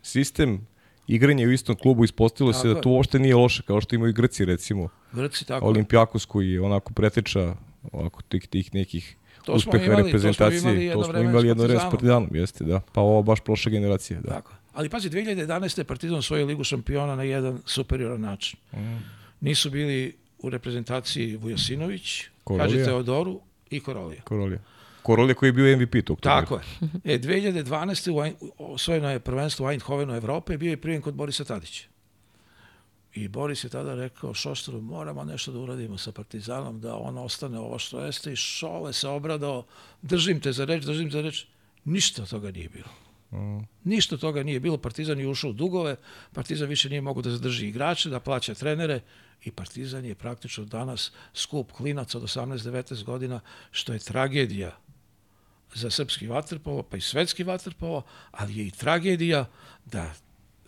Sistem 0.02 0.68
igranja 1.08 1.48
u 1.48 1.52
istom 1.52 1.76
klubu 1.76 2.04
ispostavilo 2.04 2.54
se 2.54 2.58
Tako 2.58 2.74
da 2.74 2.78
je. 2.80 2.82
to 2.82 2.90
uopšte 2.90 3.20
nije 3.20 3.36
loše, 3.36 3.64
kao 3.64 3.82
što 3.82 3.96
imaju 3.96 4.14
Grci 4.14 4.46
recimo. 4.46 4.90
Grci 5.12 5.46
tako. 5.46 5.66
Olimpijakos 5.66 6.26
koji 6.26 6.50
je 6.52 6.62
onako 6.62 6.94
preteča 6.94 7.56
ovako 7.92 8.22
tih, 8.22 8.48
tih 8.48 8.74
nekih 8.74 9.16
To 9.45 9.53
uspeha 9.53 9.86
imali, 9.86 10.11
to 10.11 10.20
smo 10.20 10.30
reprezentacije. 10.30 10.60
imali 10.60 10.86
jedno 10.86 11.03
to 11.03 11.11
smo 11.11 11.20
imali 11.20 11.48
jedno 11.48 11.64
vreme 11.64 11.80
s 11.80 11.91
Partizanom. 11.91 12.30
Jeste, 12.34 12.64
da. 12.64 12.82
Pa 12.94 13.02
ovo 13.02 13.24
baš 13.24 13.40
prošla 13.40 13.72
generacija, 13.72 14.20
da. 14.22 14.30
Tako. 14.30 14.53
Ali 14.74 14.90
pazi, 14.90 15.10
2011. 15.10 15.78
je 15.78 15.84
Partizan 15.84 16.18
osvojio 16.18 16.45
ligu 16.45 16.64
šampiona 16.64 17.16
na 17.16 17.24
jedan 17.24 17.61
superioran 17.66 18.22
način. 18.22 18.60
Nisu 19.41 19.70
bili 19.70 20.16
u 20.40 20.49
reprezentaciji 20.49 21.36
Vujasinović, 21.36 22.24
Korolija. 22.44 22.68
kaže 22.68 22.86
Teodoru 22.86 23.41
i 23.70 23.80
Korolija. 23.80 24.22
Korolija. 24.22 24.60
Korolija 25.03 25.36
koji 25.36 25.48
je 25.48 25.53
bio 25.53 25.78
MVP 25.78 26.06
tog 26.06 26.20
turnira. 26.20 26.41
Tako 26.41 26.56
je. 26.56 27.16
E, 27.16 27.20
2012. 27.20 28.34
u 28.57 28.74
osvojeno 28.74 29.11
je 29.11 29.20
prvenstvo 29.20 29.68
u 29.68 29.70
Eindhovenu 29.70 30.16
Evrope, 30.16 30.57
bio 30.57 30.70
je 30.70 30.78
prijem 30.78 31.02
kod 31.02 31.14
Borisa 31.14 31.44
Tadića. 31.44 31.89
I 33.14 33.27
Boris 33.27 33.64
je 33.64 33.69
tada 33.69 33.95
rekao 33.95 34.34
Šoštru, 34.34 34.81
moramo 34.81 35.23
nešto 35.23 35.52
da 35.52 35.60
uradimo 35.60 35.98
sa 35.98 36.11
Partizanom, 36.11 36.81
da 36.81 36.95
on 36.95 37.18
ostane 37.18 37.60
ovo 37.60 37.80
što 37.80 38.06
jeste. 38.06 38.34
I 38.34 38.36
Šole 38.36 38.94
se 38.94 39.07
obradao, 39.07 39.65
držim 40.02 40.41
te 40.41 40.52
za 40.52 40.65
reč, 40.65 40.84
držim 40.84 41.10
te 41.10 41.18
za 41.18 41.22
reč. 41.22 41.45
Ništa 41.86 42.26
toga 42.26 42.52
nije 42.52 42.69
bilo. 42.69 42.90
Ništa 43.84 44.15
od 44.15 44.22
toga 44.22 44.44
nije 44.44 44.60
bilo. 44.60 44.77
Partizan 44.77 45.19
je 45.19 45.27
ušao 45.27 45.49
u 45.49 45.53
dugove, 45.53 45.95
Partizan 46.34 46.69
više 46.69 46.90
nije 46.90 47.02
mogu 47.02 47.22
da 47.22 47.31
zadrži 47.31 47.68
igrače, 47.68 48.10
da 48.10 48.19
plaća 48.19 48.53
trenere 48.53 49.02
i 49.44 49.52
Partizan 49.52 50.06
je 50.06 50.15
praktično 50.15 50.65
danas 50.65 51.11
skup 51.34 51.72
klinaca 51.72 52.18
od 52.18 52.23
18-19 52.23 53.03
godina, 53.03 53.40
što 53.72 53.94
je 53.94 53.99
tragedija 53.99 54.77
za 55.73 55.90
srpski 55.90 56.27
vaterpolo, 56.27 56.84
pa 56.84 56.98
i 56.98 57.02
svetski 57.02 57.44
vaterpolo, 57.44 58.03
ali 58.31 58.57
je 58.57 58.68
i 58.68 58.72
tragedija 58.72 59.45
da 59.86 60.14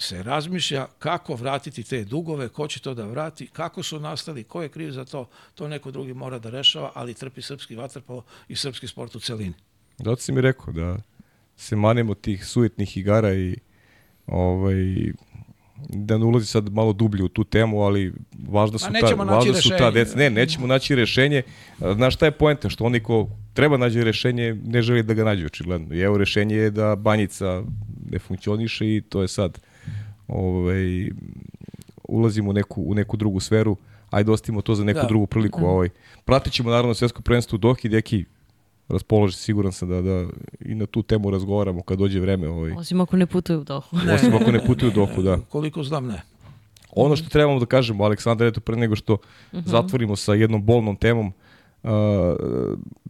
se 0.01 0.23
razmišlja 0.23 0.87
kako 0.99 1.35
vratiti 1.35 1.83
te 1.83 2.03
dugove, 2.03 2.49
ko 2.49 2.67
će 2.67 2.79
to 2.79 2.93
da 2.93 3.05
vrati, 3.05 3.47
kako 3.47 3.83
su 3.83 3.99
nastali, 3.99 4.43
ko 4.43 4.61
je 4.61 4.69
kriv 4.69 4.91
za 4.91 5.05
to, 5.05 5.29
to 5.55 5.67
neko 5.67 5.91
drugi 5.91 6.13
mora 6.13 6.39
da 6.39 6.49
rešava, 6.49 6.91
ali 6.93 7.13
trpi 7.13 7.41
srpski 7.41 7.75
vaterpolo 7.75 8.23
i 8.47 8.55
srpski 8.55 8.87
sport 8.87 9.15
u 9.15 9.19
celini. 9.19 9.53
Zato 9.97 10.21
si 10.21 10.31
mi 10.31 10.41
rekao 10.41 10.73
da 10.73 10.97
se 11.55 11.75
manemo 11.75 12.13
tih 12.13 12.45
sujetnih 12.45 12.97
igara 12.97 13.33
i 13.33 13.55
ovaj, 14.27 15.11
da 15.89 16.17
ne 16.17 16.25
ulazi 16.25 16.45
sad 16.45 16.73
malo 16.73 16.93
dublje 16.93 17.23
u 17.23 17.27
tu 17.27 17.43
temu, 17.43 17.81
ali 17.81 18.13
važno 18.47 18.79
su, 18.79 18.87
ta, 19.01 19.23
važno 19.23 19.53
su 19.53 19.69
ta 19.77 19.91
deca. 19.91 20.17
Ne, 20.17 20.29
nećemo 20.29 20.67
naći 20.67 20.95
rešenje. 20.95 21.43
Znaš 21.95 22.15
šta 22.15 22.25
je 22.25 22.31
poenta? 22.31 22.69
Što 22.69 22.85
oni 22.85 22.99
ko 22.99 23.29
treba 23.53 23.77
nađe 23.77 24.03
rešenje, 24.03 24.57
ne 24.63 24.81
želi 24.81 25.03
da 25.03 25.13
ga 25.13 25.23
nađe 25.23 25.45
očigledno. 25.45 25.95
I 25.95 25.99
evo 25.99 26.17
rešenje 26.17 26.55
je 26.55 26.71
da 26.71 26.95
banjica 26.95 27.63
ne 28.11 28.19
funkcioniše 28.19 28.95
i 28.95 29.01
to 29.01 29.21
je 29.21 29.27
sad 29.27 29.59
ovaj, 30.31 31.09
ulazimo 32.03 32.49
u 32.49 32.53
neku, 32.53 32.83
u 32.87 32.93
neku 32.93 33.17
drugu 33.17 33.39
sferu, 33.39 33.77
ajde 34.09 34.31
ostavimo 34.31 34.61
to 34.61 34.75
za 34.75 34.83
neku 34.83 34.99
da. 35.01 35.07
drugu 35.07 35.25
priliku. 35.25 35.61
Da. 35.61 35.67
Ovaj. 35.67 35.89
Pratit 36.25 36.53
ćemo 36.53 36.69
naravno 36.69 36.93
svetsko 36.93 37.21
prvenstvo 37.21 37.55
u 37.55 37.59
Dohi, 37.59 37.89
deki 37.89 38.25
raspoloži, 38.87 39.37
siguran 39.37 39.71
sam 39.71 39.89
da, 39.89 40.01
da 40.01 40.25
i 40.59 40.75
na 40.75 40.85
tu 40.85 41.03
temu 41.03 41.31
razgovaramo 41.31 41.81
kad 41.81 41.99
dođe 41.99 42.19
vreme. 42.19 42.49
Ovaj. 42.49 42.71
Osim 42.71 43.01
ako 43.01 43.17
ne 43.17 43.25
putuju 43.25 43.59
u 43.59 43.63
Dohu. 43.63 43.97
Ne, 44.05 44.13
Osim 44.13 44.35
ako 44.35 44.51
ne 44.51 44.65
putuju 44.65 44.89
u 44.89 44.93
Dohu, 44.93 45.21
da. 45.21 45.37
Koliko 45.49 45.83
znam, 45.83 46.07
ne. 46.07 46.21
Ono 46.95 47.15
što 47.15 47.29
trebamo 47.29 47.59
da 47.59 47.65
kažemo, 47.65 48.03
Aleksandar, 48.03 48.47
eto 48.47 48.61
pre 48.61 48.75
nego 48.75 48.95
što 48.95 49.13
uh 49.13 49.19
mhm. 49.53 49.63
-huh. 49.63 49.69
zatvorimo 49.69 50.15
sa 50.15 50.33
jednom 50.33 50.65
bolnom 50.65 50.95
temom, 50.95 51.33
uh, 51.83 51.91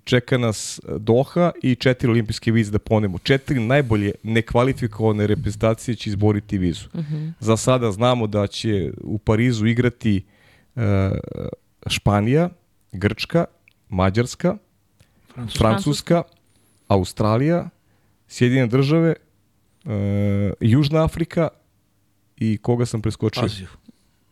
čeka 0.04 0.38
nas 0.38 0.80
Doha 0.98 1.52
i 1.64 1.76
četiri 1.76 2.10
olimpijske 2.10 2.52
vize 2.52 2.72
da 2.72 2.80
ponemo. 2.80 3.18
Četiri 3.18 3.60
najbolje 3.60 4.12
nekvalifikovane 4.24 5.28
reprezentacije 5.28 5.96
će 5.96 6.10
izboriti 6.10 6.58
vizu. 6.58 6.88
Uh 6.94 7.00
mhm. 7.00 7.16
-huh. 7.16 7.34
Za 7.40 7.58
sada 7.58 7.92
znamo 7.92 8.28
da 8.28 8.48
će 8.48 8.92
u 9.04 9.18
Parizu 9.18 9.66
igrati 9.66 10.24
uh, 10.76 10.82
Španija, 11.88 12.50
Grčka, 12.92 13.46
Mađarska, 13.90 14.58
Francuska, 15.34 15.60
Francuska 15.60 16.24
Australija, 16.88 17.70
Sjedinjene 18.28 18.68
države, 18.68 19.16
uh, 19.86 19.92
Južna 20.60 21.04
Afrika 21.04 21.48
i 22.38 22.58
koga 22.58 22.86
sam 22.86 23.02
preskočio? 23.02 23.44
Aziju. 23.44 23.68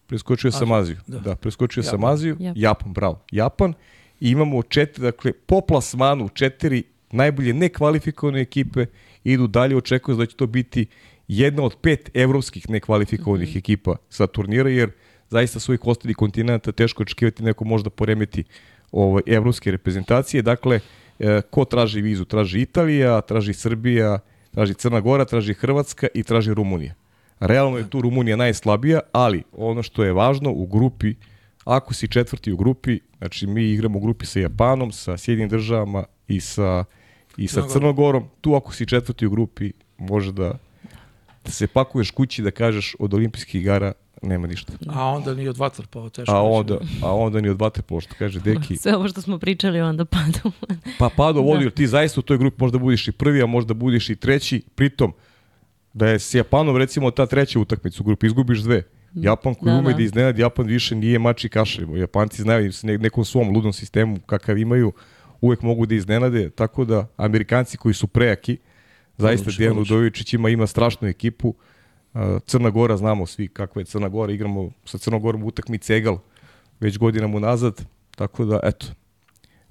Preskočio 0.08 0.52
sam 0.52 0.72
Aziju. 0.72 0.98
Da, 1.08 1.20
da 1.20 1.36
preskočio 1.36 1.82
Japan. 1.82 2.00
sam 2.00 2.04
Aziju. 2.04 2.38
Japan. 2.40 2.54
Japan, 2.62 2.94
bravo. 2.94 3.22
Japan. 3.32 3.74
I 4.20 4.30
imamo 4.30 4.64
četiri, 4.64 5.04
dakle, 5.04 5.34
po 5.34 5.62
plasmanu 5.62 6.30
četiri 6.30 6.84
najbolje 7.12 7.54
nekvalifikovane 7.54 8.42
ekipe 8.42 8.86
idu 9.24 9.48
dalje, 9.48 9.78
očekuju 9.78 10.18
da 10.18 10.26
će 10.26 10.36
to 10.36 10.48
biti 10.48 10.86
jedna 11.28 11.64
od 11.64 11.76
pet 11.82 12.10
evropskih 12.14 12.70
nekvalifikovanih 12.70 13.50
mm 13.50 13.54
-hmm. 13.54 13.58
ekipa 13.60 13.96
sa 14.10 14.28
turnira, 14.28 14.70
jer 14.70 14.92
zaista 15.30 15.60
svojih 15.60 15.88
ostali 15.88 16.14
kontinenta 16.14 16.72
teško 16.72 17.04
očekivati 17.04 17.44
neko 17.44 17.66
možda 17.66 17.90
poremeti 17.90 18.44
ovaj, 18.92 19.24
evropske 19.26 19.72
reprezentacije. 19.72 20.42
Dakle, 20.42 20.80
e, 21.20 21.42
ko 21.50 21.66
traži 21.66 22.02
vizu? 22.02 22.26
Traži 22.26 22.62
Italija, 22.62 23.22
traži 23.22 23.54
Srbija, 23.54 24.20
traži 24.52 24.74
Crna 24.74 25.00
Gora, 25.00 25.26
traži 25.26 25.54
Hrvatska 25.54 26.08
i 26.14 26.24
traži 26.24 26.54
Rumunija. 26.54 26.94
Realno 27.40 27.78
je 27.78 27.90
tu 27.90 28.02
Rumunija 28.02 28.36
najslabija, 28.36 29.00
ali 29.12 29.44
ono 29.52 29.84
što 29.84 30.04
je 30.04 30.14
važno 30.14 30.52
u 30.52 30.66
grupi, 30.66 31.16
ako 31.64 31.94
si 31.94 32.08
četvrti 32.08 32.52
u 32.52 32.58
grupi, 32.58 33.00
znači 33.18 33.48
mi 33.48 33.72
igramo 33.72 33.98
u 33.98 34.02
grupi 34.02 34.26
sa 34.26 34.40
Japanom, 34.40 34.92
sa 34.92 35.18
Sjedinim 35.18 35.50
državama 35.50 36.04
i 36.28 36.40
sa, 36.40 36.86
i 37.38 37.48
sa 37.48 37.68
Crnogorom, 37.70 38.24
tu 38.42 38.56
ako 38.56 38.74
si 38.74 38.86
četvrti 38.86 39.26
u 39.26 39.30
grupi, 39.30 39.72
može 39.98 40.32
da, 40.32 40.54
da 41.46 41.52
se 41.52 41.68
pakuješ 41.68 42.12
kući 42.12 42.42
da 42.42 42.52
kažeš 42.52 42.96
od 43.00 43.14
olimpijskih 43.14 43.62
igara 43.62 43.94
nema 44.22 44.48
ništa. 44.48 44.74
A 44.88 45.06
onda 45.06 45.34
ni 45.34 45.48
od 45.48 45.58
vaterpola 45.58 46.10
teško. 46.10 46.32
A 46.32 46.42
onda, 46.42 46.78
a 47.04 47.16
onda 47.16 47.42
ni 47.42 47.50
od 47.50 47.62
vaterpola, 47.62 48.02
što 48.02 48.16
kaže 48.20 48.40
Deki. 48.40 48.78
Sve 48.78 48.96
ovo 48.96 49.08
što 49.08 49.22
smo 49.22 49.40
pričali 49.40 49.82
onda 49.82 50.06
pada 50.06 50.40
Pa 51.00 51.10
pada 51.18 51.40
u 51.40 51.44
vodu, 51.44 51.58
da. 51.58 51.64
jer 51.64 51.72
ti 51.72 51.88
zaista 51.88 52.20
u 52.20 52.24
toj 52.24 52.38
grupi 52.38 52.58
možda 52.60 52.78
budiš 52.78 53.08
i 53.08 53.12
prvi, 53.12 53.42
a 53.42 53.46
možda 53.46 53.74
budiš 53.74 54.10
i 54.10 54.16
treći. 54.16 54.62
Pritom, 54.76 55.14
da 55.94 56.08
je 56.08 56.20
s 56.20 56.34
Japanom 56.34 56.78
recimo 56.78 57.12
ta 57.12 57.26
treća 57.26 57.60
utakmica 57.60 57.98
u 58.00 58.04
grupi, 58.04 58.28
izgubiš 58.28 58.60
dve. 58.60 58.84
Japan 59.14 59.56
koji 59.56 59.74
da, 59.74 59.80
ume 59.80 59.92
da, 59.92 59.98
da 59.98 60.04
iznenadi, 60.04 60.42
Japan 60.42 60.66
više 60.66 60.96
nije 60.96 61.20
mač 61.20 61.46
i 61.46 61.50
kašalj. 61.50 62.00
Japanci 62.00 62.42
znaju 62.42 62.74
s 62.74 62.84
nekom 62.84 63.26
svom 63.26 63.56
ludom 63.56 63.74
sistemu 63.74 64.18
kakav 64.26 64.58
imaju, 64.58 64.92
uvek 65.42 65.62
mogu 65.62 65.86
da 65.86 65.96
iznenade, 65.96 66.50
tako 66.50 66.86
da 66.86 67.08
Amerikanci 67.18 67.78
koji 67.78 67.94
su 67.94 68.08
prejaki, 68.08 68.58
zaista 69.18 69.52
Dejan 69.58 69.78
Ludovičić 69.78 70.34
ima, 70.34 70.50
ima 70.50 70.68
strašnu 70.68 71.08
ekipu, 71.08 71.54
Crna 72.46 72.70
Gora, 72.70 72.98
znamo 72.98 73.26
svi 73.26 73.48
kakva 73.48 73.82
je 73.82 73.86
Crna 73.86 74.10
Gora, 74.10 74.34
igramo 74.34 74.72
sa 74.86 74.98
Crnogorom 74.98 75.44
utakmice 75.44 75.96
Egal 75.96 76.18
već 76.80 76.98
godinama 76.98 77.38
unazad, 77.38 77.86
tako 78.16 78.46
da, 78.46 78.60
eto, 78.64 78.86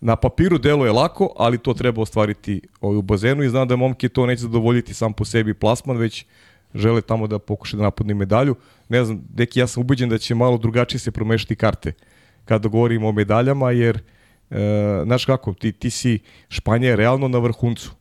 na 0.01 0.17
papiru 0.17 0.59
delo 0.59 0.87
je 0.87 0.93
lako, 0.93 1.33
ali 1.37 1.59
to 1.59 1.75
treba 1.75 2.03
ostvariti 2.03 2.61
ovaj, 2.81 2.97
u 2.97 3.03
bazenu 3.03 3.43
i 3.43 3.49
znam 3.49 3.69
da 3.69 3.77
momke 3.77 4.09
to 4.09 4.27
neće 4.27 4.43
zadovoljiti 4.43 4.95
sam 4.95 5.13
po 5.13 5.25
sebi 5.25 5.55
plasman, 5.55 5.97
već 5.97 6.25
žele 6.75 7.01
tamo 7.01 7.27
da 7.27 7.39
pokušaju 7.39 7.79
da 7.79 7.85
napadnu 7.85 8.15
medalju. 8.15 8.55
Ne 8.89 9.05
znam, 9.05 9.23
deki, 9.29 9.61
ja 9.61 9.67
sam 9.67 9.81
ubeđen 9.81 10.09
da 10.09 10.19
će 10.19 10.35
malo 10.35 10.59
drugačije 10.59 10.99
se 10.99 11.11
promešati 11.11 11.57
karte 11.57 11.93
kada 12.45 12.69
govorimo 12.69 13.09
o 13.09 13.13
medaljama, 13.13 13.71
jer, 13.71 13.99
e, 14.51 15.03
znaš 15.05 15.25
kako, 15.25 15.55
ti, 15.55 15.73
ti 15.73 15.91
si 15.91 16.19
Španja 16.49 16.89
je 16.89 16.97
realno 16.97 17.29
na 17.29 17.39
vrhuncu. 17.39 17.93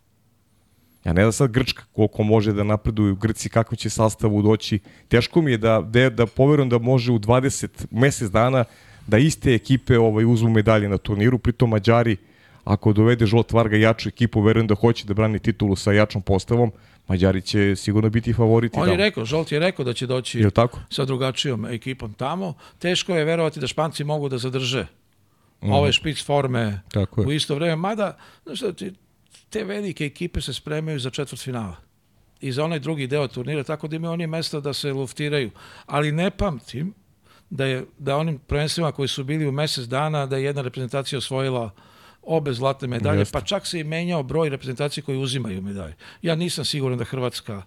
Ja 1.05 1.13
ne 1.13 1.21
znam 1.21 1.31
sad 1.31 1.51
Grčka 1.51 1.83
koliko 1.93 2.23
može 2.23 2.53
da 2.53 2.63
napreduju 2.63 3.15
Grci, 3.15 3.49
kako 3.49 3.75
će 3.75 3.89
sastavu 3.89 4.41
doći. 4.41 4.79
Teško 5.07 5.41
mi 5.41 5.51
je 5.51 5.57
da, 5.57 5.81
da, 5.81 6.09
da 6.09 6.25
poverujem 6.25 6.69
da 6.69 6.77
može 6.77 7.11
u 7.11 7.19
20 7.19 7.85
mesec 7.91 8.31
dana 8.31 8.63
da 9.07 9.17
iste 9.17 9.53
ekipe 9.55 9.99
ovaj, 9.99 10.25
uzmu 10.25 10.49
medalje 10.49 10.89
na 10.89 10.97
turniru, 10.97 11.37
pritom 11.37 11.69
Mađari, 11.69 12.17
ako 12.63 12.93
dovede 12.93 13.25
Žolt 13.25 13.51
Varga 13.51 13.77
jaču 13.77 14.09
ekipu, 14.09 14.41
verujem 14.41 14.67
da 14.67 14.75
hoće 14.75 15.05
da 15.07 15.13
brani 15.13 15.39
titulu 15.39 15.75
sa 15.75 15.91
jačom 15.91 16.21
postavom, 16.21 16.71
Mađari 17.07 17.41
će 17.41 17.75
sigurno 17.75 18.09
biti 18.09 18.33
favoriti. 18.33 18.79
On 18.79 18.89
je 18.89 18.97
rekao, 18.97 19.25
Žolt 19.25 19.51
je 19.51 19.59
rekao 19.59 19.85
da 19.85 19.93
će 19.93 20.07
doći 20.07 20.39
je 20.39 20.51
tako? 20.51 20.79
sa 20.89 21.05
drugačijom 21.05 21.65
ekipom 21.65 22.13
tamo. 22.13 22.53
Teško 22.79 23.15
je 23.15 23.25
verovati 23.25 23.59
da 23.59 23.67
Španci 23.67 24.03
mogu 24.03 24.29
da 24.29 24.37
zadrže 24.37 24.87
mm. 25.61 25.71
ove 25.71 25.91
špic 25.91 26.25
forme 26.25 26.79
tako 26.91 27.21
je. 27.21 27.27
u 27.27 27.31
isto 27.31 27.55
vreme. 27.55 27.75
Mada, 27.75 28.17
znaš 28.43 28.57
šta, 28.57 28.73
te 29.49 29.63
velike 29.63 30.05
ekipe 30.05 30.41
se 30.41 30.53
spremaju 30.53 30.99
za 30.99 31.09
četvrt 31.09 31.41
finala 31.41 31.75
i 32.41 32.51
za 32.51 32.63
onaj 32.63 32.79
drugi 32.79 33.07
deo 33.07 33.27
turnira, 33.27 33.63
tako 33.63 33.87
da 33.87 33.95
imaju 33.95 34.13
oni 34.13 34.27
mesta 34.27 34.59
da 34.59 34.73
se 34.73 34.93
luftiraju. 34.93 35.51
Ali 35.85 36.11
ne 36.11 36.31
pamtim 36.31 36.93
da 37.49 37.65
je 37.65 37.85
da 37.97 38.17
onim 38.17 38.39
prvenstvima 38.39 38.91
koji 38.91 39.07
su 39.07 39.23
bili 39.23 39.47
u 39.47 39.51
mesec 39.51 39.85
dana 39.85 40.25
da 40.25 40.37
je 40.37 40.43
jedna 40.43 40.61
reprezentacija 40.61 41.19
osvojila 41.19 41.71
obe 42.27 42.53
zlatne 42.53 42.87
medalje, 42.87 43.19
Jeste. 43.19 43.33
pa 43.33 43.41
čak 43.41 43.67
se 43.67 43.79
i 43.79 43.83
menjao 43.83 44.23
broj 44.23 44.49
reprezentacije 44.49 45.03
koji 45.03 45.17
uzimaju 45.17 45.61
medalje. 45.61 45.95
Ja 46.21 46.35
nisam 46.35 46.65
siguran 46.65 46.97
da 46.97 47.03
Hrvatska 47.03 47.63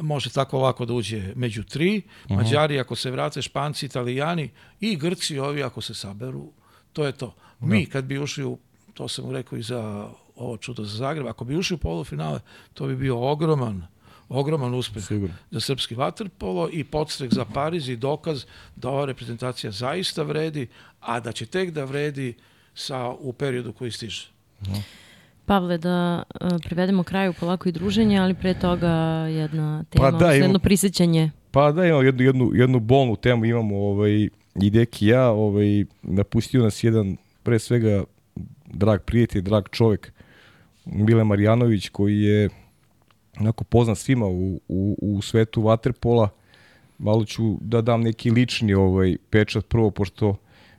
može 0.00 0.30
tako 0.30 0.58
ovako 0.58 0.84
da 0.84 0.92
uđe 0.92 1.32
među 1.36 1.62
tri. 1.62 2.02
Uh 2.24 2.30
-huh. 2.30 2.36
Mađari 2.36 2.80
ako 2.80 2.96
se 2.96 3.10
vrate, 3.10 3.42
Španci, 3.42 3.86
Italijani 3.86 4.50
i 4.80 4.96
Grci 4.96 5.38
ovi 5.38 5.62
ako 5.62 5.80
se 5.80 5.94
saberu, 5.94 6.52
to 6.92 7.06
je 7.06 7.12
to. 7.12 7.34
Mi 7.60 7.84
da. 7.84 7.90
kad 7.90 8.04
bi 8.04 8.18
ušli 8.18 8.44
u, 8.44 8.58
to 8.94 9.08
sam 9.08 9.30
rekao 9.30 9.58
i 9.58 9.62
za 9.62 10.08
ovo 10.36 10.56
čudo 10.56 10.84
za 10.84 10.96
Zagreb, 10.96 11.26
ako 11.26 11.44
bi 11.44 11.56
ušli 11.56 11.74
u 11.74 11.78
polufinale, 11.78 12.40
to 12.74 12.86
bi 12.86 12.96
bio 12.96 13.30
ogroman 13.30 13.86
ogroman 14.30 14.74
uspeh 14.74 15.04
Sigurno. 15.04 15.34
za 15.50 15.60
srpski 15.60 15.94
vaterpolo 15.94 16.68
i 16.72 16.84
podstrek 16.84 17.34
za 17.34 17.44
Pariz 17.44 17.88
i 17.88 17.96
dokaz 17.96 18.44
da 18.76 18.88
ova 18.88 19.04
reprezentacija 19.04 19.70
zaista 19.70 20.22
vredi, 20.22 20.68
a 21.00 21.20
da 21.20 21.32
će 21.32 21.46
tek 21.46 21.70
da 21.70 21.84
vredi 21.84 22.34
sa, 22.74 23.08
u 23.08 23.32
periodu 23.32 23.72
koji 23.72 23.90
stiže. 23.90 24.28
No. 24.60 24.82
Pavle, 25.46 25.78
da 25.78 26.22
uh, 26.40 26.50
privedemo 26.64 27.02
kraju 27.02 27.32
polako 27.40 27.68
i 27.68 27.72
druženje, 27.72 28.18
ali 28.18 28.34
pre 28.34 28.54
toga 28.54 28.90
jedna 29.30 29.84
tema, 29.90 30.10
pa 30.10 30.18
da, 30.18 30.32
jedno 30.32 30.58
prisjećanje. 30.58 31.30
Pa 31.50 31.72
da, 31.72 31.86
imamo 31.86 32.02
jednu, 32.02 32.24
jednu, 32.24 32.50
jednu 32.54 32.80
bolnu 32.80 33.16
temu, 33.16 33.44
imamo 33.44 33.76
ovaj, 33.76 34.28
i 34.54 34.70
Deki 34.70 35.06
ja, 35.06 35.30
ovaj, 35.30 35.84
napustio 36.02 36.62
nas 36.62 36.84
jedan, 36.84 37.16
pre 37.42 37.58
svega, 37.58 38.04
drag 38.66 39.00
prijatelj, 39.00 39.42
drag 39.42 39.64
čovek, 39.70 40.12
Mile 40.84 41.24
Marjanović, 41.24 41.88
koji 41.88 42.20
je 42.20 42.48
onako 43.40 43.64
poznat 43.64 43.98
svima 43.98 44.26
u, 44.26 44.60
u, 44.68 44.96
u 45.00 45.22
svetu 45.22 45.62
vaterpola. 45.62 46.28
Malo 46.98 47.24
ću 47.24 47.56
da 47.60 47.80
dam 47.80 48.00
neki 48.00 48.30
lični 48.30 48.74
ovaj 48.74 49.16
pečat 49.30 49.68
prvo, 49.68 49.90
pošto 49.90 50.36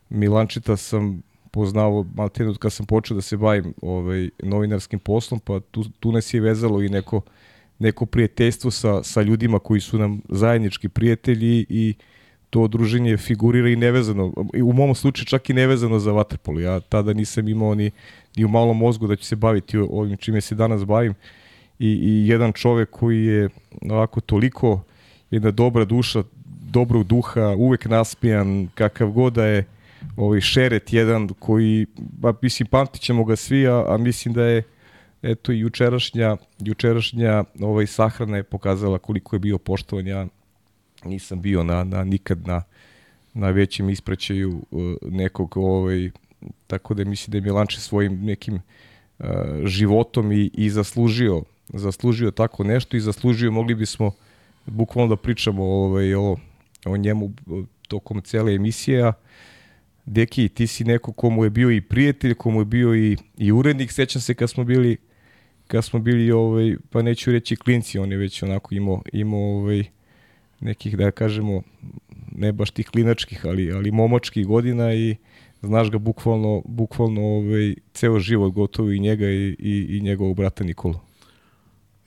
Milančita 0.10 0.78
sam 0.78 1.22
poznao 1.52 2.06
malo 2.16 2.30
od 2.50 2.58
kad 2.58 2.74
sam 2.74 2.86
počeo 2.86 3.16
da 3.16 3.22
se 3.22 3.38
bavim 3.38 3.74
ovaj, 3.82 4.30
novinarskim 4.44 5.00
poslom, 5.00 5.40
pa 5.40 5.60
tu, 5.60 5.84
tu 6.00 6.12
nas 6.12 6.34
je 6.34 6.42
vezalo 6.42 6.82
i 6.82 6.90
neko, 6.90 7.22
neko 7.80 8.06
prijateljstvo 8.06 8.72
sa, 8.72 9.04
sa 9.04 9.22
ljudima 9.22 9.60
koji 9.60 9.82
su 9.82 9.98
nam 9.98 10.22
zajednički 10.30 10.90
prijatelji 10.90 11.66
i 11.70 11.94
to 12.50 12.68
druženje 12.68 13.18
figurira 13.18 13.70
i 13.70 13.76
nevezano, 13.76 14.34
u 14.64 14.74
mom 14.74 14.96
slučaju 14.96 15.26
čak 15.26 15.50
i 15.50 15.54
nevezano 15.54 16.00
za 16.00 16.12
vaterpolo. 16.12 16.60
Ja 16.60 16.80
tada 16.80 17.14
nisam 17.14 17.48
imao 17.48 17.76
ni, 17.76 17.92
ni 18.36 18.46
u 18.46 18.48
malom 18.48 18.78
mozgu 18.78 19.08
da 19.08 19.16
ću 19.16 19.26
se 19.26 19.36
baviti 19.36 19.78
ovim 19.78 20.18
čime 20.18 20.42
se 20.42 20.56
danas 20.56 20.86
bavim. 20.86 21.14
I, 21.80 21.88
i 21.88 22.28
jedan 22.28 22.54
čovek 22.54 22.90
koji 22.90 23.26
je 23.26 23.50
ovako 23.90 24.22
toliko 24.22 24.82
jedna 25.32 25.52
dobra 25.52 25.86
duša, 25.86 26.24
dobrog 26.72 27.04
duha, 27.04 27.56
uvek 27.58 27.86
naspijan, 27.86 28.68
kakav 28.76 29.12
god 29.12 29.34
da 29.34 29.46
je 29.46 29.66
ovaj 30.16 30.42
šeret 30.42 30.94
jedan 30.94 31.28
koji, 31.40 31.86
ba, 31.98 32.34
mislim, 32.42 32.68
pamtit 32.68 33.02
ćemo 33.02 33.24
ga 33.24 33.36
svi, 33.36 33.68
a, 33.68 33.86
a 33.88 33.98
mislim 33.98 34.34
da 34.34 34.44
je 34.44 34.64
eto 35.22 35.52
i 35.52 35.60
jučerašnja, 35.60 36.38
jučerašnja 36.60 37.44
ovaj, 37.60 37.88
sahrana 37.88 38.38
je 38.38 38.44
pokazala 38.44 38.98
koliko 38.98 39.36
je 39.36 39.40
bio 39.40 39.58
poštovan. 39.58 40.08
Ja 40.08 40.28
nisam 41.06 41.42
bio 41.42 41.64
na, 41.64 41.84
na 41.84 42.04
nikad 42.04 42.48
na, 42.48 42.64
na 43.34 43.50
većem 43.50 43.90
ispraćaju 43.90 44.62
uh, 44.72 44.82
nekog 45.02 45.58
ovaj, 45.58 46.12
tako 46.68 46.94
da 46.94 47.04
mislim 47.04 47.32
da 47.32 47.38
je 47.38 47.42
Milanče 47.42 47.80
svojim 47.80 48.26
nekim 48.26 48.56
uh, 49.20 49.26
životom 49.66 50.32
i, 50.32 50.52
i 50.54 50.70
zaslužio 50.70 51.44
zaslužio 51.74 52.32
tako 52.32 52.64
nešto 52.64 52.98
i 52.98 53.00
zaslužio 53.02 53.52
mogli 53.52 53.76
bismo 53.76 54.12
bukvalno 54.66 55.16
da 55.16 55.22
pričamo 55.22 55.64
ovaj, 55.64 56.16
o, 56.16 56.38
o 56.86 56.98
njemu 56.98 57.32
tokom 57.88 58.22
cele 58.22 58.54
emisije, 58.54 59.04
a 59.04 59.14
Deki, 60.12 60.50
ti 60.50 60.68
si 60.68 60.84
neko 60.84 61.14
komu 61.14 61.44
je 61.44 61.50
bio 61.50 61.72
i 61.72 61.82
prijatelj, 61.82 62.34
komu 62.34 62.62
je 62.62 62.66
bio 62.66 62.96
i, 62.96 63.18
i 63.38 63.52
urednik, 63.52 63.92
sećam 63.92 64.22
se 64.22 64.34
kad 64.34 64.50
smo 64.50 64.64
bili 64.64 64.98
kad 65.72 65.86
smo 65.86 66.00
bili, 66.00 66.32
ovaj, 66.32 66.76
pa 66.90 67.02
neću 67.02 67.32
reći 67.32 67.56
klinci, 67.56 68.00
on 68.00 68.12
je 68.12 68.18
već 68.18 68.44
onako 68.44 68.76
imao, 68.76 69.02
imao 69.14 69.40
ovaj, 69.40 69.84
nekih, 70.60 70.98
da 70.98 71.12
kažemo, 71.12 71.62
ne 72.32 72.52
baš 72.52 72.72
tih 72.72 72.90
klinačkih, 72.90 73.46
ali, 73.46 73.72
ali 73.72 73.92
momočkih 73.92 74.48
godina 74.48 74.94
i 74.94 75.16
znaš 75.62 75.92
ga 75.92 75.98
bukvalno, 75.98 76.62
bukvalno 76.66 77.22
ovaj, 77.22 77.76
ceo 77.94 78.20
život 78.20 78.54
gotovo 78.54 78.92
i 78.92 79.00
njega 79.00 79.30
i, 79.30 79.56
i, 79.60 79.98
i 79.98 80.02
njegovog 80.02 80.36
brata 80.36 80.64
Nikolu. 80.64 81.00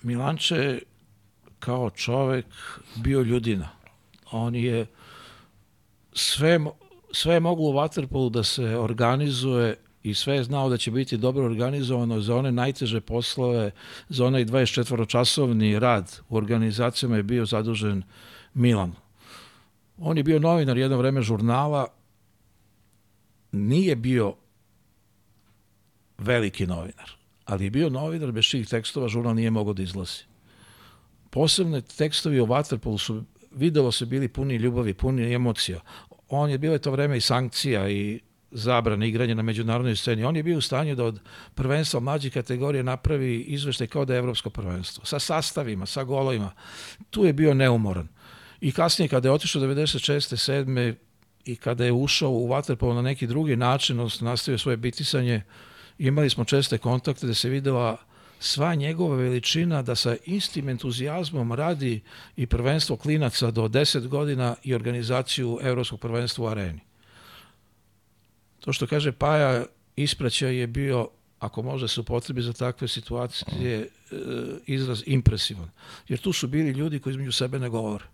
Milanče 0.02 0.78
kao 1.59 1.90
čovek 1.90 2.47
bio 2.97 3.22
ljudina. 3.22 3.68
On 4.32 4.55
je 4.55 4.86
sve, 6.12 6.59
sve 7.15 7.35
je 7.35 7.41
moglo 7.41 7.70
u 7.70 7.73
Waterpolu 7.73 8.31
da 8.31 8.43
se 8.43 8.78
organizuje 8.78 9.77
i 10.03 10.15
sve 10.15 10.35
je 10.35 10.45
znao 10.45 10.69
da 10.69 10.77
će 10.77 10.91
biti 10.91 11.16
dobro 11.16 11.45
organizovano 11.45 12.20
za 12.20 12.36
one 12.36 12.53
najteže 12.53 13.01
poslove, 13.01 13.70
za 14.09 14.27
onaj 14.27 14.45
24-časovni 14.45 15.78
rad 15.78 16.20
u 16.28 16.36
organizacijama 16.36 17.16
je 17.16 17.23
bio 17.23 17.47
zadužen 17.47 18.03
Milan. 18.55 18.93
On 19.99 20.16
je 20.16 20.23
bio 20.23 20.39
novinar 20.39 20.78
jedno 20.78 20.97
vreme 20.97 21.23
žurnala, 21.23 21.86
nije 23.53 23.97
bio 23.97 24.35
veliki 26.19 26.66
novinar, 26.66 27.11
ali 27.45 27.65
je 27.65 27.70
bio 27.70 27.91
novinar, 27.91 28.32
bez 28.32 28.45
čih 28.45 28.69
tekstova 28.69 29.09
žurnal 29.09 29.35
nije 29.35 29.51
mogao 29.51 29.73
da 29.73 29.82
izlazi. 29.82 30.23
Posebne 31.31 31.81
tekstovi 31.81 32.41
o 32.41 32.47
Waterpolu 32.47 32.99
su, 32.99 33.23
videlo 33.51 33.93
se, 33.93 34.07
bili 34.07 34.28
puni 34.28 34.57
ljubavi, 34.57 34.95
puni 34.95 35.35
emocija. 35.35 35.81
On 36.35 36.51
je 36.51 36.59
bilo 36.59 36.78
to 36.78 36.90
vreme 36.90 37.16
i 37.16 37.20
sankcija 37.20 37.90
i 37.90 38.20
zabrane 38.51 39.09
igranja 39.09 39.35
na 39.35 39.43
međunarodnoj 39.43 39.97
sceni. 39.97 40.24
On 40.24 40.36
je 40.36 40.43
bio 40.43 40.59
u 40.59 40.61
stanju 40.61 40.94
da 40.94 41.05
od 41.05 41.20
prvenstva 41.55 42.01
mlađih 42.01 42.32
kategorije 42.32 42.82
napravi 42.82 43.40
izveštaj 43.40 43.86
kao 43.86 44.05
da 44.05 44.15
je 44.15 44.19
evropsko 44.19 44.51
prvenstvo. 44.51 45.05
Sa 45.05 45.19
sastavima, 45.19 45.86
sa 45.86 46.05
golovima. 46.05 46.52
Tu 47.11 47.24
je 47.24 47.32
bio 47.32 47.55
neumoran. 47.55 48.09
I 48.61 48.73
kasnije 48.73 49.09
kada 49.09 49.28
je 49.28 49.32
otišao 49.32 49.62
96. 49.62 50.65
7. 50.66 50.94
i 51.44 51.56
kada 51.56 51.85
je 51.85 51.93
ušao 51.93 52.31
u 52.31 52.48
Waterpolo 52.48 52.94
na 52.94 53.02
neki 53.02 53.27
drugi 53.27 53.56
način, 53.56 54.01
odnosno 54.01 54.31
nastavio 54.31 54.59
svoje 54.59 54.77
bitisanje, 54.77 55.43
imali 55.98 56.31
smo 56.31 56.44
česte 56.44 56.78
kontakte 56.78 57.27
da 57.27 57.35
se 57.35 57.48
videla 57.48 57.97
sva 58.40 58.74
njegova 58.74 59.16
veličina 59.16 59.82
da 59.82 59.94
sa 59.94 60.16
istim 60.27 60.69
entuzijazmom 60.69 61.52
radi 61.52 62.01
i 62.36 62.47
prvenstvo 62.47 62.97
klinaca 62.97 63.51
do 63.51 63.69
10 63.69 64.09
godina 64.09 64.55
i 64.62 64.74
organizaciju 64.74 65.59
evropskog 65.62 66.01
prvenstva 66.01 66.44
u 66.44 66.48
areni. 66.48 66.81
To 68.61 68.73
što 68.73 68.86
kaže 68.86 69.12
Paja, 69.12 69.65
ispraćaj 69.97 70.56
je 70.56 70.66
bio, 70.66 71.09
ako 71.39 71.62
može 71.62 71.89
se 71.89 72.01
upotrebi 72.01 72.43
za 72.43 72.52
takve 72.52 72.89
situacije, 72.89 73.81
e, 73.81 73.89
izraz 74.66 75.02
impresivan. 75.06 75.70
Jer 76.09 76.20
tu 76.20 76.32
su 76.32 76.48
bili 76.48 76.70
ljudi 76.70 76.98
koji 76.98 77.12
između 77.12 77.32
sebe 77.32 77.59
ne 77.59 77.69
govore. 77.69 78.05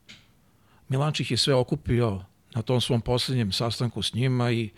Milančih 0.89 1.31
je 1.31 1.37
sve 1.37 1.55
okupio 1.55 2.25
na 2.55 2.63
tom 2.63 2.81
svom 2.81 3.01
posljednjem 3.01 3.53
sastanku 3.53 4.03
s 4.03 4.15
njima 4.15 4.51
i 4.51 4.71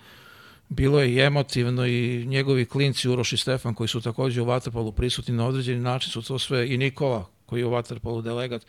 bilo 0.73 1.01
je 1.01 1.12
i 1.12 1.20
emotivno 1.20 1.86
i 1.86 2.27
njegovi 2.27 2.65
klinci 2.65 3.09
Uroš 3.09 3.32
i 3.32 3.36
Stefan 3.36 3.74
koji 3.74 3.89
su 3.89 4.01
takođe 4.01 4.43
u 4.43 4.44
Vatrpolu 4.44 4.93
prisutni 4.93 5.35
na 5.35 5.47
određeni 5.47 5.81
način 5.81 6.11
su 6.11 6.23
to 6.23 6.39
sve 6.39 6.74
i 6.74 6.78
Nikola 6.78 7.28
koji 7.47 7.61
je 7.61 7.66
u 7.66 7.70
Vatrpolu 7.70 8.23
delegat 8.23 8.66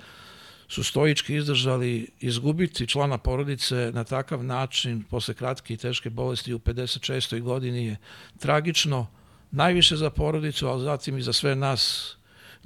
su 0.67 0.83
stoički 0.83 1.35
izdržali 1.35 2.07
izgubiti 2.19 2.87
člana 2.87 3.17
porodice 3.17 3.91
na 3.93 4.03
takav 4.03 4.43
način 4.43 5.03
posle 5.09 5.33
kratke 5.33 5.73
i 5.73 5.77
teške 5.77 6.09
bolesti 6.09 6.53
u 6.53 6.59
56. 6.59 7.41
godini 7.41 7.85
je 7.85 7.97
tragično 8.39 9.07
najviše 9.51 9.95
za 9.95 10.09
porodicu, 10.09 10.67
ali 10.67 10.83
zatim 10.83 11.17
i 11.17 11.21
za 11.21 11.33
sve 11.33 11.55
nas 11.55 12.15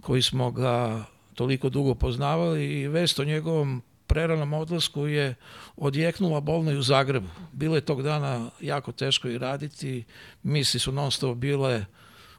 koji 0.01 0.22
smo 0.22 0.51
ga 0.51 1.05
toliko 1.34 1.69
dugo 1.69 1.95
poznavali 1.95 2.65
i 2.65 2.88
vest 2.88 3.19
o 3.19 3.23
njegovom 3.23 3.81
preranom 4.07 4.53
odlasku 4.53 5.07
je 5.07 5.35
odjeknula 5.75 6.39
bolno 6.39 6.71
i 6.71 6.77
u 6.77 6.81
Zagrebu. 6.81 7.27
Bilo 7.51 7.75
je 7.75 7.81
tog 7.81 8.03
dana 8.03 8.49
jako 8.61 8.91
teško 8.91 9.27
i 9.27 9.38
raditi, 9.38 10.03
misli 10.43 10.79
su 10.79 10.91
non 10.91 11.11
stop 11.11 11.38
bile 11.38 11.85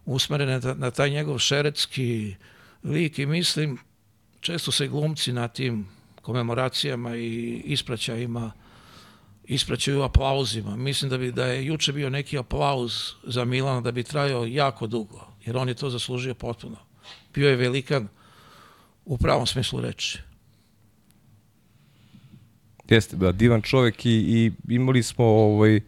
usmerene 0.04 0.60
na 0.74 0.90
taj 0.90 1.10
njegov 1.10 1.38
šeretski 1.38 2.34
lik 2.84 3.18
i 3.18 3.26
mislim 3.26 3.78
često 4.40 4.72
se 4.72 4.88
glumci 4.88 5.32
na 5.32 5.48
tim 5.48 5.88
komemoracijama 6.22 7.16
i 7.16 7.62
ispraćajima 7.64 8.52
ispraćaju 9.44 10.02
aplauzima. 10.02 10.76
Mislim 10.76 11.10
da 11.10 11.18
bi 11.18 11.32
da 11.32 11.46
je 11.46 11.66
juče 11.66 11.92
bio 11.92 12.10
neki 12.10 12.38
aplauz 12.38 12.92
za 13.22 13.44
Milana 13.44 13.80
da 13.80 13.92
bi 13.92 14.02
trajao 14.02 14.46
jako 14.46 14.86
dugo, 14.86 15.26
jer 15.44 15.56
on 15.56 15.68
je 15.68 15.74
to 15.74 15.90
zaslužio 15.90 16.34
potpuno. 16.34 16.76
Bio 17.34 17.50
je 17.50 17.56
velikan 17.56 18.08
u 19.04 19.18
pravom 19.18 19.46
smislu 19.46 19.80
reči. 19.80 20.18
Jeste, 22.88 23.16
da, 23.16 23.32
divan 23.32 23.62
čovek 23.62 24.06
i, 24.06 24.10
i 24.10 24.74
imali 24.74 25.02
smo, 25.02 25.24
ovaj, 25.24 25.80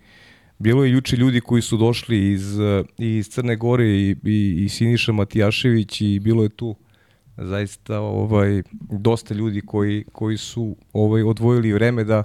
bilo 0.58 0.84
je 0.84 0.92
juče 0.92 1.16
ljudi 1.16 1.40
koji 1.40 1.62
su 1.62 1.76
došli 1.76 2.32
iz, 2.32 2.56
iz 2.98 3.28
Crne 3.28 3.56
Gore 3.56 3.86
i, 3.86 4.16
i, 4.24 4.64
i 4.64 4.68
Siniša 4.68 5.12
Matijašević 5.12 6.00
i 6.00 6.18
bilo 6.18 6.42
je 6.42 6.48
tu 6.48 6.76
zaista 7.36 8.00
ovaj 8.00 8.62
dosta 8.90 9.34
ljudi 9.34 9.60
koji 9.60 10.04
koji 10.12 10.36
su 10.36 10.76
ovaj 10.92 11.22
odvojili 11.22 11.72
vreme 11.72 12.04
da 12.04 12.22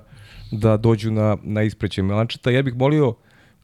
da 0.51 0.77
dođu 0.77 1.11
na 1.11 1.37
na 1.43 1.63
ispreće 1.63 2.03
Melančeta. 2.03 2.51
Ja 2.51 2.61
bih 2.61 2.75
molio 2.75 3.15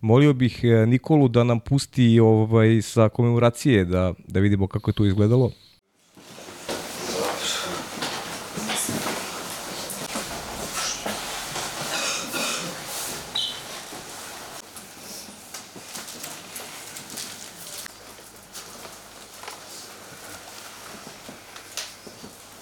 molio 0.01 0.33
bih 0.33 0.59
eh, 0.63 0.85
Nikolu 0.85 1.27
da 1.27 1.43
nam 1.43 1.59
pusti 1.59 2.19
ovaj 2.19 2.81
sa 2.81 3.09
komemoracije 3.09 3.85
da 3.85 4.13
da 4.27 4.39
vidimo 4.39 4.67
kako 4.67 4.89
je 4.89 4.93
to 4.95 5.05
izgledalo. 5.05 5.51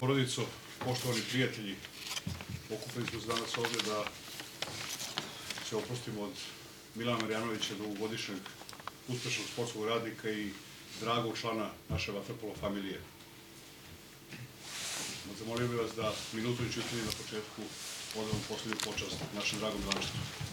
Porodico, 0.10 0.41
poštovani 0.86 1.22
prijatelji, 1.30 1.76
okupili 2.69 3.07
smo 3.07 3.22
se 3.22 3.27
danas 3.27 3.57
ovde 3.57 3.77
da 3.86 4.03
se 5.69 5.76
oprostimo 5.76 6.22
od 6.22 6.34
Milana 6.95 7.22
Marjanovića, 7.22 7.73
dugogodišnjeg 7.77 8.40
uspešnog 9.07 9.48
sportskog 9.53 9.86
radnika 9.86 10.30
i 10.30 10.49
dragog 11.02 11.38
člana 11.38 11.69
naše 11.90 12.11
vaterpolo 12.11 12.53
familije. 12.61 13.02
Zamolio 15.40 15.68
bih 15.68 15.80
vas 15.80 15.91
da 15.95 16.14
minutu 16.34 16.64
i 16.64 16.73
čutili 16.73 17.02
na 17.06 17.11
početku 17.11 17.61
odavamo 18.15 18.44
poslednju 18.49 18.77
počast 18.86 19.18
našem 19.36 19.60
dragom 19.60 19.81
Dančetu. 19.81 20.49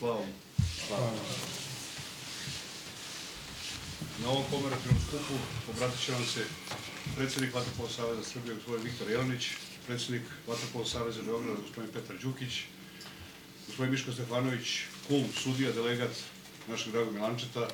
Slava 0.00 0.20
mu. 0.20 0.32
Slava. 0.86 1.10
Na 4.22 4.28
ovom 4.30 4.44
komemorativnom 4.50 4.99
skupu 5.10 5.34
obratit 5.70 6.00
će 6.04 6.12
vam 6.12 6.24
se 6.24 6.44
predsednik 7.16 7.54
Vatrpolo 7.54 7.88
Saveza 7.88 8.24
Srbije, 8.24 8.54
gospodin 8.54 8.84
Viktor 8.84 9.10
Jelenić, 9.10 9.48
predsednik 9.86 10.22
Vatrpolo 10.46 10.84
Saveza 10.84 11.22
Beograda, 11.22 11.60
gospodin 11.60 11.90
Petar 11.92 12.16
Đukić, 12.18 12.60
gospodin 13.66 13.92
Miško 13.92 14.12
Stefanović, 14.12 14.68
kum, 15.08 15.24
sudija, 15.42 15.72
delegat 15.72 16.10
našeg 16.68 16.92
dragog 16.92 17.14
Milančeta 17.14 17.68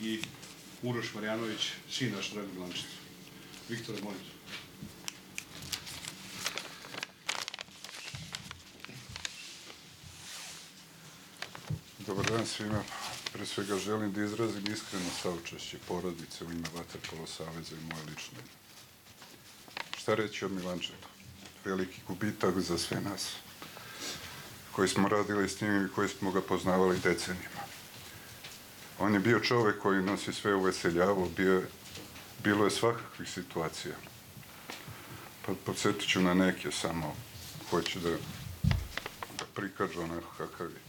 i 0.00 0.20
Uroš 0.82 1.14
Marjanović, 1.14 1.70
sin 1.90 2.12
našeg 2.12 2.34
dragog 2.34 2.54
Milančeta. 2.54 2.94
Viktore, 3.68 4.02
molim 4.02 4.18
te. 4.18 4.34
Dobar 12.06 12.26
dan 12.26 12.46
svima. 12.46 12.84
Pre 13.34 13.46
svega 13.46 13.78
želim 13.78 14.12
da 14.12 14.24
izrazim 14.24 14.72
iskreno 14.72 15.10
saučešće 15.22 15.78
porodice 15.88 16.44
u 16.44 16.50
ime 16.50 16.68
Vaterpolo 16.74 17.26
Saveza 17.26 17.76
i 17.76 17.84
moje 17.92 18.04
lično. 18.04 18.38
Šta 19.98 20.14
reći 20.14 20.44
o 20.44 20.48
Milančetu? 20.48 21.08
Veliki 21.64 22.00
gubitak 22.08 22.60
za 22.60 22.78
sve 22.78 23.00
nas 23.00 23.32
koji 24.72 24.88
smo 24.88 25.08
radili 25.08 25.48
s 25.48 25.60
njim 25.60 25.86
i 25.86 25.92
koji 25.94 26.08
smo 26.08 26.32
ga 26.32 26.40
poznavali 26.40 26.98
decenijima. 26.98 27.64
On 28.98 29.14
je 29.14 29.20
bio 29.20 29.40
čovek 29.40 29.82
koji 29.82 30.02
nas 30.02 30.28
je 30.28 30.32
sve 30.32 30.54
uveseljavao, 30.54 31.28
bio 31.36 31.62
bilo 32.44 32.64
je 32.64 32.70
svakakvih 32.70 33.30
situacija. 33.30 33.94
Pa 35.46 35.52
podsjetit 35.66 36.08
ću 36.08 36.20
na 36.20 36.34
neke 36.34 36.70
samo, 36.70 37.16
hoću 37.70 37.98
da, 37.98 38.10
da 39.38 39.44
prikažu 39.54 40.00
onako 40.00 40.28
kakav 40.38 40.70
je. 40.70 40.83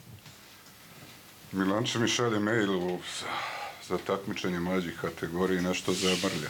Milanče 1.55 1.99
mi 1.99 2.07
šalje 2.07 2.39
mail 2.39 2.71
u, 2.77 2.99
za, 3.19 3.27
za 3.87 3.97
takmičenje 3.97 4.59
mlađih 4.59 4.97
kategoriji, 5.01 5.61
nešto 5.61 5.93
zamrlja. 5.93 6.49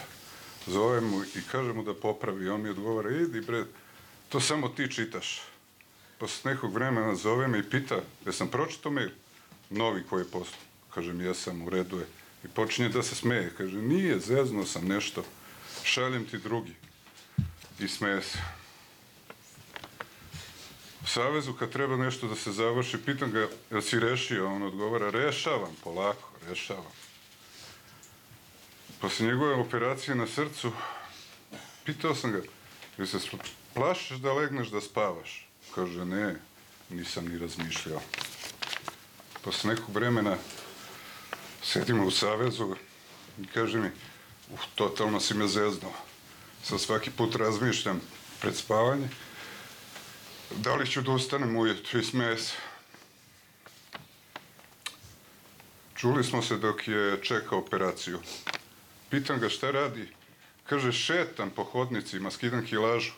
Zove 0.68 1.02
mu 1.02 1.23
i 1.23 1.41
kaže 1.52 1.73
mu 1.73 1.84
da 1.84 1.94
popravi, 1.94 2.49
on 2.49 2.61
mi 2.61 2.69
odgovara, 2.69 3.10
idi 3.10 3.41
bre, 3.41 3.64
to 4.30 4.40
samo 4.40 4.69
ti 4.69 4.91
čitaš. 4.91 5.41
Posle 6.18 6.53
nekog 6.53 6.73
vremena 6.73 7.15
zove 7.15 7.48
me 7.48 7.60
i 7.60 7.69
pita, 7.69 8.02
jesam 8.26 8.48
pročitao 8.48 8.91
mail? 8.91 9.10
Novi 9.69 10.03
koji 10.10 10.22
je 10.22 10.32
poslao. 10.32 10.61
Kažem, 10.94 11.22
jesam, 11.22 11.61
u 11.61 11.69
redu 11.69 11.99
je. 11.99 12.07
I 12.44 12.48
počinje 12.48 12.90
da 12.90 13.03
se 13.03 13.15
smeje. 13.15 13.53
Kaže, 13.57 13.77
nije, 13.77 14.19
zeznuo 14.19 14.65
sam 14.65 14.88
nešto. 14.88 15.23
Šaljem 15.84 16.26
ti 16.26 16.38
drugi. 16.38 16.73
I 17.80 17.88
smeje 17.88 18.22
se. 18.22 18.65
Savezu 21.06 21.53
kad 21.53 21.72
treba 21.72 21.98
nešto 21.98 22.27
da 22.27 22.36
se 22.36 22.52
završi, 22.52 22.98
pitam 23.06 23.32
ga, 23.32 23.48
jel 23.72 23.82
si 23.82 23.99
rešio? 23.99 24.48
On 24.48 24.64
odgovara, 24.64 25.10
rešavam, 25.10 25.76
polako, 25.84 26.30
rešavam. 26.49 26.91
Posle 29.02 29.26
njegove 29.26 29.53
operacije 29.53 30.15
na 30.15 30.27
srcu, 30.27 30.72
pitao 31.86 32.15
sam 32.15 32.32
ga, 32.32 32.41
jel 32.98 33.07
se 33.07 33.18
plašiš 33.73 34.18
da 34.18 34.34
legneš 34.34 34.68
da 34.68 34.82
spavaš? 34.82 35.48
Kaže, 35.76 36.06
ne, 36.06 36.36
nisam 36.90 37.27
ni 37.27 37.38
razmišljao. 37.38 38.02
Posle 39.41 39.73
nekog 39.73 39.95
vremena 39.95 40.38
sedimo 41.64 42.06
u 42.06 42.11
Savezu 42.11 42.76
i 43.41 43.48
kaže 43.48 43.80
mi, 43.80 43.88
uh, 43.88 44.60
totalno 44.76 45.19
si 45.19 45.34
me 45.34 45.48
zeznao. 45.48 45.94
Sad 46.64 46.82
svaki 46.82 47.11
put 47.11 47.36
razmišljam 47.36 48.02
pred 48.41 48.56
spavanje, 48.56 49.10
da 50.52 50.76
li 50.76 50.88
ću 50.88 51.02
da 51.02 51.12
ustanem 51.12 51.58
ujutru 51.58 52.00
i 52.00 52.04
smeje 52.04 52.38
se. 52.38 52.54
Čuli 55.96 56.24
smo 56.24 56.42
se 56.42 56.58
dok 56.58 56.88
je 56.88 57.20
čekao 57.24 57.60
operaciju. 57.60 58.20
Pitam 59.10 59.40
ga 59.40 59.50
šta 59.50 59.72
radi. 59.72 60.08
Kaže, 60.66 60.92
šetam 60.92 61.50
po 61.50 61.64
hodnicima, 61.64 62.32
skidam 62.32 62.66
kilažu. 62.66 63.12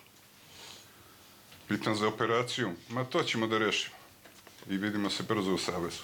Pitam 1.67 1.95
za 1.95 2.07
operaciju. 2.07 2.71
Ma 2.89 3.03
to 3.03 3.23
ćemo 3.23 3.47
da 3.47 3.57
rešimo. 3.57 3.95
I 4.69 4.77
vidimo 4.77 5.09
se 5.09 5.23
brzo 5.23 5.53
u 5.53 5.57
Savezu. 5.57 6.03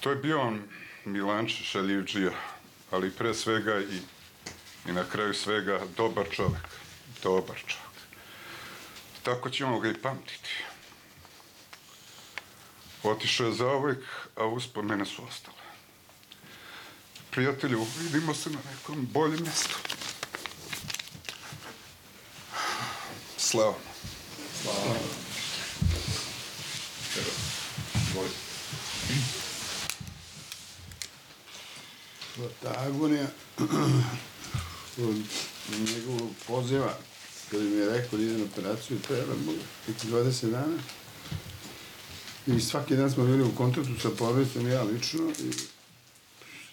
To 0.00 0.10
je 0.10 0.16
bio 0.16 0.40
on 0.40 0.62
Milanče 1.04 1.64
Šaljivđija, 1.64 2.32
ali 2.90 3.10
pre 3.10 3.34
svega 3.34 3.80
i, 3.80 4.00
i 4.88 4.92
na 4.92 5.04
kraju 5.04 5.34
svega 5.34 5.80
dobar 5.96 6.26
čovek. 6.30 6.68
Dobar 7.22 7.56
čovek. 7.66 7.85
Tako 9.26 9.50
ćemo 9.50 9.80
ga 9.80 9.88
i 9.88 9.94
pamtiti. 9.94 10.50
Otišao 13.02 13.46
je 13.46 13.52
za 13.52 13.66
uvek, 13.66 13.98
a 14.36 14.46
uspomene 14.46 15.04
su 15.04 15.24
ostale. 15.24 15.56
Prijatelju, 17.30 17.86
vidimo 18.02 18.34
se 18.34 18.50
na 18.50 18.58
nekom 18.70 19.06
boljem 19.06 19.42
mjestu. 19.42 19.76
Slava. 23.36 23.74
Slava. 24.62 24.94
Ta 32.62 32.74
agonija 32.86 33.26
od 34.98 35.16
njegovog 35.68 36.30
poziva 36.46 36.98
kada 37.50 37.64
mi 37.64 37.76
je 37.76 37.88
rekao 37.90 38.18
da 38.18 38.24
ide 38.24 38.38
na 38.38 38.44
operaciju 38.44 38.98
trajala 38.98 39.34
nekih 39.88 40.10
20 40.10 40.50
dana 40.50 40.78
i 42.46 42.60
svaki 42.60 42.96
dan 42.96 43.10
smo 43.10 43.24
bili 43.24 43.42
u 43.42 43.54
kontaktu 43.56 44.00
sa 44.02 44.10
porodicom 44.18 44.68
ja 44.68 44.82
lično 44.82 45.32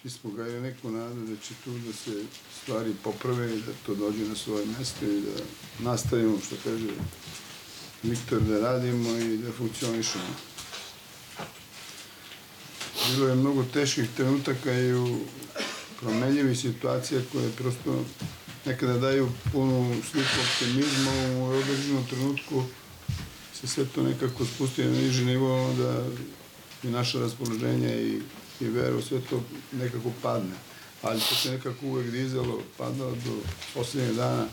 i 0.04 0.10
smo 0.10 0.30
ga 0.30 0.44
je 0.44 0.60
neku 0.60 0.90
nadu 0.90 1.26
da 1.26 1.36
će 1.36 1.54
tu 1.64 1.70
da 1.78 1.92
se 1.92 2.24
stvari 2.62 2.94
poprave 3.04 3.56
i 3.56 3.60
da 3.60 3.72
to 3.86 3.94
dođe 3.94 4.24
na 4.24 4.34
svoje 4.34 4.66
mesto 4.78 5.06
i 5.06 5.20
da 5.20 5.44
nastavimo, 5.78 6.38
što 6.46 6.56
kaže 6.64 6.88
Viktor, 8.02 8.40
da 8.40 8.60
radimo 8.60 9.10
i 9.10 9.36
da 9.36 9.52
funkcionišemo. 9.52 10.34
Bilo 13.10 13.28
je 13.28 13.34
mnogo 13.34 13.64
teških 13.72 14.08
trenutaka 14.16 14.72
i 14.72 14.94
u 14.94 15.18
promenljivih 16.00 16.58
situacija 16.58 17.20
koje 17.32 17.50
prosto 17.50 18.04
nekada 18.64 18.98
daju 18.98 19.28
punu 19.52 19.96
sliku 20.10 20.28
optimizma 20.44 21.12
u 21.38 21.44
određenom 21.44 22.06
trenutku 22.06 22.64
se 23.54 23.66
sve 23.66 23.84
to 23.94 24.02
nekako 24.02 24.44
spusti 24.44 24.84
na 24.84 24.90
niži 24.90 25.24
nivo, 25.24 25.70
onda 25.70 26.04
i 26.82 26.86
naše 26.86 27.18
raspoloženje 27.18 28.02
i, 28.02 28.20
i 28.60 28.68
veru, 28.68 29.02
sve 29.02 29.20
to 29.20 29.42
nekako 29.72 30.12
padne. 30.22 30.54
Ali 31.02 31.20
to 31.20 31.34
se 31.34 31.50
nekako 31.50 31.86
uvek 31.86 32.10
dizalo, 32.10 32.62
padalo 32.78 33.10
do 33.10 33.38
poslednjeg 33.74 34.16
dana, 34.16 34.46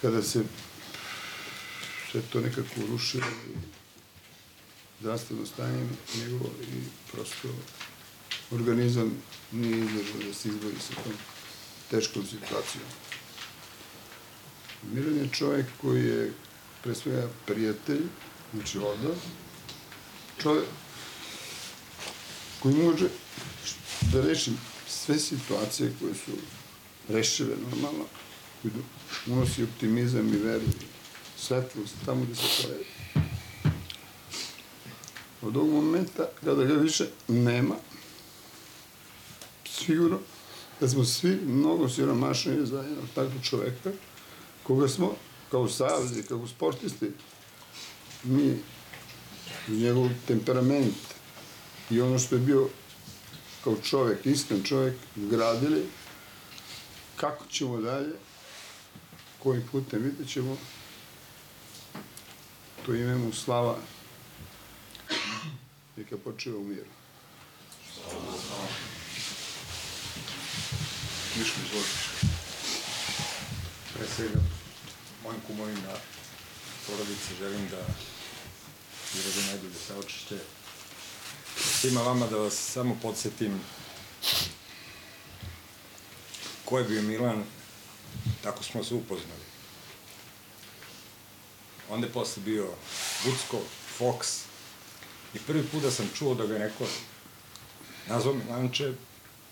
kada 0.00 0.22
se 0.22 0.42
sve 2.10 2.20
to 2.32 2.40
nekako 2.40 2.74
rušilo 2.88 3.26
i 3.26 3.56
zdravstveno 5.00 5.46
stanje 5.46 5.88
njegovo 6.18 6.50
i 6.62 6.82
prosto 7.12 7.48
organizam 8.50 9.12
nije 9.52 9.78
izdržao 9.78 10.28
da 10.28 10.34
se 10.34 10.48
izbori 10.48 10.76
sa 10.80 10.94
tom 10.94 11.12
teškom 11.92 12.26
situacijom. 12.26 12.84
Miran 14.92 15.16
je 15.16 15.28
čovjek 15.32 15.66
koji 15.80 16.04
je 16.04 16.32
pre 16.82 16.94
svega 16.94 17.28
prijatelj, 17.46 18.02
znači 18.54 18.78
odav, 18.78 19.16
čovjek 20.42 20.64
koji 22.60 22.74
može 22.74 23.08
da 24.12 24.20
reši 24.20 24.52
sve 24.88 25.18
situacije 25.18 25.92
koje 26.00 26.14
su 26.14 26.32
rešive 27.08 27.56
normalno, 27.70 28.04
koji 28.62 28.74
unosi 29.26 29.64
optimizam 29.64 30.28
i 30.28 30.36
veru 30.36 30.64
svetlost 31.38 31.94
tamo 32.04 32.24
gde 32.24 32.34
se 32.34 32.62
pojavi. 32.62 32.84
Od 35.42 35.56
ovog 35.56 35.72
momenta, 35.72 36.28
kada 36.44 36.64
ga 36.64 36.74
više 36.74 37.06
nema, 37.28 37.74
sigurno 39.64 40.18
da 40.80 40.88
smo 40.88 41.04
svi 41.04 41.40
mnogo 41.46 41.88
siromašniji 41.88 42.66
za 42.66 42.82
jednog 42.82 43.04
takvog 43.14 43.42
čoveka, 43.42 43.90
koga 44.62 44.88
smo, 44.88 45.14
kao 45.50 45.68
savezi, 45.68 46.22
kao 46.22 46.46
sportisti, 46.46 47.10
mi, 48.24 48.58
njegov 49.68 50.08
temperament 50.26 50.94
i 51.90 52.00
ono 52.00 52.18
što 52.18 52.34
je 52.34 52.40
bio 52.40 52.68
kao 53.64 53.76
čovek, 53.82 54.26
iskren 54.26 54.62
čovek, 54.62 54.94
gradili, 55.16 55.86
kako 57.16 57.46
ćemo 57.46 57.80
dalje, 57.80 58.12
kojim 59.38 59.68
putem 59.72 60.02
vidjet 60.02 60.28
ćemo, 60.28 60.56
to 62.86 62.94
ime 62.94 63.16
mu 63.16 63.32
slava, 63.32 63.76
neka 65.96 66.16
počeva 66.24 66.58
u 66.58 66.64
miru. 66.64 66.86
Miško, 71.36 71.60
izvoliš. 71.66 71.92
Pre 73.94 74.06
svega, 74.16 74.40
mojim 75.24 75.40
kumovima 75.46 75.94
porodice 76.86 77.34
želim 77.38 77.68
da 77.68 77.80
izrazim 79.14 79.46
najbolje 79.46 79.74
saočešće. 79.88 80.38
Svima 81.80 82.02
vama 82.02 82.26
da 82.26 82.36
vas 82.36 82.54
samo 82.54 82.96
podsjetim 83.02 83.60
ko 86.64 86.78
je 86.78 86.84
bio 86.84 87.02
Milan, 87.02 87.44
tako 88.42 88.62
smo 88.64 88.84
se 88.84 88.94
upoznali. 88.94 89.44
Onda 91.90 92.06
je 92.06 92.12
posle 92.12 92.42
bio 92.42 92.68
Vucko, 93.24 93.60
Fox 93.98 94.40
i 95.34 95.38
prvi 95.38 95.62
put 95.62 95.82
da 95.82 95.90
sam 95.90 96.10
čuo 96.18 96.34
da 96.34 96.46
ga 96.46 96.54
je 96.54 96.60
neko 96.60 96.84
nazvao 98.08 98.34
Milanče, 98.34 98.92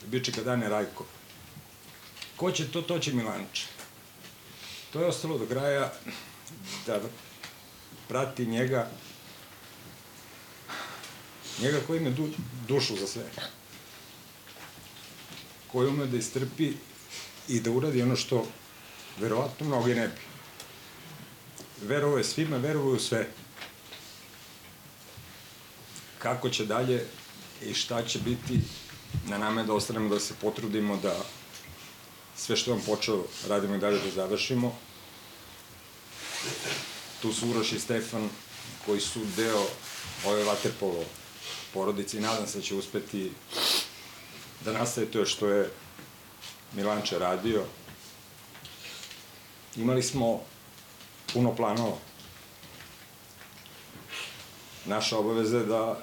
bio 0.07 0.21
Čikadane 0.21 0.69
Rajko. 0.69 1.20
Ko 2.41 2.53
će 2.53 2.71
to, 2.73 2.83
to 2.83 2.99
će 2.99 3.13
Milanče. 3.13 3.67
To 4.93 5.01
je 5.01 5.07
ostalo 5.07 5.39
do 5.39 5.47
kraja 5.47 5.93
da 6.87 7.01
prati 8.09 8.47
njega 8.47 8.91
Njega 11.63 11.81
koji 11.87 12.01
ima 12.01 12.11
du, 12.11 12.29
dušu 12.69 12.97
za 12.97 13.07
sve. 13.07 13.23
Koji 15.73 15.89
ume 15.89 16.07
da 16.07 16.17
istrpi 16.17 16.73
i 17.49 17.61
da 17.61 17.71
uradi 17.71 18.03
ono 18.03 18.17
što 18.17 18.47
verovatno 19.19 19.67
mnogi 19.67 19.95
ne 19.95 20.09
bi. 20.09 20.21
Verovo 21.83 22.19
je 22.19 22.25
svima, 22.25 22.57
verovo 22.57 22.91
je 22.91 22.97
u 22.97 23.01
sve. 23.01 23.29
Kako 26.19 26.51
će 26.51 26.67
dalje 26.67 27.07
i 27.63 27.75
šta 27.75 28.03
će 28.05 28.19
biti, 28.19 28.61
na 29.29 29.39
nama 29.39 29.61
je 29.61 29.67
da 29.67 29.75
ostanemo 29.75 30.09
da 30.09 30.21
se 30.21 30.35
potrudimo 30.41 30.97
da 30.97 31.17
sve 32.41 32.57
što 32.57 32.71
vam 32.71 32.81
počeo 32.87 33.25
radimo 33.49 33.75
i 33.75 33.79
dalje 33.79 33.99
da 33.99 34.11
završimo. 34.11 34.79
Tu 37.23 37.33
su 37.33 37.49
Uroš 37.51 37.73
i 37.73 37.81
Stefan 37.81 38.29
koji 38.87 39.01
su 39.01 39.21
deo 39.37 39.67
ove 40.27 40.45
vaterpolo 40.45 41.05
porodice 41.75 42.17
i 42.17 42.21
nadam 42.21 42.47
se 42.47 42.59
da 42.59 42.65
će 42.65 42.75
uspeti 42.75 43.33
da 44.65 44.73
nastaje 44.73 45.11
to 45.11 45.27
što 45.27 45.49
je 45.49 45.71
Milanče 46.73 47.19
radio. 47.19 47.65
Imali 49.77 50.03
smo 50.03 50.41
puno 51.33 51.57
planova. 51.57 51.97
Naša 54.85 55.19
obaveza 55.19 55.59
je 55.59 55.65
da 55.67 56.01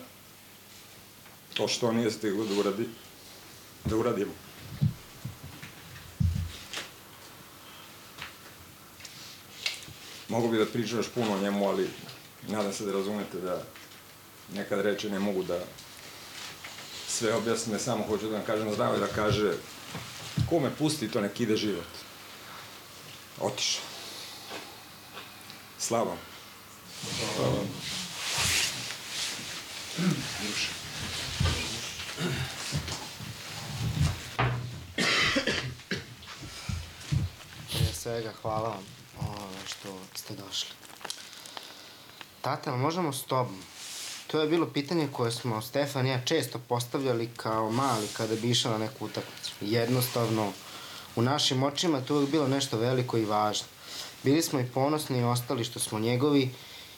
to 1.53 1.67
što 1.67 1.91
nije 1.91 2.11
stiglo 2.11 2.45
da 2.45 2.59
uradi, 2.59 2.89
da 3.85 3.95
uradimo. 3.95 4.46
Mogu 10.29 10.47
bi 10.47 10.57
da 10.57 10.65
pričam 10.65 10.97
još 10.97 11.09
puno 11.09 11.33
o 11.33 11.39
njemu, 11.39 11.69
ali 11.69 11.89
nadam 12.47 12.73
se 12.73 12.85
da 12.85 12.91
razumete 12.91 13.39
da 13.39 13.63
nekad 14.53 14.79
reči 14.79 15.09
ne 15.09 15.19
mogu 15.19 15.43
da 15.43 15.59
sve 17.07 17.33
objasne, 17.33 17.79
samo 17.79 18.03
hoću 18.07 18.29
da 18.29 18.35
vam 18.35 18.45
kažem 18.45 18.73
zdravo 18.73 18.95
i 18.95 18.99
da 18.99 19.07
kaže 19.07 19.53
ko 20.49 20.59
me 20.59 20.75
pusti, 20.75 21.11
to 21.11 21.21
nek 21.21 21.39
ide 21.39 21.57
život. 21.57 21.85
Otišao. 23.39 23.83
Slava. 25.79 26.15
Slava. 27.35 27.63
Duše. 29.97 30.69
Prije 37.69 37.93
svega, 37.93 38.33
hvala 38.41 38.69
vam 38.69 38.96
ovaj, 39.21 39.65
što 39.65 39.89
ste 40.15 40.33
došli. 40.33 40.69
Tata, 42.41 42.75
možemo 42.75 43.13
s 43.13 43.23
tobom? 43.23 43.57
To 44.27 44.41
je 44.41 44.47
bilo 44.47 44.65
pitanje 44.65 45.07
koje 45.11 45.31
smo 45.31 45.61
Stefan 45.61 46.07
i 46.07 46.09
ja 46.09 46.21
često 46.25 46.59
postavljali 46.59 47.29
kao 47.37 47.71
mali 47.71 48.07
kada 48.13 48.35
bi 48.35 48.49
išao 48.49 48.71
na 48.71 48.77
neku 48.77 49.05
utakmicu. 49.05 49.51
Jednostavno, 49.61 50.51
u 51.15 51.21
našim 51.21 51.63
očima 51.63 52.01
to 52.01 52.21
je 52.21 52.27
bilo 52.27 52.47
nešto 52.47 52.77
veliko 52.77 53.17
i 53.17 53.25
važno. 53.25 53.67
Bili 54.23 54.41
smo 54.41 54.59
i 54.59 54.65
ponosni 54.73 55.19
i 55.19 55.23
ostali 55.23 55.63
što 55.63 55.79
smo 55.79 55.99
njegovi 55.99 56.49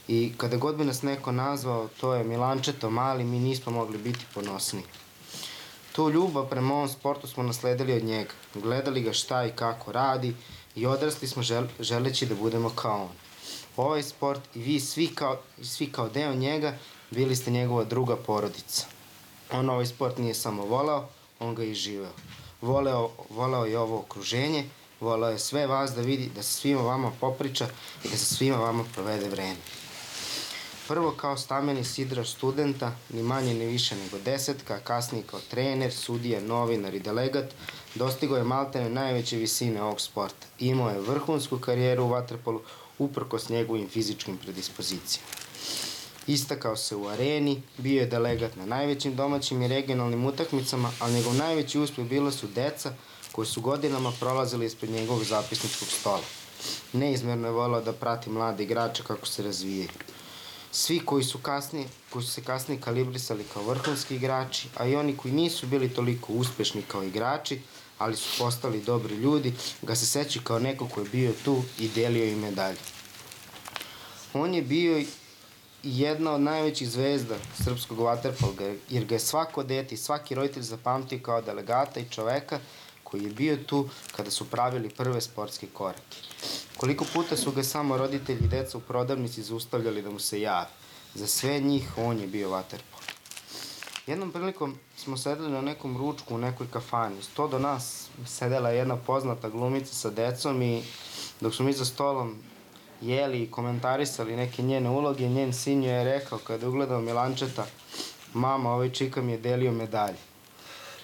i 0.07 0.33
kada 0.37 0.57
god 0.57 0.75
bi 0.75 0.85
nas 0.85 1.01
neko 1.01 1.31
nazvao, 1.31 1.87
to 1.87 2.13
je 2.13 2.23
Milančeto 2.23 2.89
mali, 2.89 3.23
mi 3.23 3.39
nismo 3.39 3.71
mogli 3.71 3.97
biti 3.97 4.25
ponosni. 4.33 4.83
Tu 5.91 6.09
ljubav 6.09 6.49
prema 6.49 6.73
ovom 6.73 6.89
sportu 6.89 7.27
smo 7.27 7.43
nasledili 7.43 7.93
od 7.93 8.03
njega. 8.03 8.33
Gledali 8.53 9.01
ga 9.01 9.13
šta 9.13 9.45
i 9.45 9.51
kako 9.51 9.91
radi 9.91 10.35
i 10.75 10.85
odrasli 10.85 11.27
smo 11.27 11.43
žel, 11.43 11.67
želeći 11.79 12.25
da 12.25 12.35
budemo 12.35 12.69
kao 12.69 13.03
on. 13.03 13.11
Ovaj 13.77 14.03
sport 14.03 14.41
i 14.55 14.59
vi 14.59 14.79
svi 14.79 15.07
kao, 15.15 15.41
svi 15.63 15.91
kao 15.91 16.09
deo 16.09 16.35
njega 16.35 16.77
bili 17.11 17.35
ste 17.35 17.51
njegova 17.51 17.83
druga 17.83 18.15
porodica. 18.15 18.85
On 19.51 19.69
ovaj 19.69 19.85
sport 19.85 20.17
nije 20.17 20.33
samo 20.33 20.65
volao, 20.65 21.09
on 21.39 21.55
ga 21.55 21.63
i 21.63 21.73
živeo. 21.73 22.11
Voleo, 22.61 23.09
voleo 23.29 23.65
je 23.65 23.79
ovo 23.79 23.99
okruženje, 23.99 24.69
voleo 24.99 25.29
je 25.29 25.39
sve 25.39 25.67
vas 25.67 25.91
da 25.91 26.01
vidi, 26.01 26.29
da 26.35 26.43
se 26.43 26.53
svima 26.53 26.81
vama 26.81 27.11
popriča 27.19 27.67
i 28.03 28.09
da 28.09 28.17
se 28.17 28.35
svima 28.35 28.57
vama 28.57 28.83
provede 28.93 29.29
vreme. 29.29 29.57
Prvo 30.87 31.11
kao 31.11 31.37
stameni 31.37 31.83
sidraš 31.83 32.31
studenta, 32.31 32.91
ni 33.09 33.23
manje 33.23 33.53
ni 33.53 33.65
više 33.65 33.95
nego 33.95 34.17
desetka, 34.17 34.79
kasnije 34.79 35.23
kao 35.23 35.39
trener, 35.49 35.93
sudija, 35.93 36.41
novinar 36.41 36.93
i 36.93 36.99
delegat, 36.99 37.53
dostigo 37.95 38.37
je 38.37 38.43
maltene 38.43 38.89
najveće 38.89 39.37
visine 39.37 39.81
ovog 39.83 40.01
sporta. 40.01 40.47
Imao 40.59 40.89
je 40.89 40.99
vrhunsku 40.99 41.59
karijeru 41.59 42.03
u 42.03 42.09
vaterpolu 42.09 42.61
uprkos 42.99 43.49
njegovim 43.49 43.89
fizičkim 43.89 44.37
predispozicijama. 44.37 45.27
Istakao 46.27 46.75
se 46.75 46.95
u 46.95 47.07
areni, 47.07 47.61
bio 47.77 47.99
je 47.99 48.05
delegat 48.05 48.55
na 48.55 48.65
najvećim 48.65 49.15
domaćim 49.15 49.61
i 49.61 49.67
regionalnim 49.67 50.25
utakmicama, 50.25 50.91
ali 50.99 51.13
njegov 51.13 51.33
najveći 51.33 51.79
uspeh 51.79 52.05
bilo 52.05 52.31
su 52.31 52.47
deca 52.47 52.93
koji 53.31 53.47
su 53.47 53.61
godinama 53.61 54.11
prolazili 54.19 54.65
ispred 54.65 54.91
njegovog 54.91 55.23
zapisničkog 55.23 55.87
stola. 55.87 56.21
Neizmerno 56.93 57.47
je 57.47 57.51
volao 57.51 57.81
da 57.81 57.93
prati 57.93 58.29
mlade 58.29 58.63
igrače 58.63 59.03
kako 59.03 59.25
se 59.25 59.43
razvijaju. 59.43 59.89
Svi 60.71 60.99
koji 60.99 61.23
su 61.23 61.37
kasnije, 61.37 61.87
koji 62.09 62.23
su 62.25 62.31
se 62.31 62.43
kasnije 62.43 62.81
kalibrisali 62.81 63.45
kao 63.53 63.63
vrhunski 63.63 64.15
igrači, 64.15 64.67
a 64.75 64.85
i 64.85 64.95
oni 64.95 65.17
koji 65.17 65.33
nisu 65.33 65.67
bili 65.67 65.89
toliko 65.89 66.33
uspešni 66.33 66.81
kao 66.81 67.03
igrači, 67.03 67.61
ali 67.99 68.15
su 68.15 68.37
postali 68.37 68.81
dobri 68.81 69.15
ljudi, 69.15 69.53
ga 69.81 69.95
se 69.95 70.05
seća 70.05 70.39
kao 70.43 70.59
neko 70.59 70.87
ko 70.87 71.01
je 71.01 71.09
bio 71.09 71.33
tu 71.45 71.63
i 71.79 71.87
delio 71.87 72.25
im 72.25 72.39
medalje. 72.39 72.79
On 74.33 74.53
je 74.53 74.61
bio 74.61 75.03
jedna 75.83 76.31
od 76.31 76.41
najvećih 76.41 76.89
zvezda 76.89 77.35
srpskog 77.63 77.99
vaterpola, 77.99 78.53
jer 78.89 79.05
ga 79.05 79.15
je 79.15 79.19
svako 79.19 79.63
dete 79.63 79.95
i 79.95 79.97
svaki 79.97 80.35
roditelj 80.35 80.63
zapamtio 80.63 81.19
kao 81.21 81.41
delegata 81.41 81.99
i 81.99 82.09
čoveka 82.09 82.59
koji 83.03 83.23
je 83.23 83.29
bio 83.29 83.57
tu 83.57 83.89
kada 84.15 84.31
su 84.31 84.49
pravili 84.49 84.89
prve 84.89 85.21
sportske 85.21 85.67
korake. 85.73 86.17
Koliko 86.77 87.05
puta 87.13 87.37
su 87.37 87.51
ga 87.51 87.63
samo 87.63 87.97
roditelji 87.97 88.45
i 88.45 88.47
deca 88.47 88.77
u 88.77 88.81
prodavnici 88.81 89.43
zaustavljali 89.43 90.01
da 90.01 90.09
mu 90.09 90.19
se 90.19 90.41
javi. 90.41 90.69
Za 91.15 91.27
sve 91.27 91.59
njih 91.59 91.97
on 91.97 92.19
je 92.19 92.27
bio 92.27 92.49
vaterpol. 92.49 92.98
Jednom 94.09 94.31
prilikom 94.31 94.75
smo 94.97 95.17
sedeli 95.17 95.51
na 95.51 95.61
nekom 95.61 95.97
ručku 95.97 96.35
u 96.35 96.37
nekoj 96.37 96.67
kafani. 96.71 97.21
Sto 97.21 97.47
do 97.47 97.59
nas 97.59 98.07
sedela 98.25 98.69
jedna 98.69 98.95
poznata 98.95 99.49
glumica 99.49 99.93
sa 99.93 100.09
decom 100.09 100.61
i 100.61 100.83
dok 101.41 101.53
smo 101.53 101.65
mi 101.65 101.73
za 101.73 101.85
stolom 101.85 102.35
jeli 103.01 103.43
i 103.43 103.51
komentarisali 103.51 104.35
neke 104.35 104.61
njene 104.61 104.89
uloge, 104.89 105.27
njen 105.27 105.53
sin 105.53 105.83
je 105.83 106.03
rekao 106.03 106.39
kada 106.39 106.65
je 106.65 106.69
ugledao 106.69 107.01
Milančeta, 107.01 107.65
mama, 108.33 108.71
ovaj 108.71 108.89
čika 108.89 109.21
mi 109.21 109.31
je 109.31 109.37
delio 109.37 109.71
medalje. 109.71 110.17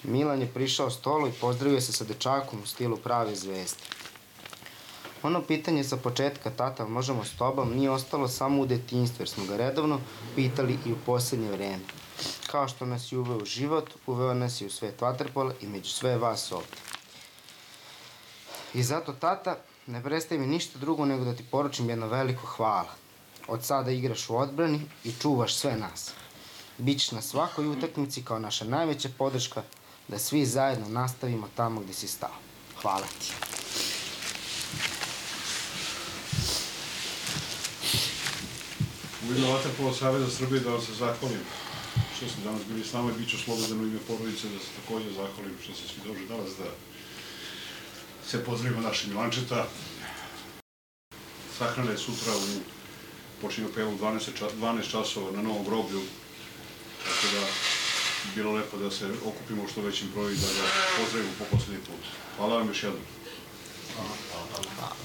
Milan 0.02 0.40
je 0.40 0.54
prišao 0.54 0.90
stolu 0.90 1.28
i 1.28 1.38
pozdravio 1.40 1.80
se 1.80 1.92
sa 1.92 2.04
dečakom 2.04 2.62
u 2.62 2.66
stilu 2.66 2.96
prave 2.96 3.36
zvezde. 3.36 3.82
Ono 5.22 5.42
pitanje 5.42 5.84
sa 5.84 5.96
početka, 5.96 6.50
tata, 6.50 6.88
možemo 6.88 7.24
s 7.24 7.36
tobom, 7.36 7.76
nije 7.76 7.90
ostalo 7.90 8.28
samo 8.28 8.62
u 8.62 8.66
detinjstvu, 8.66 9.22
jer 9.22 9.28
smo 9.28 9.44
ga 9.44 9.56
redovno 9.56 10.00
pitali 10.34 10.78
i 10.86 10.92
u 10.92 10.96
poslednje 11.06 11.50
vreme. 11.50 12.05
Kao 12.46 12.68
što 12.68 12.86
nas 12.86 13.12
je 13.12 13.18
uveo 13.18 13.36
u 13.36 13.44
život, 13.44 13.90
uveo 14.06 14.34
nas 14.34 14.60
je 14.60 14.66
u 14.66 14.70
svet 14.70 15.00
vaterpola 15.00 15.54
i 15.60 15.66
među 15.66 15.90
sve 15.90 16.18
vas 16.18 16.52
ovde. 16.52 16.76
I 18.74 18.82
zato, 18.82 19.12
tata, 19.12 19.56
ne 19.86 20.02
prestaje 20.02 20.40
mi 20.40 20.46
ništa 20.46 20.78
drugo 20.78 21.04
nego 21.04 21.24
da 21.24 21.34
ti 21.34 21.44
poručim 21.50 21.90
jedno 21.90 22.06
veliko 22.06 22.46
hvala. 22.46 22.92
Od 23.48 23.64
sada 23.64 23.90
igraš 23.90 24.30
u 24.30 24.36
odbrani 24.36 24.80
i 25.04 25.12
čuvaš 25.22 25.54
sve 25.54 25.76
nas. 25.76 26.12
Bićeš 26.78 27.12
na 27.12 27.22
svakoj 27.22 27.66
utakmici 27.66 28.24
kao 28.24 28.38
naša 28.38 28.64
najveća 28.64 29.08
podrška 29.18 29.62
da 30.08 30.18
svi 30.18 30.46
zajedno 30.46 30.88
nastavimo 30.88 31.48
tamo 31.56 31.80
gde 31.80 31.92
si 31.92 32.08
stao. 32.08 32.34
Hvala 32.82 33.06
ti. 33.06 33.32
U 39.30 39.34
ime 39.34 39.52
Vaterpola 39.52 39.92
Saveza 39.92 40.30
Srbije 40.30 40.60
da 40.60 40.70
vam 40.70 40.80
se 40.80 40.92
zahvalim 40.92 41.40
što 42.16 42.28
ste 42.28 42.40
danas 42.44 42.62
bili 42.68 42.84
s 42.84 42.92
nama 42.92 43.10
i 43.10 43.18
bit 43.18 43.30
ću 43.30 43.38
slobodan 43.38 43.80
u 43.80 43.86
ime 43.86 43.98
porodice 44.08 44.48
da 44.48 44.58
se 44.58 44.66
takođe 44.80 45.10
zahvalim 45.10 45.56
što 45.62 45.74
ste 45.74 45.88
svi 45.88 46.00
došli 46.08 46.26
danas 46.28 46.50
da 46.58 46.64
se 48.28 48.44
pozdravimo 48.44 48.80
našeg 48.80 49.08
Milančeta. 49.10 49.68
Sahrana 51.58 51.90
je 51.90 51.98
sutra 51.98 52.32
u 52.36 52.60
počinju 53.40 53.68
pelu 53.74 53.98
12, 53.98 54.38
ča, 54.38 54.48
12 54.60 54.90
časova 54.90 55.30
na 55.30 55.42
Novom 55.42 55.64
groblju, 55.64 56.02
tako 57.04 57.26
da 57.34 57.46
bilo 58.34 58.52
lepo 58.52 58.76
da 58.76 58.90
se 58.90 59.10
okupimo 59.24 59.62
u 59.62 59.68
što 59.68 59.80
većim 59.80 60.08
broju 60.14 60.30
i 60.32 60.36
da 60.36 60.46
ga 60.46 60.68
pozdravimo 60.98 61.32
po 61.38 61.44
poslednji 61.44 61.80
put. 61.86 62.06
Hvala 62.36 62.56
vam 62.56 62.68
još 62.68 62.82
jednom. 62.82 63.02
Hvala. 63.96 64.96